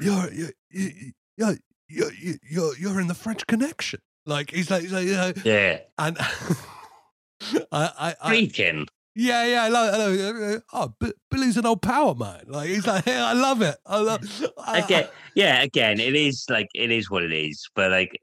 you're 0.00 0.32
you're 0.32 0.50
you're 0.70 0.90
you're 1.36 1.56
you're, 1.88 2.36
you're, 2.48 2.76
you're 2.78 3.00
in 3.00 3.08
the 3.08 3.14
French 3.14 3.46
Connection." 3.46 4.00
Like 4.26 4.50
he's 4.50 4.70
like, 4.70 4.82
he's 4.82 4.92
like 4.92 5.06
you 5.06 5.12
know, 5.12 5.32
Yeah. 5.44 5.80
and 5.98 6.16
I, 6.20 7.64
I, 7.72 8.14
I 8.22 8.30
Friedkin. 8.32 8.86
Yeah, 9.16 9.44
yeah, 9.44 9.64
I 9.64 9.68
love, 9.68 9.94
I 9.94 9.96
love 9.96 10.62
Oh, 10.72 10.94
B- 11.00 11.12
Billy's 11.30 11.56
an 11.56 11.66
old 11.66 11.82
power 11.82 12.14
man. 12.14 12.44
Like 12.46 12.68
he's 12.68 12.86
like, 12.86 13.06
yeah, 13.06 13.26
I 13.26 13.32
love 13.32 13.60
it. 13.60 13.76
I 13.84 13.98
love. 13.98 14.22
I, 14.58 14.78
Again, 14.78 15.08
yeah, 15.34 15.62
again, 15.62 15.98
it 15.98 16.14
is 16.14 16.44
like 16.48 16.68
it 16.74 16.90
is 16.90 17.10
what 17.10 17.24
it 17.24 17.32
is, 17.32 17.68
but 17.74 17.90
like 17.90 18.20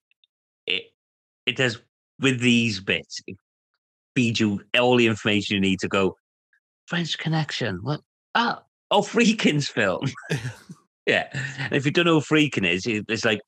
it, 0.65 0.84
it 1.45 1.57
does 1.57 1.80
with 2.19 2.39
these 2.39 2.80
bits. 2.80 3.19
It 3.27 3.38
feeds 4.15 4.39
you 4.39 4.61
all 4.80 4.95
the 4.95 5.07
information 5.07 5.55
you 5.55 5.61
need 5.61 5.80
to 5.81 5.88
go. 5.88 6.15
French 6.88 7.18
Connection. 7.18 7.80
What? 7.81 8.01
Ah, 8.35 8.64
oh, 8.91 9.01
Friedkin's 9.01 9.68
film. 9.68 10.09
yeah, 11.05 11.27
and 11.59 11.73
if 11.73 11.85
you 11.85 11.91
don't 11.91 12.05
know 12.05 12.19
who 12.22 12.35
Friedkin 12.35 12.65
is, 12.65 12.84
it's 12.88 13.26
like 13.26 13.41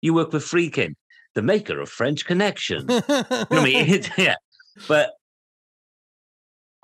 you 0.00 0.14
work 0.14 0.32
with 0.32 0.44
Friedkin, 0.44 0.94
the 1.34 1.42
maker 1.42 1.78
of 1.78 1.90
French 1.90 2.24
Connection. 2.24 2.86
you 2.88 3.00
know 3.08 3.24
what 3.28 3.52
I 3.52 3.64
mean? 3.64 4.02
yeah, 4.16 4.36
but 4.88 5.10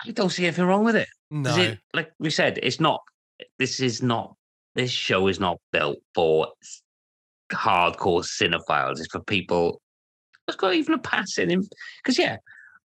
I 0.05 0.11
don't 0.11 0.29
see 0.29 0.45
anything 0.45 0.65
wrong 0.65 0.83
with 0.83 0.95
it. 0.95 1.07
No. 1.31 1.55
it- 1.55 1.79
like 1.93 2.11
we 2.19 2.29
said, 2.29 2.59
it's 2.61 2.79
not. 2.79 3.01
This 3.59 3.79
is 3.79 4.01
not. 4.01 4.35
This 4.75 4.91
show 4.91 5.27
is 5.27 5.39
not 5.39 5.57
built 5.71 5.97
for 6.15 6.47
hardcore 7.51 8.23
cinephiles. 8.23 8.99
It's 8.99 9.07
for 9.11 9.21
people 9.21 9.79
Let's 10.47 10.57
got 10.59 10.73
even 10.73 10.95
a 10.95 10.97
passing 10.97 11.49
him. 11.49 11.67
Because, 12.03 12.17
yeah, 12.19 12.37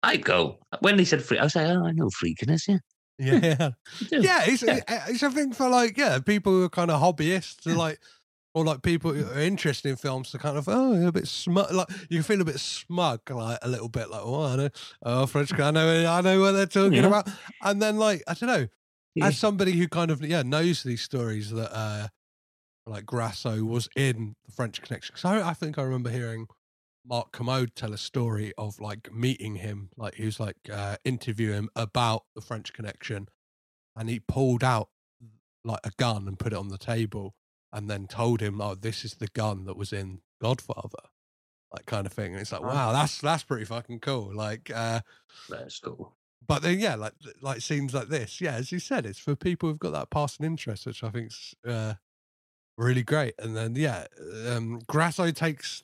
I 0.03 0.17
go. 0.17 0.59
When 0.81 0.97
they 0.97 1.05
said 1.05 1.23
free. 1.23 1.39
I 1.39 1.43
was 1.43 1.55
like, 1.55 1.67
oh, 1.67 1.85
I 1.85 1.91
know 1.91 2.09
freakiness, 2.09 2.67
yeah. 2.67 2.77
Yeah, 3.19 3.71
yeah. 4.11 4.43
It's 4.45 4.63
it's 4.63 5.23
a 5.23 5.31
thing 5.31 5.51
for 5.51 5.67
like 5.67 5.97
yeah 5.97 6.19
people 6.19 6.51
who 6.51 6.65
are 6.65 6.69
kind 6.69 6.91
of 6.91 7.01
hobbyists, 7.01 7.65
like 7.75 7.99
or 8.57 8.65
like 8.65 8.81
people 8.81 9.13
who 9.13 9.25
are 9.31 9.39
interested 9.41 9.89
in 9.89 9.95
films 9.95 10.31
to 10.31 10.37
kind 10.37 10.57
of 10.57 10.67
oh 10.67 10.93
you're 10.97 11.09
a 11.09 11.11
bit 11.11 11.27
smug, 11.27 11.71
like 11.71 11.87
you 12.09 12.23
feel 12.23 12.41
a 12.41 12.45
bit 12.45 12.59
smug, 12.59 13.19
like 13.29 13.59
a 13.61 13.67
little 13.67 13.89
bit 13.89 14.09
like 14.09 14.21
oh 14.23 14.43
I 14.43 14.55
know 14.55 14.69
oh 15.03 15.25
French 15.27 15.53
I 15.59 15.71
know 15.71 16.05
I 16.11 16.21
know 16.21 16.39
what 16.41 16.51
they're 16.53 16.65
talking 16.65 16.93
Yeah. 16.93 17.07
about, 17.07 17.29
and 17.61 17.81
then 17.81 17.97
like 17.97 18.23
I 18.27 18.33
don't 18.33 18.49
know, 18.49 18.67
Yeah. 19.15 19.27
as 19.27 19.37
somebody 19.37 19.73
who 19.73 19.87
kind 19.87 20.11
of 20.11 20.21
yeah 20.25 20.41
knows 20.43 20.83
these 20.83 21.01
stories 21.01 21.51
that 21.51 21.71
uh 21.75 22.07
like 22.85 23.05
Grasso 23.05 23.63
was 23.63 23.89
in 23.95 24.35
the 24.45 24.51
French 24.51 24.81
Connection 24.81 25.13
because 25.13 25.25
I, 25.25 25.49
I 25.49 25.53
think 25.53 25.77
I 25.77 25.83
remember 25.83 26.09
hearing 26.09 26.47
Mark 27.05 27.31
Kermode 27.31 27.75
tell 27.75 27.93
a 27.93 27.97
story 27.97 28.53
of 28.57 28.79
like 28.79 29.13
meeting 29.13 29.55
him, 29.55 29.89
like 29.97 30.15
he 30.15 30.25
was 30.25 30.39
like 30.39 30.57
uh, 30.71 30.95
interviewing 31.05 31.53
him 31.55 31.69
about 31.75 32.23
the 32.35 32.41
French 32.41 32.73
Connection, 32.73 33.27
and 33.95 34.09
he 34.09 34.19
pulled 34.19 34.63
out 34.63 34.89
like 35.65 35.79
a 35.85 35.91
gun 35.97 36.27
and 36.27 36.39
put 36.39 36.53
it 36.53 36.57
on 36.59 36.69
the 36.69 36.77
table, 36.77 37.33
and 37.73 37.89
then 37.89 38.07
told 38.07 38.41
him, 38.41 38.61
"Oh, 38.61 38.75
this 38.75 39.03
is 39.05 39.15
the 39.15 39.27
gun 39.27 39.65
that 39.65 39.77
was 39.77 39.91
in 39.93 40.21
Godfather," 40.41 41.09
like 41.73 41.85
kind 41.85 42.05
of 42.07 42.13
thing. 42.13 42.33
And 42.33 42.41
it's 42.41 42.51
like, 42.51 42.61
Oh. 42.61 42.67
wow, 42.67 42.91
that's 42.91 43.19
that's 43.19 43.43
pretty 43.43 43.65
fucking 43.65 43.99
cool. 43.99 44.33
Like, 44.33 44.71
uh, 44.73 45.01
That's 45.49 45.79
cool. 45.79 46.15
but 46.47 46.61
then 46.61 46.79
yeah, 46.79 46.95
like 46.95 47.13
like 47.41 47.61
scenes 47.61 47.93
like 47.93 48.07
this, 48.09 48.39
yeah, 48.41 48.53
as 48.55 48.71
you 48.71 48.79
said, 48.79 49.05
it's 49.05 49.19
for 49.19 49.35
people 49.35 49.69
who've 49.69 49.79
got 49.79 49.91
that 49.91 50.09
passing 50.09 50.45
interest, 50.45 50.85
which 50.85 51.03
I 51.03 51.09
think's 51.09 51.53
uh, 51.67 51.95
really 52.77 53.03
great. 53.03 53.35
And 53.39 53.55
then 53.55 53.75
yeah, 53.75 54.05
um, 54.47 54.79
Grasso 54.87 55.31
takes 55.31 55.83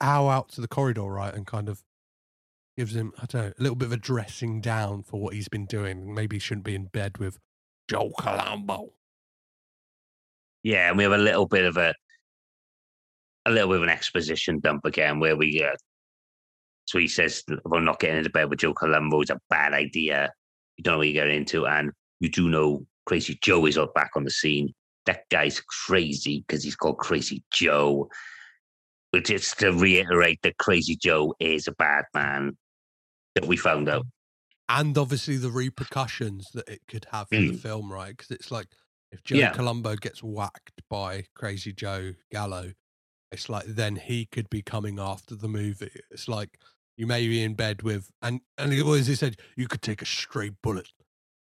Al 0.00 0.28
out 0.28 0.48
to 0.50 0.60
the 0.60 0.68
corridor, 0.68 1.02
right, 1.04 1.32
and 1.34 1.46
kind 1.46 1.68
of 1.68 1.82
gives 2.76 2.94
him 2.94 3.12
I 3.18 3.26
don't 3.26 3.42
know 3.42 3.52
a 3.58 3.62
little 3.62 3.76
bit 3.76 3.86
of 3.86 3.92
a 3.92 3.96
dressing 3.96 4.60
down 4.60 5.02
for 5.02 5.20
what 5.20 5.34
he's 5.34 5.48
been 5.48 5.66
doing. 5.66 6.14
Maybe 6.14 6.36
he 6.36 6.40
shouldn't 6.40 6.64
be 6.66 6.74
in 6.74 6.86
bed 6.86 7.18
with 7.18 7.38
Joe 7.88 8.12
Colombo. 8.18 8.92
Yeah, 10.66 10.88
and 10.88 10.96
we 10.98 11.04
have 11.04 11.12
a 11.12 11.16
little 11.18 11.46
bit 11.46 11.64
of 11.64 11.76
a 11.76 11.94
a 13.46 13.50
little 13.52 13.68
bit 13.68 13.76
of 13.76 13.82
an 13.84 13.88
exposition 13.88 14.58
dump 14.58 14.84
again 14.84 15.20
where 15.20 15.36
we 15.36 15.62
uh, 15.62 15.76
so 16.86 16.98
he 16.98 17.06
says 17.06 17.44
about 17.64 17.84
not 17.84 18.00
getting 18.00 18.16
into 18.18 18.30
bed 18.30 18.50
with 18.50 18.58
Joe 18.58 18.74
Colombo 18.74 19.20
is 19.22 19.30
a 19.30 19.38
bad 19.48 19.72
idea. 19.74 20.32
You 20.76 20.82
don't 20.82 20.94
know 20.94 20.98
what 20.98 21.06
you're 21.06 21.22
getting 21.24 21.36
into, 21.36 21.68
and 21.68 21.92
you 22.18 22.28
do 22.28 22.48
know 22.48 22.84
Crazy 23.04 23.38
Joe 23.40 23.64
is 23.66 23.78
up 23.78 23.94
back 23.94 24.10
on 24.16 24.24
the 24.24 24.30
scene. 24.30 24.74
That 25.04 25.20
guy's 25.30 25.60
crazy 25.86 26.44
because 26.48 26.64
he's 26.64 26.74
called 26.74 26.98
Crazy 26.98 27.44
Joe. 27.52 28.08
But 29.12 29.24
just 29.24 29.60
to 29.60 29.70
reiterate 29.70 30.40
that 30.42 30.58
Crazy 30.58 30.96
Joe 30.96 31.32
is 31.38 31.68
a 31.68 31.72
bad 31.72 32.06
man 32.12 32.56
that 33.36 33.46
we 33.46 33.56
found 33.56 33.88
out. 33.88 34.04
and 34.68 34.98
obviously 34.98 35.36
the 35.36 35.52
repercussions 35.52 36.48
that 36.54 36.68
it 36.68 36.80
could 36.88 37.06
have 37.12 37.28
in 37.30 37.46
the 37.46 37.52
Mm. 37.52 37.60
film, 37.60 37.92
right? 37.92 38.16
Because 38.16 38.32
it's 38.32 38.50
like 38.50 38.66
if 39.16 39.24
Joe 39.24 39.36
Yeah. 39.36 39.50
Colombo 39.52 39.96
gets 39.96 40.22
whacked 40.22 40.82
by 40.88 41.24
Crazy 41.34 41.72
Joe 41.72 42.14
Gallo, 42.30 42.72
it's 43.32 43.48
like 43.48 43.64
then 43.66 43.96
he 43.96 44.26
could 44.26 44.48
be 44.50 44.62
coming 44.62 44.98
after 45.00 45.34
the 45.34 45.48
movie. 45.48 45.90
It's 46.10 46.28
like 46.28 46.58
you 46.96 47.06
may 47.06 47.26
be 47.26 47.42
in 47.42 47.54
bed 47.54 47.82
with, 47.82 48.10
and 48.22 48.40
and 48.58 48.72
it 48.72 48.84
was 48.84 49.06
he 49.06 49.14
said 49.14 49.36
you 49.56 49.66
could 49.68 49.82
take 49.82 50.00
a 50.02 50.06
stray 50.06 50.50
bullet 50.62 50.88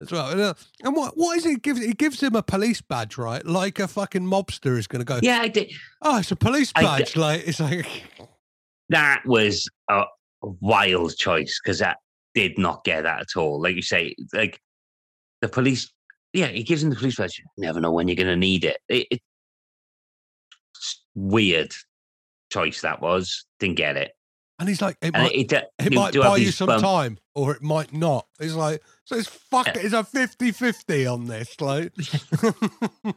as 0.00 0.10
well. 0.12 0.30
And, 0.30 0.40
uh, 0.40 0.54
and 0.82 0.94
what 0.96 1.16
what 1.16 1.36
is 1.36 1.44
it? 1.46 1.62
Gives 1.62 1.80
he 1.84 1.92
gives 1.92 2.22
him 2.22 2.34
a 2.36 2.42
police 2.42 2.80
badge, 2.80 3.18
right? 3.18 3.44
Like 3.44 3.78
a 3.80 3.88
fucking 3.88 4.22
mobster 4.24 4.78
is 4.78 4.86
going 4.86 5.00
to 5.00 5.04
go. 5.04 5.18
Yeah, 5.22 5.40
I 5.40 5.48
did. 5.48 5.72
Oh, 6.02 6.18
it's 6.18 6.30
a 6.30 6.36
police 6.36 6.72
badge. 6.72 7.16
like 7.16 7.46
it's 7.46 7.60
like 7.60 8.04
that 8.90 9.22
was 9.26 9.68
a 9.90 10.04
wild 10.42 11.16
choice 11.16 11.60
because 11.62 11.78
that 11.80 11.98
did 12.34 12.58
not 12.58 12.84
get 12.84 13.02
that 13.02 13.20
at 13.20 13.36
all. 13.36 13.60
Like 13.60 13.76
you 13.76 13.82
say, 13.82 14.14
like 14.32 14.60
the 15.40 15.48
police, 15.48 15.92
yeah, 16.34 16.48
he 16.48 16.62
gives 16.62 16.82
him 16.82 16.90
the 16.90 16.96
police 16.96 17.16
badge. 17.16 17.38
You 17.38 17.44
never 17.64 17.80
know 17.80 17.92
when 17.92 18.08
you're 18.08 18.16
going 18.16 18.26
to 18.26 18.36
need 18.36 18.64
it. 18.64 18.76
it, 18.88 19.06
it 19.10 19.20
it's 20.74 21.02
weird 21.14 21.72
choice 22.52 22.82
that 22.82 23.00
was. 23.00 23.46
Didn't 23.60 23.76
get 23.76 23.96
it. 23.96 24.12
And 24.58 24.68
he's 24.68 24.82
like, 24.82 24.96
it 25.02 25.12
might, 25.12 25.32
it- 25.32 25.52
it, 25.52 25.64
it- 25.78 25.92
might 25.94 26.14
buy 26.14 26.36
you 26.36 26.50
some 26.52 26.66
bump- 26.68 26.82
time, 26.82 27.18
or 27.34 27.54
it 27.54 27.62
might 27.62 27.92
not. 27.92 28.26
It's 28.38 28.54
like, 28.54 28.82
so 29.04 29.16
it's 29.16 29.28
fuck. 29.28 29.68
It's 29.74 29.92
a 29.94 30.02
50-50 30.04 31.12
on 31.12 31.24
this. 31.26 31.60
Like, 31.60 31.92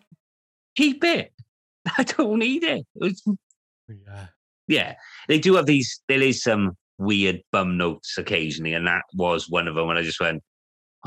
Keep 0.76 1.03
it. 1.03 1.34
I 1.98 2.03
don't 2.03 2.39
need 2.39 2.64
it. 2.64 2.85
It's- 3.02 3.23
yeah, 3.88 4.26
yeah, 4.68 4.95
they 5.27 5.39
do 5.39 5.56
have 5.56 5.65
these. 5.65 6.02
There 6.07 6.22
is 6.22 6.44
some 6.44 6.76
weird 6.98 7.41
bum 7.53 7.77
notes 7.77 8.18
occasionally, 8.18 8.73
and 8.73 8.85
that 8.88 9.03
was 9.14 9.49
one 9.49 9.68
of 9.68 9.76
them. 9.76 9.89
And 9.89 9.98
I 9.98 10.02
just 10.03 10.19
went, 10.19 10.44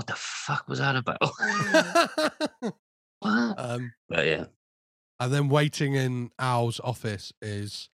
"What 0.01 0.07
the 0.07 0.15
fuck 0.17 0.67
was 0.67 0.79
that 0.79 0.97
about?" 0.97 1.21
um, 3.23 3.93
but 4.09 4.27
yeah, 4.27 4.47
and 5.21 5.31
then 5.31 5.51
waiting 5.51 5.95
in 5.95 6.31
Al's 6.39 6.81
office 6.81 7.35
is 7.43 7.91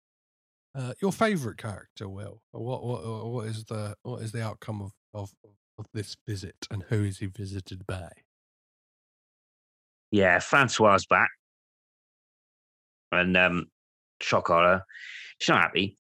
uh, 0.72 0.92
your 1.02 1.10
favorite 1.10 1.58
character, 1.58 2.08
Will. 2.08 2.42
What 2.52 2.84
what 2.84 3.26
what 3.26 3.46
is 3.46 3.64
the 3.64 3.96
what 4.04 4.22
is 4.22 4.30
the 4.30 4.40
outcome 4.40 4.80
of 4.80 4.92
of 5.12 5.34
of 5.80 5.86
this 5.92 6.16
visit, 6.28 6.68
and 6.70 6.84
who 6.84 7.02
is 7.02 7.18
he 7.18 7.26
visited 7.26 7.84
by? 7.88 8.10
yeah. 10.12 10.38
Francois 10.38 11.00
back, 11.10 11.30
and 13.10 13.36
um, 13.36 13.66
shock 14.20 14.46
horror. 14.46 14.84
She's 15.40 15.48
not 15.48 15.62
happy, 15.62 15.98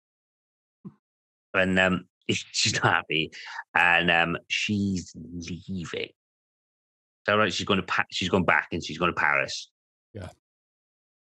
and 1.52 1.78
um, 1.78 2.06
she's 2.52 2.74
not 2.74 2.85
happy, 2.85 3.31
and 3.74 4.11
um, 4.11 4.36
she's 4.48 5.12
leaving. 5.16 6.02
Is 6.02 7.27
that 7.27 7.35
right? 7.35 7.52
She's 7.52 7.66
going 7.66 7.81
to 7.81 7.86
pa- 7.86 8.07
she's 8.11 8.28
going 8.28 8.44
back, 8.44 8.69
and 8.73 8.85
she's 8.85 8.98
going 8.98 9.12
to 9.12 9.20
Paris. 9.20 9.70
Yeah, 10.15 10.28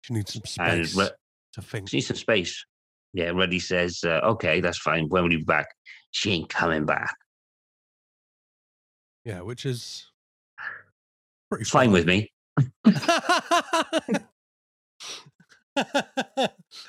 she 0.03 0.15
needs 0.15 0.33
some 0.33 0.45
space 0.45 0.97
Ru- 0.97 1.09
to 1.55 1.63
think. 1.63 1.89
She 1.89 1.99
needs 1.99 2.09
some 2.09 2.17
space. 2.17 2.65
Yeah, 3.13 3.31
Ruddy 3.31 3.61
says, 3.61 4.01
uh, 4.05 4.21
"Okay, 4.25 4.61
that's 4.61 4.79
fine. 4.79 5.09
When 5.09 5.23
will 5.23 5.33
you 5.33 5.39
be 5.39 5.45
back?" 5.45 5.69
She 6.11 6.33
ain't 6.33 6.49
coming 6.49 6.85
back. 6.85 7.15
Yeah, 9.25 9.41
which 9.41 9.65
is 9.65 10.11
pretty 11.51 11.65
fine 11.65 11.93
with 11.93 12.07
me. 12.07 12.31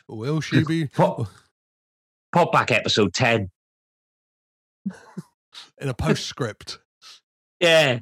Will 0.08 0.42
she 0.42 0.64
be 0.64 0.88
Pop, 0.96 1.28
pop 2.32 2.52
back 2.52 2.72
episode 2.72 3.14
ten. 3.14 3.50
In 5.80 5.90
a 5.90 5.94
postscript? 5.94 6.80
Yeah. 7.60 8.00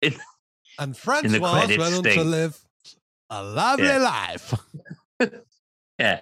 It- 0.00 0.16
And 0.78 0.96
Francois 0.96 1.66
went 1.68 1.80
on 1.80 2.02
to 2.02 2.24
live 2.24 2.58
a 3.28 3.42
lovely 3.42 3.86
Yeah. 3.86 3.98
life. 3.98 4.54
yeah, 5.98 6.20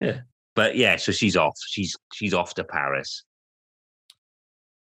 yeah. 0.00 0.20
But 0.54 0.76
yeah, 0.76 0.96
so 0.96 1.12
she's 1.12 1.36
off. 1.36 1.56
She's 1.66 1.96
she's 2.12 2.34
off 2.34 2.54
to 2.54 2.64
Paris. 2.64 3.24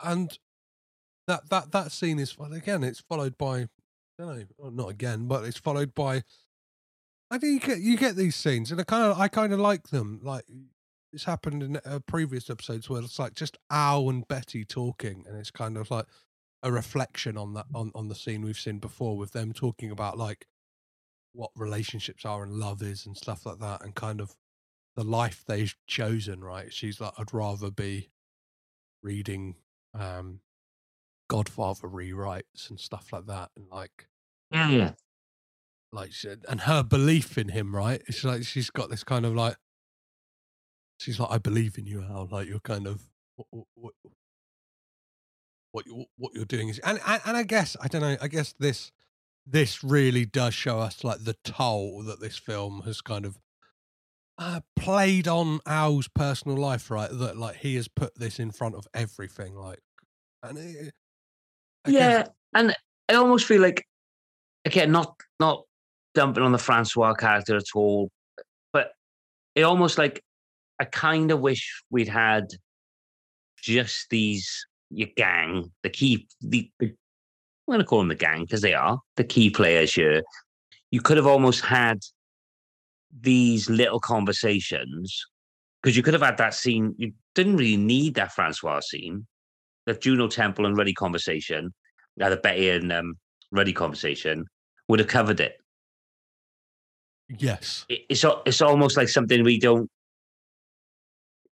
and 0.03 0.39
that 1.27 1.49
that 1.51 1.71
that 1.73 1.93
scene 1.93 2.19
is 2.19 2.39
well, 2.39 2.53
again 2.53 2.83
it's 2.83 3.01
followed 3.01 3.37
by 3.37 3.61
I 3.63 3.69
don't 4.19 4.39
know 4.59 4.71
not 4.71 4.89
again 4.91 5.29
but 5.29 5.45
it's 5.45 5.59
followed 5.59 5.95
by 5.95 6.23
I 7.31 7.39
think 7.39 7.63
you 7.63 7.69
get 7.75 7.81
you 7.81 7.97
get 7.97 8.17
these 8.17 8.35
scenes 8.35 8.73
and 8.73 8.81
I 8.81 8.85
kind 8.85 9.05
of 9.13 9.19
I 9.19 9.29
kind 9.29 9.53
of 9.53 9.61
like 9.61 9.89
them 9.89 10.21
like 10.23 10.45
it's 11.13 11.25
happened 11.25 11.63
in 11.63 11.77
uh, 11.85 12.01
previous 12.07 12.49
episodes 12.51 12.89
where 12.89 13.03
it's 13.03 13.19
like 13.19 13.35
just 13.35 13.59
Al 13.71 14.09
and 14.09 14.27
Betty 14.29 14.65
talking 14.65 15.25
and 15.27 15.37
it's 15.37 15.51
kind 15.51 15.77
of 15.77 15.91
like 15.91 16.07
a 16.63 16.71
reflection 16.71 17.37
on 17.37 17.55
that 17.55 17.67
on 17.75 17.91
on 17.95 18.09
the 18.09 18.15
scene 18.15 18.43
we've 18.43 18.59
seen 18.59 18.79
before 18.79 19.17
with 19.17 19.33
them 19.33 19.53
talking 19.53 19.91
about 19.91 20.19
like 20.19 20.47
what 21.33 21.51
relationships 21.57 22.25
are 22.25 22.43
and 22.43 22.53
love 22.55 22.83
is 22.83 23.07
and 23.07 23.17
stuff 23.17 23.47
like 23.47 23.59
that 23.61 23.83
and 23.85 23.95
kind 23.95 24.21
of 24.21 24.37
the 24.97 25.05
life 25.05 25.45
they've 25.47 25.75
chosen 25.87 26.43
right? 26.43 26.73
She's 26.73 27.01
like 27.01 27.13
I'd 27.19 27.33
rather 27.33 27.71
be 27.71 28.11
reading 29.03 29.57
um 29.95 30.41
Godfather 31.29 31.89
rewrites 31.89 32.69
and 32.71 32.79
stuff 32.81 33.13
like 33.13 33.27
that 33.27 33.51
and 33.57 33.69
like 33.69 34.09
Yeah, 34.53 34.93
like 35.93 36.13
and 36.49 36.63
her 36.63 36.83
belief 36.83 37.39
in 37.39 37.49
him 37.49 37.75
right? 37.75 38.03
It's 38.07 38.25
like 38.25 38.45
she's 38.45 38.71
got 38.71 38.91
this 38.91 39.05
kind 39.05 39.25
of 39.27 39.35
like 39.35 39.57
she's 41.01 41.19
like 41.19 41.31
I 41.31 41.39
believe 41.39 41.79
in 41.79 41.87
you 41.87 42.03
Al 42.03 42.29
like 42.31 42.49
you're 42.49 42.61
kind 42.61 42.87
of 42.87 43.03
what 43.37 43.67
what, 43.75 43.95
what, 45.73 45.87
you, 45.87 46.05
what 46.17 46.35
you're 46.35 46.45
doing 46.45 46.69
is 46.69 46.79
and, 46.81 47.01
and 47.07 47.23
and 47.25 47.37
I 47.37 47.43
guess 47.43 47.77
I 47.81 47.89
don't 47.89 48.03
know 48.03 48.17
I 48.21 48.29
guess 48.29 48.55
this 48.59 48.93
this 49.47 49.83
really 49.83 50.27
does 50.27 50.55
show 50.55 50.79
us 50.79 51.03
like 51.03 51.25
the 51.25 51.37
toll 51.45 52.03
that 52.05 52.21
this 52.21 52.37
film 52.37 52.83
has 52.85 53.01
kind 53.01 53.25
of 53.25 53.39
uh, 54.39 54.61
played 54.75 55.29
on 55.29 55.61
Al's 55.67 56.09
personal 56.09 56.57
life, 56.57 56.91
right? 56.91 57.11
That 57.13 57.37
like 57.37 57.57
he 57.57 57.75
has 57.77 57.89
put 57.89 58.15
this 58.19 58.39
in 58.39 58.51
front 58.51 58.75
of 58.75 58.87
everything, 58.95 59.55
like, 59.55 59.81
and 60.43 60.57
it, 60.57 60.95
yeah, 61.87 62.23
guess- 62.23 62.31
and 62.55 62.75
I 63.09 63.15
almost 63.15 63.47
feel 63.47 63.61
like 63.61 63.85
again, 64.65 64.93
not 64.93 65.15
not 65.41 65.65
dumping 66.15 66.43
on 66.43 66.53
the 66.53 66.59
Francois 66.59 67.15
character 67.15 67.57
at 67.57 67.65
all, 67.75 68.11
but 68.73 68.93
it 69.55 69.63
almost 69.63 69.99
like 69.99 70.23
I 70.81 70.85
kind 70.87 71.31
of 71.31 71.41
wish 71.41 71.83
we'd 71.91 72.09
had 72.09 72.45
just 73.63 74.09
these 74.09 74.65
your 74.91 75.09
gang, 75.17 75.71
the 75.83 75.91
key, 75.91 76.27
the, 76.41 76.71
the 76.81 76.87
I'm 76.87 76.97
going 77.75 77.79
to 77.81 77.85
call 77.85 77.99
them 78.01 78.09
the 78.09 78.15
gang 78.15 78.41
because 78.41 78.63
they 78.63 78.75
are 78.75 78.99
the 79.17 79.23
key 79.25 79.51
players 79.51 79.95
here. 79.95 80.23
You 80.91 81.01
could 81.03 81.19
have 81.19 81.27
almost 81.27 81.61
had 81.65 81.99
these 83.21 83.69
little 83.69 84.01
conversations 84.01 85.25
because 85.83 85.97
you 85.97 86.03
could 86.03 86.15
have 86.15 86.23
had 86.23 86.39
that 86.39 86.55
scene. 86.55 86.95
You 86.97 87.13
didn't 87.35 87.59
really 87.59 87.77
need 87.77 88.15
that 88.15 88.33
Francois 88.33 88.81
scene, 88.81 89.27
the 89.87 89.95
Juno 89.95 90.27
Temple 90.29 90.67
and 90.67 90.77
Ruddy 90.77 90.95
conversation, 90.95 91.73
uh, 92.21 92.31
the 92.31 92.39
Betty 92.39 92.71
and 92.71 92.91
um, 92.91 93.15
Ruddy 93.53 93.73
conversation 93.73 94.47
would 94.89 94.99
have 94.99 95.09
covered 95.09 95.41
it. 95.41 95.59
Yes, 97.39 97.85
It- 97.89 98.07
It's 98.09 98.25
it's 98.47 98.61
almost 98.63 98.97
like 98.97 99.09
something 99.09 99.45
we 99.45 99.59
don't. 99.59 99.89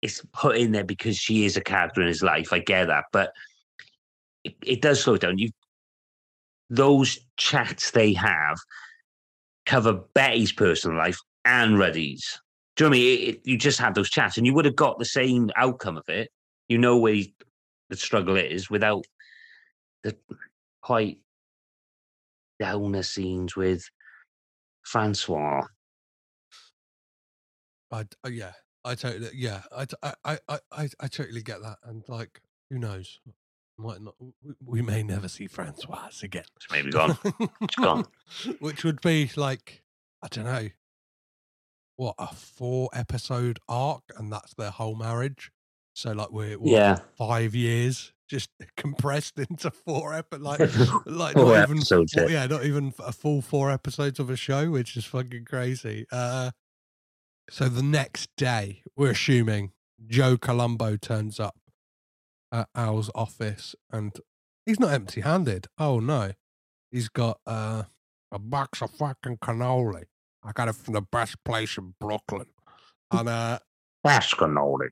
It's 0.05 0.21
put 0.33 0.55
in 0.57 0.71
there 0.71 0.83
because 0.83 1.17
she 1.17 1.45
is 1.45 1.57
a 1.57 1.61
character 1.61 1.99
in 1.99 2.07
his 2.07 2.21
life. 2.21 2.53
I 2.53 2.59
get 2.59 2.85
that, 2.85 3.05
but 3.11 3.31
it, 4.43 4.55
it 4.63 4.81
does 4.81 5.01
slow 5.01 5.17
down. 5.17 5.39
You 5.39 5.49
those 6.69 7.19
chats 7.37 7.89
they 7.91 8.13
have 8.13 8.57
cover 9.65 9.93
Betty's 10.13 10.51
personal 10.51 10.95
life 10.95 11.17
and 11.43 11.79
Ruddy's. 11.79 12.39
Do 12.75 12.83
you 12.83 12.89
know 12.89 12.91
what 12.91 12.97
I 12.97 12.99
mean? 12.99 13.19
It, 13.19 13.29
it- 13.35 13.41
you 13.45 13.57
just 13.57 13.79
have 13.79 13.95
those 13.95 14.11
chats, 14.11 14.37
and 14.37 14.45
you 14.45 14.53
would 14.53 14.65
have 14.65 14.75
got 14.75 14.99
the 14.99 15.05
same 15.05 15.49
outcome 15.55 15.97
of 15.97 16.07
it. 16.07 16.29
You 16.69 16.77
know 16.77 16.97
where 16.97 17.13
he- 17.13 17.35
the 17.89 17.95
struggle 17.97 18.35
is 18.35 18.69
without 18.69 19.05
the 20.03 20.15
quite 20.81 21.17
downer 22.59 23.01
scenes 23.03 23.55
with 23.55 23.89
Francois. 24.83 25.63
I 27.91 28.05
uh, 28.23 28.29
yeah, 28.29 28.51
I 28.85 28.95
totally 28.95 29.29
yeah, 29.33 29.63
I 29.75 29.85
I 30.03 30.13
I 30.23 30.37
I 30.71 30.89
I, 30.99 31.07
totally 31.07 31.41
get 31.41 31.61
that, 31.61 31.77
and 31.83 32.03
like 32.07 32.41
who 32.69 32.77
knows, 32.79 33.19
might 33.77 33.99
not 34.01 34.13
we, 34.19 34.53
we 34.63 34.81
may 34.81 35.01
never 35.03 35.27
see 35.27 35.47
Francois 35.47 36.09
again. 36.23 36.45
It's 36.55 36.71
maybe 36.71 36.91
gone. 36.91 37.17
It's 37.61 37.75
gone. 37.75 38.05
Which 38.59 38.83
would 38.83 39.01
be 39.01 39.31
like 39.35 39.81
I 40.23 40.27
don't 40.29 40.45
know, 40.45 40.69
what 41.97 42.15
a 42.19 42.27
four 42.27 42.89
episode 42.93 43.59
arc, 43.67 44.03
and 44.17 44.31
that's 44.31 44.53
their 44.53 44.71
whole 44.71 44.95
marriage. 44.95 45.51
So 45.93 46.11
like 46.11 46.31
we're 46.31 46.57
what, 46.59 46.69
Yeah. 46.71 46.99
five 47.17 47.55
years 47.55 48.11
just 48.27 48.49
compressed 48.77 49.39
into 49.39 49.71
four 49.71 50.13
episodes, 50.13 50.77
like 50.77 51.05
like 51.05 51.35
not 51.35 51.69
even 51.69 51.81
four- 51.81 52.05
yeah. 52.15 52.27
yeah, 52.27 52.47
not 52.47 52.65
even 52.65 52.93
a 52.99 53.11
full 53.11 53.41
four 53.41 53.71
episodes 53.71 54.19
of 54.19 54.29
a 54.29 54.35
show, 54.35 54.69
which 54.71 54.95
is 54.97 55.05
fucking 55.05 55.45
crazy. 55.45 56.05
Uh, 56.11 56.51
so 57.49 57.69
the 57.69 57.83
next 57.83 58.29
day, 58.37 58.81
we're 58.95 59.11
assuming 59.11 59.71
Joe 60.07 60.37
Colombo 60.37 60.97
turns 60.97 61.39
up 61.39 61.55
at 62.51 62.67
Al's 62.75 63.09
office, 63.15 63.75
and 63.91 64.15
he's 64.65 64.79
not 64.79 64.91
empty-handed. 64.93 65.67
Oh 65.77 65.99
no, 65.99 66.31
he's 66.91 67.09
got 67.09 67.39
uh, 67.45 67.83
a 68.31 68.39
box 68.39 68.81
of 68.81 68.91
fucking 68.91 69.37
cannoli. 69.37 70.05
I 70.43 70.51
got 70.53 70.67
it 70.67 70.75
from 70.75 70.93
the 70.93 71.01
best 71.01 71.43
place 71.43 71.77
in 71.77 71.95
Brooklyn, 71.99 72.47
and 73.11 73.29
uh, 73.29 73.59
Best 74.03 74.35
cannoli. 74.37 74.89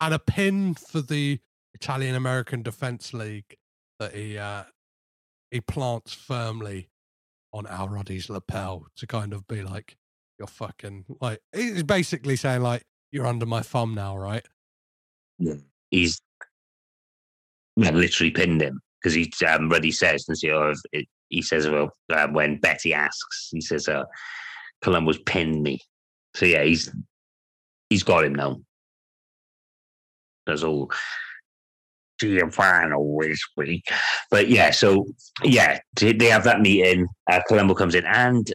and 0.00 0.12
a 0.14 0.18
pin 0.18 0.74
for 0.74 1.00
the 1.00 1.40
Italian 1.72 2.14
American 2.14 2.62
Defense 2.62 3.14
League 3.14 3.56
that 3.98 4.14
he 4.14 4.36
uh, 4.36 4.64
he 5.50 5.60
plants 5.60 6.12
firmly 6.12 6.90
on 7.52 7.66
Al 7.66 7.88
Ruddy's 7.88 8.28
lapel 8.28 8.86
to 8.96 9.06
kind 9.06 9.32
of 9.32 9.46
be 9.46 9.62
like, 9.62 9.96
"You're 10.38 10.48
fucking 10.48 11.04
like." 11.20 11.40
He's 11.54 11.82
basically 11.82 12.36
saying 12.36 12.62
like, 12.62 12.84
"You're 13.12 13.26
under 13.26 13.46
my 13.46 13.60
thumb 13.60 13.94
now, 13.94 14.16
right?" 14.16 14.46
Yeah, 15.38 15.54
he's 15.90 16.20
yeah, 17.76 17.90
literally 17.90 18.30
pinned 18.30 18.62
him 18.62 18.80
because 19.00 19.14
he 19.14 19.32
um, 19.46 19.68
Ruddy 19.68 19.90
says, 19.90 20.24
and 20.28 20.38
so, 20.38 20.72
it, 20.92 21.06
he 21.28 21.42
says, 21.42 21.68
well, 21.68 21.90
um, 22.14 22.32
when 22.32 22.58
Betty 22.58 22.94
asks, 22.94 23.48
he 23.50 23.60
says, 23.60 23.88
uh, 23.88 24.04
Colombo's 24.82 25.18
pinned 25.18 25.62
me. 25.62 25.80
So 26.34 26.46
yeah, 26.46 26.62
he's 26.64 26.92
he's 27.90 28.02
got 28.02 28.24
him 28.24 28.34
now. 28.34 28.60
That's 30.46 30.62
all. 30.62 30.90
See 32.20 32.30
you 32.30 32.50
final 32.50 33.18
this 33.20 33.40
week, 33.56 33.84
but 34.30 34.48
yeah. 34.48 34.70
So 34.70 35.06
yeah, 35.42 35.80
they 35.96 36.26
have 36.26 36.44
that 36.44 36.60
meeting. 36.60 37.06
Uh, 37.30 37.40
Colombo 37.48 37.74
comes 37.74 37.94
in, 37.94 38.04
and 38.04 38.50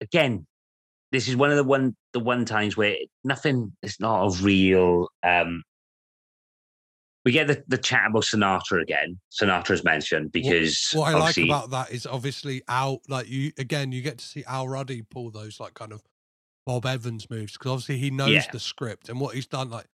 again, 0.00 0.46
this 1.12 1.28
is 1.28 1.36
one 1.36 1.50
of 1.50 1.56
the 1.56 1.64
one 1.64 1.96
the 2.12 2.20
one 2.20 2.44
times 2.44 2.76
where 2.76 2.96
nothing 3.24 3.72
is 3.82 3.98
not 4.00 4.26
a 4.26 4.42
real 4.42 5.08
um 5.22 5.62
we 7.24 7.32
get 7.32 7.46
the, 7.46 7.62
the 7.68 7.76
chat 7.76 8.06
about 8.08 8.22
Sinatra 8.22 8.80
again. 8.80 9.18
Sinatra's 9.30 9.84
mentioned 9.84 10.32
because 10.32 10.90
what 10.94 11.14
I 11.14 11.18
like 11.18 11.36
about 11.36 11.70
that 11.70 11.90
is 11.90 12.06
obviously 12.06 12.62
Al, 12.68 13.02
like 13.08 13.28
you 13.28 13.52
again, 13.58 13.92
you 13.92 14.00
get 14.00 14.18
to 14.18 14.24
see 14.24 14.44
Al 14.44 14.66
Ruddy 14.68 15.02
pull 15.02 15.30
those 15.30 15.60
like 15.60 15.74
kind 15.74 15.92
of 15.92 16.02
Bob 16.64 16.86
Evans 16.86 17.28
moves 17.28 17.52
because 17.52 17.70
obviously 17.70 17.98
he 17.98 18.10
knows 18.10 18.30
Yeah. 18.30 18.50
the 18.52 18.60
script 18.60 19.08
and 19.08 19.20
what 19.20 19.34
he's 19.34 19.46
done, 19.46 19.68
like 19.68 19.86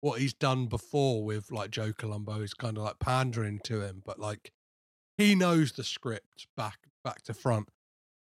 what 0.00 0.20
he's 0.20 0.34
done 0.34 0.66
before 0.66 1.24
with 1.24 1.50
like 1.50 1.70
Joe 1.70 1.92
Colombo 1.96 2.40
is 2.40 2.54
kind 2.54 2.76
of 2.76 2.84
like 2.84 2.98
pandering 2.98 3.60
to 3.64 3.80
him, 3.80 4.02
but 4.04 4.18
like 4.18 4.52
he 5.16 5.34
knows 5.34 5.72
the 5.72 5.84
script 5.84 6.48
back 6.56 6.78
back 7.02 7.22
to 7.22 7.34
front, 7.34 7.68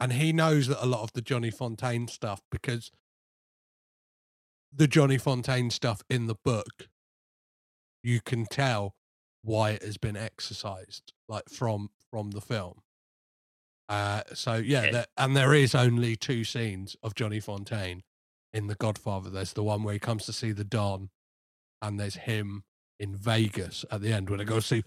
and 0.03 0.11
he 0.11 0.34
knows 0.34 0.67
that 0.67 0.84
a 0.84 0.85
lot 0.85 1.01
of 1.01 1.13
the 1.13 1.21
Johnny 1.21 1.49
Fontane 1.49 2.09
stuff 2.09 2.41
because 2.51 2.91
the 4.75 4.85
Johnny 4.85 5.17
Fontane 5.17 5.71
stuff 5.71 6.01
in 6.09 6.27
the 6.27 6.35
book, 6.35 6.89
you 8.03 8.19
can 8.19 8.45
tell 8.45 8.95
why 9.43 9.69
it 9.69 9.81
has 9.81 9.95
been 9.95 10.17
exercised 10.17 11.13
like 11.30 11.47
from 11.49 11.89
from 12.11 12.31
the 12.31 12.41
film. 12.41 12.81
Uh, 13.88 14.23
so 14.34 14.55
yeah, 14.55 14.91
there, 14.91 15.05
and 15.15 15.38
there 15.38 15.53
is 15.53 15.73
only 15.73 16.17
two 16.17 16.43
scenes 16.43 16.97
of 17.01 17.15
Johnny 17.15 17.39
Fontane 17.39 18.01
in 18.51 18.67
The 18.67 18.75
Godfather. 18.75 19.30
There's 19.30 19.53
the 19.53 19.63
one 19.63 19.84
where 19.84 19.93
he 19.93 19.99
comes 19.99 20.25
to 20.25 20.34
see 20.34 20.51
the 20.51 20.65
Don, 20.65 21.11
and 21.81 21.97
there's 21.97 22.15
him 22.15 22.65
in 22.99 23.15
Vegas 23.15 23.85
at 23.89 24.01
the 24.01 24.11
end 24.11 24.30
when 24.30 24.41
I 24.41 24.43
go 24.43 24.59
see 24.59 24.84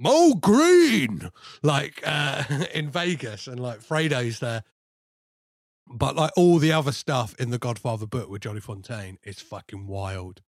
Moe 0.00 0.34
Greene, 0.34 1.30
like 1.62 2.02
uh, 2.06 2.42
in 2.74 2.90
Vegas, 2.90 3.46
and 3.46 3.60
like 3.60 3.80
Fredo's 3.82 4.40
there. 4.40 4.64
But 5.92 6.16
like 6.16 6.32
all 6.36 6.58
the 6.58 6.72
other 6.72 6.92
stuff 6.92 7.34
in 7.38 7.50
the 7.50 7.58
Godfather 7.58 8.06
book 8.06 8.28
with 8.30 8.42
Johnny 8.42 8.60
Fontane 8.60 9.18
is 9.24 9.40
fucking 9.40 9.86
wild. 9.86 10.40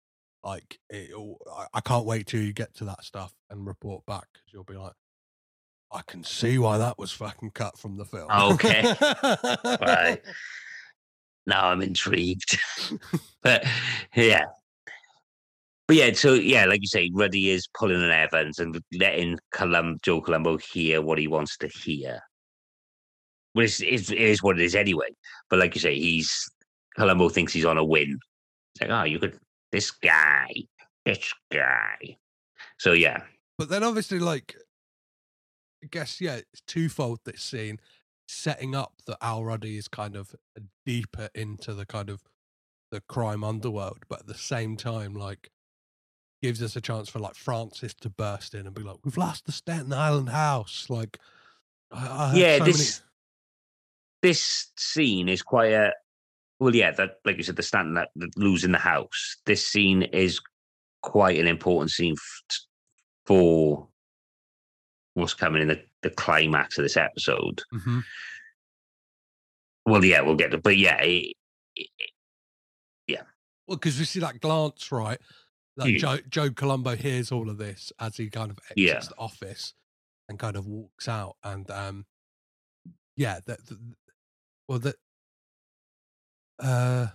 Like 0.43 0.79
it, 0.89 1.11
I- 1.53 1.67
I 1.75 1.81
can't 1.81 2.07
wait 2.07 2.27
till 2.27 2.41
you 2.43 2.53
get 2.53 2.75
to 2.77 2.85
that 2.87 3.05
stuff 3.05 3.35
and 3.51 3.67
report 3.67 4.07
back 4.07 4.27
because 4.33 4.53
you'll 4.53 4.65
be 4.65 4.77
like, 4.77 4.95
I 5.93 6.01
can 6.07 6.25
see 6.25 6.59
why 6.59 6.79
that 6.79 6.99
was 6.99 7.13
fucking 7.13 7.51
cut 7.51 7.79
from 7.79 7.97
the 7.99 8.05
film. 8.07 8.31
Okay. 8.31 8.83
right. 9.83 10.21
Now 11.47 11.67
I'm 11.69 11.83
intrigued. 11.83 12.59
but 13.43 13.65
yeah. 14.15 14.47
But 15.89 15.97
yeah, 15.97 16.13
so 16.13 16.35
yeah, 16.35 16.65
like 16.65 16.81
you 16.81 16.87
say, 16.87 17.11
Ruddy 17.13 17.51
is 17.51 17.69
pulling 17.75 18.03
an 18.03 18.11
Evans 18.11 18.59
and 18.59 18.81
letting 18.99 19.39
Colum- 19.53 19.99
Joe 20.03 20.21
Colombo 20.21 20.57
hear 20.59 21.03
what 21.03 21.19
he 21.19 21.29
wants 21.29 21.57
to 21.59 21.69
hear. 21.69 22.21
Which 23.55 23.83
is, 23.83 24.11
it 24.11 24.19
is 24.19 24.43
what 24.43 24.59
it 24.59 24.65
is 24.65 24.75
anyway. 24.75 25.09
But 25.51 25.59
like 25.59 25.75
you 25.75 25.81
say, 25.81 25.99
he's 25.99 26.49
Colombo 26.97 27.29
thinks 27.29 27.53
he's 27.53 27.65
on 27.67 27.79
a 27.79 27.85
win. 27.85 28.19
It's 28.75 28.83
like, 28.83 28.91
oh, 28.91 29.05
you 29.05 29.19
could 29.19 29.39
this 29.71 29.91
guy, 29.91 30.49
this 31.05 31.33
guy. 31.51 32.17
So 32.79 32.93
yeah, 32.93 33.23
But 33.59 33.69
then 33.69 33.85
obviously, 33.85 34.19
like, 34.19 34.57
I 35.85 35.89
guess, 35.91 36.21
yeah, 36.21 36.37
it's 36.37 36.63
twofold 36.67 37.21
this 37.25 37.43
scene 37.43 37.79
setting 38.27 38.75
up 38.75 38.95
that 39.07 39.19
Al 39.21 39.45
Ruddy 39.45 39.77
is 39.77 39.89
kind 39.89 40.17
of 40.17 40.35
deeper 40.87 41.29
into 41.35 41.75
the 41.75 41.87
kind 41.87 42.09
of 42.09 42.23
the 42.91 43.01
crime 43.03 43.45
underworld, 43.45 44.05
but 44.09 44.21
at 44.21 44.27
the 44.27 44.35
same 44.35 44.77
time, 44.77 45.15
like, 45.15 45.51
gives 46.43 46.63
us 46.63 46.77
a 46.77 46.81
chance 46.81 47.09
for 47.09 47.21
like 47.21 47.37
Francis 47.37 47.95
to 47.95 48.11
burst 48.11 48.55
in 48.55 48.67
and 48.67 48.75
be 48.75 48.83
like, 48.83 48.97
"We've 49.05 49.17
lost 49.17 49.47
the 49.47 49.53
Staten 49.53 49.93
Island 49.93 50.29
house." 50.29 50.91
Like, 50.91 51.19
I, 51.91 52.07
I 52.07 52.35
yeah, 52.35 52.59
so 52.59 52.65
this 52.65 53.03
this 54.23 54.73
scene 54.77 55.29
is 55.29 55.43
quite 55.43 55.73
a 55.73 55.93
well, 56.59 56.75
yeah, 56.75 56.91
that 56.93 57.19
like 57.25 57.37
you 57.37 57.43
said, 57.43 57.57
the 57.57 57.63
stand 57.63 57.97
that 57.97 58.11
losing 58.37 58.73
the 58.73 58.79
house. 58.79 59.37
This 59.47 59.67
scene 59.67 60.03
is 60.03 60.41
quite 61.03 61.39
an 61.39 61.47
important 61.47 61.91
scene 61.91 62.15
f- 62.15 62.61
for 63.27 63.89
what's 65.15 65.35
coming 65.35 65.63
in 65.63 65.69
the, 65.69 65.83
the 66.03 66.11
climax 66.11 66.79
of 66.79 66.85
this 66.85 66.97
episode. 66.97 67.63
many. 67.73 67.85
Mhm. 67.85 68.05
Well, 69.85 70.05
yeah, 70.05 70.21
we'll 70.21 70.37
get 70.37 70.53
to, 70.53 70.59
but 70.59 70.77
yeah, 70.77 71.01
it, 71.03 71.35
Well, 73.67 73.77
because 73.77 73.99
we 73.99 74.05
see 74.05 74.21
that 74.21 74.41
glance, 74.41 74.91
right? 74.91 75.21
Mm. 75.79 75.99
Joe, 75.99 76.19
Joe 76.29 76.51
Colombo 76.51 76.97
hears 76.97 77.33
all 77.33 77.49
of 77.49 77.59
this 77.59 77.93
as 77.99 78.17
he 78.17 78.29
kind 78.29 78.51
of 78.51 78.59
exits 78.59 78.77
Yeah. 78.77 79.01
the 79.01 79.17
office 79.17 79.75
and 80.29 80.39
kind 80.39 80.57
of 80.57 80.67
walks 80.67 81.09
out. 81.09 81.37
And 81.43 81.71
um, 81.71 82.07
yeah, 83.17 83.41
that, 83.47 83.59
well, 84.69 84.79
that 84.81 84.97
uh, 86.59 87.07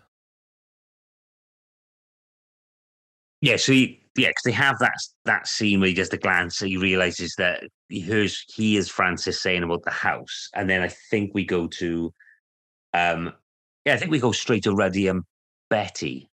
Yeah, 3.42 3.58
so 3.58 3.72
he, 3.72 4.02
yeah, 4.18 4.30
because 4.30 4.44
they 4.46 4.52
have 4.52 4.80
that 4.80 4.98
that 5.26 5.48
scene 5.48 5.80
where 5.80 5.90
he 5.90 5.94
does 5.94 6.10
the 6.10 6.18
glance, 6.18 6.60
and 6.62 6.70
he 6.70 6.78
realizes 6.78 7.36
that 7.38 7.64
he 7.88 8.00
hears 8.00 8.44
he 8.48 8.78
is 8.78 8.90
Francis 8.90 9.42
saying 9.42 9.64
about 9.64 9.84
the 9.84 9.92
house, 9.92 10.50
and 10.56 10.68
then 10.70 10.82
I 10.82 10.90
think 11.12 11.32
we 11.34 11.46
go 11.46 11.68
to, 11.68 12.12
um, 12.94 13.32
yeah, 13.86 13.94
I 13.94 13.98
think 13.98 14.12
we 14.12 14.20
go 14.20 14.32
straight 14.32 14.64
to 14.64 14.74
Ruddy 14.74 15.08
and 15.08 15.24
Betty. 15.70 16.28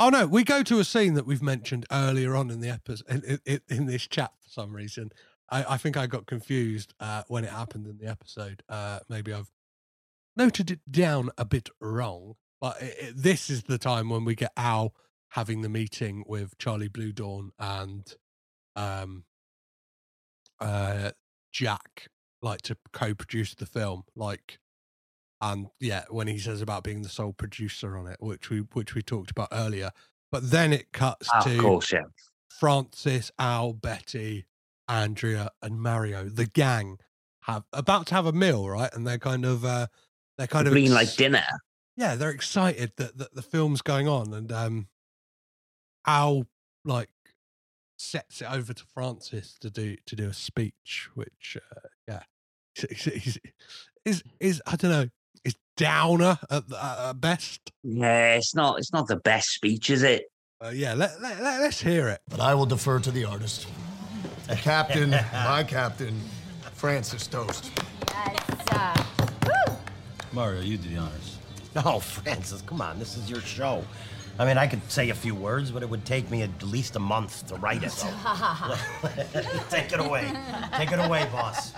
Oh 0.00 0.10
no, 0.10 0.26
we 0.26 0.44
go 0.44 0.62
to 0.62 0.78
a 0.78 0.84
scene 0.84 1.14
that 1.14 1.26
we've 1.26 1.42
mentioned 1.42 1.84
earlier 1.90 2.36
on 2.36 2.50
in 2.50 2.60
the 2.60 2.68
episode 2.68 3.06
in, 3.08 3.40
in, 3.44 3.60
in 3.68 3.86
this 3.86 4.06
chat 4.06 4.30
for 4.40 4.48
some 4.48 4.72
reason. 4.72 5.10
I, 5.50 5.74
I 5.74 5.76
think 5.76 5.96
I 5.96 6.06
got 6.06 6.26
confused 6.26 6.94
uh, 7.00 7.24
when 7.26 7.44
it 7.44 7.50
happened 7.50 7.86
in 7.88 7.98
the 7.98 8.06
episode. 8.06 8.62
Uh, 8.68 9.00
maybe 9.08 9.32
I've 9.32 9.50
noted 10.36 10.70
it 10.70 10.80
down 10.88 11.30
a 11.36 11.44
bit 11.44 11.68
wrong, 11.80 12.34
but 12.60 12.80
it, 12.80 12.96
it, 13.00 13.14
this 13.16 13.50
is 13.50 13.64
the 13.64 13.78
time 13.78 14.08
when 14.08 14.24
we 14.24 14.36
get 14.36 14.52
Al 14.56 14.94
having 15.30 15.62
the 15.62 15.68
meeting 15.68 16.22
with 16.28 16.56
Charlie 16.58 16.88
Bluhdorn 16.88 17.50
and 17.58 18.14
um, 18.76 19.24
uh, 20.60 21.10
Jack, 21.52 22.08
like 22.40 22.62
to 22.62 22.76
co-produce 22.92 23.56
the 23.56 23.66
film, 23.66 24.04
like 24.14 24.60
and 25.40 25.68
yeah, 25.80 26.04
when 26.10 26.26
he 26.26 26.38
says 26.38 26.60
about 26.62 26.84
being 26.84 27.02
the 27.02 27.08
sole 27.08 27.32
producer 27.32 27.96
on 27.96 28.06
it, 28.06 28.16
which 28.20 28.50
we 28.50 28.60
which 28.72 28.94
we 28.94 29.02
talked 29.02 29.30
about 29.30 29.48
earlier. 29.52 29.90
But 30.30 30.50
then 30.50 30.72
it 30.72 30.92
cuts 30.92 31.28
Ah, 31.32 31.40
to 31.40 31.54
of 31.54 31.60
course, 31.60 31.92
yeah. 31.92 32.04
Francis, 32.58 33.30
Al, 33.38 33.72
Betty, 33.72 34.46
Andrea, 34.88 35.50
and 35.62 35.80
Mario, 35.80 36.28
the 36.28 36.46
gang, 36.46 36.98
have 37.42 37.64
about 37.72 38.06
to 38.08 38.14
have 38.14 38.26
a 38.26 38.32
meal, 38.32 38.68
right? 38.68 38.90
And 38.92 39.06
they're 39.06 39.18
kind 39.18 39.44
of 39.44 39.64
uh 39.64 39.86
they're 40.36 40.46
kind 40.46 40.66
of 40.66 40.72
Green 40.72 40.86
ex- 40.86 40.94
like 40.94 41.16
dinner. 41.16 41.44
yeah, 41.96 42.14
they're 42.14 42.30
excited 42.30 42.92
that, 42.96 43.16
that 43.18 43.34
the 43.34 43.42
film's 43.42 43.80
going 43.82 44.06
on, 44.06 44.32
and 44.34 44.52
um, 44.52 44.88
Al 46.06 46.46
like 46.84 47.10
sets 47.96 48.40
it 48.40 48.50
over 48.50 48.72
to 48.72 48.84
Francis 48.94 49.56
to 49.60 49.70
do 49.70 49.96
to 50.06 50.16
do 50.16 50.28
a 50.28 50.34
speech, 50.34 51.08
which 51.14 51.56
uh, 51.74 51.80
yeah, 52.06 52.22
is 54.04 54.22
is 54.40 54.62
I 54.66 54.76
don't 54.76 54.90
know, 54.90 55.08
is 55.44 55.54
downer 55.76 56.38
at, 56.50 56.68
the- 56.68 56.84
at 56.84 57.20
best. 57.20 57.72
Yeah, 57.82 58.34
it's 58.34 58.54
not 58.54 58.78
it's 58.78 58.92
not 58.92 59.06
the 59.08 59.16
best 59.16 59.50
speech, 59.50 59.90
is 59.90 60.02
it? 60.02 60.24
Uh, 60.60 60.70
yeah, 60.70 60.92
let, 60.92 61.20
let, 61.22 61.40
let, 61.40 61.60
us 61.60 61.80
hear 61.80 62.08
it. 62.08 62.20
But 62.28 62.40
I 62.40 62.54
will 62.54 62.66
defer 62.66 62.98
to 62.98 63.10
the 63.12 63.24
artist. 63.24 63.68
The 64.48 64.56
captain, 64.56 65.10
my 65.32 65.62
captain, 65.62 66.20
Francis 66.72 67.28
Toast. 67.28 67.70
Mario, 70.32 70.60
you 70.60 70.76
do 70.76 70.88
the 70.88 70.96
honors. 70.96 71.38
No, 71.76 72.00
Francis, 72.00 72.62
come 72.62 72.80
on. 72.80 72.98
This 72.98 73.16
is 73.16 73.30
your 73.30 73.40
show. 73.40 73.84
I 74.38 74.44
mean, 74.44 74.56
I 74.58 74.66
could 74.66 74.88
say 74.90 75.10
a 75.10 75.14
few 75.14 75.34
words, 75.34 75.70
but 75.70 75.82
it 75.82 75.88
would 75.88 76.04
take 76.04 76.30
me 76.30 76.42
at 76.42 76.62
least 76.62 76.94
a 76.96 77.00
month 77.00 77.46
to 77.48 77.56
write 77.56 77.82
it. 77.82 77.90
So. 77.90 78.06
Take 79.68 79.92
it 79.92 79.98
away. 79.98 80.30
Take 80.74 80.92
it 80.92 81.00
away, 81.00 81.26
boss. 81.32 81.72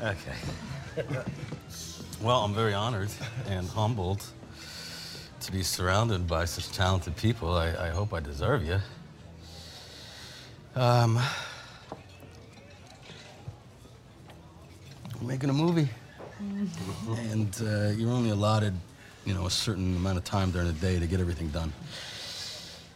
Okay. 0.00 0.34
Well, 2.22 2.44
I'm 2.44 2.54
very 2.54 2.72
honored 2.72 3.10
and 3.46 3.68
humbled 3.68 4.24
to 5.40 5.52
be 5.52 5.62
surrounded 5.62 6.26
by 6.26 6.46
such 6.46 6.72
talented 6.72 7.14
people. 7.14 7.54
I, 7.54 7.68
I 7.68 7.88
hope 7.90 8.14
I 8.14 8.20
deserve 8.20 8.64
you. 8.64 8.78
Um, 10.74 11.20
we're 15.20 15.28
making 15.28 15.50
a 15.50 15.52
movie, 15.52 15.90
and 16.40 17.54
uh, 17.62 17.90
you're 17.90 18.10
only 18.10 18.30
allotted, 18.30 18.72
you 19.26 19.34
know, 19.34 19.44
a 19.44 19.50
certain 19.50 19.94
amount 19.96 20.16
of 20.16 20.24
time 20.24 20.50
during 20.50 20.68
the 20.68 20.72
day 20.72 20.98
to 20.98 21.06
get 21.06 21.20
everything 21.20 21.48
done. 21.48 21.70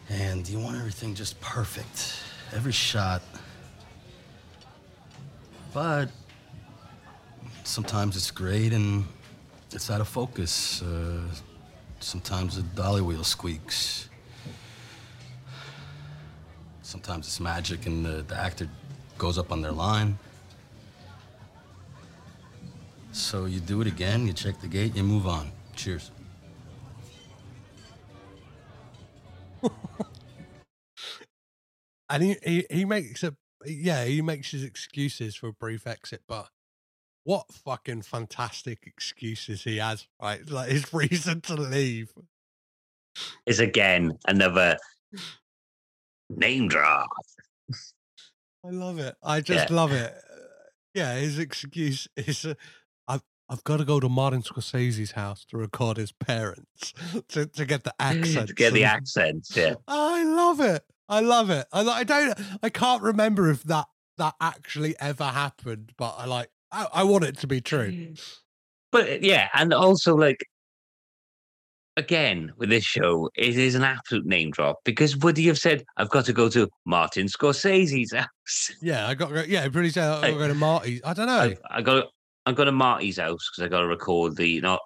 And 0.09 0.49
you 0.49 0.59
want 0.59 0.77
everything 0.77 1.13
just 1.13 1.39
perfect, 1.41 2.15
every 2.53 2.71
shot. 2.71 3.21
But 5.75 6.09
sometimes 7.71 8.17
it's 8.17 8.31
great 8.31 8.73
and 8.73 9.05
it's 9.71 9.89
out 9.89 10.01
of 10.01 10.07
focus. 10.09 10.81
Uh, 10.81 11.21
sometimes 12.01 12.57
the 12.57 12.63
dolly 12.75 13.01
wheel 13.01 13.23
squeaks. 13.23 14.09
Sometimes 16.81 17.27
it's 17.27 17.39
magic 17.39 17.85
and 17.85 18.05
the, 18.05 18.23
the 18.27 18.35
actor 18.35 18.67
goes 19.17 19.37
up 19.37 19.53
on 19.53 19.61
their 19.61 19.71
line. 19.71 20.19
So 23.13 23.45
you 23.45 23.61
do 23.61 23.79
it 23.79 23.87
again, 23.87 24.27
you 24.27 24.33
check 24.33 24.59
the 24.59 24.67
gate, 24.67 24.93
you 24.93 25.03
move 25.03 25.25
on. 25.25 25.49
Cheers. 25.73 26.11
and 32.09 32.21
he, 32.23 32.35
he 32.43 32.65
he 32.69 32.83
makes 32.83 33.23
a 33.23 33.33
yeah 33.65 34.03
he 34.05 34.21
makes 34.21 34.51
his 34.51 34.63
excuses 34.63 35.35
for 35.35 35.49
a 35.49 35.53
brief 35.53 35.85
exit 35.85 36.23
but 36.27 36.49
what 37.23 37.51
fucking 37.51 38.01
fantastic 38.01 38.79
excuses 38.85 39.63
he 39.63 39.77
has 39.77 40.07
right? 40.21 40.41
Like 40.49 40.69
his 40.69 40.93
reason 40.93 41.41
to 41.41 41.55
leave. 41.55 42.11
Is 43.45 43.59
again 43.59 44.17
another 44.27 44.77
name 46.29 46.67
drop. 46.67 47.09
i 48.65 48.69
love 48.69 48.99
it. 48.99 49.15
I 49.23 49.41
just 49.41 49.69
Yeah. 49.69 49.75
love 49.75 49.91
it. 49.91 50.13
Uh, 50.13 50.35
yeah 50.93 51.15
his 51.15 51.39
excuse 51.39 52.07
is 52.17 52.45
uh, 52.45 52.53
i've 53.07 53.21
i've 53.49 53.63
got 53.63 53.77
to 53.77 53.85
go 53.85 53.99
to 53.99 54.09
martin 54.09 54.41
scorsese's 54.41 55.11
house 55.11 55.45
to 55.45 55.57
record 55.57 55.95
his 55.97 56.11
parents 56.11 56.93
to, 57.29 57.45
to 57.45 57.65
get 57.65 57.83
the 57.85 57.93
accent 57.99 58.49
to 58.49 58.53
get 58.53 58.73
the 58.73 58.83
accent, 58.83 59.47
yeah. 59.55 59.75
i 59.87 60.23
love 60.23 60.59
it. 60.59 60.83
I 61.09 61.19
love 61.19 61.49
it. 61.49 61.65
I, 61.73 61.81
I 61.81 62.03
don't 62.03 62.37
i 62.63 62.69
can't 62.69 63.01
remember 63.03 63.49
if 63.49 63.63
that 63.63 63.87
that 64.17 64.35
actually 64.41 64.95
ever 64.99 65.25
happened 65.25 65.91
but 65.97 66.15
i 66.17 66.25
like 66.25 66.49
i, 66.71 66.87
I 66.93 67.03
want 67.03 67.23
it 67.25 67.37
to 67.39 67.47
be 67.47 67.61
true 67.61 67.91
mm. 67.91 68.35
But 68.91 69.09
uh, 69.09 69.17
yeah, 69.21 69.47
and 69.53 69.73
also 69.73 70.15
like 70.17 70.43
again 71.97 72.51
with 72.57 72.69
this 72.69 72.83
show, 72.83 73.29
it 73.35 73.57
is 73.57 73.73
an 73.75 73.83
absolute 73.83 74.25
name 74.25 74.51
drop 74.51 74.79
because 74.83 75.15
would 75.17 75.37
he 75.37 75.47
have 75.47 75.57
said, 75.57 75.83
"I've 75.95 76.09
got 76.09 76.25
to 76.25 76.33
go 76.33 76.49
to 76.49 76.67
Martin 76.85 77.27
Scorsese's 77.27 78.13
house"? 78.15 78.71
Yeah, 78.81 79.07
I 79.07 79.13
got 79.13 79.29
to 79.29 79.35
go. 79.35 79.41
Yeah, 79.43 79.67
pretty 79.69 79.91
soon 79.91 80.03
I'll 80.03 80.21
Hey, 80.21 80.33
go 80.33 80.45
to 80.47 80.53
Marty's. 80.53 80.99
I 81.05 81.13
don't 81.13 81.27
know. 81.27 81.39
I, 81.39 81.57
I 81.69 81.81
got. 81.81 82.07
I 82.45 82.51
go 82.51 82.65
to 82.65 82.71
Marty's 82.73 83.17
house 83.17 83.49
because 83.49 83.65
I 83.65 83.69
got 83.69 83.79
to 83.79 83.87
record 83.87 84.35
the. 84.35 84.45
You 84.45 84.59
know, 84.61 84.79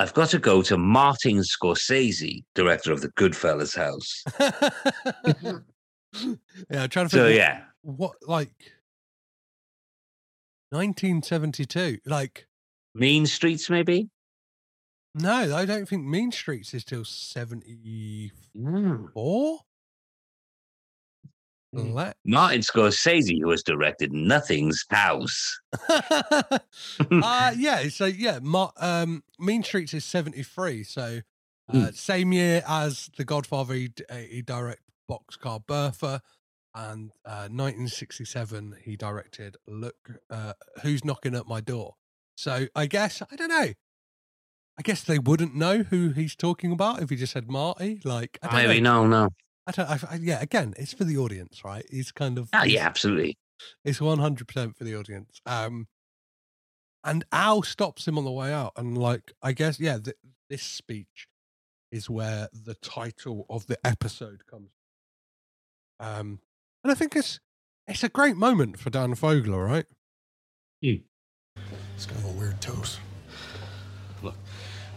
I've 0.00 0.14
got 0.14 0.30
to 0.30 0.40
go 0.40 0.62
to 0.62 0.76
Martin 0.76 1.36
Scorsese, 1.38 2.42
director 2.56 2.90
of 2.90 3.02
the 3.02 3.10
Goodfellas 3.10 3.76
house. 3.76 4.24
yeah, 6.70 6.82
I'm 6.82 6.88
trying 6.88 7.06
to 7.08 7.16
So, 7.16 7.24
think. 7.26 7.38
yeah. 7.38 7.62
what 7.82 8.14
like 8.26 8.50
1972? 10.70 11.98
Like 12.06 12.46
Mean 12.94 13.26
Streets, 13.26 13.68
maybe. 13.70 14.08
no, 15.14 15.54
I 15.56 15.64
don't 15.64 15.88
think 15.88 16.04
Mean 16.04 16.32
Streets 16.32 16.74
is 16.74 16.84
till 16.84 17.04
74. 17.04 19.60
Let- 21.72 22.16
Martin 22.24 22.60
Scorsese, 22.62 23.38
who 23.40 23.50
has 23.50 23.62
directed 23.62 24.12
Nothing's 24.12 24.84
House. 24.88 25.60
uh 25.88 26.58
yeah, 27.56 27.88
so 27.88 28.06
yeah, 28.06 28.38
Ma- 28.40 28.70
um 28.78 29.22
Mean 29.38 29.62
Streets 29.62 29.94
is 29.94 30.04
73, 30.04 30.82
so 30.84 31.20
uh, 31.72 31.90
same 31.92 32.32
year 32.32 32.62
as 32.66 33.10
The 33.16 33.24
Godfather 33.24 33.74
he, 33.74 33.92
uh, 34.08 34.14
he 34.14 34.40
direct 34.40 34.82
Boxcar 35.10 35.66
Bertha 35.66 36.22
and 36.76 37.10
uh 37.24 37.48
1967 37.50 38.76
he 38.84 38.96
directed 38.96 39.56
Look 39.66 39.96
uh 40.30 40.52
Who's 40.82 41.04
Knocking 41.04 41.34
at 41.34 41.46
My 41.46 41.60
Door. 41.60 41.94
So 42.36 42.66
I 42.76 42.86
guess 42.86 43.22
I 43.30 43.34
don't 43.34 43.48
know. 43.48 43.72
I 44.78 44.82
guess 44.82 45.02
they 45.02 45.18
wouldn't 45.18 45.54
know 45.54 45.84
who 45.84 46.10
he's 46.10 46.36
talking 46.36 46.70
about 46.70 47.00
if 47.02 47.08
he 47.08 47.16
just 47.16 47.32
said 47.32 47.50
Marty. 47.50 47.98
Like, 48.04 48.38
I 48.42 48.48
don't 48.60 48.68
Maybe 48.68 48.80
know. 48.82 49.06
no, 49.06 49.24
no. 49.24 49.28
I 49.66 49.72
don't. 49.72 49.88
I, 49.88 49.98
I- 50.10 50.18
yeah, 50.20 50.40
again, 50.42 50.74
it's 50.76 50.92
for 50.92 51.04
the 51.04 51.16
audience, 51.16 51.64
right? 51.64 51.84
He's 51.90 52.12
kind 52.12 52.36
of. 52.38 52.50
Oh, 52.52 52.62
yeah, 52.64 52.84
absolutely. 52.86 53.38
It's 53.86 54.02
one 54.02 54.18
hundred 54.18 54.48
percent 54.48 54.76
for 54.76 54.84
the 54.84 54.94
audience. 54.94 55.40
Um, 55.46 55.86
and 57.02 57.24
Al 57.32 57.62
stops 57.62 58.06
him 58.06 58.18
on 58.18 58.24
the 58.26 58.30
way 58.30 58.52
out, 58.52 58.72
and 58.76 58.98
like, 58.98 59.32
I 59.42 59.52
guess, 59.52 59.80
yeah, 59.80 59.96
th- 59.98 60.16
this 60.50 60.62
speech 60.62 61.26
is 61.90 62.10
where 62.10 62.48
the 62.52 62.74
title 62.74 63.46
of 63.48 63.66
the 63.66 63.78
episode 63.82 64.42
comes. 64.46 64.70
Um, 65.98 66.40
and 66.86 66.92
I 66.92 66.94
think 66.94 67.16
it's 67.16 67.40
it's 67.88 68.04
a 68.04 68.08
great 68.08 68.36
moment 68.36 68.78
for 68.78 68.90
Dan 68.90 69.16
Fogler, 69.16 69.66
right? 69.66 69.86
It's 71.96 72.06
kind 72.06 72.24
of 72.24 72.30
a 72.30 72.38
weird 72.38 72.60
toast. 72.60 73.00
Look, 74.22 74.36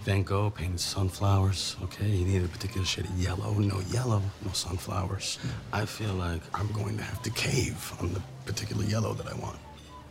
Van 0.03 0.21
Gogh 0.21 0.51
painted 0.51 0.79
sunflowers, 0.79 1.77
okay? 1.81 2.05
He 2.05 2.25
needed 2.25 2.45
a 2.45 2.47
particular 2.47 2.85
shade 2.85 3.05
of 3.05 3.17
yellow. 3.19 3.53
No 3.53 3.79
yellow, 3.89 4.21
no 4.45 4.51
sunflowers. 4.51 5.39
I 5.73 5.85
feel 5.85 6.13
like 6.13 6.41
I'm 6.53 6.71
going 6.73 6.95
to 6.97 7.03
have 7.03 7.23
to 7.23 7.31
cave 7.31 7.91
on 7.99 8.13
the 8.13 8.21
particular 8.45 8.83
yellow 8.85 9.15
that 9.15 9.25
I 9.25 9.33
want, 9.33 9.57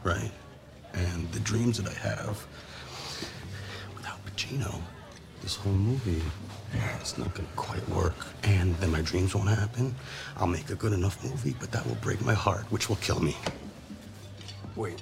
right? 0.02 0.32
And 0.94 1.30
the 1.30 1.40
dreams 1.40 1.80
that 1.80 1.88
I 1.88 1.96
have 2.08 2.44
without 3.94 4.18
Pacino, 4.26 4.72
the 4.72 4.97
this 5.48 5.56
whole 5.56 5.72
movie, 5.72 6.22
it's 7.00 7.16
not 7.16 7.34
gonna 7.34 7.48
quite 7.56 7.88
work. 7.88 8.14
And 8.42 8.74
then 8.76 8.92
my 8.92 9.00
dreams 9.00 9.34
won't 9.34 9.48
happen. 9.48 9.94
I'll 10.36 10.46
make 10.46 10.68
a 10.68 10.74
good 10.74 10.92
enough 10.92 11.24
movie, 11.24 11.56
but 11.58 11.72
that 11.72 11.86
will 11.86 11.94
break 12.02 12.20
my 12.20 12.34
heart, 12.34 12.64
which 12.70 12.90
will 12.90 12.96
kill 12.96 13.18
me. 13.20 13.34
Wait. 14.76 15.00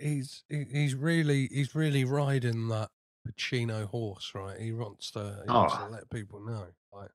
He's 0.00 0.44
he's 0.48 0.94
really 0.94 1.48
he's 1.50 1.74
really 1.74 2.04
riding 2.04 2.68
that 2.68 2.90
Pacino 3.26 3.88
horse, 3.88 4.30
right? 4.32 4.60
He 4.60 4.72
wants 4.72 5.10
to, 5.10 5.42
he 5.44 5.50
wants 5.52 5.74
to 5.74 5.86
Oh. 5.86 5.90
let 5.90 6.08
people 6.08 6.38
know, 6.38 6.66
like 6.92 7.10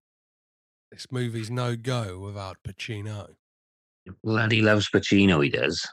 this 0.92 1.10
movie's 1.14 1.50
no 1.50 1.78
go 1.78 2.20
without 2.20 2.58
Pacino. 2.68 3.36
Bloody 4.22 4.62
loves 4.62 4.90
Pacino, 4.90 5.42
he 5.42 5.50
does. 5.50 5.88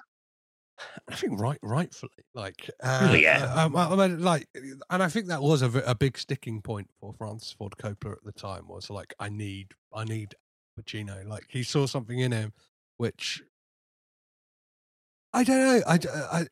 I 1.08 1.14
think 1.14 1.40
right, 1.40 1.58
rightfully, 1.62 2.10
like, 2.34 2.70
Oh, 2.82 3.12
uh, 3.12 3.14
yeah. 3.14 3.52
uh, 3.54 3.66
um, 3.66 3.76
I 3.76 3.94
mean, 3.96 4.22
like, 4.22 4.48
and 4.90 5.02
I 5.02 5.08
think 5.08 5.26
that 5.26 5.42
was 5.42 5.62
a, 5.62 5.70
a 5.80 5.94
big 5.94 6.16
sticking 6.18 6.62
point 6.62 6.90
for 7.00 7.12
Francis 7.12 7.52
Ford 7.52 7.74
Coppola 7.78 8.12
at 8.12 8.24
the 8.24 8.32
time. 8.32 8.68
Was 8.68 8.90
like, 8.90 9.14
I 9.18 9.28
need, 9.28 9.72
I 9.92 10.04
need 10.04 10.34
Pacino. 10.78 11.26
Like, 11.26 11.46
he 11.48 11.62
saw 11.62 11.86
something 11.86 12.18
in 12.18 12.32
him, 12.32 12.52
which 12.96 13.42
I 15.32 15.44
don't 15.44 15.58
know. 15.58 15.82
I, 15.86 15.98
I, 16.32 16.46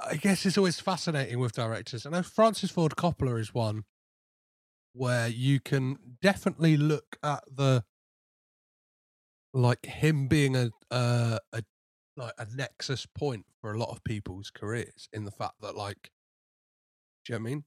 I 0.00 0.16
guess 0.16 0.46
it's 0.46 0.58
always 0.58 0.80
fascinating 0.80 1.38
with 1.38 1.52
directors. 1.52 2.06
And 2.06 2.24
Francis 2.24 2.70
Ford 2.70 2.94
Coppola 2.96 3.38
is 3.38 3.52
one 3.52 3.84
where 4.92 5.28
you 5.28 5.60
can 5.60 5.96
definitely 6.20 6.76
look 6.76 7.16
at 7.22 7.44
the 7.52 7.84
like 9.54 9.86
him 9.86 10.28
being 10.28 10.56
a 10.56 10.70
uh, 10.90 11.38
a 11.52 11.62
like 12.18 12.34
a 12.38 12.46
nexus 12.54 13.06
point 13.06 13.46
for 13.60 13.72
a 13.72 13.78
lot 13.78 13.90
of 13.90 14.04
people's 14.04 14.50
careers 14.50 15.08
in 15.12 15.24
the 15.24 15.30
fact 15.30 15.54
that 15.62 15.76
like 15.76 16.10
do 17.24 17.32
you 17.32 17.38
know 17.38 17.42
what 17.42 17.48
I 17.48 17.54
mean? 17.54 17.64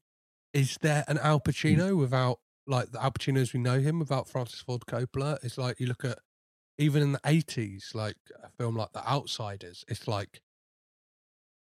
Is 0.54 0.78
there 0.82 1.04
an 1.08 1.18
Al 1.20 1.40
Pacino 1.40 1.96
without 1.98 2.40
like 2.68 2.92
the 2.92 3.02
Al 3.02 3.12
Pacino 3.12 3.38
as 3.40 3.54
we 3.54 3.60
know 3.60 3.80
him 3.80 4.00
without 4.00 4.28
Francis 4.28 4.62
Ford 4.62 4.84
Coppola? 4.88 5.38
It's 5.44 5.58
like 5.58 5.80
you 5.80 5.88
look 5.88 6.04
at 6.04 6.18
even 6.78 7.04
in 7.04 7.12
the 7.12 7.22
eighties, 7.26 7.92
like 7.94 8.18
a 8.44 8.50
film 8.50 8.76
like 8.76 8.92
The 8.94 9.08
Outsiders, 9.08 9.86
it's 9.88 10.08
like 10.08 10.42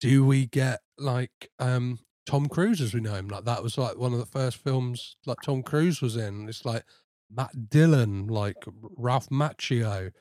do 0.01 0.25
we 0.25 0.47
get 0.47 0.81
like 0.99 1.51
um 1.59 1.99
Tom 2.27 2.49
Cruise 2.49 2.81
as 2.81 2.95
we 2.95 3.01
know 3.01 3.15
him? 3.15 3.29
Like 3.29 3.45
that 3.45 3.63
was 3.63 3.77
like 3.79 3.97
one 3.99 4.13
of 4.13 4.19
the 4.19 4.27
first 4.27 4.57
films 4.57 5.17
like 5.27 5.39
Tom 5.43 5.63
Cruise 5.63 6.01
was 6.01 6.17
in. 6.17 6.49
It's 6.49 6.65
like 6.65 6.85
Matt 7.31 7.69
Dillon, 7.69 8.27
like 8.27 8.57
Ralph 8.97 9.29
Macchio, 9.29 10.13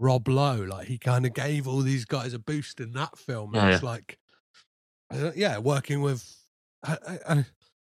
Rob 0.00 0.26
Lowe. 0.26 0.62
Like 0.64 0.88
he 0.88 0.98
kind 0.98 1.24
of 1.26 1.34
gave 1.34 1.68
all 1.68 1.80
these 1.82 2.04
guys 2.04 2.34
a 2.34 2.38
boost 2.40 2.80
in 2.80 2.92
that 2.94 3.16
film. 3.18 3.54
And 3.54 3.62
Yeah, 3.68 3.74
it's 3.74 3.82
yeah. 3.82 3.88
like, 3.88 4.18
yeah, 5.36 5.58
working 5.58 6.00
with, 6.00 6.28
I, 6.82 6.96
I, 7.06 7.18
I- 7.34 7.46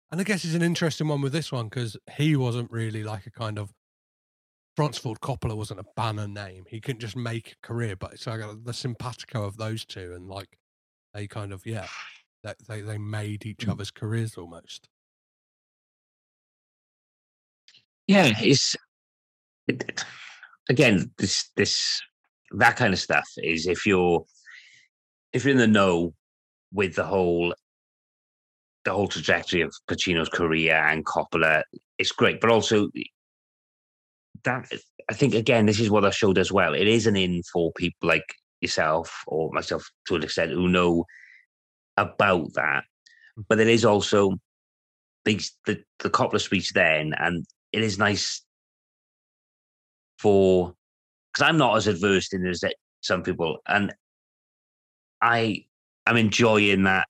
and 0.10 0.22
I 0.22 0.24
guess 0.24 0.46
it's 0.46 0.54
an 0.56 0.62
interesting 0.62 1.10
one 1.10 1.20
with 1.20 1.34
this 1.34 1.52
one 1.52 1.66
because 1.68 1.98
he 2.16 2.38
wasn't 2.38 2.72
really 2.72 3.04
like 3.04 3.26
a 3.28 3.32
kind 3.32 3.60
of 3.60 3.74
Francis 4.78 5.02
Ford 5.04 5.20
Coppola 5.20 5.54
wasn't 5.58 5.82
a 5.82 5.86
banner 5.98 6.30
name. 6.30 6.64
He 6.70 6.80
couldn't 6.80 7.02
just 7.02 7.18
make 7.18 7.52
a 7.62 7.68
career, 7.68 7.98
but 7.98 8.14
it's 8.14 8.26
like 8.26 8.40
the 8.64 8.74
simpatico 8.74 9.44
of 9.44 9.58
those 9.58 9.84
two, 9.84 10.14
and 10.16 10.30
like 10.30 10.58
they 11.14 11.28
kind 11.28 11.52
of 11.52 11.66
yeah, 11.66 11.88
they 12.42 12.54
they, 12.70 12.80
they 12.82 12.98
made 12.98 13.46
each 13.46 13.66
Mm. 13.68 13.72
other's 13.74 13.92
careers 13.92 14.36
almost. 14.38 14.88
Yeah, 18.08 18.32
it's 18.40 18.78
it, 19.68 19.84
it- 19.90 20.06
again 20.70 21.12
this 21.18 21.50
this 21.56 22.02
that 22.52 22.76
kind 22.76 22.94
of 22.94 23.00
stuff 23.00 23.28
is 23.38 23.68
if 23.68 23.86
you're 23.86 24.26
if 25.34 25.44
you're 25.44 25.52
in 25.52 25.58
the 25.58 25.68
know 25.68 26.14
with 26.72 26.96
the 26.96 27.04
whole 27.04 27.54
the 28.86 28.94
whole 28.94 29.08
trajectory 29.08 29.62
of 29.62 29.74
Pacino's 29.90 30.30
career 30.30 30.74
and 30.74 31.06
Coppola, 31.06 31.62
it's 31.98 32.14
great. 32.14 32.40
But 32.40 32.52
also 32.52 32.90
that 34.46 34.72
I 35.10 35.14
think 35.14 35.34
again, 35.34 35.66
this 35.66 35.82
is 35.82 35.90
what 35.90 36.06
our 36.06 36.12
show 36.12 36.32
does 36.32 36.52
well. 36.54 36.74
It 36.74 36.88
is 36.88 37.06
an 37.06 37.18
in 37.18 37.44
for 37.52 37.74
people 37.74 38.08
like 38.08 38.24
yourself 38.62 39.24
or 39.28 39.52
myself 39.52 39.90
to 40.08 40.16
an 40.16 40.24
extent 40.24 40.52
who 40.52 40.70
know 40.70 41.06
about 41.98 42.54
that. 42.54 42.84
Mm-hmm. 42.84 43.42
But 43.50 43.60
it 43.60 43.68
is 43.68 43.84
also 43.84 44.38
these 45.26 45.54
the 45.66 45.84
the 46.00 46.10
Coppola 46.10 46.40
speech 46.40 46.72
then, 46.72 47.14
and 47.18 47.46
it 47.74 47.84
is 47.84 48.00
nice 48.00 48.42
for 50.18 50.74
because 51.34 51.48
I'm 51.48 51.58
not 51.58 51.78
as 51.78 51.88
adverse 51.88 52.34
in 52.34 52.46
as 52.46 52.64
some 53.02 53.24
people, 53.24 53.60
and 53.68 53.94
I 55.22 55.66
am 56.06 56.18
enjoying 56.18 56.84
that 56.84 57.08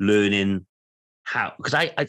learning 0.00 0.66
how 1.24 1.52
because 1.56 1.74
I 1.74 1.92
I 1.96 2.06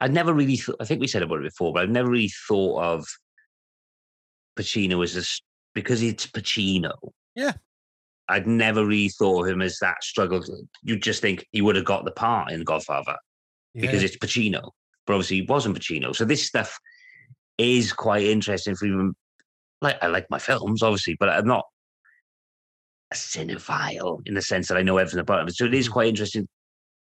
I 0.00 0.08
never 0.08 0.32
really 0.32 0.56
th- 0.56 0.76
I 0.80 0.84
think 0.84 1.00
we 1.00 1.06
said 1.06 1.22
about 1.22 1.40
it 1.40 1.44
before, 1.44 1.72
but 1.72 1.82
I've 1.82 1.90
never 1.90 2.10
really 2.10 2.32
thought 2.48 2.82
of 2.82 3.06
Pacino 4.58 5.02
as 5.02 5.14
this 5.14 5.42
because 5.74 6.02
it's 6.02 6.26
Pacino. 6.26 6.92
Yeah. 7.34 7.52
I'd 8.28 8.46
never 8.46 8.86
really 8.86 9.08
thought 9.08 9.44
of 9.44 9.50
him 9.50 9.60
as 9.60 9.78
that 9.80 10.04
struggle. 10.04 10.42
You 10.82 10.98
just 10.98 11.20
think 11.20 11.46
he 11.50 11.62
would 11.62 11.76
have 11.76 11.84
got 11.84 12.04
the 12.04 12.12
part 12.12 12.52
in 12.52 12.62
Godfather 12.62 13.16
because 13.74 14.02
it's 14.02 14.16
Pacino, 14.16 14.70
but 15.06 15.14
obviously 15.14 15.36
he 15.36 15.42
wasn't 15.42 15.78
Pacino. 15.78 16.14
So 16.14 16.24
this 16.24 16.46
stuff 16.46 16.78
is 17.58 17.92
quite 17.92 18.22
interesting 18.22 18.76
for 18.76 18.86
even 18.86 19.14
like 19.80 19.98
I 20.02 20.06
like 20.08 20.26
my 20.30 20.38
films, 20.38 20.82
obviously, 20.82 21.16
but 21.18 21.28
I'm 21.28 21.46
not 21.46 21.64
a 23.12 23.14
cinephile 23.16 24.20
in 24.26 24.34
the 24.34 24.42
sense 24.42 24.68
that 24.68 24.76
I 24.76 24.82
know 24.82 24.98
everything 24.98 25.20
about 25.20 25.48
it. 25.48 25.54
So 25.56 25.64
it 25.64 25.74
is 25.74 25.88
Mm. 25.88 25.92
quite 25.92 26.08
interesting 26.08 26.46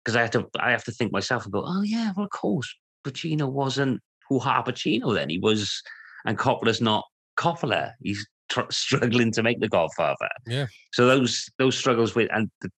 because 0.04 0.16
I 0.16 0.22
have 0.22 0.32
to 0.32 0.48
I 0.60 0.72
have 0.72 0.84
to 0.86 0.92
think 0.92 1.12
myself 1.12 1.44
and 1.44 1.54
go, 1.54 1.64
oh 1.66 1.82
yeah, 1.82 2.12
well 2.16 2.26
of 2.26 2.32
course 2.32 2.74
Pacino 3.06 3.50
wasn't 3.52 4.02
who 4.28 4.40
ha 4.40 4.64
Pacino 4.64 5.14
then. 5.14 5.30
He 5.30 5.40
was, 5.40 5.82
and 6.26 6.38
Coppola's 6.38 6.82
not 6.82 7.04
Coppola. 7.38 7.94
He's 8.02 8.26
tr- 8.50 8.62
struggling 8.72 9.32
to 9.34 9.44
make 9.44 9.60
The 9.60 9.70
Godfather. 9.70 10.30
Yeah. 10.48 10.68
So 10.94 11.06
those 11.06 11.50
those 11.58 11.78
struggles 11.78 12.16
with 12.16 12.30
and 12.34 12.50
th- 12.62 12.72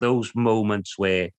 those 0.00 0.30
moments 0.34 0.94
where 0.96 1.30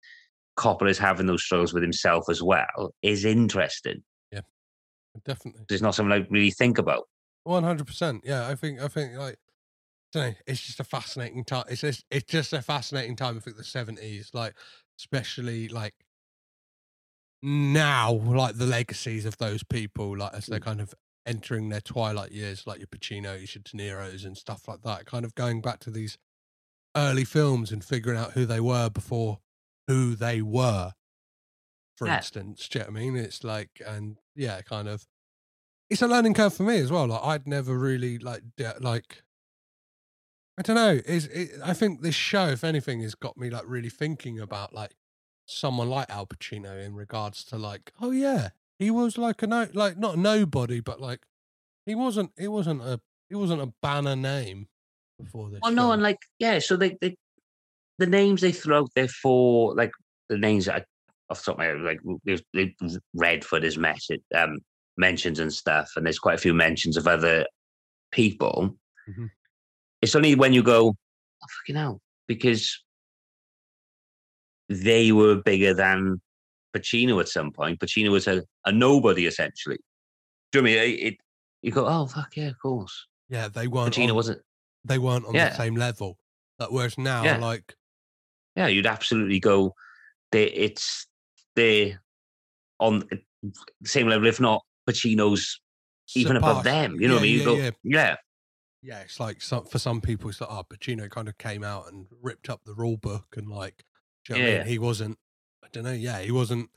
Coppola 0.57 0.89
is 0.89 0.97
having 0.97 1.25
those 1.27 1.43
struggles 1.43 1.73
with 1.73 1.83
himself 1.83 2.25
as 2.29 2.43
well 2.43 2.93
is 3.01 3.23
interesting. 3.25 4.03
Yeah, 4.31 4.41
definitely. 5.25 5.63
It's 5.69 5.81
not 5.81 5.95
something 5.95 6.11
I 6.11 6.27
really 6.29 6.51
think 6.51 6.77
about. 6.77 7.07
One 7.49 7.63
hundred 7.63 7.87
percent. 7.87 8.21
Yeah, 8.25 8.47
I 8.47 8.53
think 8.53 8.79
I 8.79 8.87
think 8.87 9.17
like 9.17 9.39
know, 10.13 10.33
it's 10.45 10.61
just 10.61 10.79
a 10.79 10.83
fascinating 10.83 11.43
time. 11.43 11.63
It's 11.67 11.81
just 11.81 12.05
it's 12.11 12.31
just 12.31 12.53
a 12.53 12.61
fascinating 12.61 13.15
time. 13.15 13.37
I 13.37 13.39
think 13.39 13.57
the 13.57 13.63
seventies, 13.63 14.29
like 14.35 14.55
especially 14.99 15.67
like 15.67 15.95
now, 17.41 18.11
like 18.11 18.57
the 18.57 18.67
legacies 18.67 19.25
of 19.25 19.39
those 19.39 19.63
people, 19.63 20.15
like 20.15 20.35
as 20.35 20.45
they're 20.45 20.59
mm. 20.59 20.63
kind 20.65 20.79
of 20.79 20.93
entering 21.25 21.69
their 21.69 21.81
twilight 21.81 22.31
years, 22.31 22.67
like 22.67 22.77
your 22.77 22.87
Pacinos, 22.87 23.55
your 23.55 23.63
De 23.63 23.75
Niro's, 23.75 24.25
and 24.25 24.37
stuff 24.37 24.67
like 24.67 24.83
that. 24.83 25.07
Kind 25.07 25.25
of 25.25 25.33
going 25.33 25.59
back 25.59 25.79
to 25.79 25.89
these 25.89 26.19
early 26.95 27.25
films 27.25 27.71
and 27.71 27.83
figuring 27.83 28.19
out 28.19 28.33
who 28.33 28.45
they 28.45 28.59
were 28.59 28.91
before 28.91 29.39
who 29.87 30.13
they 30.15 30.43
were. 30.43 30.93
For 31.97 32.05
Yeah. 32.05 32.17
instance, 32.17 32.69
do 32.69 32.77
you 32.77 32.85
know 32.85 32.91
what 32.91 32.99
I 32.99 33.03
mean? 33.03 33.15
It's 33.15 33.43
like, 33.43 33.81
and 33.83 34.17
yeah, 34.35 34.61
kind 34.61 34.87
of 34.87 35.07
it's 35.89 36.01
a 36.01 36.07
learning 36.07 36.33
curve 36.33 36.53
for 36.53 36.63
me 36.63 36.77
as 36.79 36.91
well. 36.91 37.07
Like 37.07 37.23
I'd 37.23 37.47
never 37.47 37.77
really 37.77 38.17
like 38.17 38.41
d- 38.57 38.65
like 38.79 39.23
I 40.57 40.61
don't 40.61 40.75
know. 40.75 40.99
Is 41.05 41.25
it, 41.27 41.51
I 41.63 41.73
think 41.73 42.01
this 42.01 42.15
show, 42.15 42.47
if 42.47 42.63
anything, 42.63 43.01
has 43.01 43.15
got 43.15 43.37
me 43.37 43.49
like 43.49 43.63
really 43.65 43.89
thinking 43.89 44.39
about 44.39 44.73
like 44.73 44.95
someone 45.45 45.89
like 45.89 46.09
Al 46.09 46.27
Pacino 46.27 46.85
in 46.85 46.95
regards 46.95 47.43
to 47.45 47.57
like, 47.57 47.93
oh 48.01 48.11
yeah, 48.11 48.49
he 48.77 48.91
was 48.91 49.17
like 49.17 49.41
a 49.41 49.47
no, 49.47 49.67
like 49.73 49.97
not 49.97 50.17
nobody, 50.17 50.79
but 50.81 50.99
like 50.99 51.21
he 51.85 51.95
wasn't. 51.95 52.31
He 52.37 52.47
wasn't 52.47 52.81
a. 52.81 52.99
He 53.29 53.35
wasn't 53.35 53.61
a 53.61 53.71
banner 53.81 54.15
name 54.15 54.67
before 55.19 55.49
this. 55.49 55.59
Well, 55.61 55.71
no, 55.71 55.91
and 55.91 56.01
like, 56.01 56.17
yeah, 56.39 56.57
so 56.57 56.75
they, 56.75 56.97
they 56.99 57.15
the 57.99 58.07
names 58.07 58.41
they 58.41 58.51
throw 58.51 58.79
out 58.79 58.91
there 58.95 59.07
for 59.07 59.75
like 59.75 59.91
the 60.29 60.37
names 60.37 60.65
that 60.65 60.75
I, 60.75 60.85
off 61.29 61.39
the 61.39 61.51
top 61.51 61.55
of 61.55 61.59
my 61.59 61.65
head, 61.65 61.81
like 61.81 61.99
there's 62.25 62.41
they, 62.53 62.75
Redford 63.13 63.63
is 63.63 63.77
message, 63.77 64.21
um, 64.35 64.57
mentions 64.99 65.39
and 65.39 65.51
stuff, 65.51 65.89
and 65.95 66.05
there's 66.05 66.19
quite 66.19 66.35
a 66.35 66.41
few 66.41 66.53
mentions 66.53 66.97
of 66.97 67.07
other 67.07 67.45
people. 68.11 68.77
Mhm. 69.09 69.29
It's 70.01 70.15
only 70.15 70.35
when 70.35 70.53
you 70.53 70.61
go, 70.61 70.89
oh, 70.89 71.47
fucking 71.61 71.75
hell, 71.75 72.01
because 72.27 72.79
they 74.67 75.11
were 75.11 75.35
bigger 75.35 75.73
than 75.73 76.21
Pacino 76.75 77.19
at 77.19 77.27
some 77.29 77.51
point. 77.51 77.79
Pacino 77.79 78.11
was 78.11 78.27
a, 78.27 78.43
a 78.65 78.71
nobody 78.71 79.25
essentially. 79.25 79.79
Do 80.51 80.59
you 80.59 80.63
know 80.63 80.69
what 80.69 80.79
I 80.79 80.85
mean? 80.85 80.93
It, 80.99 81.03
it, 81.07 81.17
you 81.61 81.71
go, 81.71 81.85
oh 81.87 82.05
fuck 82.07 82.35
yeah, 82.37 82.47
of 82.49 82.59
course. 82.61 83.07
yeah, 83.29 83.47
they 83.47 83.67
weren't. 83.67 83.93
Pacino 83.93 84.09
on, 84.09 84.15
wasn't. 84.15 84.41
They 84.85 84.97
weren't 84.97 85.25
on 85.25 85.33
Yeah. 85.35 85.49
the 85.49 85.55
same 85.55 85.75
level. 85.75 86.17
Like 86.59 86.71
whereas 86.71 86.97
now, 86.97 87.23
Yeah. 87.23 87.37
like 87.37 87.73
yeah, 88.55 88.67
you'd 88.67 88.85
absolutely 88.85 89.39
go. 89.39 89.73
They, 90.31 90.45
it's 90.45 91.07
they're 91.55 92.01
on 92.79 92.99
the 93.09 93.89
same 93.89 94.07
level, 94.07 94.27
if 94.27 94.39
not 94.39 94.63
Pacino's 94.89 95.61
even 96.15 96.35
above 96.37 96.63
them. 96.63 96.99
You 96.99 97.07
know 97.07 97.15
what 97.15 97.19
I 97.21 97.23
mean? 97.23 97.33
You 97.33 97.41
yeah, 97.41 97.45
go, 97.45 97.55
yeah. 97.55 97.71
yeah, 97.83 98.15
yeah, 98.81 98.99
it's 99.01 99.19
like 99.19 99.41
some, 99.41 99.65
for 99.65 99.79
some 99.79 100.01
people, 100.01 100.29
it's 100.29 100.39
like, 100.41 100.49
oh, 100.51 100.63
Pacino 100.63 101.09
kind 101.09 101.27
of 101.27 101.37
came 101.37 101.63
out 101.63 101.91
and 101.91 102.07
ripped 102.21 102.49
up 102.49 102.61
the 102.65 102.73
rule 102.73 102.97
book 102.97 103.35
and 103.35 103.49
like, 103.49 103.83
you 104.27 104.35
know 104.35 104.41
what 104.41 104.47
I 104.49 104.51
Yeah. 104.51 104.57
mean? 104.59 104.67
He 104.67 104.79
wasn't 104.79 105.17
I 105.63 105.67
don't 105.71 105.83
know. 105.83 105.91
Yeah, 105.91 106.19
he 106.21 106.31
wasn't, 106.31 106.69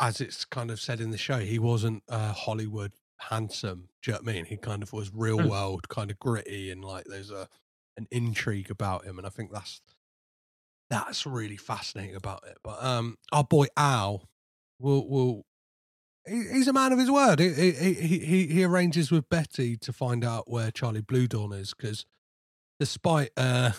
as 0.00 0.20
it's 0.20 0.44
kind 0.44 0.70
of 0.70 0.80
said 0.80 1.00
in 1.00 1.10
the 1.10 1.18
show, 1.18 1.38
he 1.38 1.58
wasn't 1.58 2.02
uh, 2.08 2.32
Hollywood 2.32 2.92
handsome. 3.20 3.88
Do 4.02 4.10
you 4.10 4.12
know 4.14 4.20
what 4.22 4.30
I 4.30 4.32
mean? 4.34 4.44
He 4.46 4.56
kind 4.56 4.82
of 4.82 4.92
was 4.92 5.12
real 5.14 5.38
Hmm. 5.38 5.48
world, 5.48 5.88
kind 5.88 6.10
of 6.10 6.18
gritty, 6.18 6.70
and 6.70 6.84
like 6.84 7.04
there's 7.06 7.30
a 7.30 7.48
an 7.96 8.06
intrigue 8.10 8.70
about 8.70 9.04
him, 9.04 9.18
and 9.18 9.26
I 9.26 9.30
think 9.30 9.52
that's 9.52 9.80
that's 10.90 11.26
really 11.26 11.56
fascinating 11.56 12.16
about 12.16 12.44
it. 12.46 12.58
But 12.62 12.82
um, 12.82 13.16
our 13.32 13.44
boy 13.44 13.66
Al 13.76 14.28
will 14.78 15.08
will 15.08 15.36
he, 15.36 15.44
he's 16.26 16.68
a 16.68 16.72
man 16.72 16.92
of 16.92 16.98
his 16.98 17.10
word. 17.10 17.40
He, 17.40 17.72
he 17.72 17.94
he 17.94 18.46
he 18.46 18.64
arranges 18.64 19.10
with 19.10 19.28
Betty 19.28 19.76
to 19.78 19.92
find 19.92 20.24
out 20.24 20.50
where 20.50 20.70
Charlie 20.70 21.02
Bluhdorn 21.02 21.58
is 21.58 21.74
because 21.74 22.06
despite 22.80 23.30
uh 23.36 23.72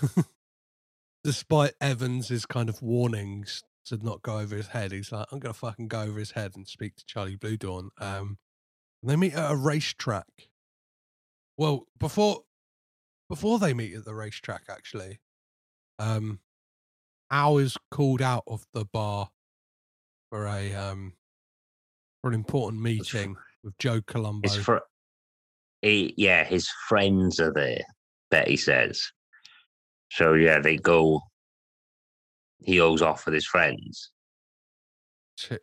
despite 1.23 1.73
Evans's 1.81 2.45
kind 2.45 2.69
of 2.69 2.81
warnings 2.81 3.63
to 3.85 3.97
not 3.97 4.21
go 4.21 4.39
over 4.39 4.55
his 4.55 4.67
head, 4.67 4.91
he's 4.91 5.11
like, 5.11 5.27
I'm 5.31 5.39
gonna 5.39 5.53
fucking 5.53 5.87
go 5.87 6.01
over 6.01 6.19
his 6.19 6.31
head 6.31 6.53
and 6.55 6.67
speak 6.67 6.95
to 6.97 7.05
Charlie 7.05 7.37
Bluhdorn. 7.37 7.89
Um, 7.99 8.37
and 9.01 9.11
they 9.11 9.15
meet 9.15 9.33
at 9.33 9.51
a 9.51 9.55
racetrack. 9.55 10.49
Well, 11.57 11.87
before 11.99 12.43
before 13.29 13.59
they 13.59 13.73
meet 13.73 13.95
at 13.95 14.05
the 14.05 14.13
racetrack, 14.13 14.63
actually, 14.69 15.19
um, 15.97 16.39
Al 17.31 17.57
is 17.57 17.77
called 17.89 18.21
out 18.21 18.43
of 18.45 18.65
the 18.73 18.85
bar 18.85 19.29
for 20.29 20.45
a 20.47 20.73
um 20.73 21.13
for 22.25 22.29
an 22.29 22.33
important 22.33 22.81
meeting 22.81 23.35
with 23.63 23.77
Joe 23.77 24.01
Colombo. 24.01 24.49
His 24.49 24.57
fr- 24.57 24.77
he, 25.83 26.11
yeah, 26.17 26.43
his 26.43 26.67
friends 26.89 27.39
are 27.39 27.53
there. 27.53 27.83
Betty 28.31 28.57
says. 28.57 28.99
So 30.09 30.33
yeah, 30.33 30.59
they 30.59 30.77
go. 30.77 31.21
He 32.63 32.77
goes 32.77 33.03
off 33.03 33.25
with 33.25 33.35
his 33.35 33.45
friends. 33.45 34.09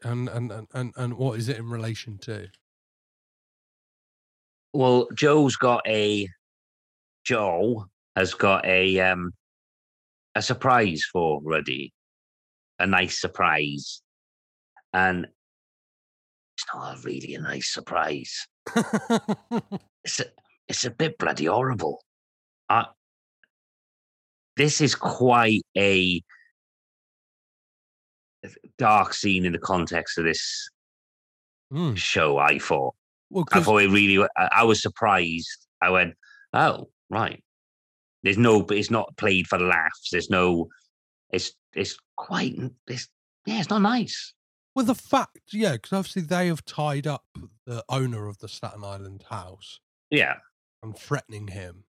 and, 0.04 0.28
and 0.28 0.52
and 0.52 0.68
and 0.72 0.92
and 0.96 1.14
what 1.14 1.36
is 1.36 1.48
it 1.48 1.56
in 1.58 1.68
relation 1.68 2.16
to? 2.18 2.46
Well, 4.72 5.08
Joe's 5.16 5.56
got 5.56 5.82
a. 5.88 6.28
Joe 7.24 7.86
has 8.14 8.34
got 8.34 8.64
a 8.64 9.00
um 9.00 9.32
a 10.36 10.42
surprise 10.42 11.04
for 11.12 11.40
Ruddy, 11.42 11.92
a 12.78 12.86
nice 12.86 13.20
surprise, 13.20 14.00
and 14.92 15.26
Oh, 16.74 16.94
really 17.04 17.34
a 17.34 17.40
nice 17.40 17.72
surprise. 17.72 18.46
it's 20.04 20.20
a, 20.20 20.24
it's 20.68 20.84
a 20.84 20.90
bit 20.90 21.18
bloody 21.18 21.46
horrible. 21.46 22.02
I, 22.68 22.86
this 24.56 24.80
is 24.80 24.94
quite 24.94 25.62
a 25.76 26.22
dark 28.78 29.14
scene 29.14 29.44
in 29.44 29.52
the 29.52 29.58
context 29.58 30.18
of 30.18 30.24
this 30.24 30.68
hmm. 31.70 31.94
show. 31.94 32.38
I 32.38 32.58
thought. 32.58 32.94
Well, 33.30 33.44
I 33.52 33.60
thought 33.60 33.82
it 33.82 33.90
really. 33.90 34.26
I, 34.36 34.48
I 34.56 34.64
was 34.64 34.82
surprised. 34.82 35.66
I 35.80 35.90
went, 35.90 36.14
"Oh, 36.52 36.88
right." 37.10 37.42
There's 38.22 38.38
no, 38.38 38.62
but 38.62 38.76
it's 38.76 38.90
not 38.90 39.16
played 39.16 39.46
for 39.46 39.58
laughs. 39.58 40.10
There's 40.10 40.30
no. 40.30 40.68
It's 41.30 41.52
it's 41.74 41.96
quite. 42.16 42.54
It's 42.86 43.08
yeah. 43.46 43.60
It's 43.60 43.70
not 43.70 43.82
nice. 43.82 44.34
Well, 44.74 44.86
the 44.86 44.94
fact, 44.94 45.40
yeah, 45.52 45.72
because 45.72 45.92
obviously 45.92 46.22
they 46.22 46.46
have 46.46 46.64
tied 46.64 47.06
up 47.06 47.24
the 47.66 47.84
owner 47.88 48.26
of 48.26 48.38
the 48.38 48.48
Staten 48.48 48.84
Island 48.84 49.24
house 49.28 49.80
Yeah. 50.10 50.36
and 50.82 50.96
threatening 50.96 51.48
him. 51.48 51.84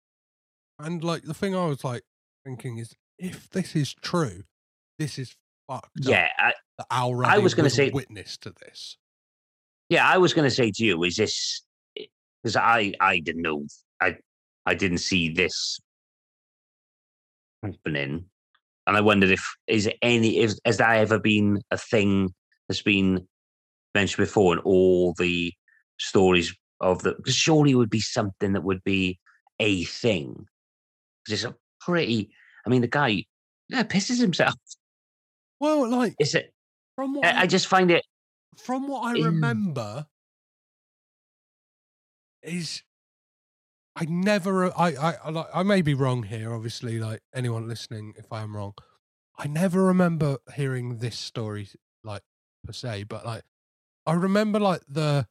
And 0.79 1.03
like 1.03 1.23
the 1.23 1.33
thing 1.35 1.55
I 1.55 1.65
was 1.67 1.83
like 1.83 2.03
thinking 2.43 2.77
is, 2.79 2.95
if 3.19 3.49
this 3.51 3.75
is 3.75 3.93
true, 3.93 4.43
this 4.97 5.19
is 5.19 5.35
fucked. 5.69 5.91
Yeah. 5.99 6.27
up. 6.43 6.53
I, 6.79 6.83
Al 6.89 7.23
I 7.25 7.37
was 7.37 7.53
going 7.53 7.69
to 7.69 7.75
say. 7.75 7.91
witness 7.91 8.37
to 8.37 8.49
this. 8.49 8.97
Yeah, 9.89 10.07
I 10.07 10.17
was 10.17 10.33
going 10.33 10.49
to 10.49 10.55
say 10.55 10.71
to 10.71 10.83
you, 10.83 11.03
is 11.03 11.17
this 11.17 11.61
eh, 11.97 12.05
because 12.41 12.55
I 12.55 12.93
I 12.99 13.19
didn't 13.19 13.43
know 13.43 13.65
I 14.01 14.15
I 14.65 14.73
didn't 14.73 14.97
see 14.99 15.29
this 15.29 15.79
happening, 17.61 18.25
and 18.87 18.97
I 18.97 19.01
wondered 19.01 19.29
if 19.29 19.45
is 19.67 19.85
it 19.87 19.97
any 20.01 20.39
if 20.39 20.53
has 20.65 20.77
that 20.77 20.95
ever 20.97 21.19
been 21.19 21.61
a 21.69 21.77
thing 21.77 22.33
that's 22.71 22.83
been 22.83 23.27
mentioned 23.95 24.25
before 24.25 24.53
in 24.53 24.59
all 24.61 25.13
the 25.19 25.53
stories 25.99 26.55
of 26.81 27.03
the 27.03 27.13
because 27.15 27.35
surely 27.35 27.71
it 27.71 27.75
would 27.75 27.89
be 27.89 28.01
something 28.01 28.53
that 28.53 28.63
would 28.63 28.83
be 28.83 29.19
a 29.59 29.83
thing 29.85 30.45
'Cause 31.27 31.33
it's 31.33 31.43
a 31.43 31.55
pretty. 31.81 32.31
I 32.65 32.69
mean, 32.69 32.81
the 32.81 32.87
guy 32.87 33.25
yeah 33.69 33.83
pisses 33.83 34.19
himself. 34.19 34.55
Well, 35.59 35.89
like 35.89 36.15
is 36.19 36.35
it? 36.35 36.53
From 36.95 37.15
what 37.15 37.27
I, 37.27 37.41
I 37.43 37.47
just 37.47 37.67
find 37.67 37.91
it 37.91 38.03
from 38.57 38.87
what 38.87 39.05
I 39.05 39.13
remember, 39.13 40.07
is 42.43 42.83
I 43.95 44.05
never 44.05 44.65
I 44.77 44.89
I 44.95 45.13
I, 45.29 45.59
I 45.59 45.63
may 45.63 45.81
be 45.81 45.93
wrong 45.93 46.23
here. 46.23 46.53
Obviously, 46.53 46.99
like 46.99 47.21
anyone 47.33 47.67
listening, 47.67 48.13
if 48.17 48.31
I 48.31 48.41
am 48.41 48.55
wrong, 48.55 48.73
I 49.37 49.47
never 49.47 49.83
remember 49.83 50.37
hearing 50.55 50.99
this 50.99 51.19
story 51.19 51.69
like 52.03 52.23
per 52.65 52.73
se, 52.73 53.03
but 53.03 53.25
like 53.25 53.43
I 54.05 54.13
remember 54.13 54.59
like 54.59 54.81
the 54.87 55.27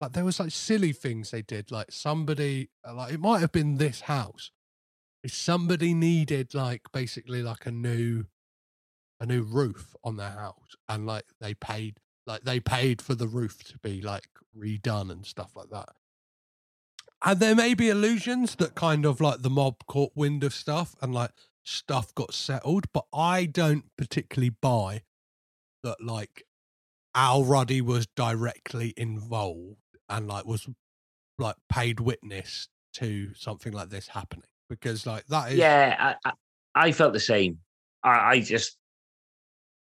like 0.00 0.12
there 0.12 0.24
was 0.24 0.40
like 0.40 0.50
silly 0.50 0.92
things 0.92 1.30
they 1.30 1.42
did. 1.42 1.70
Like 1.70 1.90
somebody 1.90 2.70
uh, 2.86 2.94
like 2.94 3.14
it 3.14 3.20
might 3.20 3.40
have 3.40 3.52
been 3.52 3.76
this 3.76 4.02
house. 4.02 4.50
If 5.22 5.34
somebody 5.34 5.94
needed 5.94 6.54
like 6.54 6.82
basically 6.92 7.42
like 7.42 7.66
a 7.66 7.72
new 7.72 8.26
a 9.20 9.26
new 9.26 9.42
roof 9.42 9.94
on 10.04 10.16
their 10.16 10.30
house 10.30 10.76
and 10.88 11.06
like 11.06 11.26
they 11.40 11.54
paid 11.54 11.98
like 12.26 12.42
they 12.42 12.60
paid 12.60 13.00
for 13.00 13.14
the 13.14 13.28
roof 13.28 13.62
to 13.64 13.78
be 13.78 14.00
like 14.02 14.28
redone 14.56 15.10
and 15.10 15.24
stuff 15.24 15.52
like 15.54 15.70
that 15.70 15.88
and 17.24 17.40
there 17.40 17.54
may 17.54 17.74
be 17.74 17.88
illusions 17.88 18.56
that 18.56 18.74
kind 18.74 19.04
of 19.04 19.20
like 19.20 19.42
the 19.42 19.50
mob 19.50 19.76
caught 19.86 20.12
wind 20.14 20.44
of 20.44 20.52
stuff 20.52 20.94
and 21.00 21.14
like 21.14 21.30
stuff 21.64 22.14
got 22.14 22.34
settled 22.34 22.86
but 22.92 23.06
i 23.14 23.44
don't 23.44 23.84
particularly 23.96 24.50
buy 24.50 25.02
that 25.82 25.96
like 26.02 26.44
al 27.16 27.42
ruddy 27.44 27.80
was 27.80 28.06
directly 28.14 28.92
involved 28.96 29.80
and 30.08 30.28
like 30.28 30.44
was 30.44 30.68
like 31.38 31.56
paid 31.68 31.98
witness 31.98 32.68
to 32.92 33.34
something 33.34 33.72
like 33.72 33.88
this 33.88 34.06
happening 34.06 34.48
because 34.68 35.06
like 35.06 35.26
that 35.26 35.52
is 35.52 35.58
Yeah, 35.58 36.14
I, 36.24 36.32
I, 36.74 36.92
felt 36.92 37.12
the 37.12 37.20
same. 37.20 37.58
I, 38.04 38.32
I 38.32 38.40
just 38.40 38.76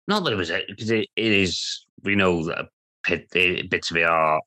not 0.08 0.24
that 0.24 0.32
it 0.32 0.36
was 0.36 0.50
it 0.50 0.64
because 0.68 0.90
it, 0.90 1.08
it 1.14 1.32
is. 1.32 1.86
We 2.02 2.16
know 2.16 2.44
that 2.46 2.66
bit, 3.06 3.28
eh, 3.34 3.62
bits 3.70 3.90
of 3.90 3.98
it 3.98 4.04
are 4.04 4.40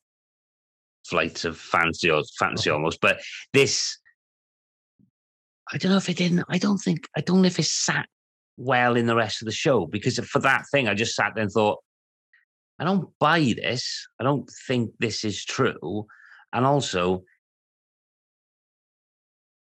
flights 1.05 1.45
of 1.45 1.57
fancy 1.57 2.09
or 2.09 2.23
fantasy 2.37 2.69
almost, 2.69 2.99
but 3.01 3.21
this. 3.53 3.97
I 5.71 5.77
don't 5.77 5.91
know 5.91 5.97
if 5.97 6.09
it 6.09 6.17
didn't. 6.17 6.43
I 6.49 6.57
don't 6.57 6.79
think. 6.79 7.07
I 7.15 7.21
don't 7.21 7.41
know 7.41 7.47
if 7.47 7.59
it 7.59 7.65
sat 7.65 8.07
well 8.57 8.95
in 8.95 9.05
the 9.05 9.15
rest 9.15 9.41
of 9.41 9.45
the 9.45 9.51
show 9.51 9.85
because 9.85 10.19
for 10.19 10.39
that 10.39 10.63
thing, 10.71 10.87
I 10.87 10.93
just 10.93 11.15
sat 11.15 11.31
there 11.33 11.43
and 11.43 11.51
thought, 11.51 11.79
I 12.79 12.85
don't 12.85 13.09
buy 13.19 13.53
this. 13.55 14.07
I 14.19 14.23
don't 14.23 14.49
think 14.67 14.91
this 14.99 15.23
is 15.23 15.43
true, 15.45 16.05
and 16.51 16.65
also 16.65 17.23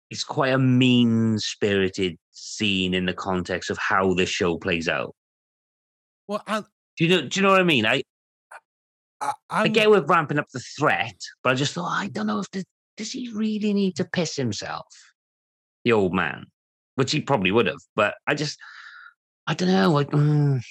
it's 0.09 0.23
quite 0.23 0.53
a 0.53 0.57
mean 0.59 1.39
spirited 1.39 2.17
scene 2.31 2.93
in 2.93 3.05
the 3.05 3.13
context 3.13 3.69
of 3.69 3.77
how 3.77 4.13
the 4.13 4.25
show 4.25 4.57
plays 4.57 4.87
out. 4.87 5.15
well 6.27 6.43
and 6.47 6.65
Do 6.97 7.05
you 7.05 7.09
know? 7.09 7.27
Do 7.27 7.39
you 7.39 7.43
know 7.43 7.51
what 7.51 7.61
I 7.61 7.63
mean? 7.63 7.85
I 7.85 8.03
I 9.49 9.65
and- 9.65 9.73
get 9.73 9.89
we're 9.89 10.05
ramping 10.05 10.39
up 10.39 10.47
the 10.53 10.59
threat, 10.59 11.15
but 11.43 11.51
I 11.51 11.55
just 11.55 11.73
thought 11.73 11.89
I 11.91 12.07
don't 12.07 12.27
know 12.27 12.39
if 12.39 12.51
the, 12.51 12.63
does 12.97 13.11
he 13.11 13.29
really 13.33 13.73
need 13.73 13.95
to 13.97 14.05
piss 14.05 14.35
himself, 14.35 14.85
the 15.83 15.91
old 15.93 16.13
man, 16.13 16.45
which 16.95 17.11
he 17.11 17.21
probably 17.21 17.51
would 17.51 17.67
have. 17.67 17.79
But 17.95 18.15
I 18.27 18.35
just 18.35 18.59
I 19.47 19.53
don't 19.53 19.69
know. 19.69 19.97
I, 19.97 20.03
mm, 20.05 20.61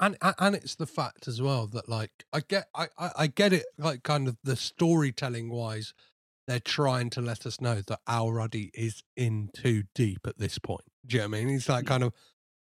and 0.00 0.16
and- 0.38 0.54
it's 0.54 0.74
the 0.74 0.86
fact 0.86 1.28
as 1.28 1.40
well 1.40 1.66
that 1.68 1.88
like 1.88 2.10
I 2.32 2.40
get 2.40 2.68
I, 2.74 2.88
I 2.98 3.10
I 3.16 3.26
get 3.26 3.52
it 3.52 3.66
like 3.78 4.02
kind 4.02 4.28
of 4.28 4.36
the 4.42 4.56
storytelling 4.56 5.50
wise 5.50 5.94
they're 6.46 6.60
trying 6.60 7.10
to 7.10 7.20
let 7.20 7.44
us 7.44 7.60
know 7.60 7.82
that 7.86 8.00
Al 8.08 8.32
Ruddy 8.32 8.70
is 8.72 9.02
in 9.16 9.50
too 9.54 9.82
deep 9.94 10.26
at 10.26 10.38
this 10.38 10.58
point. 10.58 10.80
Do 11.06 11.16
you 11.16 11.22
know 11.22 11.28
what 11.28 11.36
I 11.36 11.40
mean? 11.40 11.48
He's 11.50 11.68
like 11.68 11.84
kind 11.84 12.02
of 12.02 12.14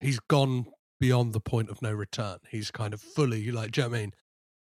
he's 0.00 0.20
gone 0.20 0.66
beyond 1.00 1.32
the 1.32 1.40
point 1.40 1.70
of 1.70 1.82
no 1.82 1.92
return. 1.92 2.38
He's 2.48 2.70
kind 2.70 2.94
of 2.94 3.00
fully 3.00 3.50
like 3.50 3.72
do 3.72 3.80
you 3.80 3.86
know 3.86 3.90
what 3.90 3.96
I 3.96 4.00
mean? 4.00 4.12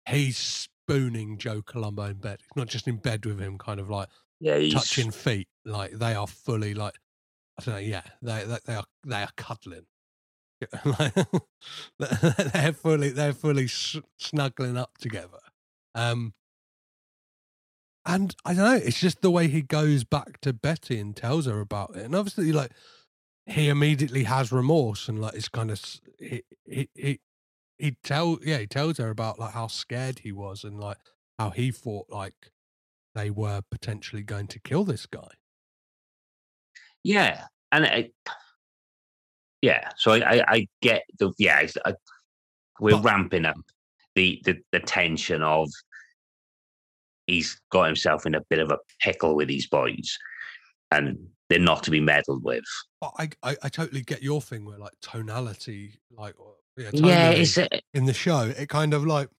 He's 0.08 0.38
spooning 0.38 1.38
Joe 1.38 1.62
Colombo 1.62 2.06
in 2.06 2.18
bed. 2.18 2.40
He's 2.42 2.56
not 2.56 2.68
just 2.68 2.88
in 2.88 2.98
bed 2.98 3.26
with 3.26 3.40
him, 3.40 3.58
kind 3.58 3.80
of 3.80 3.90
like 3.90 4.10
yeah, 4.40 4.58
he's, 4.58 4.74
touching 4.74 5.12
feet. 5.12 5.48
Like 5.66 5.92
they 5.92 6.16
are 6.16 6.28
fully 6.28 6.74
like 6.74 6.96
I 7.60 7.64
don't 7.64 7.76
know, 7.76 7.82
yeah, 7.82 8.02
they 8.22 8.44
they, 8.46 8.58
they 8.66 8.76
are 8.76 8.86
they 9.06 9.22
are 9.22 9.30
cuddling. 9.38 9.86
Like, 10.86 11.14
they're 12.54 12.74
fully 12.74 13.10
they're 13.10 13.34
fully 13.34 13.68
snuggling 13.68 14.78
up 14.78 14.98
together. 14.98 15.40
Um, 15.96 16.34
and 18.06 18.34
I 18.46 18.54
don't 18.54 18.64
know, 18.64 18.76
it's 18.86 19.00
just 19.00 19.22
the 19.22 19.32
way 19.32 19.48
he 19.48 19.62
goes 19.62 20.04
back 20.04 20.40
to 20.42 20.54
Betty 20.54 20.98
and 21.00 21.16
tells 21.16 21.46
her 21.46 21.60
about 21.60 21.96
it. 21.96 22.06
And 22.06 22.16
obviously, 22.16 22.52
like 22.52 22.72
he 23.46 23.70
immediately 23.70 24.24
has 24.26 24.52
remorse 24.52 25.08
and 25.10 25.22
like 25.22 25.36
it's 25.36 25.50
kind 25.50 25.72
of 25.72 25.82
he 26.20 26.44
he 26.66 26.90
he, 26.96 27.20
he 27.78 27.98
tell 28.04 28.40
yeah 28.44 28.60
he 28.60 28.68
tells 28.68 28.98
her 28.98 29.10
about 29.10 29.40
like 29.40 29.54
how 29.54 29.68
scared 29.68 30.20
he 30.20 30.32
was 30.32 30.64
and 30.64 30.80
like 30.80 30.98
how 31.40 31.50
he 31.52 31.72
thought 31.72 32.08
like 32.10 32.52
they 33.16 33.30
were 33.30 33.62
potentially 33.72 34.24
going 34.24 34.48
to 34.48 34.60
kill 34.60 34.84
this 34.84 35.06
guy. 35.06 35.30
Yeah, 37.04 37.46
and 37.72 37.86
I, 37.86 38.12
yeah, 39.62 39.90
so 39.98 40.12
I, 40.12 40.18
I, 40.40 40.44
I 40.48 40.68
get 40.82 41.04
the 41.20 41.32
yeah, 41.38 41.62
it's- 41.62 41.78
I, 41.86 41.94
we're 42.80 43.00
ramping 43.02 43.46
up 43.46 43.58
the, 44.16 44.40
the 44.46 44.58
the 44.72 44.80
tension 44.80 45.42
of 45.42 45.70
he's 47.26 47.60
got 47.72 47.86
himself 47.86 48.26
in 48.26 48.36
a 48.36 48.42
bit 48.50 48.60
of 48.60 48.72
a 48.72 48.78
pickle 49.02 49.36
with 49.36 49.48
these 49.48 49.68
boys, 49.68 50.18
and 50.92 51.18
they're 51.50 51.60
not 51.60 51.84
to 51.84 51.92
be 51.92 52.00
meddled 52.00 52.44
with. 52.44 52.64
But 53.02 53.14
I, 53.18 53.30
I 53.44 53.56
I 53.64 53.70
totally 53.70 54.02
get 54.02 54.22
your 54.22 54.42
thing 54.42 54.66
where 54.66 54.78
like 54.78 54.94
tonality 55.02 56.00
like 56.12 56.40
or- 56.40 56.54
yeah, 56.78 56.90
Yeah, 56.94 57.32
tonally 57.34 57.40
it's 57.40 57.58
a- 57.58 57.82
in 57.94 58.06
the 58.06 58.14
show 58.14 58.42
it 58.56 58.70
kind 58.70 58.94
of 58.94 59.06
like 59.06 59.30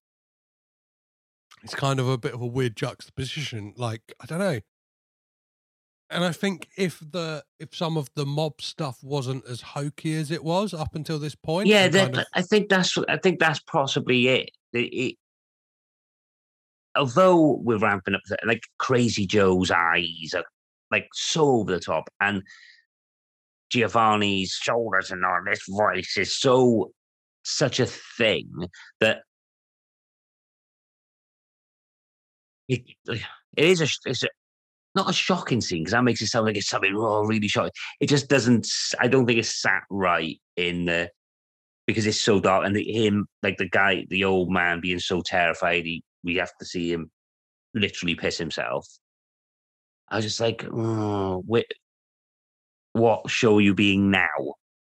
it's 1.63 1.75
kind 1.75 1.99
of 1.99 2.07
a 2.09 2.17
bit 2.17 2.33
of 2.33 2.41
a 2.41 2.45
weird 2.45 2.75
juxtaposition 2.75 3.73
like 3.77 4.01
I 4.19 4.25
don't 4.25 4.39
know. 4.39 4.59
And 6.11 6.23
I 6.23 6.31
think 6.31 6.69
if 6.75 6.99
the 6.99 7.43
if 7.59 7.75
some 7.75 7.95
of 7.97 8.09
the 8.15 8.25
mob 8.25 8.61
stuff 8.61 9.03
wasn't 9.03 9.45
as 9.45 9.61
hokey 9.61 10.15
as 10.15 10.31
it 10.31 10.43
was 10.43 10.73
up 10.73 10.95
until 10.95 11.19
this 11.19 11.35
point, 11.35 11.67
yeah, 11.67 11.87
that, 11.87 12.17
of- 12.17 12.25
I 12.33 12.41
think 12.41 12.69
that's 12.69 12.97
I 13.07 13.17
think 13.17 13.39
that's 13.39 13.59
possibly 13.61 14.27
it. 14.27 14.49
It- 14.73 14.93
it- 14.93 15.15
although 16.95 17.59
we're 17.63 17.77
ramping 17.77 18.15
up, 18.15 18.21
like 18.43 18.63
Crazy 18.79 19.27
Joe's 19.27 19.69
eyes 19.71 20.33
are 20.35 20.43
like 20.91 21.07
so 21.13 21.45
over 21.59 21.73
the 21.73 21.79
top, 21.79 22.09
and 22.19 22.41
Giovanni's 23.69 24.53
shoulders 24.59 25.11
and 25.11 25.23
all 25.23 25.41
this 25.45 25.61
voice 25.69 26.17
is 26.17 26.35
so 26.35 26.91
such 27.43 27.79
a 27.79 27.85
thing 27.85 28.49
that 28.99 29.19
it 32.67 32.81
it 33.07 33.21
is 33.57 33.81
a 33.81 33.87
it's 34.05 34.23
a, 34.23 34.27
not 34.95 35.09
a 35.09 35.13
shocking 35.13 35.61
scene 35.61 35.83
because 35.83 35.91
that 35.91 36.03
makes 36.03 36.21
it 36.21 36.27
sound 36.27 36.45
like 36.45 36.57
it's 36.57 36.67
something 36.69 36.93
oh, 36.95 37.23
really 37.23 37.47
shocking. 37.47 37.71
It 37.99 38.07
just 38.07 38.27
doesn't. 38.27 38.67
I 38.99 39.07
don't 39.07 39.25
think 39.25 39.39
it's 39.39 39.61
sat 39.61 39.83
right 39.89 40.39
in 40.55 40.85
the 40.85 41.09
because 41.87 42.05
it's 42.05 42.19
so 42.19 42.39
dark 42.39 42.65
and 42.65 42.75
the, 42.75 42.83
him 42.83 43.27
like 43.43 43.57
the 43.57 43.69
guy, 43.69 44.05
the 44.09 44.23
old 44.23 44.51
man 44.51 44.79
being 44.79 44.99
so 44.99 45.21
terrified. 45.21 45.85
He 45.85 46.03
we 46.23 46.35
have 46.35 46.51
to 46.59 46.65
see 46.65 46.91
him 46.91 47.09
literally 47.73 48.15
piss 48.15 48.37
himself. 48.37 48.87
I 50.09 50.15
was 50.17 50.25
just 50.25 50.39
like, 50.39 50.65
oh, 50.71 51.43
wait, 51.45 51.71
what 52.93 53.29
show 53.29 53.57
are 53.57 53.61
you 53.61 53.73
being 53.73 54.11
now? 54.11 54.27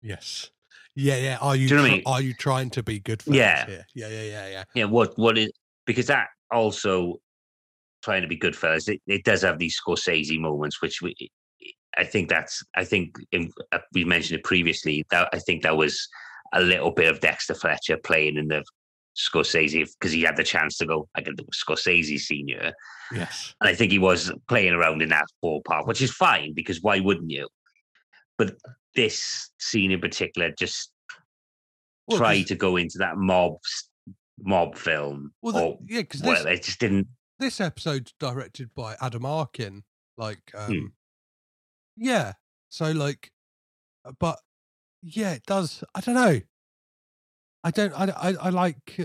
yes. 0.02 0.50
Yeah, 0.96 1.16
yeah. 1.16 1.38
Are 1.40 1.56
you 1.56 1.66
Do 1.66 1.74
you 1.74 1.76
know 1.78 1.82
what 1.82 1.90
I 1.90 1.94
mean? 1.94 2.02
are 2.06 2.22
you 2.22 2.34
trying 2.34 2.70
to 2.70 2.82
be 2.84 3.00
good 3.00 3.20
for 3.20 3.34
Yeah. 3.34 3.66
here? 3.66 3.86
Yeah, 3.96 4.08
yeah, 4.08 4.22
yeah, 4.22 4.48
yeah. 4.48 4.64
Yeah, 4.74 4.84
what 4.84 5.18
what 5.18 5.36
is 5.36 5.50
because 5.86 6.06
that 6.06 6.28
also 6.52 7.20
trying 8.04 8.22
to 8.22 8.28
be 8.28 8.38
Goodfellas. 8.38 8.88
It, 8.88 9.00
it 9.06 9.24
does 9.24 9.42
have 9.42 9.58
these 9.58 9.80
Scorsese 9.80 10.38
moments, 10.38 10.80
which 10.82 11.00
we, 11.02 11.14
I 11.96 12.04
think 12.04 12.28
that's 12.28 12.62
I 12.76 12.84
think 12.84 13.16
in, 13.32 13.50
uh, 13.72 13.78
we 13.92 14.04
mentioned 14.04 14.38
it 14.38 14.44
previously. 14.44 15.04
That 15.10 15.28
I 15.32 15.38
think 15.38 15.62
that 15.62 15.76
was 15.76 16.06
a 16.52 16.60
little 16.60 16.90
bit 16.92 17.10
of 17.10 17.20
Dexter 17.20 17.54
Fletcher 17.54 17.96
playing 17.96 18.36
in 18.36 18.48
the 18.48 18.62
Scorsese 19.16 19.88
because 19.98 20.12
he 20.12 20.22
had 20.22 20.36
the 20.36 20.44
chance 20.44 20.76
to 20.78 20.86
go. 20.86 21.08
I 21.14 21.22
can 21.22 21.34
do 21.34 21.44
Scorsese 21.54 22.18
senior, 22.18 22.72
Yes. 23.12 23.54
and 23.60 23.68
I 23.68 23.74
think 23.74 23.90
he 23.90 23.98
was 23.98 24.30
playing 24.48 24.74
around 24.74 25.02
in 25.02 25.08
that 25.08 25.26
ballpark, 25.42 25.86
which 25.86 26.02
is 26.02 26.12
fine 26.12 26.52
because 26.54 26.82
why 26.82 27.00
wouldn't 27.00 27.30
you? 27.30 27.48
But 28.38 28.56
this 28.94 29.50
scene 29.58 29.90
in 29.92 30.00
particular 30.00 30.52
just 30.58 30.92
Well, 32.06 32.18
tried 32.18 32.40
'cause- 32.42 32.48
to 32.48 32.54
go 32.56 32.76
into 32.76 32.98
that 32.98 33.16
mob 33.16 33.54
mob 34.40 34.76
film 34.76 35.32
Well, 35.42 35.78
the- 35.80 35.94
yeah, 35.94 36.02
'cause 36.02 36.20
well, 36.22 36.46
it 36.46 36.62
just 36.64 36.80
didn't. 36.80 37.06
This 37.44 37.60
episode's 37.60 38.14
directed 38.18 38.74
by 38.74 38.96
Adam 39.02 39.26
Arkin. 39.26 39.82
Like, 40.16 40.50
um, 40.54 40.66
Hmm. 40.72 40.86
yeah. 41.94 42.32
So, 42.70 42.90
like, 42.92 43.32
uh, 44.02 44.12
but 44.18 44.38
yeah, 45.02 45.32
it 45.32 45.44
does. 45.46 45.84
I 45.94 46.00
don't 46.00 46.14
know. 46.14 46.40
I 47.62 47.70
don't. 47.70 47.92
I. 47.92 48.04
I, 48.06 48.28
I 48.46 48.48
like. 48.48 48.98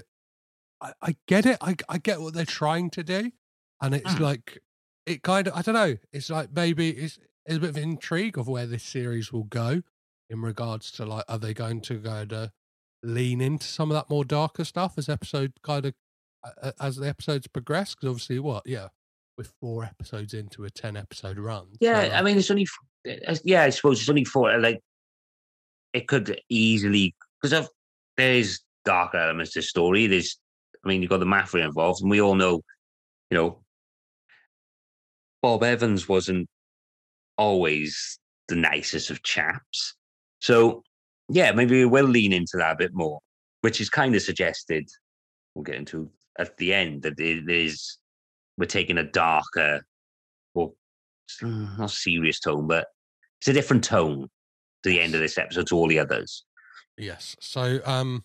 I, 0.79 0.93
I 1.01 1.15
get 1.27 1.45
it. 1.45 1.57
I. 1.59 1.75
I 1.89 1.97
get 1.97 2.21
what 2.21 2.33
they're 2.33 2.45
trying 2.45 2.89
to 2.91 3.03
do, 3.03 3.31
and 3.81 3.93
it's 3.93 4.13
Hmm. 4.13 4.23
like 4.23 4.59
it 5.05 5.21
kind 5.21 5.47
of. 5.47 5.53
I 5.55 5.61
don't 5.61 5.75
know. 5.75 5.97
It's 6.13 6.29
like 6.29 6.53
maybe 6.53 6.91
it's, 6.91 7.19
it's 7.45 7.57
a 7.57 7.59
bit 7.59 7.71
of 7.71 7.77
intrigue 7.77 8.37
of 8.37 8.47
where 8.47 8.65
this 8.67 8.83
series 8.83 9.33
will 9.33 9.43
go 9.43 9.81
in 10.29 10.41
regards 10.41 10.91
to 10.93 11.05
like, 11.05 11.25
are 11.27 11.39
they 11.39 11.53
going 11.53 11.81
to 11.81 11.95
go 11.99 12.23
to 12.23 12.53
lean 13.03 13.41
into 13.41 13.67
some 13.67 13.91
of 13.91 13.95
that 13.95 14.09
more 14.09 14.23
darker 14.23 14.63
stuff 14.63 14.93
as 14.97 15.09
episode 15.09 15.51
kind 15.61 15.85
of 15.87 15.93
uh, 15.93 15.95
as 16.79 16.95
the 16.97 17.07
episodes 17.07 17.47
progress? 17.47 17.95
Because 17.95 18.09
obviously, 18.09 18.39
what? 18.39 18.63
Yeah, 18.65 18.87
with 19.37 19.53
four 19.59 19.83
episodes 19.83 20.33
into 20.33 20.65
a 20.65 20.69
ten 20.69 20.97
episode 20.97 21.37
run. 21.39 21.67
Yeah, 21.79 21.99
like- 21.99 22.13
I 22.13 22.21
mean, 22.21 22.37
it's 22.37 22.51
only. 22.51 22.67
Yeah, 23.43 23.63
I 23.63 23.69
suppose 23.69 23.99
it's 23.99 24.09
only 24.09 24.25
four. 24.25 24.57
Like, 24.59 24.81
it 25.93 26.07
could 26.07 26.39
easily 26.49 27.15
because 27.41 27.53
of 27.57 27.69
there's 28.17 28.61
darker 28.85 29.17
elements 29.17 29.53
to 29.53 29.59
the 29.59 29.63
story. 29.63 30.07
There's, 30.07 30.37
I 30.83 30.87
mean, 30.87 31.01
you've 31.01 31.09
got 31.09 31.19
the 31.19 31.25
mafia 31.25 31.65
involved, 31.65 32.01
and 32.01 32.11
we 32.11 32.21
all 32.21 32.35
know, 32.35 32.61
you 33.29 33.37
know, 33.37 33.59
Bob 35.41 35.63
Evans 35.63 36.09
wasn't 36.09 36.47
always 37.37 38.19
the 38.49 38.55
nicest 38.55 39.09
of 39.09 39.23
chaps. 39.23 39.95
So, 40.41 40.83
yeah, 41.29 41.51
maybe 41.53 41.77
we 41.77 41.85
will 41.85 42.05
lean 42.05 42.33
into 42.33 42.57
that 42.57 42.73
a 42.73 42.77
bit 42.77 42.93
more, 42.93 43.19
which 43.61 43.79
is 43.79 43.89
kind 43.89 44.15
of 44.15 44.21
suggested. 44.21 44.89
We'll 45.55 45.63
get 45.63 45.75
into 45.75 46.09
at 46.39 46.57
the 46.57 46.73
end 46.73 47.03
that 47.03 47.19
it 47.19 47.49
is 47.49 47.97
we're 48.57 48.65
taking 48.65 48.97
a 48.97 49.03
darker, 49.03 49.85
well, 50.53 50.75
mm, 51.41 51.77
not 51.77 51.91
serious 51.91 52.39
tone, 52.39 52.67
but 52.67 52.87
it's 53.39 53.47
a 53.47 53.53
different 53.53 53.83
tone 53.83 54.27
to 54.83 54.89
the 54.89 54.99
end 54.99 55.13
of 55.13 55.21
this 55.21 55.37
episode 55.37 55.67
to 55.67 55.75
all 55.75 55.87
the 55.87 55.99
others. 55.99 56.45
Yes. 56.97 57.35
So, 57.39 57.79
um, 57.85 58.23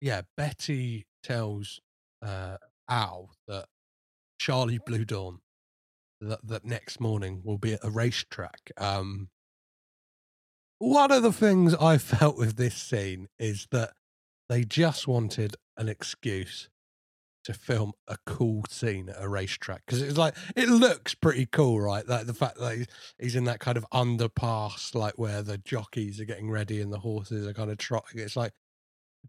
yeah, 0.00 0.22
Betty 0.36 1.06
tells 1.22 1.80
uh, 2.22 2.56
Al 2.88 3.30
that 3.46 3.66
Charlie 4.38 4.80
Bluhdorn 4.80 5.38
that, 6.20 6.46
that 6.46 6.64
next 6.64 7.00
morning 7.00 7.42
will 7.44 7.58
be 7.58 7.74
at 7.74 7.84
a 7.84 7.90
racetrack. 7.90 8.70
Um, 8.76 9.28
one 10.78 11.12
of 11.12 11.22
the 11.22 11.32
things 11.32 11.74
I 11.74 11.98
felt 11.98 12.36
with 12.36 12.56
this 12.56 12.74
scene 12.74 13.28
is 13.38 13.66
that 13.70 13.92
they 14.48 14.64
just 14.64 15.06
wanted 15.06 15.56
an 15.76 15.88
excuse 15.88 16.68
to 17.44 17.54
film 17.54 17.92
a 18.06 18.16
cool 18.26 18.64
scene 18.68 19.08
at 19.08 19.22
a 19.22 19.28
racetrack 19.28 19.82
because 19.86 20.02
it's 20.02 20.18
like 20.18 20.36
it 20.56 20.68
looks 20.68 21.14
pretty 21.14 21.46
cool, 21.46 21.80
right? 21.80 22.06
Like 22.06 22.26
the 22.26 22.34
fact 22.34 22.58
that 22.58 22.86
he's, 23.18 23.34
in 23.34 23.44
that 23.44 23.60
kind 23.60 23.78
of 23.78 23.86
underpass, 23.92 24.94
like 24.94 25.18
where 25.18 25.42
the 25.42 25.58
jockeys 25.58 26.20
are 26.20 26.24
getting 26.26 26.50
ready 26.50 26.80
and 26.80 26.92
the 26.92 26.98
horses 27.00 27.46
are 27.46 27.54
kind 27.54 27.70
of 27.70 27.78
trotting. 27.78 28.20
It's 28.20 28.36
like, 28.36 28.52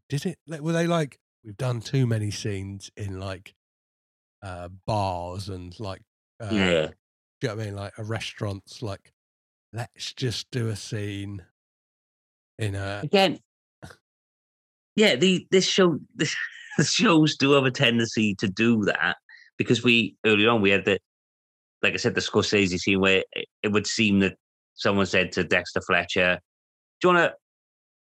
did 0.10 0.26
it? 0.26 0.40
like, 0.48 0.62
Were 0.62 0.74
they 0.74 0.88
like 0.88 1.20
we've 1.44 1.58
done 1.58 1.82
too 1.82 2.08
many 2.08 2.32
scenes 2.32 2.92
in 2.98 3.20
like 3.20 3.56
uh 4.42 4.70
bars 4.86 5.50
and 5.50 5.80
like 5.80 6.04
uh, 6.40 6.74
Yeah. 6.74 6.88
do 7.42 7.48
you 7.48 7.50
know 7.50 7.56
what 7.56 7.62
I 7.64 7.66
mean? 7.66 7.76
Like 7.76 7.98
a 7.98 8.04
restaurants, 8.04 8.82
like 8.82 9.14
let's 9.74 10.14
just 10.14 10.52
do 10.52 10.70
a 10.70 10.76
scene 10.76 11.46
in 12.58 12.76
a 12.76 13.04
Again, 13.04 13.40
yeah, 14.96 15.16
the 15.16 15.46
this 15.52 15.66
show 15.68 16.00
this 16.16 16.36
the 16.78 16.84
shows 16.84 17.36
do 17.36 17.52
have 17.52 17.66
a 17.66 17.72
tendency 17.72 18.36
to 18.36 18.48
do 18.48 18.84
that 18.86 19.18
because 19.58 19.84
we 19.84 20.16
earlier 20.26 20.50
on 20.50 20.62
we 20.62 20.72
had 20.72 20.86
the 20.86 21.00
like 21.82 21.94
I 21.94 21.98
said 21.98 22.16
the 22.16 22.22
Scorsese 22.22 22.78
scene 22.80 23.00
where 23.00 23.24
it, 23.34 23.48
it 23.64 23.68
would 23.70 23.88
seem 23.88 24.20
that 24.20 24.36
someone 24.76 25.06
said 25.06 25.32
to 25.34 25.44
Dexter 25.44 25.82
Fletcher, 25.82 26.40
"Do 27.02 27.08
you 27.08 27.14
want 27.14 27.32
to 27.32 27.36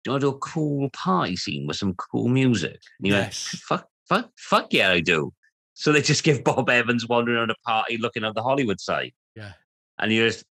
do 0.05 0.11
you 0.11 0.13
want 0.13 0.21
to 0.21 0.31
do 0.31 0.37
a 0.37 0.39
cool 0.39 0.91
party 0.91 1.37
scene 1.37 1.67
with 1.67 1.77
some 1.77 1.95
cool 1.95 2.29
music?" 2.29 2.81
And 3.01 3.13
went, 3.13 3.27
Yes. 3.27 3.61
"Fuck, 3.69 3.89
fuck, 4.09 4.31
fuck 4.39 4.73
yeah, 4.73 4.91
I 4.91 5.01
do." 5.01 5.33
So 5.75 5.93
they 5.93 6.03
just 6.03 6.25
give 6.25 6.45
Bob 6.45 6.71
Evans 6.71 7.09
wandering 7.09 7.39
around 7.39 7.51
a 7.51 7.57
party 7.67 7.99
looking 7.99 8.25
at 8.25 8.35
the 8.35 8.43
Hollywood 8.43 8.81
side, 8.81 9.13
yeah. 9.35 9.53
and 9.99 10.13
you 10.13 10.27
just 10.27 10.45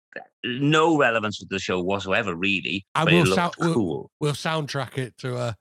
no 0.43 0.97
relevance 0.97 1.39
with 1.39 1.49
the 1.49 1.59
show 1.59 1.81
whatsoever, 1.81 2.35
really. 2.35 2.85
And 2.95 3.05
but 3.05 3.13
we'll, 3.13 3.35
sound, 3.35 3.53
we'll, 3.59 3.73
cool. 3.73 4.11
we'll 4.19 4.33
soundtrack 4.33 4.97
it 4.97 5.17
to 5.19 5.37
a 5.37 5.55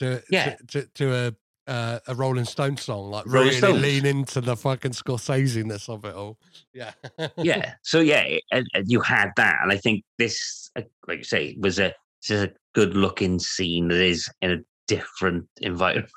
to 0.00 0.22
Yeah. 0.30 0.56
to, 0.56 0.66
to, 0.66 0.86
to 0.94 1.14
a 1.14 1.34
uh, 1.70 2.00
a 2.08 2.14
Rolling 2.16 2.46
Stone 2.46 2.76
song, 2.78 3.10
like 3.10 3.24
Rolling 3.26 3.48
really 3.48 3.58
Stones. 3.58 3.82
lean 3.82 4.04
into 4.06 4.40
the 4.40 4.56
fucking 4.56 4.90
Scorsese-ness 4.90 5.88
of 5.88 6.04
it 6.04 6.14
all. 6.16 6.36
Yeah, 6.74 6.90
yeah. 7.36 7.74
So 7.82 8.00
yeah, 8.00 8.38
and, 8.50 8.66
and 8.74 8.86
you 8.88 9.00
had 9.00 9.30
that, 9.36 9.58
and 9.62 9.70
I 9.70 9.76
think 9.76 10.02
this, 10.18 10.70
uh, 10.74 10.82
like 11.06 11.18
you 11.18 11.24
say, 11.24 11.56
was 11.60 11.78
a 11.78 11.94
this 12.22 12.30
is 12.36 12.42
a 12.44 12.50
good 12.74 12.96
looking 12.96 13.38
scene 13.38 13.86
that 13.88 14.00
is 14.00 14.28
in 14.42 14.50
a 14.50 14.56
different 14.88 15.46
environment, 15.60 16.10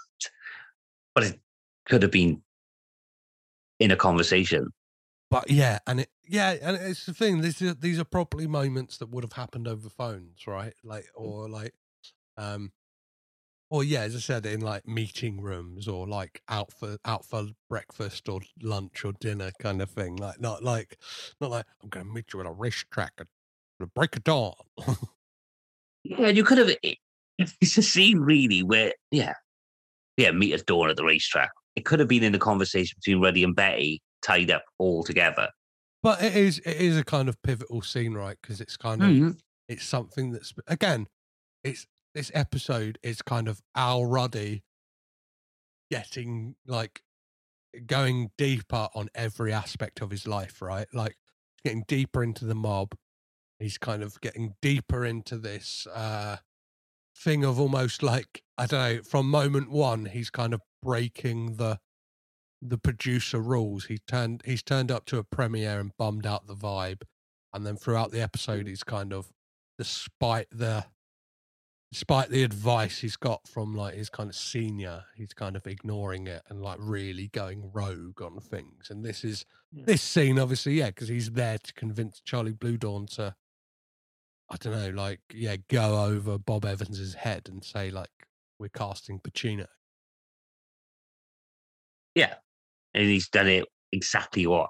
but 1.16 1.26
it 1.26 1.40
could 1.86 2.02
have 2.02 2.12
been 2.12 2.42
in 3.80 3.92
a 3.92 3.96
conversation. 3.96 4.70
but 5.30 5.52
yeah, 5.52 5.78
and 5.86 6.00
it 6.00 6.10
yeah, 6.28 6.56
and 6.64 6.78
it's 6.78 7.06
the 7.06 7.14
thing. 7.14 7.42
These 7.42 7.62
are 7.62 7.74
these 7.76 8.00
are 8.00 8.06
probably 8.06 8.48
moments 8.48 8.98
that 8.98 9.10
would 9.10 9.24
have 9.24 9.34
happened 9.34 9.68
over 9.68 9.90
phones, 9.90 10.48
right? 10.48 10.74
Like 10.84 11.06
or 11.14 11.48
like, 11.48 11.76
um, 12.38 12.72
or 13.74 13.84
yeah, 13.84 14.02
as 14.02 14.16
I 14.16 14.20
said, 14.20 14.46
in 14.46 14.62
like 14.62 14.88
meeting 14.88 15.42
rooms 15.42 15.88
or 15.88 16.08
like 16.08 16.44
out 16.48 16.72
for 16.72 16.98
out 17.06 17.26
for 17.26 17.48
breakfast 17.70 18.30
or 18.30 18.42
lunch 18.62 19.04
or 19.04 19.14
dinner 19.14 19.52
kind 19.60 19.82
of 19.82 19.90
thing. 19.90 20.16
Like 20.16 20.40
not 20.40 20.64
like 20.64 20.98
not 21.42 21.50
like 21.50 21.66
I'm 21.82 21.90
going 21.90 22.06
to 22.06 22.12
meet 22.14 22.34
you 22.34 22.40
at 22.42 22.46
a 22.46 22.52
racetrack 22.52 23.14
at 23.20 23.28
the 23.80 23.88
break 23.88 24.16
of 24.16 24.24
dawn. 24.24 24.54
Yeah, 26.04 26.28
you 26.28 26.44
could 26.44 26.58
have. 26.58 26.70
it- 26.84 26.98
It's 27.62 27.78
a 27.78 27.82
scene 27.82 28.20
really 28.20 28.62
where, 28.62 28.94
yeah, 29.12 29.34
yeah, 30.18 30.32
meet 30.32 30.54
at 30.54 30.66
dawn 30.68 30.90
at 30.90 30.98
the 30.98 31.04
racetrack. 31.06 31.52
It 31.76 31.86
could 31.86 32.00
have 32.00 32.08
been 32.08 32.24
in 32.24 32.32
the 32.32 32.40
conversation 32.40 32.98
between 33.04 33.22
Ruddy 33.24 33.44
and 33.44 33.56
Betty, 33.56 34.02
tied 34.22 34.52
up 34.52 34.64
all 34.80 35.04
together. 35.04 35.50
But 36.04 36.22
it 36.24 36.36
is 36.36 36.60
it 36.60 36.78
is 36.78 36.98
a 36.98 37.04
kind 37.04 37.30
of 37.30 37.42
pivotal 37.42 37.82
scene, 37.82 38.14
right? 38.14 38.38
Because 38.42 38.62
it's 38.62 38.78
kind 38.78 39.02
of 39.02 39.10
Mhm. 39.10 39.40
it's 39.68 39.86
something 39.86 40.32
that's 40.32 40.54
again, 40.68 41.08
it's 41.64 41.88
this 42.14 42.32
episode 42.34 43.00
is 43.04 43.22
kind 43.22 43.48
of 43.48 43.62
Al 43.76 44.06
Ruddy 44.06 44.64
getting 45.90 46.56
like 46.68 47.02
going 47.86 48.32
deeper 48.38 48.88
on 48.94 49.10
every 49.16 49.52
aspect 49.52 50.02
of 50.02 50.12
his 50.12 50.28
life, 50.28 50.62
right? 50.62 50.88
Like 50.94 51.18
getting 51.64 51.84
deeper 51.88 52.24
into 52.24 52.46
the 52.46 52.56
mob. 52.56 52.96
He's 53.60 53.78
kind 53.78 54.04
of 54.04 54.20
getting 54.22 54.56
deeper 54.62 55.06
into 55.06 55.38
this 55.38 55.88
uh 55.94 56.38
thing 57.16 57.44
of 57.44 57.60
almost 57.60 58.04
like 58.04 58.44
I 58.58 58.66
don't 58.66 58.96
know, 58.96 59.02
from 59.04 59.30
moment 59.30 59.72
one, 59.72 60.06
he's 60.06 60.30
kind 60.30 60.54
of 60.54 60.62
breaking 60.82 61.56
the 61.56 61.80
the 62.62 62.78
producer 62.78 63.40
rules. 63.40 63.86
He 63.86 64.00
turned 64.08 64.42
he's 64.46 64.64
turned 64.64 64.92
up 64.92 65.06
to 65.06 65.18
a 65.18 65.24
premiere 65.24 65.80
and 65.80 65.92
bummed 65.98 66.26
out 66.26 66.48
the 66.48 66.56
vibe, 66.56 67.02
and 67.54 67.66
then 67.66 67.76
throughout 67.76 68.12
the 68.12 68.22
episode, 68.22 68.68
he's 68.68 68.84
kind 68.84 69.14
of, 69.14 69.32
despite 69.78 70.48
the, 70.52 70.86
despite 71.94 72.30
the 72.30 72.42
advice 72.42 72.98
he's 72.98 73.16
got 73.16 73.48
from 73.48 73.76
like 73.76 73.94
his 73.94 74.10
kind 74.10 74.28
of 74.28 74.36
senior, 74.36 75.04
he's 75.16 75.32
kind 75.32 75.56
of 75.56 75.68
ignoring 75.68 76.26
it 76.26 76.42
and 76.50 76.60
like 76.60 76.78
really 76.80 77.28
going 77.28 77.70
rogue 77.72 78.20
on 78.20 78.40
things. 78.40 78.90
And 78.90 79.06
this 79.06 79.24
is 79.24 79.46
this 79.72 80.02
scene, 80.02 80.40
obviously, 80.40 80.74
yeah, 80.74 80.88
because 80.88 81.08
he's 81.08 81.30
there 81.30 81.60
to 81.60 81.74
convince 81.74 82.20
Charlie 82.20 82.54
Bluhdorn 82.54 83.08
to, 83.16 83.36
I 84.50 84.56
don't 84.58 84.74
know, 84.74 84.90
like 84.90 85.20
yeah, 85.32 85.58
go 85.70 86.04
over 86.04 86.40
Bob 86.40 86.66
Evans's 86.66 87.14
head 87.14 87.48
and 87.48 87.64
say 87.64 87.92
like 87.92 88.10
we're 88.58 88.70
casting 88.70 89.20
Pacino. 89.20 89.68
Yeah. 92.16 92.34
And 92.96 93.06
he's 93.06 93.30
done 93.30 93.48
it 93.48 93.66
exactly 93.92 94.48
what 94.48 94.70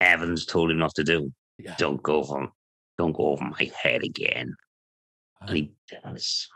Evans 0.00 0.46
told 0.46 0.72
him 0.72 0.78
not 0.78 0.96
to 0.96 1.04
do. 1.04 1.32
Don't 1.78 2.02
go 2.02 2.14
over 2.16 2.48
don't 2.98 3.12
go 3.12 3.28
over 3.28 3.44
my 3.44 3.70
head 3.82 4.02
again. 4.02 4.54
And 5.40 5.56
he 5.56 5.72
does. 6.04 6.48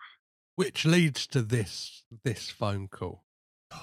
which 0.56 0.84
leads 0.84 1.26
to 1.28 1.42
this 1.42 2.02
this 2.22 2.50
phone 2.50 2.88
call. 2.88 3.24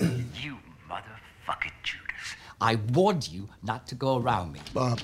You 0.00 0.56
motherfucking 0.88 1.72
Judas. 1.82 2.36
I 2.60 2.76
warned 2.92 3.26
you 3.28 3.48
not 3.64 3.86
to 3.88 3.96
go 3.96 4.16
around 4.18 4.52
me. 4.52 4.60
Bob, 4.72 5.00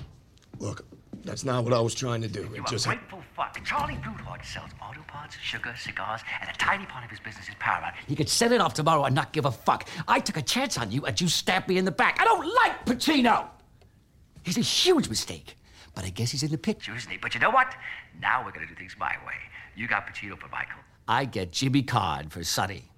look, 0.61 0.87
that's 1.25 1.45
not 1.45 1.65
what 1.65 1.73
I 1.73 1.81
was 1.81 1.95
trying 1.95 2.23
to 2.23 2.29
do. 2.29 2.43
You 2.43 2.55
It 2.55 2.61
are 2.61 2.65
just 2.71 2.87
grateful 2.87 3.23
fuck. 3.35 3.59
Charlie 3.65 3.95
Bluhdorn 3.97 4.45
sells 4.45 4.71
auto 4.81 5.01
parts, 5.09 5.37
sugar, 5.43 5.75
cigars, 5.77 6.21
and 6.41 6.49
a 6.49 6.53
tiny 6.53 6.87
part 6.87 7.05
of 7.05 7.11
his 7.11 7.19
business 7.19 7.49
is 7.49 7.55
Paramount. 7.59 7.95
He 8.07 8.15
could 8.15 8.29
set 8.29 8.53
it 8.53 8.61
off 8.61 8.75
tomorrow 8.75 9.05
and 9.05 9.15
not 9.15 9.33
give 9.33 9.45
a 9.47 9.51
fuck. 9.51 9.89
I 10.07 10.21
took 10.21 10.37
a 10.37 10.43
chance 10.43 10.79
on 10.79 10.93
you 10.93 11.05
and 11.07 11.21
you 11.21 11.27
stabbed 11.29 11.69
me 11.69 11.77
in 11.79 11.85
the 11.85 11.91
back. 11.91 12.19
I 12.21 12.25
don't 12.25 12.47
like 12.47 12.85
Pacino! 12.87 13.49
He's 14.45 14.59
a 14.59 14.61
huge 14.61 15.09
mistake. 15.09 15.57
But 15.95 16.05
I 16.05 16.11
guess 16.11 16.31
he's 16.31 16.43
in 16.43 16.51
the 16.51 16.59
picture, 16.59 16.95
isn't 16.95 17.11
he? 17.11 17.19
But 17.19 17.35
you 17.35 17.41
know 17.41 17.51
what? 17.51 17.75
Now 18.21 18.45
we're 18.45 18.53
gonna 18.53 18.67
do 18.67 18.75
things 18.75 18.97
my 18.99 19.15
way. 19.27 19.35
You 19.77 19.87
got 19.89 20.07
Pacino 20.07 20.39
for 20.39 20.49
Michael. 20.49 20.81
I 21.07 21.25
get 21.25 21.53
Jimmy 21.53 21.83
Card 21.83 22.33
for 22.33 22.43
Sonny. 22.43 22.91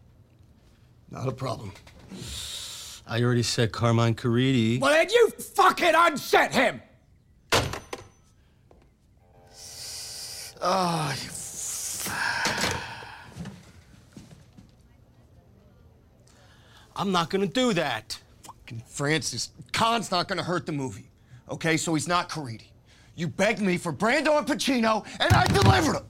Not 1.10 1.28
a 1.28 1.32
problem. 1.32 1.73
I 3.06 3.23
already 3.23 3.43
said 3.43 3.73
Carmine 3.73 4.14
Caridi. 4.14 4.81
Well, 4.81 4.93
then 4.93 5.09
you 5.10 5.31
fucking 5.31 5.93
unset 5.94 6.55
him! 6.55 6.82
Oh, 10.60 11.14
you 11.23 11.31
I'm 16.98 17.12
not 17.12 17.28
gonna 17.28 17.47
do 17.47 17.74
that. 17.74 18.18
fucking 18.43 18.82
Francis. 18.89 19.51
Caan's 19.73 20.10
not 20.10 20.28
gonna 20.28 20.43
hurt 20.43 20.64
the 20.66 20.73
movie. 20.73 21.10
Okay, 21.51 21.77
so 21.77 21.94
he's 21.94 22.09
not 22.09 22.28
Caridi. 22.31 22.68
You 23.16 23.28
begged 23.28 23.60
me 23.60 23.78
for 23.78 23.93
Brando 23.93 24.36
and 24.38 24.47
Pacino, 24.47 25.06
and 25.18 25.32
I 25.32 25.47
delivered 25.47 25.94
them. 25.94 26.06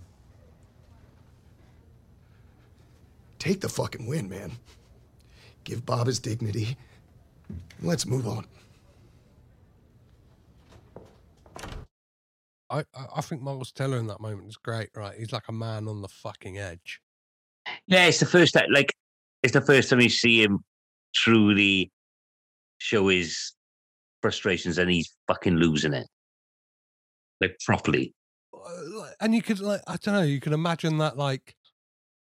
Take 3.39 3.61
the 3.61 3.69
fucking 3.69 4.07
win, 4.07 4.29
man. 4.29 4.51
Give 5.63 5.87
Bob 5.87 6.09
his 6.09 6.19
dignity. 6.19 6.77
Let's 7.81 8.07
move 8.07 8.27
on. 8.27 8.45
I, 12.69 12.81
I 12.81 13.07
I 13.17 13.21
think 13.21 13.43
Miles 13.43 13.71
Teller 13.71 13.99
in 13.99 14.09
that 14.09 14.21
moment 14.21 14.49
is 14.49 14.57
great, 14.57 14.89
right? 14.97 15.17
He's 15.17 15.33
like 15.33 15.49
a 15.49 15.53
man 15.53 15.87
on 15.87 16.03
the 16.03 16.09
fucking 16.09 16.59
edge. 16.59 17.01
Yeah, 17.87 18.07
it's 18.07 18.19
the 18.19 18.27
first 18.27 18.55
time 18.55 18.67
like 18.73 18.93
it's 19.45 19.53
the 19.53 19.61
first 19.61 19.91
time 19.91 20.01
you 20.01 20.09
see 20.09 20.43
him 20.43 20.65
truly 21.15 21.93
show 22.79 23.09
his 23.09 23.53
frustrations 24.23 24.79
and 24.79 24.91
he's 24.91 25.15
fucking 25.29 25.57
losing 25.57 25.95
it. 25.95 26.07
Like 27.41 27.59
properly. 27.65 28.15
Uh, 28.55 29.11
And 29.21 29.35
you 29.35 29.43
could 29.43 29.61
like 29.61 29.81
I 29.87 29.97
don't 29.97 30.15
know, 30.15 30.23
you 30.23 30.41
can 30.41 30.53
imagine 30.53 30.99
that 30.99 31.17
like 31.17 31.55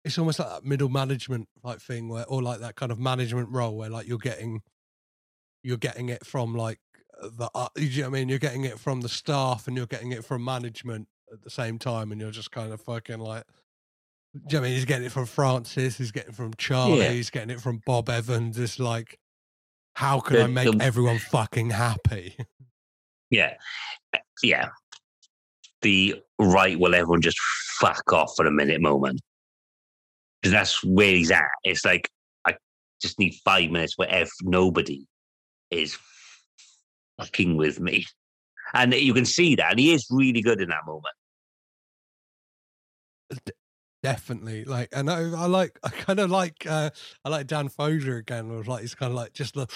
it's 0.05 0.19
almost 0.19 0.39
like 0.41 0.49
that 0.49 0.65
middle 0.65 0.89
management 0.89 1.49
like 1.63 1.81
thing 1.81 2.09
where 2.09 2.25
or 2.27 2.43
like 2.43 2.61
that 2.61 2.75
kind 2.77 2.91
of 2.91 2.99
management 2.99 3.49
role 3.51 3.77
where 3.77 3.91
like 3.91 4.09
you're 4.09 4.19
getting 4.19 4.63
you're 5.63 5.77
getting 5.77 6.09
it 6.09 6.27
from 6.27 6.55
like 6.55 6.81
the 7.23 7.49
uh, 7.55 7.69
you 7.77 8.03
know 8.03 8.11
what 8.11 8.17
I 8.17 8.21
mean? 8.21 8.29
You're 8.29 8.39
getting 8.41 8.65
it 8.65 8.79
from 8.81 9.01
the 9.01 9.09
staff 9.09 9.69
and 9.69 9.77
you're 9.77 9.87
getting 9.87 10.11
it 10.13 10.25
from 10.25 10.45
management 10.45 11.07
at 11.33 11.43
the 11.43 11.51
same 11.51 11.79
time 11.79 12.11
and 12.11 12.21
you're 12.21 12.31
just 12.33 12.51
kind 12.51 12.73
of 12.73 12.81
fucking 12.81 13.19
like 13.21 13.45
do 14.35 14.41
you 14.41 14.41
know 14.41 14.61
what 14.61 14.67
I 14.67 14.69
mean? 14.71 14.77
He's 14.77 14.85
getting 14.87 15.05
it 15.07 15.13
from 15.13 15.27
Francis, 15.27 15.99
he's 15.99 16.11
getting 16.11 16.31
it 16.31 16.35
from 16.37 16.55
Charlie, 16.57 17.01
Yeah. 17.01 17.11
he's 17.11 17.29
getting 17.31 17.51
it 17.51 17.61
from 17.61 17.83
Bob 17.85 18.09
Evans. 18.09 18.59
It's 18.59 18.79
like, 18.81 19.19
how 19.95 20.21
can 20.21 20.41
I 20.41 20.47
make 20.47 20.73
the- 20.79 20.83
everyone 20.83 21.19
fucking 21.19 21.71
happy? 21.71 22.35
Yeah. 23.31 23.55
Yeah. 24.43 24.69
The 25.83 26.23
right, 26.39 26.79
well, 26.79 26.95
everyone 26.95 27.21
just 27.21 27.39
fuck 27.79 28.13
off 28.13 28.35
for 28.37 28.47
a 28.47 28.51
minute 28.51 28.81
moment. 28.81 29.21
Because 30.41 30.53
that's 30.53 30.85
where 30.85 31.15
he's 31.15 31.31
at. 31.31 31.45
It's 31.65 31.85
like, 31.85 32.09
I 32.45 32.55
just 33.01 33.19
need 33.19 33.35
five 33.45 33.71
minutes 33.71 33.99
where 33.99 34.09
if 34.11 34.31
nobody 34.43 35.07
is 35.71 35.99
fucking 37.19 37.57
with 37.57 37.81
me. 37.81 38.07
And 38.75 38.95
you 38.95 39.13
can 39.13 39.25
see 39.25 39.55
that. 39.57 39.73
And 39.73 39.81
he 39.81 39.93
is 39.93 40.07
really 40.11 40.41
good 40.41 40.61
in 40.61 40.69
that 40.71 40.87
moment. 40.87 41.15
Definitely, 44.03 44.65
like, 44.65 44.89
and 44.93 45.09
I, 45.09 45.21
I 45.21 45.47
like, 45.47 45.79
I 45.85 45.91
kind 45.91 46.19
of 46.19 46.29
like, 46.29 46.67
uh, 46.69 46.91
I 47.25 47.29
like 47.29 47.47
Dan 47.47 47.69
Fogler 47.69 48.19
again. 48.19 48.49
Was 48.49 48.67
like, 48.67 48.81
he's 48.81 48.97
kind 48.97 49.11
of 49.11 49.17
like 49.17 49.33
just 49.33 49.55
the, 49.55 49.67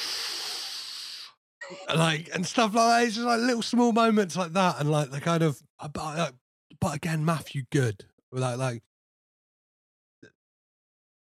like, 1.95 2.29
and 2.35 2.47
stuff 2.47 2.75
like 2.75 2.87
that. 3.03 3.07
It's 3.07 3.15
just 3.17 3.27
like 3.27 3.41
little 3.41 3.63
small 3.63 3.93
moments 3.93 4.37
like 4.37 4.53
that, 4.53 4.81
and 4.81 4.91
like 4.91 5.11
the 5.11 5.21
kind 5.21 5.43
of, 5.43 5.61
uh, 5.81 5.89
but, 5.89 6.01
uh, 6.19 6.31
but 6.81 6.95
again, 6.95 7.25
Matthew 7.25 7.63
Goode, 7.71 8.05
like, 8.33 8.59
like, 8.59 8.83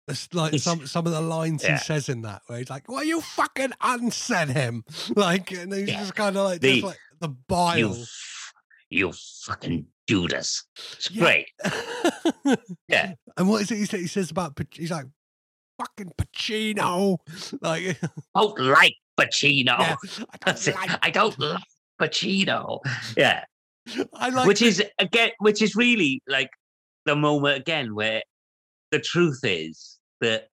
it's 0.07 0.33
like 0.33 0.53
some 0.59 0.85
some 0.87 1.05
of 1.05 1.13
the 1.13 1.21
lines 1.21 1.63
yeah. 1.63 1.77
he 1.77 1.83
says 1.83 2.09
in 2.09 2.23
that, 2.23 2.41
where 2.47 2.57
he's 2.59 2.69
like, 2.69 2.89
"Well, 2.89 3.03
you 3.03 3.21
fucking 3.21 3.71
unsaid 3.81 4.49
him," 4.49 4.83
like, 5.15 5.51
and 5.51 5.71
he's 5.73 5.87
Yeah. 5.87 5.99
just 5.99 6.15
kind 6.15 6.35
of 6.35 6.43
like, 6.45 6.59
The- 6.61 6.73
just 6.81 6.85
like 6.85 6.99
the 7.19 7.29
bile. 7.29 7.77
You, 7.77 7.89
f- 7.91 8.53
you 8.89 9.11
fucking 9.45 9.85
Judas. 10.07 10.65
It's 10.93 11.11
Yeah. 11.11 11.23
great. 11.23 11.47
Yeah. 12.87 13.13
And 13.37 13.47
what 13.47 13.61
is 13.61 13.71
it 13.71 13.77
he 13.77 13.85
says? 13.85 13.99
He 14.01 14.07
says 14.07 14.31
about 14.31 14.57
he's 14.73 14.91
like 14.91 15.05
fucking 15.81 16.11
Pacino, 16.17 17.17
like 17.61 17.97
I 18.01 18.09
don't 18.41 18.59
like 18.59 18.93
Pacino. 19.19 19.77
Yeah, 19.79 19.95
I 20.43 20.51
don't, 20.53 20.99
I 21.03 21.09
don't 21.09 21.39
like 21.39 21.63
Pacino. 22.01 22.79
Yeah. 23.17 23.43
I 24.13 24.29
like 24.29 24.47
which 24.47 24.59
the- 24.59 24.67
is 24.67 24.83
again 24.99 25.31
which 25.39 25.61
is 25.61 25.75
really 25.75 26.21
like 26.27 26.49
the 27.05 27.15
moment 27.15 27.57
again 27.57 27.95
where 27.95 28.21
the 28.91 28.99
truth 28.99 29.39
is 29.43 29.97
that 30.21 30.47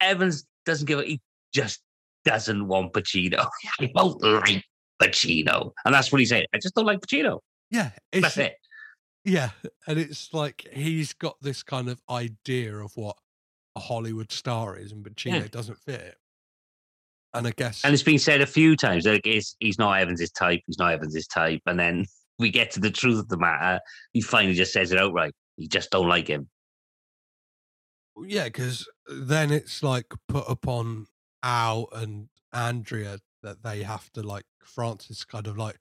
Evans 0.00 0.44
doesn't 0.66 0.86
give 0.86 0.98
a 0.98 1.04
he 1.04 1.20
just 1.52 1.80
doesn't 2.24 2.66
want 2.66 2.92
Pacino. 2.92 3.46
I 3.80 3.90
don't 3.94 4.20
like 4.22 4.64
Pacino. 5.00 5.70
And 5.84 5.94
that's 5.94 6.10
what 6.10 6.18
he's 6.20 6.30
saying. 6.30 6.46
I 6.54 6.58
just 6.58 6.74
don't 6.74 6.86
like 6.86 7.00
Pacino. 7.00 7.38
yeah, 7.70 7.90
That's 8.12 8.36
it. 8.38 8.54
yeah, 9.24 9.50
and 9.86 9.98
it's 9.98 10.32
like 10.34 10.66
he's 10.72 11.12
got 11.12 11.36
this 11.40 11.62
kind 11.62 11.88
of 11.88 12.02
idea 12.10 12.74
of 12.76 12.96
what 12.96 13.16
a 13.76 13.80
Hollywood 13.80 14.30
star 14.32 14.76
is, 14.76 14.92
and 14.92 15.04
Pacino 15.04 15.40
Yeah. 15.40 15.48
doesn't 15.48 15.78
fit. 15.78 16.16
And 17.32 17.48
I 17.48 17.50
guess 17.50 17.84
And 17.84 17.92
it's 17.92 18.02
been 18.04 18.18
said 18.20 18.40
a 18.40 18.46
few 18.46 18.76
times 18.76 19.06
like 19.06 19.26
it's, 19.26 19.56
he's 19.58 19.78
not 19.78 20.00
Evans's 20.00 20.30
type. 20.30 20.60
He's 20.66 20.78
not 20.78 20.92
Evans's 20.92 21.26
type. 21.26 21.62
And 21.66 21.78
then 21.78 22.06
we 22.38 22.50
get 22.50 22.70
to 22.72 22.80
the 22.80 22.90
truth 22.90 23.18
of 23.18 23.28
the 23.28 23.36
matter. 23.38 23.80
He 24.12 24.20
finally 24.20 24.54
just 24.54 24.72
says 24.72 24.92
it 24.92 24.98
outright. 24.98 25.32
You 25.56 25.68
just 25.68 25.90
don't 25.90 26.08
like 26.08 26.28
him. 26.28 26.48
Yeah, 28.16 28.44
because 28.44 28.88
then 29.08 29.50
it's 29.50 29.82
like 29.82 30.06
put 30.28 30.44
upon 30.48 31.06
Al 31.42 31.88
and 31.92 32.28
Andrea 32.52 33.18
that 33.42 33.62
they 33.64 33.82
have 33.82 34.10
to 34.12 34.22
like 34.22 34.44
Francis 34.62 35.24
kind 35.24 35.46
of 35.48 35.58
like 35.58 35.78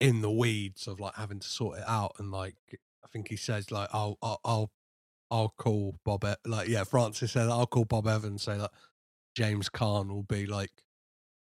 in 0.00 0.20
the 0.22 0.30
weeds 0.30 0.86
of 0.86 1.00
like 1.00 1.14
having 1.16 1.40
to 1.40 1.48
sort 1.48 1.78
it 1.78 1.84
out 1.86 2.14
and 2.18 2.30
like 2.30 2.54
I 2.72 3.08
think 3.12 3.28
he 3.28 3.36
says 3.36 3.70
like 3.70 3.88
I'll 3.92 4.18
I'll 4.22 4.40
I'll, 4.44 4.70
I'll 5.34 5.54
call 5.58 5.96
Bob 6.04 6.24
E- 6.24 6.48
like 6.48 6.68
yeah 6.68 6.84
Francis 6.84 7.32
said 7.32 7.48
I'll 7.48 7.66
call 7.66 7.84
Bob 7.84 8.06
Evans 8.06 8.42
say 8.44 8.56
that 8.56 8.70
James 9.36 9.68
Caan 9.68 10.08
will 10.08 10.22
be 10.22 10.46
like 10.46 10.70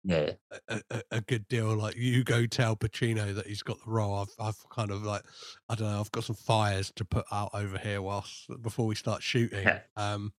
Yeah. 0.02 0.32
a, 0.68 0.80
a, 0.90 1.02
a 1.10 1.20
good 1.20 1.46
deal. 1.48 1.74
Like 1.76 1.96
you 1.96 2.24
go 2.24 2.46
tell 2.46 2.74
Pacino 2.76 3.34
that 3.34 3.46
he's 3.46 3.62
got 3.62 3.78
the 3.84 3.90
role. 3.90 4.14
I've 4.22 4.34
I've 4.46 4.68
kind 4.70 4.90
of 4.90 5.02
like 5.02 5.22
I 5.68 5.74
don't 5.74 5.90
know. 5.90 6.00
I've 6.00 6.12
got 6.12 6.24
some 6.24 6.36
fires 6.36 6.90
to 6.96 7.04
put 7.04 7.26
out 7.30 7.50
over 7.52 7.76
here 7.78 8.00
whilst 8.00 8.48
before 8.62 8.86
we 8.86 8.94
start 8.94 9.22
shooting. 9.22 9.66
Um, 9.96 10.32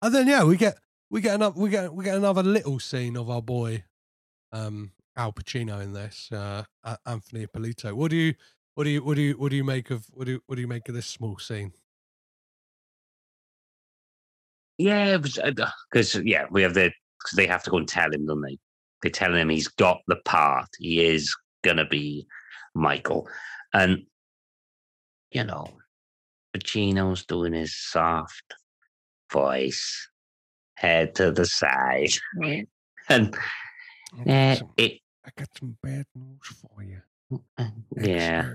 and 0.00 0.14
then 0.14 0.26
yeah, 0.28 0.44
we 0.44 0.56
get 0.56 0.78
we 1.10 1.20
get 1.20 1.34
another 1.34 1.60
we 1.60 1.68
get 1.70 1.92
we 1.94 2.04
get 2.04 2.16
another 2.16 2.42
little 2.42 2.78
scene 2.80 3.16
of 3.16 3.28
our 3.30 3.42
boy, 3.42 3.84
um, 4.52 4.92
Al 5.16 5.32
Pacino 5.32 5.80
in 5.82 5.92
this. 5.92 6.30
Uh, 6.32 6.64
Anthony 7.06 7.42
Ippolito. 7.44 7.94
What 7.94 8.10
do 8.10 8.16
you 8.16 8.34
what 8.74 8.84
do 8.84 8.90
you 8.90 9.04
what 9.04 9.16
do 9.16 9.22
you 9.22 9.34
what 9.34 9.50
do 9.50 9.56
you 9.56 9.64
make 9.64 9.90
of 9.90 10.06
what 10.14 10.24
do 10.26 10.32
you, 10.32 10.42
what 10.46 10.56
do 10.56 10.62
you 10.62 10.68
make 10.68 10.88
of 10.88 10.94
this 10.94 11.06
small 11.06 11.38
scene? 11.38 11.72
Yeah, 14.82 15.16
because 15.16 16.16
uh, 16.16 16.22
yeah, 16.24 16.46
we 16.50 16.62
have 16.62 16.74
the 16.74 16.90
because 17.18 17.36
they 17.36 17.46
have 17.46 17.62
to 17.62 17.70
go 17.70 17.76
and 17.76 17.86
tell 17.86 18.12
him, 18.12 18.26
don't 18.26 18.42
they? 18.42 18.58
They're 19.00 19.12
telling 19.12 19.40
him 19.40 19.48
he's 19.48 19.68
got 19.68 19.98
the 20.08 20.16
part. 20.24 20.66
He 20.78 21.04
is 21.04 21.32
gonna 21.62 21.86
be 21.86 22.26
Michael, 22.74 23.28
and 23.72 24.02
you 25.30 25.44
know, 25.44 25.68
Pacino's 26.52 27.24
doing 27.24 27.52
his 27.52 27.76
soft 27.76 28.54
voice, 29.32 30.08
head 30.74 31.14
to 31.14 31.30
the 31.30 31.46
side, 31.46 32.10
and 33.08 33.36
uh, 34.28 34.56
it 34.76 34.98
I 35.24 35.30
got 35.36 35.48
some 35.56 35.76
bad 35.80 36.06
news 36.16 36.56
for 36.60 36.82
you. 36.82 37.02
Mm, 37.32 37.42
uh, 37.56 37.70
yeah. 38.00 38.50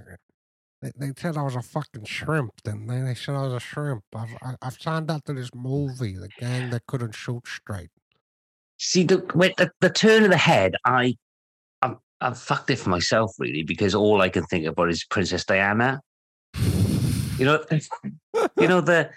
They, 0.82 0.92
they 0.96 1.12
said 1.18 1.38
I 1.38 1.44
was 1.44 1.56
a 1.56 1.62
fucking 1.62 2.06
shrimp, 2.06 2.52
didn't 2.64 2.88
they? 2.88 3.02
They 3.02 3.16
said 3.16 3.36
I 3.36 3.44
was 3.44 3.54
a 3.54 3.60
shrimp. 3.60 4.04
I've 4.16 4.36
I, 4.42 4.56
I've 4.62 4.80
signed 4.80 5.10
up 5.10 5.24
to 5.26 5.34
this 5.34 5.50
movie, 5.56 6.16
the 6.16 6.30
gang 6.40 6.70
that 6.70 6.86
couldn't 6.88 7.16
shoot 7.16 7.48
straight. 7.48 7.90
See 8.78 9.04
the 9.04 9.26
with 9.34 9.56
the, 9.58 9.72
the 9.82 9.90
turn 9.90 10.24
of 10.24 10.30
the 10.30 10.38
head, 10.38 10.76
I 10.86 11.18
I'm 11.82 11.98
I'm 12.22 12.36
fucked 12.36 12.70
it 12.70 12.78
for 12.78 12.90
myself 12.90 13.32
really 13.40 13.64
because 13.64 13.96
all 13.96 14.22
I 14.22 14.30
can 14.30 14.46
think 14.46 14.66
about 14.66 14.90
is 14.90 15.04
Princess 15.04 15.46
Diana. 15.46 16.02
You 17.40 17.46
know, 17.46 17.64
you 18.60 18.68
know 18.68 18.82
the 18.82 19.10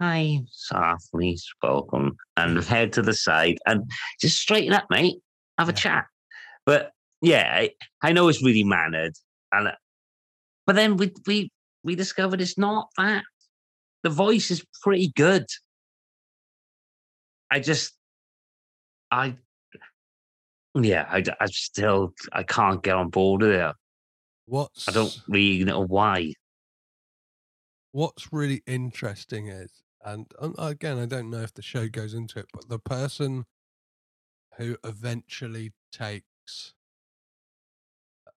I 0.00 0.44
softly 0.50 1.36
spoken 1.36 2.16
and 2.36 2.62
head 2.62 2.92
to 2.94 3.02
the 3.02 3.14
side 3.14 3.58
and 3.66 3.90
just 4.20 4.38
straighten 4.38 4.72
up, 4.72 4.86
mate. 4.90 5.16
Have 5.58 5.68
a 5.68 5.72
chat. 5.72 6.06
But 6.64 6.92
yeah, 7.20 7.50
I, 7.52 7.70
I 8.02 8.12
know 8.12 8.28
it's 8.28 8.42
really 8.42 8.64
mannered, 8.64 9.14
and 9.52 9.72
but 10.68 10.76
then 10.76 10.98
we 10.98 11.10
we 11.26 11.50
we 11.82 11.96
discovered 11.96 12.42
it's 12.42 12.58
not 12.58 12.90
that. 12.98 13.24
The 14.02 14.10
voice 14.10 14.50
is 14.50 14.62
pretty 14.82 15.10
good. 15.16 15.46
I 17.50 17.60
just 17.60 17.94
I 19.10 19.36
yeah, 20.74 21.06
I, 21.08 21.24
I 21.40 21.46
still 21.46 22.12
I 22.34 22.42
can't 22.42 22.82
get 22.82 22.96
on 22.96 23.08
board 23.08 23.40
with 23.40 23.52
it. 23.52 23.74
What's 24.44 24.86
I 24.86 24.92
don't 24.92 25.18
really 25.26 25.64
know 25.64 25.86
why. 25.86 26.34
what's 27.92 28.30
really 28.30 28.62
interesting 28.66 29.48
is, 29.48 29.82
and 30.04 30.26
again, 30.58 30.98
I 30.98 31.06
don't 31.06 31.30
know 31.30 31.40
if 31.40 31.54
the 31.54 31.62
show 31.62 31.88
goes 31.88 32.12
into 32.12 32.40
it, 32.40 32.46
but 32.52 32.68
the 32.68 32.78
person 32.78 33.46
who 34.58 34.76
eventually 34.84 35.72
takes, 35.90 36.74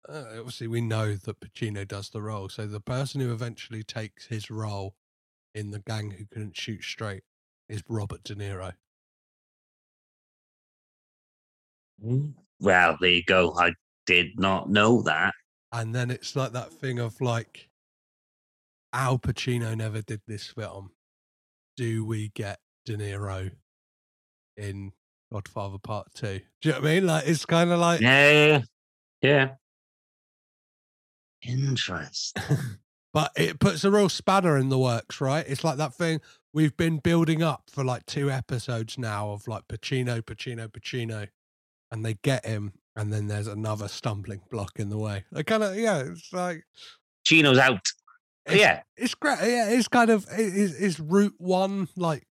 uh, 0.09 0.23
obviously, 0.37 0.67
we 0.67 0.81
know 0.81 1.15
that 1.15 1.39
Pacino 1.39 1.87
does 1.87 2.09
the 2.09 2.21
role. 2.21 2.49
So 2.49 2.65
the 2.65 2.79
person 2.79 3.21
who 3.21 3.31
eventually 3.31 3.83
takes 3.83 4.27
his 4.27 4.49
role 4.49 4.95
in 5.53 5.71
the 5.71 5.79
gang 5.79 6.11
who 6.11 6.25
couldn't 6.25 6.57
shoot 6.57 6.83
straight 6.83 7.23
is 7.69 7.83
Robert 7.87 8.23
De 8.23 8.35
Niro. 8.35 8.73
Well, 12.59 12.97
there 12.99 13.09
you 13.09 13.23
go. 13.23 13.53
I 13.57 13.73
did 14.05 14.39
not 14.39 14.69
know 14.69 15.01
that. 15.03 15.33
And 15.71 15.93
then 15.95 16.11
it's 16.11 16.35
like 16.35 16.51
that 16.53 16.73
thing 16.73 16.99
of 16.99 17.21
like, 17.21 17.69
Al 18.93 19.19
Pacino 19.19 19.75
never 19.77 20.01
did 20.01 20.21
this 20.27 20.47
film. 20.47 20.91
Do 21.77 22.03
we 22.05 22.29
get 22.29 22.59
De 22.85 22.97
Niro 22.97 23.51
in 24.57 24.91
Godfather 25.31 25.77
Part 25.77 26.07
Two? 26.13 26.41
Do 26.61 26.69
you 26.69 26.71
know 26.71 26.81
what 26.81 26.89
I 26.89 26.93
mean? 26.93 27.07
Like, 27.07 27.27
it's 27.27 27.45
kind 27.45 27.71
of 27.71 27.79
like, 27.79 28.01
Yeah, 28.01 28.31
yeah, 28.31 28.61
yeah. 29.21 29.49
Interest. 31.43 32.37
but 33.13 33.31
it 33.35 33.59
puts 33.59 33.83
a 33.83 33.91
real 33.91 34.09
spanner 34.09 34.57
in 34.57 34.69
the 34.69 34.79
works, 34.79 35.19
right? 35.21 35.45
It's 35.47 35.63
like 35.63 35.77
that 35.77 35.93
thing 35.93 36.21
we've 36.53 36.75
been 36.77 36.97
building 36.97 37.41
up 37.41 37.63
for 37.69 37.83
like 37.83 38.05
two 38.05 38.29
episodes 38.29 38.97
now 38.97 39.31
of 39.31 39.47
like 39.47 39.67
Pacino, 39.67 40.21
Pacino, 40.21 40.67
Pacino, 40.67 41.27
and 41.91 42.05
they 42.05 42.15
get 42.15 42.45
him, 42.45 42.73
and 42.95 43.11
then 43.11 43.27
there's 43.27 43.47
another 43.47 43.87
stumbling 43.87 44.41
block 44.49 44.79
in 44.79 44.89
the 44.89 44.97
way. 44.97 45.23
I 45.33 45.43
kind 45.43 45.63
of, 45.63 45.75
yeah, 45.77 45.99
it's 45.99 46.31
like 46.31 46.63
Chino's 47.25 47.57
out. 47.57 47.85
It's, 48.45 48.55
yeah, 48.59 48.81
it's 48.97 49.13
great. 49.15 49.37
Yeah, 49.41 49.69
it's 49.69 49.87
kind 49.87 50.09
of 50.09 50.25
it- 50.37 50.55
it's, 50.55 50.73
it's 50.73 50.99
route 50.99 51.35
one 51.37 51.87
like 51.95 52.25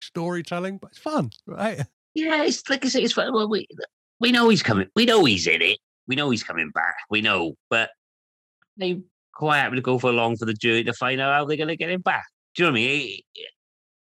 storytelling, 0.00 0.78
but 0.78 0.90
it's 0.90 0.98
fun, 0.98 1.30
right? 1.46 1.80
Yeah, 2.14 2.44
it's 2.44 2.68
like 2.68 2.84
I 2.84 2.88
say, 2.88 3.02
it's 3.02 3.12
fun. 3.12 3.32
Well, 3.32 3.48
we 3.48 3.66
we 4.20 4.32
know 4.32 4.48
he's 4.48 4.62
coming. 4.62 4.88
We 4.96 5.04
know 5.04 5.24
he's 5.24 5.46
in 5.46 5.62
it. 5.62 5.78
We 6.08 6.16
know 6.16 6.30
he's 6.30 6.42
coming 6.42 6.70
back. 6.70 6.94
We 7.10 7.20
know, 7.20 7.54
but 7.70 7.90
they 8.76 9.02
quite 9.34 9.58
happy 9.58 9.76
to 9.76 9.82
go 9.82 9.98
for 9.98 10.10
along 10.10 10.36
for 10.36 10.44
the 10.44 10.54
journey 10.54 10.84
to 10.84 10.92
find 10.92 11.20
out 11.20 11.34
how 11.34 11.44
they're 11.44 11.56
going 11.56 11.68
to 11.68 11.76
get 11.76 11.90
him 11.90 12.00
back. 12.00 12.24
Do 12.54 12.62
you 12.62 12.66
know 12.68 12.72
what 12.72 12.78
I 12.78 12.82
mean? 12.82 13.20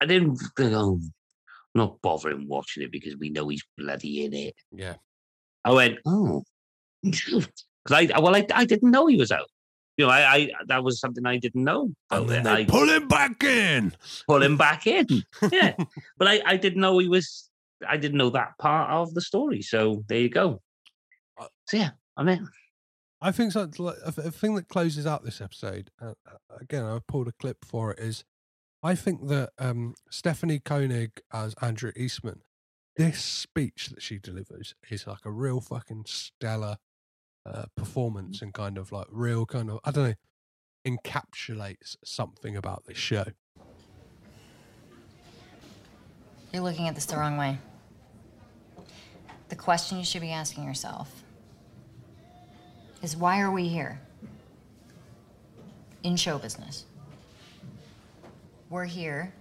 I 0.01 0.07
didn't 0.07 0.37
think, 0.57 0.73
oh, 0.75 0.99
I'm 1.01 1.13
not 1.75 2.03
bothering 2.03 2.49
watching 2.49 2.83
it 2.83 2.91
because 2.91 3.17
we 3.17 3.31
know 3.31 3.49
he's 3.49 3.65
bloody 3.79 4.25
in 4.25 4.35
it. 4.35 4.55
Yeah. 4.73 4.95
I 5.65 5.73
went, 5.73 5.99
oh, 6.07 6.43
because 7.03 7.49
I 7.91 8.11
well, 8.19 8.35
I, 8.35 8.47
I 8.53 8.65
didn't 8.65 8.91
know 8.91 9.07
he 9.07 9.17
was 9.17 9.31
out. 9.31 9.49
You 9.97 10.07
know, 10.07 10.13
I, 10.13 10.35
I 10.35 10.51
that 10.67 10.83
was 10.83 10.99
something 10.99 11.27
I 11.27 11.37
didn't 11.37 11.65
know. 11.65 11.93
And 12.11 12.29
then 12.29 12.47
I 12.47 12.65
pull 12.65 12.89
him 12.89 13.09
back 13.09 13.43
in. 13.45 13.93
pull 14.27 14.43
him 14.43 14.57
back 14.57 14.87
in. 14.87 15.07
Yeah, 15.53 15.75
but 16.19 16.29
I, 16.29 16.43
I 16.47 16.57
didn't 16.57 16.81
know 16.81 16.99
he 16.99 17.09
was. 17.09 17.49
I 17.87 17.97
didn't 17.97 18.19
know 18.19 18.31
that 18.31 18.59
part 18.59 18.91
of 18.91 19.13
the 19.15 19.21
story. 19.21 19.63
So 19.63 20.05
there 20.09 20.21
you 20.21 20.31
go. 20.31 20.61
Uh, 21.39 21.47
so 21.69 21.77
yeah, 21.77 21.91
I 22.17 22.23
mean, 22.23 22.49
I 23.25 23.31
think 23.31 23.53
so. 23.53 23.71
A 23.97 24.13
thing 24.33 24.57
that 24.57 24.69
closes 24.69 25.07
out 25.07 25.25
this 25.25 25.41
episode. 25.41 25.91
Uh, 26.01 26.15
uh, 26.29 26.57
again, 26.61 26.85
I 26.85 26.99
pulled 27.07 27.29
a 27.29 27.33
clip 27.33 27.65
for 27.65 27.93
it. 27.93 28.01
Is 28.01 28.25
I 28.83 28.97
think 28.97 29.29
that 29.29 29.51
um, 29.61 29.95
Stephanie 30.11 30.59
Koenig 30.59 31.21
as 31.33 31.55
Andrea 31.63 31.93
Eastman, 31.95 32.41
this 32.97 33.23
speech 33.23 33.91
that 33.91 34.03
she 34.03 34.19
delivers 34.19 34.75
is 34.91 35.07
like 35.07 35.25
a 35.25 35.31
real 35.31 35.61
fucking 35.61 36.05
stellar 36.09 36.79
uh, 37.47 37.67
performance 37.77 38.43
and 38.43 38.53
kind 38.53 38.77
of 38.77 38.91
like 38.91 39.07
real 39.09 39.47
kind 39.47 39.71
of 39.71 39.79
I 39.85 39.93
don't 39.93 40.09
know 40.09 40.15
encapsulates 40.85 41.97
something 42.05 42.57
about 42.57 42.87
this 42.87 42.99
show. 42.99 43.25
You're 46.53 46.63
looking 46.63 46.89
at 46.89 46.97
this 46.97 47.07
the 47.07 47.17
wrong 47.17 47.37
way. 47.37 47.59
The 49.49 49.57
question 49.57 49.99
you 49.99 50.05
should 50.05 50.23
be 50.23 50.33
asking 50.33 50.65
yourself 50.65 51.22
is 53.03 53.17
why 53.17 53.41
are 53.41 53.51
we 53.51 53.69
here? 53.69 54.01
In 56.03 56.17
show 56.17 56.39
business. 56.39 56.85
We're 58.71 58.85
here 58.85 59.33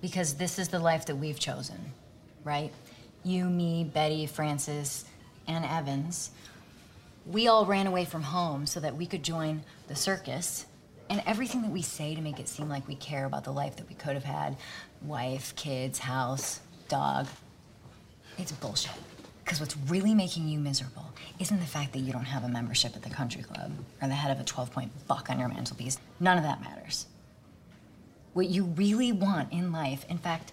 because 0.00 0.34
this 0.34 0.58
is 0.58 0.68
the 0.68 0.78
life 0.78 1.06
that 1.06 1.16
we've 1.16 1.38
chosen, 1.38 1.92
right? 2.44 2.72
You, 3.22 3.44
me, 3.44 3.84
Betty, 3.84 4.26
Francis, 4.26 5.04
and 5.46 5.64
Evans. 5.64 6.30
We 7.26 7.48
all 7.48 7.66
ran 7.66 7.86
away 7.86 8.04
from 8.04 8.22
home 8.22 8.66
so 8.66 8.80
that 8.80 8.96
we 8.96 9.06
could 9.06 9.22
join 9.22 9.62
the 9.88 9.94
circus. 9.94 10.66
And 11.10 11.22
everything 11.26 11.62
that 11.62 11.70
we 11.70 11.82
say 11.82 12.14
to 12.14 12.20
make 12.20 12.40
it 12.40 12.48
seem 12.48 12.68
like 12.68 12.88
we 12.88 12.94
care 12.94 13.26
about 13.26 13.44
the 13.44 13.52
life 13.52 13.76
that 13.76 13.88
we 13.88 13.94
could 13.94 14.14
have 14.14 14.24
had 14.24 14.56
wife, 15.02 15.54
kids, 15.54 15.98
house, 15.98 16.60
dog 16.88 17.26
it's 18.38 18.52
bullshit. 18.52 18.92
Because 19.44 19.60
what's 19.60 19.76
really 19.88 20.14
making 20.14 20.48
you 20.48 20.58
miserable 20.58 21.12
isn't 21.38 21.58
the 21.58 21.66
fact 21.66 21.92
that 21.92 22.00
you 22.00 22.12
don't 22.12 22.24
have 22.24 22.44
a 22.44 22.48
membership 22.48 22.94
at 22.94 23.02
the 23.02 23.10
country 23.10 23.42
club 23.42 23.72
or 24.00 24.08
the 24.08 24.14
head 24.14 24.30
of 24.30 24.40
a 24.40 24.44
12 24.44 24.72
point 24.72 24.92
buck 25.06 25.28
on 25.30 25.38
your 25.38 25.48
mantelpiece. 25.48 25.98
None 26.20 26.38
of 26.38 26.44
that 26.44 26.60
matters. 26.60 27.06
What 28.32 28.48
you 28.48 28.64
really 28.64 29.12
want 29.12 29.52
in 29.52 29.72
life, 29.72 30.06
in 30.08 30.18
fact, 30.18 30.52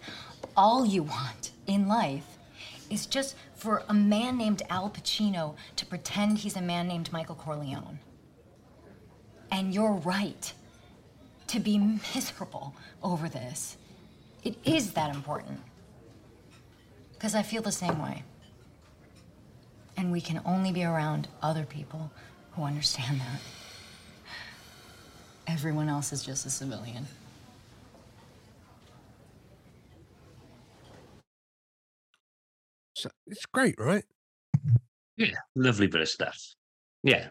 all 0.57 0.86
you 0.86 1.03
want 1.03 1.52
in 1.68 1.88
life, 1.88 2.26
is 2.90 3.06
just 3.06 3.36
for 3.56 3.84
a 3.88 3.94
man 3.94 4.38
named 4.38 4.64
Al 4.70 4.90
Pacino 4.90 5.56
to 5.76 5.86
pretend 5.86 6.40
he's 6.40 6.56
a 6.56 6.61
man 6.61 6.88
named 6.88 7.11
Michael 7.14 7.36
Corleone. 7.36 7.99
And 9.52 9.74
you're 9.74 9.94
right 9.94 10.52
to 11.48 11.60
be 11.60 11.78
miserable 12.16 12.74
over 13.03 13.30
this. 13.30 13.78
It 14.44 14.57
is 14.64 14.94
that 14.94 15.14
important. 15.14 15.60
Because 17.14 17.36
I 17.36 17.44
feel 17.44 17.61
the 17.61 17.72
same 17.72 18.02
way. 18.02 18.24
And 20.00 20.14
we 20.14 20.22
can 20.22 20.42
only 20.46 20.72
be 20.72 20.86
around 20.86 21.28
other 21.42 21.66
people 21.66 22.10
who 22.54 22.64
understand 22.64 23.20
that. 23.20 23.42
Everyone 25.46 25.90
else 25.90 26.14
is 26.14 26.24
just 26.24 26.46
a 26.46 26.50
civilian. 26.50 27.06
So 32.94 33.10
it's 33.28 33.46
great, 33.48 33.76
right? 33.78 34.06
Yeah, 35.18 35.36
lovely 35.58 35.88
bit 35.88 36.00
of 36.00 36.08
stuff. 36.08 36.42
Yeah, 37.04 37.28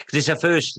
because 0.00 0.18
it's 0.18 0.28
a 0.28 0.36
first. 0.36 0.78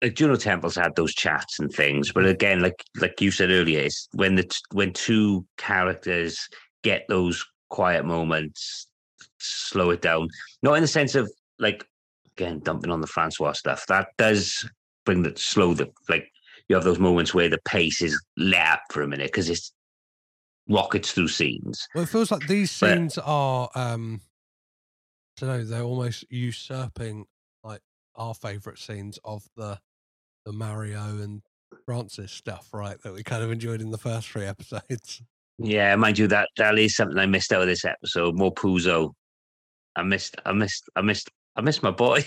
Like 0.00 0.14
Juno 0.14 0.36
Temple's 0.36 0.76
had 0.76 0.96
those 0.96 1.14
chats 1.14 1.60
and 1.60 1.70
things, 1.70 2.10
but 2.10 2.24
mm. 2.24 2.30
again, 2.30 2.60
like 2.60 2.82
like 2.96 3.20
you 3.20 3.30
said 3.30 3.50
earlier, 3.50 3.80
it's 3.80 4.08
when 4.14 4.34
the 4.34 4.44
t- 4.44 4.56
when 4.72 4.94
two 4.94 5.44
characters 5.58 6.48
get 6.82 7.04
those 7.10 7.44
quiet 7.68 8.04
moments, 8.04 8.88
slow 9.38 9.90
it 9.90 10.02
down. 10.02 10.28
Not 10.62 10.74
in 10.74 10.82
the 10.82 10.88
sense 10.88 11.14
of 11.14 11.30
like 11.58 11.84
again 12.36 12.60
dumping 12.60 12.90
on 12.90 13.00
the 13.00 13.06
Francois 13.06 13.52
stuff. 13.52 13.86
That 13.86 14.08
does 14.18 14.68
bring 15.04 15.22
the 15.22 15.34
slow 15.36 15.74
the 15.74 15.90
like 16.08 16.30
you 16.68 16.76
have 16.76 16.84
those 16.84 16.98
moments 16.98 17.32
where 17.34 17.48
the 17.48 17.58
pace 17.64 18.02
is 18.02 18.20
let 18.36 18.66
up 18.68 18.82
for 18.90 19.02
a 19.02 19.08
minute 19.08 19.28
because 19.28 19.48
it's 19.48 19.72
rockets 20.68 21.12
through 21.12 21.28
scenes. 21.28 21.88
Well, 21.94 22.04
it 22.04 22.10
feels 22.10 22.30
like 22.30 22.46
these 22.46 22.78
But- 22.78 22.94
scenes 22.94 23.18
are, 23.18 23.70
um, 23.74 24.20
I 25.40 25.46
don't 25.46 25.48
know, 25.48 25.64
they're 25.64 25.82
almost 25.82 26.24
usurping 26.30 27.24
like 27.64 27.80
our 28.16 28.34
favourite 28.34 28.78
scenes 28.78 29.18
of 29.24 29.44
the 29.56 29.80
the 30.44 30.52
Mario 30.52 31.00
and 31.20 31.42
Francis 31.84 32.32
stuff, 32.32 32.68
right? 32.72 33.00
That 33.02 33.12
we 33.12 33.22
kind 33.22 33.42
of 33.42 33.50
enjoyed 33.50 33.80
in 33.82 33.90
the 33.90 33.98
first 33.98 34.28
three 34.28 34.44
episodes. 34.46 35.22
Yeah, 35.58 35.94
mind 35.96 36.18
you, 36.18 36.28
that 36.28 36.48
that 36.56 36.78
is 36.78 36.94
something 36.94 37.18
I 37.18 37.26
missed 37.26 37.52
out 37.52 37.62
of 37.62 37.66
this 37.68 37.84
episode. 37.84 38.36
More 38.36 38.54
Puzo. 38.54 39.12
I 39.96 40.02
missed. 40.02 40.36
I 40.46 40.52
missed. 40.52 40.88
I 40.94 41.02
missed. 41.02 41.28
I 41.56 41.60
missed 41.60 41.82
my 41.82 41.90
boy. 41.90 42.24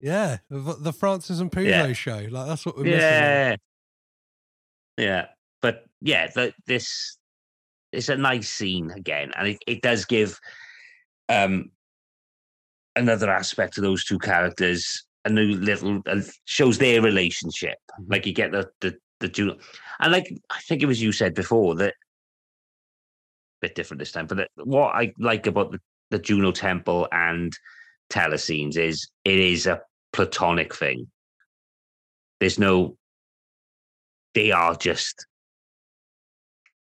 Yeah, 0.00 0.36
the, 0.50 0.76
the 0.78 0.92
Francis 0.92 1.40
and 1.40 1.50
Puzo 1.50 1.66
Yeah. 1.68 1.92
show, 1.94 2.26
like 2.30 2.46
that's 2.48 2.66
what 2.66 2.76
we're 2.76 2.84
missing. 2.84 3.00
Yeah. 3.00 3.56
Yeah, 4.98 5.26
but 5.62 5.84
yeah, 6.00 6.28
the, 6.34 6.52
this 6.66 7.16
it's 7.92 8.08
a 8.10 8.16
nice 8.16 8.48
scene 8.50 8.90
again, 8.90 9.30
and 9.36 9.48
it, 9.48 9.58
it 9.66 9.82
does 9.82 10.04
give 10.04 10.38
um 11.28 11.70
another 12.94 13.30
aspect 13.30 13.74
to 13.74 13.80
those 13.80 14.04
two 14.04 14.18
characters, 14.18 15.04
a 15.24 15.30
new 15.30 15.54
little 15.54 16.02
uh, 16.06 16.20
shows 16.44 16.78
their 16.78 17.00
relationship. 17.02 17.76
Like 18.08 18.26
you 18.26 18.32
get 18.32 18.52
the 18.52 18.68
the 18.80 18.96
the 19.20 19.28
Juno, 19.28 19.56
and 20.00 20.12
like 20.12 20.30
I 20.50 20.58
think 20.60 20.82
it 20.82 20.86
was 20.86 21.00
you 21.02 21.12
said 21.12 21.34
before 21.34 21.74
that 21.76 21.94
bit 23.66 23.74
different 23.74 23.98
this 23.98 24.12
time, 24.12 24.26
but 24.26 24.38
that, 24.38 24.50
what 24.56 24.94
I 24.94 25.12
like 25.18 25.46
about 25.46 25.72
the, 25.72 25.80
the 26.10 26.18
Juno 26.18 26.52
Temple 26.52 27.08
and 27.12 27.52
Teller 28.10 28.38
scenes 28.38 28.76
is 28.76 29.08
it 29.24 29.38
is 29.38 29.66
a 29.66 29.80
platonic 30.12 30.74
thing. 30.74 31.08
There's 32.40 32.58
no 32.58 32.96
they 34.34 34.52
are 34.52 34.76
just 34.76 35.26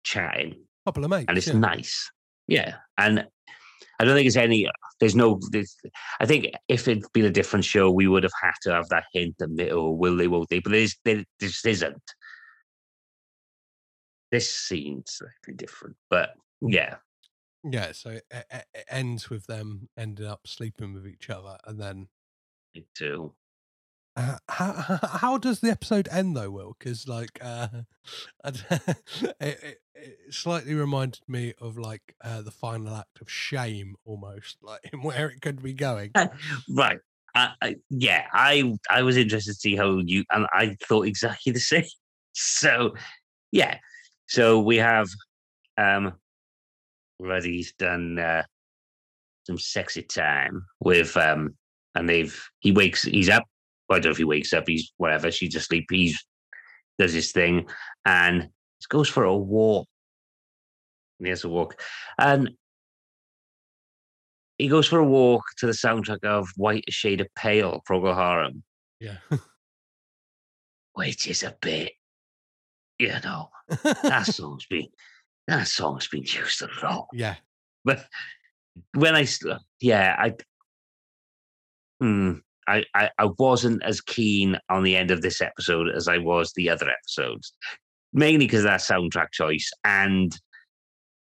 chatting. 0.04 0.54
Couple 0.86 1.04
of 1.04 1.10
mates, 1.10 1.26
and 1.28 1.38
it's 1.38 1.48
yeah. 1.48 1.54
nice. 1.54 2.10
Yeah. 2.46 2.74
And 2.96 3.26
i 4.00 4.04
don't 4.04 4.14
think 4.14 4.26
it's 4.26 4.36
any 4.36 4.68
there's 5.00 5.16
no 5.16 5.40
there's, 5.50 5.76
i 6.20 6.26
think 6.26 6.46
if 6.68 6.86
it'd 6.86 7.02
been 7.12 7.24
a 7.24 7.30
different 7.30 7.64
show 7.64 7.90
we 7.90 8.06
would 8.06 8.22
have 8.22 8.32
had 8.40 8.52
to 8.62 8.72
have 8.72 8.88
that 8.88 9.04
hint 9.12 9.34
of 9.40 9.50
oh 9.72 9.90
will 9.90 10.16
they 10.16 10.28
won't 10.28 10.48
they? 10.48 10.60
But 10.60 10.72
there's 10.72 10.96
there 11.04 11.24
just 11.40 11.66
isn't. 11.66 12.02
This 14.30 14.52
scene's 14.54 15.18
slightly 15.18 15.54
different 15.56 15.96
but 16.10 16.30
yeah. 16.60 16.96
Yeah, 17.64 17.92
so 17.92 18.10
it, 18.10 18.24
it, 18.30 18.66
it 18.72 18.84
ends 18.88 19.30
with 19.30 19.46
them 19.46 19.88
ending 19.96 20.26
up 20.26 20.46
sleeping 20.46 20.94
with 20.94 21.06
each 21.06 21.28
other, 21.28 21.58
and 21.66 21.80
then 21.80 22.08
me 22.74 22.86
too. 22.94 23.34
Uh, 24.16 24.36
how 24.48 24.72
how 25.02 25.38
does 25.38 25.60
the 25.60 25.70
episode 25.70 26.08
end 26.10 26.36
though, 26.36 26.50
Will? 26.50 26.76
Because 26.78 27.06
like, 27.06 27.38
uh, 27.40 27.68
it, 28.44 28.62
it, 29.40 29.80
it 29.94 30.18
slightly 30.30 30.74
reminded 30.74 31.20
me 31.28 31.54
of 31.60 31.78
like 31.78 32.14
uh, 32.22 32.42
the 32.42 32.50
final 32.50 32.94
act 32.94 33.20
of 33.20 33.30
Shame, 33.30 33.96
almost 34.04 34.58
like 34.62 34.92
where 35.02 35.28
it 35.28 35.40
could 35.40 35.62
be 35.62 35.72
going. 35.72 36.12
right. 36.70 36.98
I, 37.34 37.52
I, 37.60 37.76
yeah 37.90 38.24
i 38.32 38.74
i 38.88 39.02
was 39.02 39.18
interested 39.18 39.52
to 39.52 39.58
see 39.60 39.76
how 39.76 39.98
you 39.98 40.24
and 40.32 40.46
i 40.54 40.74
thought 40.88 41.06
exactly 41.06 41.52
the 41.52 41.60
same. 41.60 41.84
So 42.32 42.94
yeah. 43.52 43.78
So 44.26 44.60
we 44.60 44.76
have 44.78 45.08
um 45.76 46.14
Ruddy's 47.20 47.72
done 47.78 48.18
uh 48.18 48.42
some 49.46 49.58
sexy 49.58 50.02
time 50.02 50.64
with 50.80 51.16
um 51.16 51.56
and 51.94 52.08
they've 52.08 52.38
he 52.60 52.72
wakes 52.72 53.02
he's 53.02 53.28
up. 53.28 53.44
I 53.90 53.94
don't 53.94 54.04
know 54.04 54.10
if 54.10 54.16
he 54.18 54.24
wakes 54.24 54.52
up 54.52 54.64
he's 54.66 54.92
whatever 54.98 55.30
she's 55.30 55.54
asleep 55.56 55.86
he's 55.90 56.22
does 56.98 57.12
his 57.12 57.32
thing 57.32 57.66
and 58.04 58.48
goes 58.88 59.08
for 59.08 59.24
a 59.24 59.36
walk. 59.36 59.86
And 61.18 61.26
he 61.26 61.30
has 61.30 61.44
a 61.44 61.48
walk. 61.48 61.80
And 62.18 62.50
he 64.56 64.68
goes 64.68 64.86
for 64.86 64.98
a 64.98 65.04
walk 65.04 65.44
to 65.58 65.66
the 65.66 65.72
soundtrack 65.72 66.24
of 66.24 66.48
White 66.56 66.84
Shade 66.88 67.20
of 67.20 67.28
Pale, 67.34 67.82
Procol 67.88 68.14
Harum, 68.14 68.62
Yeah. 69.00 69.18
which 70.94 71.26
is 71.28 71.42
a 71.42 71.56
bit, 71.60 71.92
you 72.98 73.14
know, 73.24 73.50
that 74.02 74.26
song's 74.26 74.66
been 74.66 74.88
that 75.48 75.68
song's 75.68 76.08
been 76.08 76.22
used 76.22 76.62
a 76.62 76.68
lot. 76.82 77.08
Yeah. 77.12 77.36
But 77.84 78.04
when 78.94 79.14
I, 79.14 79.26
yeah, 79.80 80.14
I, 80.18 80.34
hmm, 82.00 82.34
I, 82.66 82.84
I, 82.94 83.10
I 83.18 83.28
wasn't 83.38 83.82
as 83.82 84.00
keen 84.00 84.58
on 84.68 84.82
the 84.82 84.96
end 84.96 85.10
of 85.10 85.22
this 85.22 85.40
episode 85.40 85.88
as 85.88 86.06
I 86.06 86.18
was 86.18 86.52
the 86.52 86.68
other 86.68 86.88
episodes, 86.88 87.54
mainly 88.12 88.46
because 88.46 88.60
of 88.60 88.70
that 88.70 88.80
soundtrack 88.80 89.32
choice 89.32 89.70
and 89.84 90.36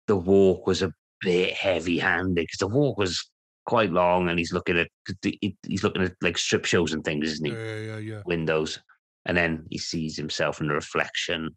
the 0.08 0.18
walk 0.18 0.68
was 0.68 0.82
a 0.82 0.94
bit 1.22 1.54
heavy-handed 1.54 2.36
because 2.36 2.60
the 2.60 2.68
walk 2.68 2.98
was 2.98 3.30
quite 3.66 3.92
long 3.92 4.30
and 4.30 4.40
he's 4.40 4.52
looking 4.52 4.78
at 4.78 4.90
he's 5.22 5.84
looking 5.84 6.02
at 6.02 6.14
like 6.22 6.38
strip 6.38 6.66
shows 6.66 6.92
and 6.92 7.04
things, 7.04 7.32
isn't 7.32 7.46
he? 7.46 7.52
Yeah, 7.52 7.80
yeah, 7.80 7.98
yeah. 7.98 8.22
Windows, 8.26 8.80
and 9.26 9.38
then 9.38 9.66
he 9.70 9.78
sees 9.78 10.18
himself 10.18 10.60
in 10.60 10.68
the 10.68 10.74
reflection 10.74 11.56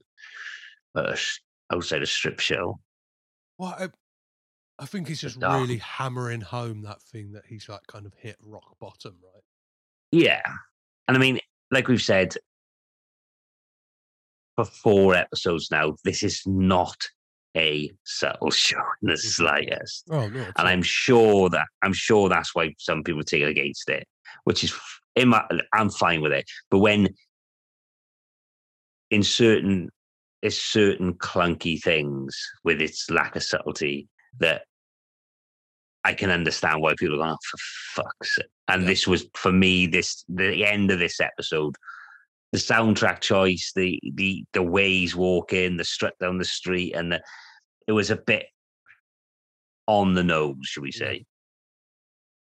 uh, 0.95 1.17
outside 1.73 2.03
a 2.03 2.07
strip 2.07 2.40
show. 2.40 2.78
Well, 3.59 3.74
I, 3.78 3.89
I 4.78 4.86
think 4.86 5.09
he's 5.09 5.20
just 5.20 5.40
dark. 5.40 5.61
really 5.61 5.78
hammering 5.78 6.40
home 6.40 6.82
that 6.82 7.03
thing 7.03 7.32
that 7.32 7.44
he's 7.47 7.69
like 7.69 7.86
kind 7.86 8.07
of 8.07 8.15
hit 8.15 8.36
rock 8.43 8.77
bottom, 8.81 9.16
right? 9.23 9.43
Yeah. 10.11 10.43
And 11.09 11.16
I 11.16 11.20
mean, 11.20 11.39
like 11.70 11.89
we've 11.89 12.03
said 12.03 12.35
for 14.57 14.65
four 14.65 15.15
episodes 15.15 15.70
now, 15.70 15.94
this 16.05 16.23
is 16.23 16.43
not 16.47 16.97
a 17.57 17.90
subtle 18.05 18.51
show 18.51 18.82
in 19.03 19.09
the 19.09 19.12
mm-hmm. 19.15 19.28
slightest. 19.28 20.05
Oh 20.11 20.28
no. 20.28 20.47
And 20.57 20.69
I'm 20.69 20.82
sure 20.82 21.49
that 21.51 21.66
I'm 21.82 21.93
sure 21.93 22.28
that's 22.28 22.55
why 22.55 22.74
some 22.78 23.03
people 23.03 23.23
take 23.23 23.43
it 23.43 23.49
against 23.49 23.89
it, 23.89 24.07
which 24.44 24.65
is 24.65 24.74
in 25.16 25.28
my 25.28 25.44
I'm 25.73 25.90
fine 25.90 26.23
with 26.23 26.32
it. 26.32 26.44
But 26.70 26.78
when 26.78 27.09
in 29.11 29.23
certain 29.23 29.90
it's 30.43 30.60
certain 30.60 31.14
clunky 31.14 31.81
things 31.81 32.36
with 32.64 32.81
its 32.81 33.09
lack 33.10 33.36
of 33.36 33.43
subtlety 33.44 34.09
that 34.40 34.62
I 36.05 36.14
can 36.14 36.31
understand 36.31 36.82
why 36.82 36.94
people 36.98 37.14
are 37.14 37.19
going, 37.19 37.31
oh, 37.31 37.36
for 37.48 38.02
fuck's 38.02 38.35
sake. 38.35 38.47
And 38.66 38.89
this 38.89 39.06
was 39.06 39.27
for 39.35 39.52
me, 39.52 39.86
this 39.86 40.24
the 40.28 40.66
end 40.66 40.90
of 40.90 40.98
this 40.98 41.20
episode, 41.20 41.77
the 42.51 42.59
soundtrack 42.59 43.20
choice, 43.20 43.73
the 43.77 44.01
the 44.14 44.44
the 44.52 44.62
way 44.62 44.89
he's 44.89 45.14
walking, 45.14 45.77
the 45.77 45.85
strut 45.85 46.14
down 46.19 46.39
the 46.39 46.44
street, 46.44 46.93
and 46.94 47.12
the, 47.12 47.20
it 47.86 47.93
was 47.93 48.10
a 48.10 48.16
bit 48.16 48.47
on 49.86 50.14
the 50.14 50.24
nose, 50.24 50.56
should 50.62 50.82
we 50.82 50.93
say? 50.93 51.24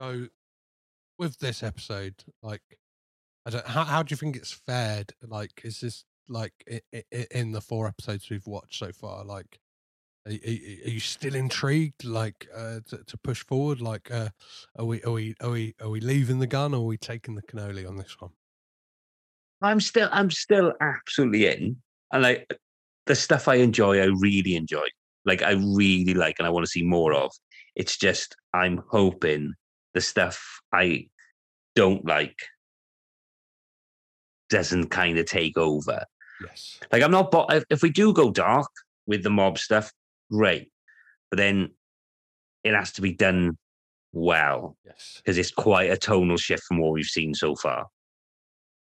So, 0.01 0.29
with 1.19 1.39
this 1.39 1.63
episode, 1.63 2.15
like, 2.43 2.63
I 3.45 3.51
don't. 3.51 3.67
How 3.67 3.85
how 3.85 4.03
do 4.03 4.13
you 4.13 4.17
think 4.17 4.37
it's 4.37 4.53
fared? 4.53 5.13
Like, 5.23 5.61
is 5.65 5.81
this 5.81 6.05
like 6.31 6.53
in 7.31 7.53
the 7.53 7.61
four 7.61 7.87
episodes 7.87 8.31
we've 8.31 8.47
watched 8.47 8.79
so 8.79 8.93
far? 8.93 9.25
Like, 9.25 9.59
are 10.27 10.33
you 10.33 11.01
still 11.01 11.35
intrigued? 11.35 12.05
Like, 12.05 12.49
uh, 12.55 12.81
to, 12.89 13.05
to 13.05 13.19
push 13.19 13.45
forward? 13.45 13.81
Like, 13.81 14.11
uh, 14.11 14.29
are 14.79 14.85
we 14.85 15.03
are 15.03 15.13
we 15.13 15.35
are 15.41 15.51
we 15.51 15.75
are 15.83 15.91
we 15.91 16.01
leaving 16.01 16.39
the 16.39 16.47
gun 16.47 16.75
or 16.75 16.79
are 16.79 16.87
we 16.87 16.97
taking 16.97 17.35
the 17.35 17.43
cannoli 17.43 17.89
on 17.89 17.97
this 17.97 18.17
one? 18.21 18.31
I'm 19.63 19.81
still 19.81 20.09
I'm 20.13 20.31
still 20.31 20.73
absolutely 20.81 21.47
in. 21.47 21.77
And 22.13 22.23
like 22.23 22.53
the 23.07 23.15
stuff 23.15 23.49
I 23.49 23.57
enjoy, 23.57 24.01
I 24.01 24.07
really 24.07 24.57
enjoy. 24.57 24.87
like 25.25 25.43
I 25.43 25.53
really 25.53 26.15
like 26.15 26.37
and 26.39 26.47
I 26.47 26.51
want 26.51 26.65
to 26.65 26.71
see 26.71 26.83
more 26.83 27.13
of. 27.13 27.31
It's 27.77 27.97
just 27.97 28.37
I'm 28.53 28.83
hoping 28.89 29.53
the 29.95 30.01
stuff 30.01 30.61
I 30.73 31.09
don't 31.75 32.05
like 32.05 32.37
doesn't 34.49 34.89
kind 34.89 35.19
of 35.19 35.27
take 35.27 35.57
over. 35.57 36.05
Yes. 36.45 36.79
Like 36.93 37.03
I'm 37.03 37.11
not. 37.11 37.31
Bo- 37.31 37.47
if- 37.51 37.65
if 37.71 37.83
we 37.83 37.91
do 37.91 38.13
go 38.13 38.31
dark 38.31 38.69
with 39.07 39.23
the 39.23 39.31
mob 39.31 39.59
stuff, 39.59 39.93
great. 40.31 40.71
But 41.31 41.37
then 41.39 41.71
it 42.65 42.75
has 42.75 42.93
to 42.93 43.03
be 43.03 43.13
done 43.13 43.57
well. 44.13 44.77
Yes. 44.85 45.15
Because 45.25 45.39
it's 45.39 45.51
quite 45.51 45.91
a 45.91 45.97
tonal 45.97 46.37
shift 46.37 46.63
from 46.65 46.79
what 46.79 46.93
we've 46.93 47.05
seen 47.05 47.35
so 47.35 47.55
far. 47.55 47.87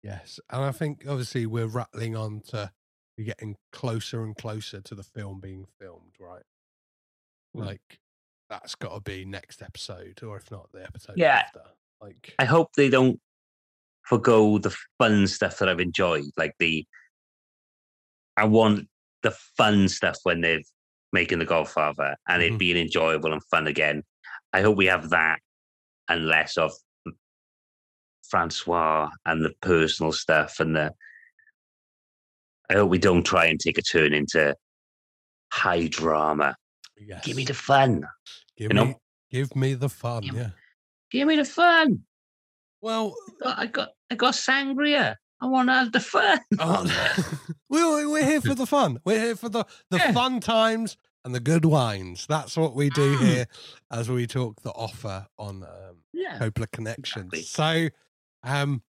Yes, 0.04 0.40
and 0.50 0.64
I 0.64 0.72
think 0.72 1.06
obviously 1.08 1.46
we're 1.46 1.68
rattling 1.68 2.16
on 2.18 2.42
to 2.50 2.72
we're 3.18 3.24
getting 3.26 3.56
closer 3.72 4.24
and 4.24 4.36
closer 4.36 4.82
to 4.82 4.96
the 4.96 5.04
film 5.04 5.40
being 5.40 5.66
filmed, 5.80 6.16
right? 6.20 6.44
Mm. 7.56 7.66
Like 7.68 8.00
that's 8.50 8.76
got 8.76 8.94
to 8.96 9.00
be 9.00 9.24
next 9.24 9.62
episode, 9.62 10.20
or 10.24 10.36
if 10.38 10.52
not 10.52 10.70
the 10.74 10.84
episode 10.84 11.16
Yeah. 11.18 11.44
after. 11.46 11.62
Like 12.02 12.36
I 12.38 12.44
hope 12.46 12.72
they 12.76 12.90
don't 12.90 13.20
forgo 14.02 14.58
the 14.58 14.76
fun 14.98 15.26
stuff 15.28 15.60
that 15.60 15.70
I've 15.70 15.80
enjoyed. 15.80 16.26
Like 16.36 16.56
the, 16.60 16.86
I 18.38 18.46
want 18.46 18.88
the 19.22 19.32
fun 19.58 19.88
stuff 19.88 20.18
when 20.24 20.42
they're 20.42 20.62
making 21.12 21.40
The 21.40 21.46
Godfather 21.46 22.16
and 22.28 22.42
it 22.42 22.54
Mhm. 22.54 22.58
being 22.60 22.78
enjoyable 22.78 23.32
and 23.34 23.44
fun 23.46 23.68
again. 23.68 24.04
I 24.52 24.62
hope 24.62 24.78
we 24.78 24.88
have 24.88 25.10
that 25.12 25.40
and 26.10 26.26
less 26.28 26.58
of 26.58 26.74
Francois 28.30 29.10
and 29.26 29.44
the 29.46 29.54
personal 29.62 30.12
stuff 30.12 30.60
and 30.60 30.76
the. 30.76 30.94
I 32.70 32.74
hope 32.76 32.90
we 32.90 32.98
don't 32.98 33.24
try 33.26 33.46
and 33.46 33.60
take 33.60 33.78
a 33.78 33.82
turn 33.82 34.14
into 34.14 34.56
high 35.52 35.88
drama. 35.88 36.56
yes, 36.98 37.26
Give 37.26 37.36
me 37.36 37.44
the 37.46 37.54
fun. 37.54 38.04
give 38.58 38.72
you 38.72 38.76
know? 38.76 38.86
me 38.86 38.96
give 39.30 39.56
me 39.56 39.74
the 39.76 39.90
fun. 39.90 40.24
Yeah. 40.24 40.50
Give 41.12 41.28
me 41.28 41.36
the 41.36 41.46
fun. 41.46 42.06
Well, 42.82 43.16
I 43.46 43.68
got 43.68 43.90
I 44.10 44.16
got 44.16 44.34
sangria. 44.34 45.16
I 45.42 45.46
want 45.48 45.70
to 45.70 45.74
have 45.74 45.92
the 45.92 46.00
fun. 46.00 46.40
we're, 47.74 48.10
we're 48.10 48.26
here 48.26 48.42
for 48.42 48.56
the 48.56 48.66
fun. 48.66 49.00
We're 49.06 49.20
here 49.20 49.36
for 49.36 49.50
the 49.50 49.66
the 49.90 50.00
fun 50.00 50.40
times 50.40 50.96
and 51.26 51.34
the 51.34 51.40
good 51.40 51.66
wines. 51.66 52.26
That's 52.28 52.56
what 52.58 52.76
we 52.76 52.90
do 52.90 53.18
Mm. 53.18 53.26
here 53.26 53.46
as 53.92 54.10
we 54.10 54.28
talk 54.28 54.62
the 54.62 54.72
offer 54.72 55.28
on 55.38 55.64
um, 55.64 56.04
Yeah, 56.14 56.38
Coppola 56.40 56.72
Connections. 56.72 57.50
So, 57.50 57.90
um, 58.44 58.84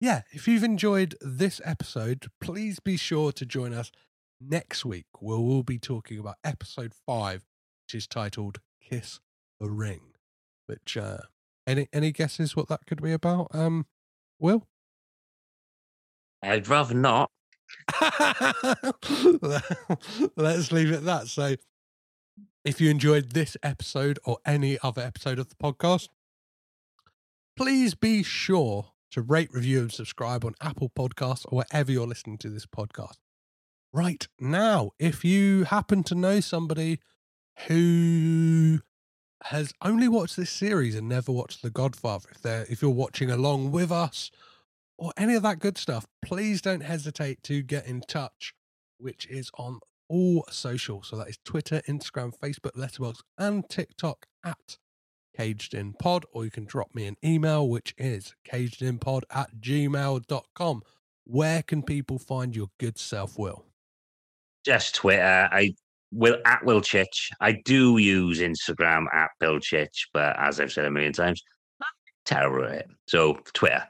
yeah, 0.00 0.22
if 0.32 0.46
you've 0.48 0.64
enjoyed 0.64 1.14
this 1.20 1.60
episode, 1.64 2.28
please 2.40 2.80
be 2.80 2.96
sure 2.96 3.32
to 3.32 3.44
join 3.46 3.72
us 3.74 3.90
next 4.40 4.84
week 4.84 5.06
where 5.20 5.38
we'll 5.38 5.62
be 5.62 5.78
talking 5.78 6.18
about 6.18 6.36
episode 6.44 6.92
five, 7.06 7.44
which 7.86 7.94
is 7.94 8.06
titled 8.06 8.58
"Kiss 8.82 9.20
the 9.58 9.70
Ring." 9.70 10.00
Which 10.66 10.96
uh, 10.96 11.18
any 11.66 11.88
any 11.92 12.12
guesses 12.12 12.54
what 12.56 12.68
that 12.68 12.86
could 12.86 13.02
be 13.02 13.12
about? 13.12 13.48
Um, 13.52 13.86
Will. 14.38 14.66
I'd 16.42 16.68
rather 16.68 16.94
not. 16.94 17.30
Let's 20.36 20.72
leave 20.72 20.90
it 20.90 20.96
at 20.96 21.04
that. 21.04 21.24
So, 21.26 21.56
if 22.64 22.80
you 22.80 22.90
enjoyed 22.90 23.32
this 23.32 23.56
episode 23.62 24.18
or 24.24 24.38
any 24.44 24.78
other 24.82 25.02
episode 25.02 25.38
of 25.38 25.48
the 25.48 25.54
podcast, 25.56 26.08
please 27.56 27.94
be 27.94 28.22
sure 28.22 28.92
to 29.10 29.22
rate, 29.22 29.50
review, 29.52 29.80
and 29.80 29.92
subscribe 29.92 30.44
on 30.44 30.54
Apple 30.60 30.90
Podcasts 30.90 31.44
or 31.46 31.58
wherever 31.58 31.90
you're 31.90 32.06
listening 32.06 32.38
to 32.38 32.48
this 32.48 32.66
podcast. 32.66 33.16
Right 33.92 34.28
now, 34.38 34.92
if 34.98 35.24
you 35.24 35.64
happen 35.64 36.04
to 36.04 36.14
know 36.14 36.40
somebody 36.40 37.00
who 37.66 38.80
has 39.44 39.72
only 39.82 40.06
watched 40.06 40.36
this 40.36 40.50
series 40.50 40.94
and 40.94 41.08
never 41.08 41.32
watched 41.32 41.62
The 41.62 41.70
Godfather, 41.70 42.28
if 42.30 42.40
they're 42.42 42.66
if 42.68 42.82
you're 42.82 42.90
watching 42.90 43.30
along 43.30 43.72
with 43.72 43.90
us 43.90 44.30
or 45.00 45.12
any 45.16 45.34
of 45.34 45.42
that 45.42 45.58
good 45.58 45.78
stuff, 45.78 46.06
please 46.22 46.60
don't 46.60 46.82
hesitate 46.82 47.42
to 47.44 47.62
get 47.62 47.86
in 47.86 48.02
touch, 48.02 48.52
which 48.98 49.26
is 49.28 49.50
on 49.54 49.80
all 50.08 50.44
social. 50.50 51.02
So 51.02 51.16
that 51.16 51.28
is 51.28 51.38
Twitter, 51.42 51.80
Instagram, 51.88 52.38
Facebook, 52.38 52.76
Letterboxd, 52.76 53.22
and 53.38 53.66
TikTok 53.68 54.26
at 54.44 54.76
Caged 55.34 55.72
In 55.72 55.94
Pod, 55.94 56.26
or 56.32 56.44
you 56.44 56.50
can 56.50 56.66
drop 56.66 56.94
me 56.94 57.06
an 57.06 57.16
email, 57.24 57.66
which 57.66 57.94
is 57.96 58.34
cagedinpod 58.46 59.22
at 59.30 59.48
gmail.com. 59.58 60.82
Where 61.24 61.62
can 61.62 61.82
people 61.82 62.18
find 62.18 62.54
your 62.54 62.68
good 62.78 62.98
self, 62.98 63.38
Will? 63.38 63.64
Just 64.66 64.96
Twitter. 64.96 65.48
I 65.50 65.74
will 66.12 66.36
at 66.44 66.62
Will 66.64 66.82
Chich. 66.82 67.30
I 67.40 67.52
do 67.64 67.96
use 67.96 68.40
Instagram 68.40 69.06
at 69.14 69.30
Bill 69.38 69.60
Chich, 69.60 70.08
but 70.12 70.38
as 70.38 70.60
I've 70.60 70.72
said 70.72 70.84
a 70.84 70.90
million 70.90 71.14
times, 71.14 71.42
I'm 71.80 71.86
terrible 72.26 72.66
at 72.66 72.80
it. 72.80 72.86
So 73.06 73.38
Twitter 73.54 73.84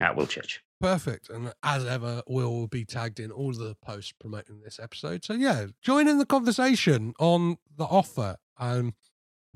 at 0.00 0.16
Will 0.16 0.26
Chich. 0.26 0.58
Perfect. 0.80 1.28
And 1.28 1.52
as 1.62 1.84
ever, 1.84 2.22
Will 2.26 2.52
will 2.52 2.66
be 2.66 2.84
tagged 2.84 3.20
in 3.20 3.30
all 3.30 3.50
of 3.50 3.58
the 3.58 3.76
posts 3.84 4.12
promoting 4.18 4.60
this 4.62 4.80
episode. 4.80 5.24
So 5.24 5.34
yeah, 5.34 5.66
join 5.82 6.08
in 6.08 6.18
the 6.18 6.26
conversation 6.26 7.12
on 7.18 7.58
the 7.76 7.84
offer. 7.84 8.36
Um, 8.58 8.94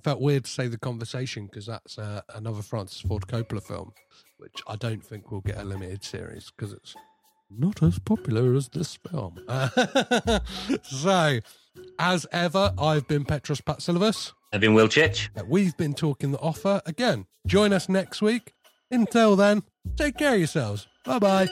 felt 0.02 0.20
weird 0.20 0.44
to 0.44 0.50
say 0.50 0.68
the 0.68 0.78
conversation 0.78 1.46
because 1.46 1.66
that's 1.66 1.98
uh, 1.98 2.20
another 2.34 2.62
Francis 2.62 3.00
Ford 3.00 3.26
Coppola 3.26 3.62
film, 3.62 3.92
which 4.36 4.62
I 4.66 4.76
don't 4.76 5.04
think 5.04 5.30
will 5.30 5.40
get 5.40 5.56
a 5.56 5.64
limited 5.64 6.04
series 6.04 6.52
because 6.54 6.72
it's 6.74 6.94
not 7.50 7.82
as 7.82 7.98
popular 7.98 8.54
as 8.54 8.68
this 8.68 8.98
film. 9.10 9.38
Uh, 9.48 9.68
so, 10.82 11.40
as 11.98 12.26
ever, 12.32 12.74
I've 12.78 13.08
been 13.08 13.24
Petros 13.24 13.60
Patsilivus. 13.62 14.32
I've 14.52 14.60
been 14.60 14.74
Will 14.74 14.88
Chich. 14.88 15.28
We've 15.48 15.76
been 15.76 15.94
talking 15.94 16.32
the 16.32 16.38
offer. 16.38 16.82
Again, 16.86 17.26
join 17.46 17.72
us 17.72 17.88
next 17.88 18.20
week. 18.20 18.52
Until 18.90 19.34
then, 19.36 19.62
take 19.96 20.16
care 20.16 20.32
of 20.34 20.38
yourselves. 20.38 20.86
Bye 21.04 21.18
bye. 21.18 21.48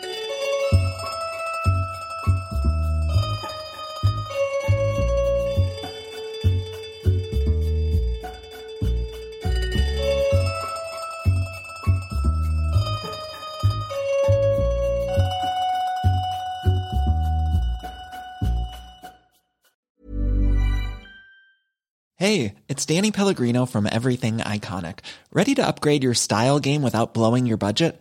Hey, 22.23 22.55
it's 22.69 22.87
Danny 22.87 23.11
Pellegrino 23.11 23.67
from 23.67 23.89
Everything 23.91 24.39
Iconic. 24.39 25.01
Ready 25.33 25.57
to 25.57 25.67
upgrade 25.67 26.05
your 26.05 26.15
style 26.15 26.61
game 26.61 26.81
without 26.81 27.15
blowing 27.15 27.47
your 27.47 27.57
budget? 27.57 28.01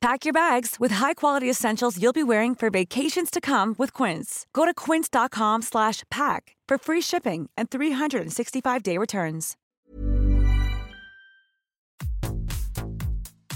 Pack 0.00 0.24
your 0.24 0.32
bags 0.32 0.76
with 0.78 0.92
high-quality 0.92 1.50
essentials 1.50 2.00
you'll 2.00 2.12
be 2.12 2.22
wearing 2.22 2.54
for 2.54 2.70
vacations 2.70 3.32
to 3.32 3.40
come 3.40 3.74
with 3.78 3.92
Quince. 3.92 4.46
Go 4.52 4.64
to 4.64 4.72
quince.com 4.72 5.62
slash 5.62 6.04
pack 6.08 6.54
for 6.68 6.78
free 6.78 7.00
shipping 7.00 7.50
and 7.56 7.68
365-day 7.68 8.96
returns. 8.96 9.56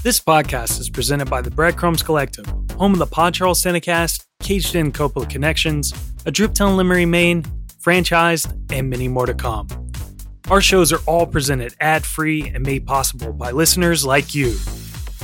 This 0.02 0.18
podcast 0.18 0.80
is 0.80 0.90
presented 0.90 1.30
by 1.30 1.42
the 1.42 1.50
Breadcrumbs 1.52 2.02
Collective, 2.02 2.46
home 2.72 2.92
of 2.92 2.98
the 2.98 3.06
Pod 3.06 3.34
Charles 3.34 3.62
Cinecast, 3.62 4.24
Caged 4.40 4.74
In 4.74 4.90
Coppola 4.90 5.30
Connections, 5.30 5.92
A 6.26 6.32
Driptown 6.32 6.76
Limerick, 6.76 7.06
Maine, 7.06 7.44
Franchised, 7.80 8.52
and 8.72 8.90
many 8.90 9.06
more 9.06 9.26
to 9.26 9.34
come. 9.34 9.68
Our 10.50 10.60
shows 10.60 10.92
are 10.92 10.98
all 11.06 11.24
presented 11.24 11.76
ad-free 11.78 12.50
and 12.52 12.66
made 12.66 12.84
possible 12.84 13.32
by 13.32 13.52
listeners 13.52 14.04
like 14.04 14.34
you. 14.34 14.56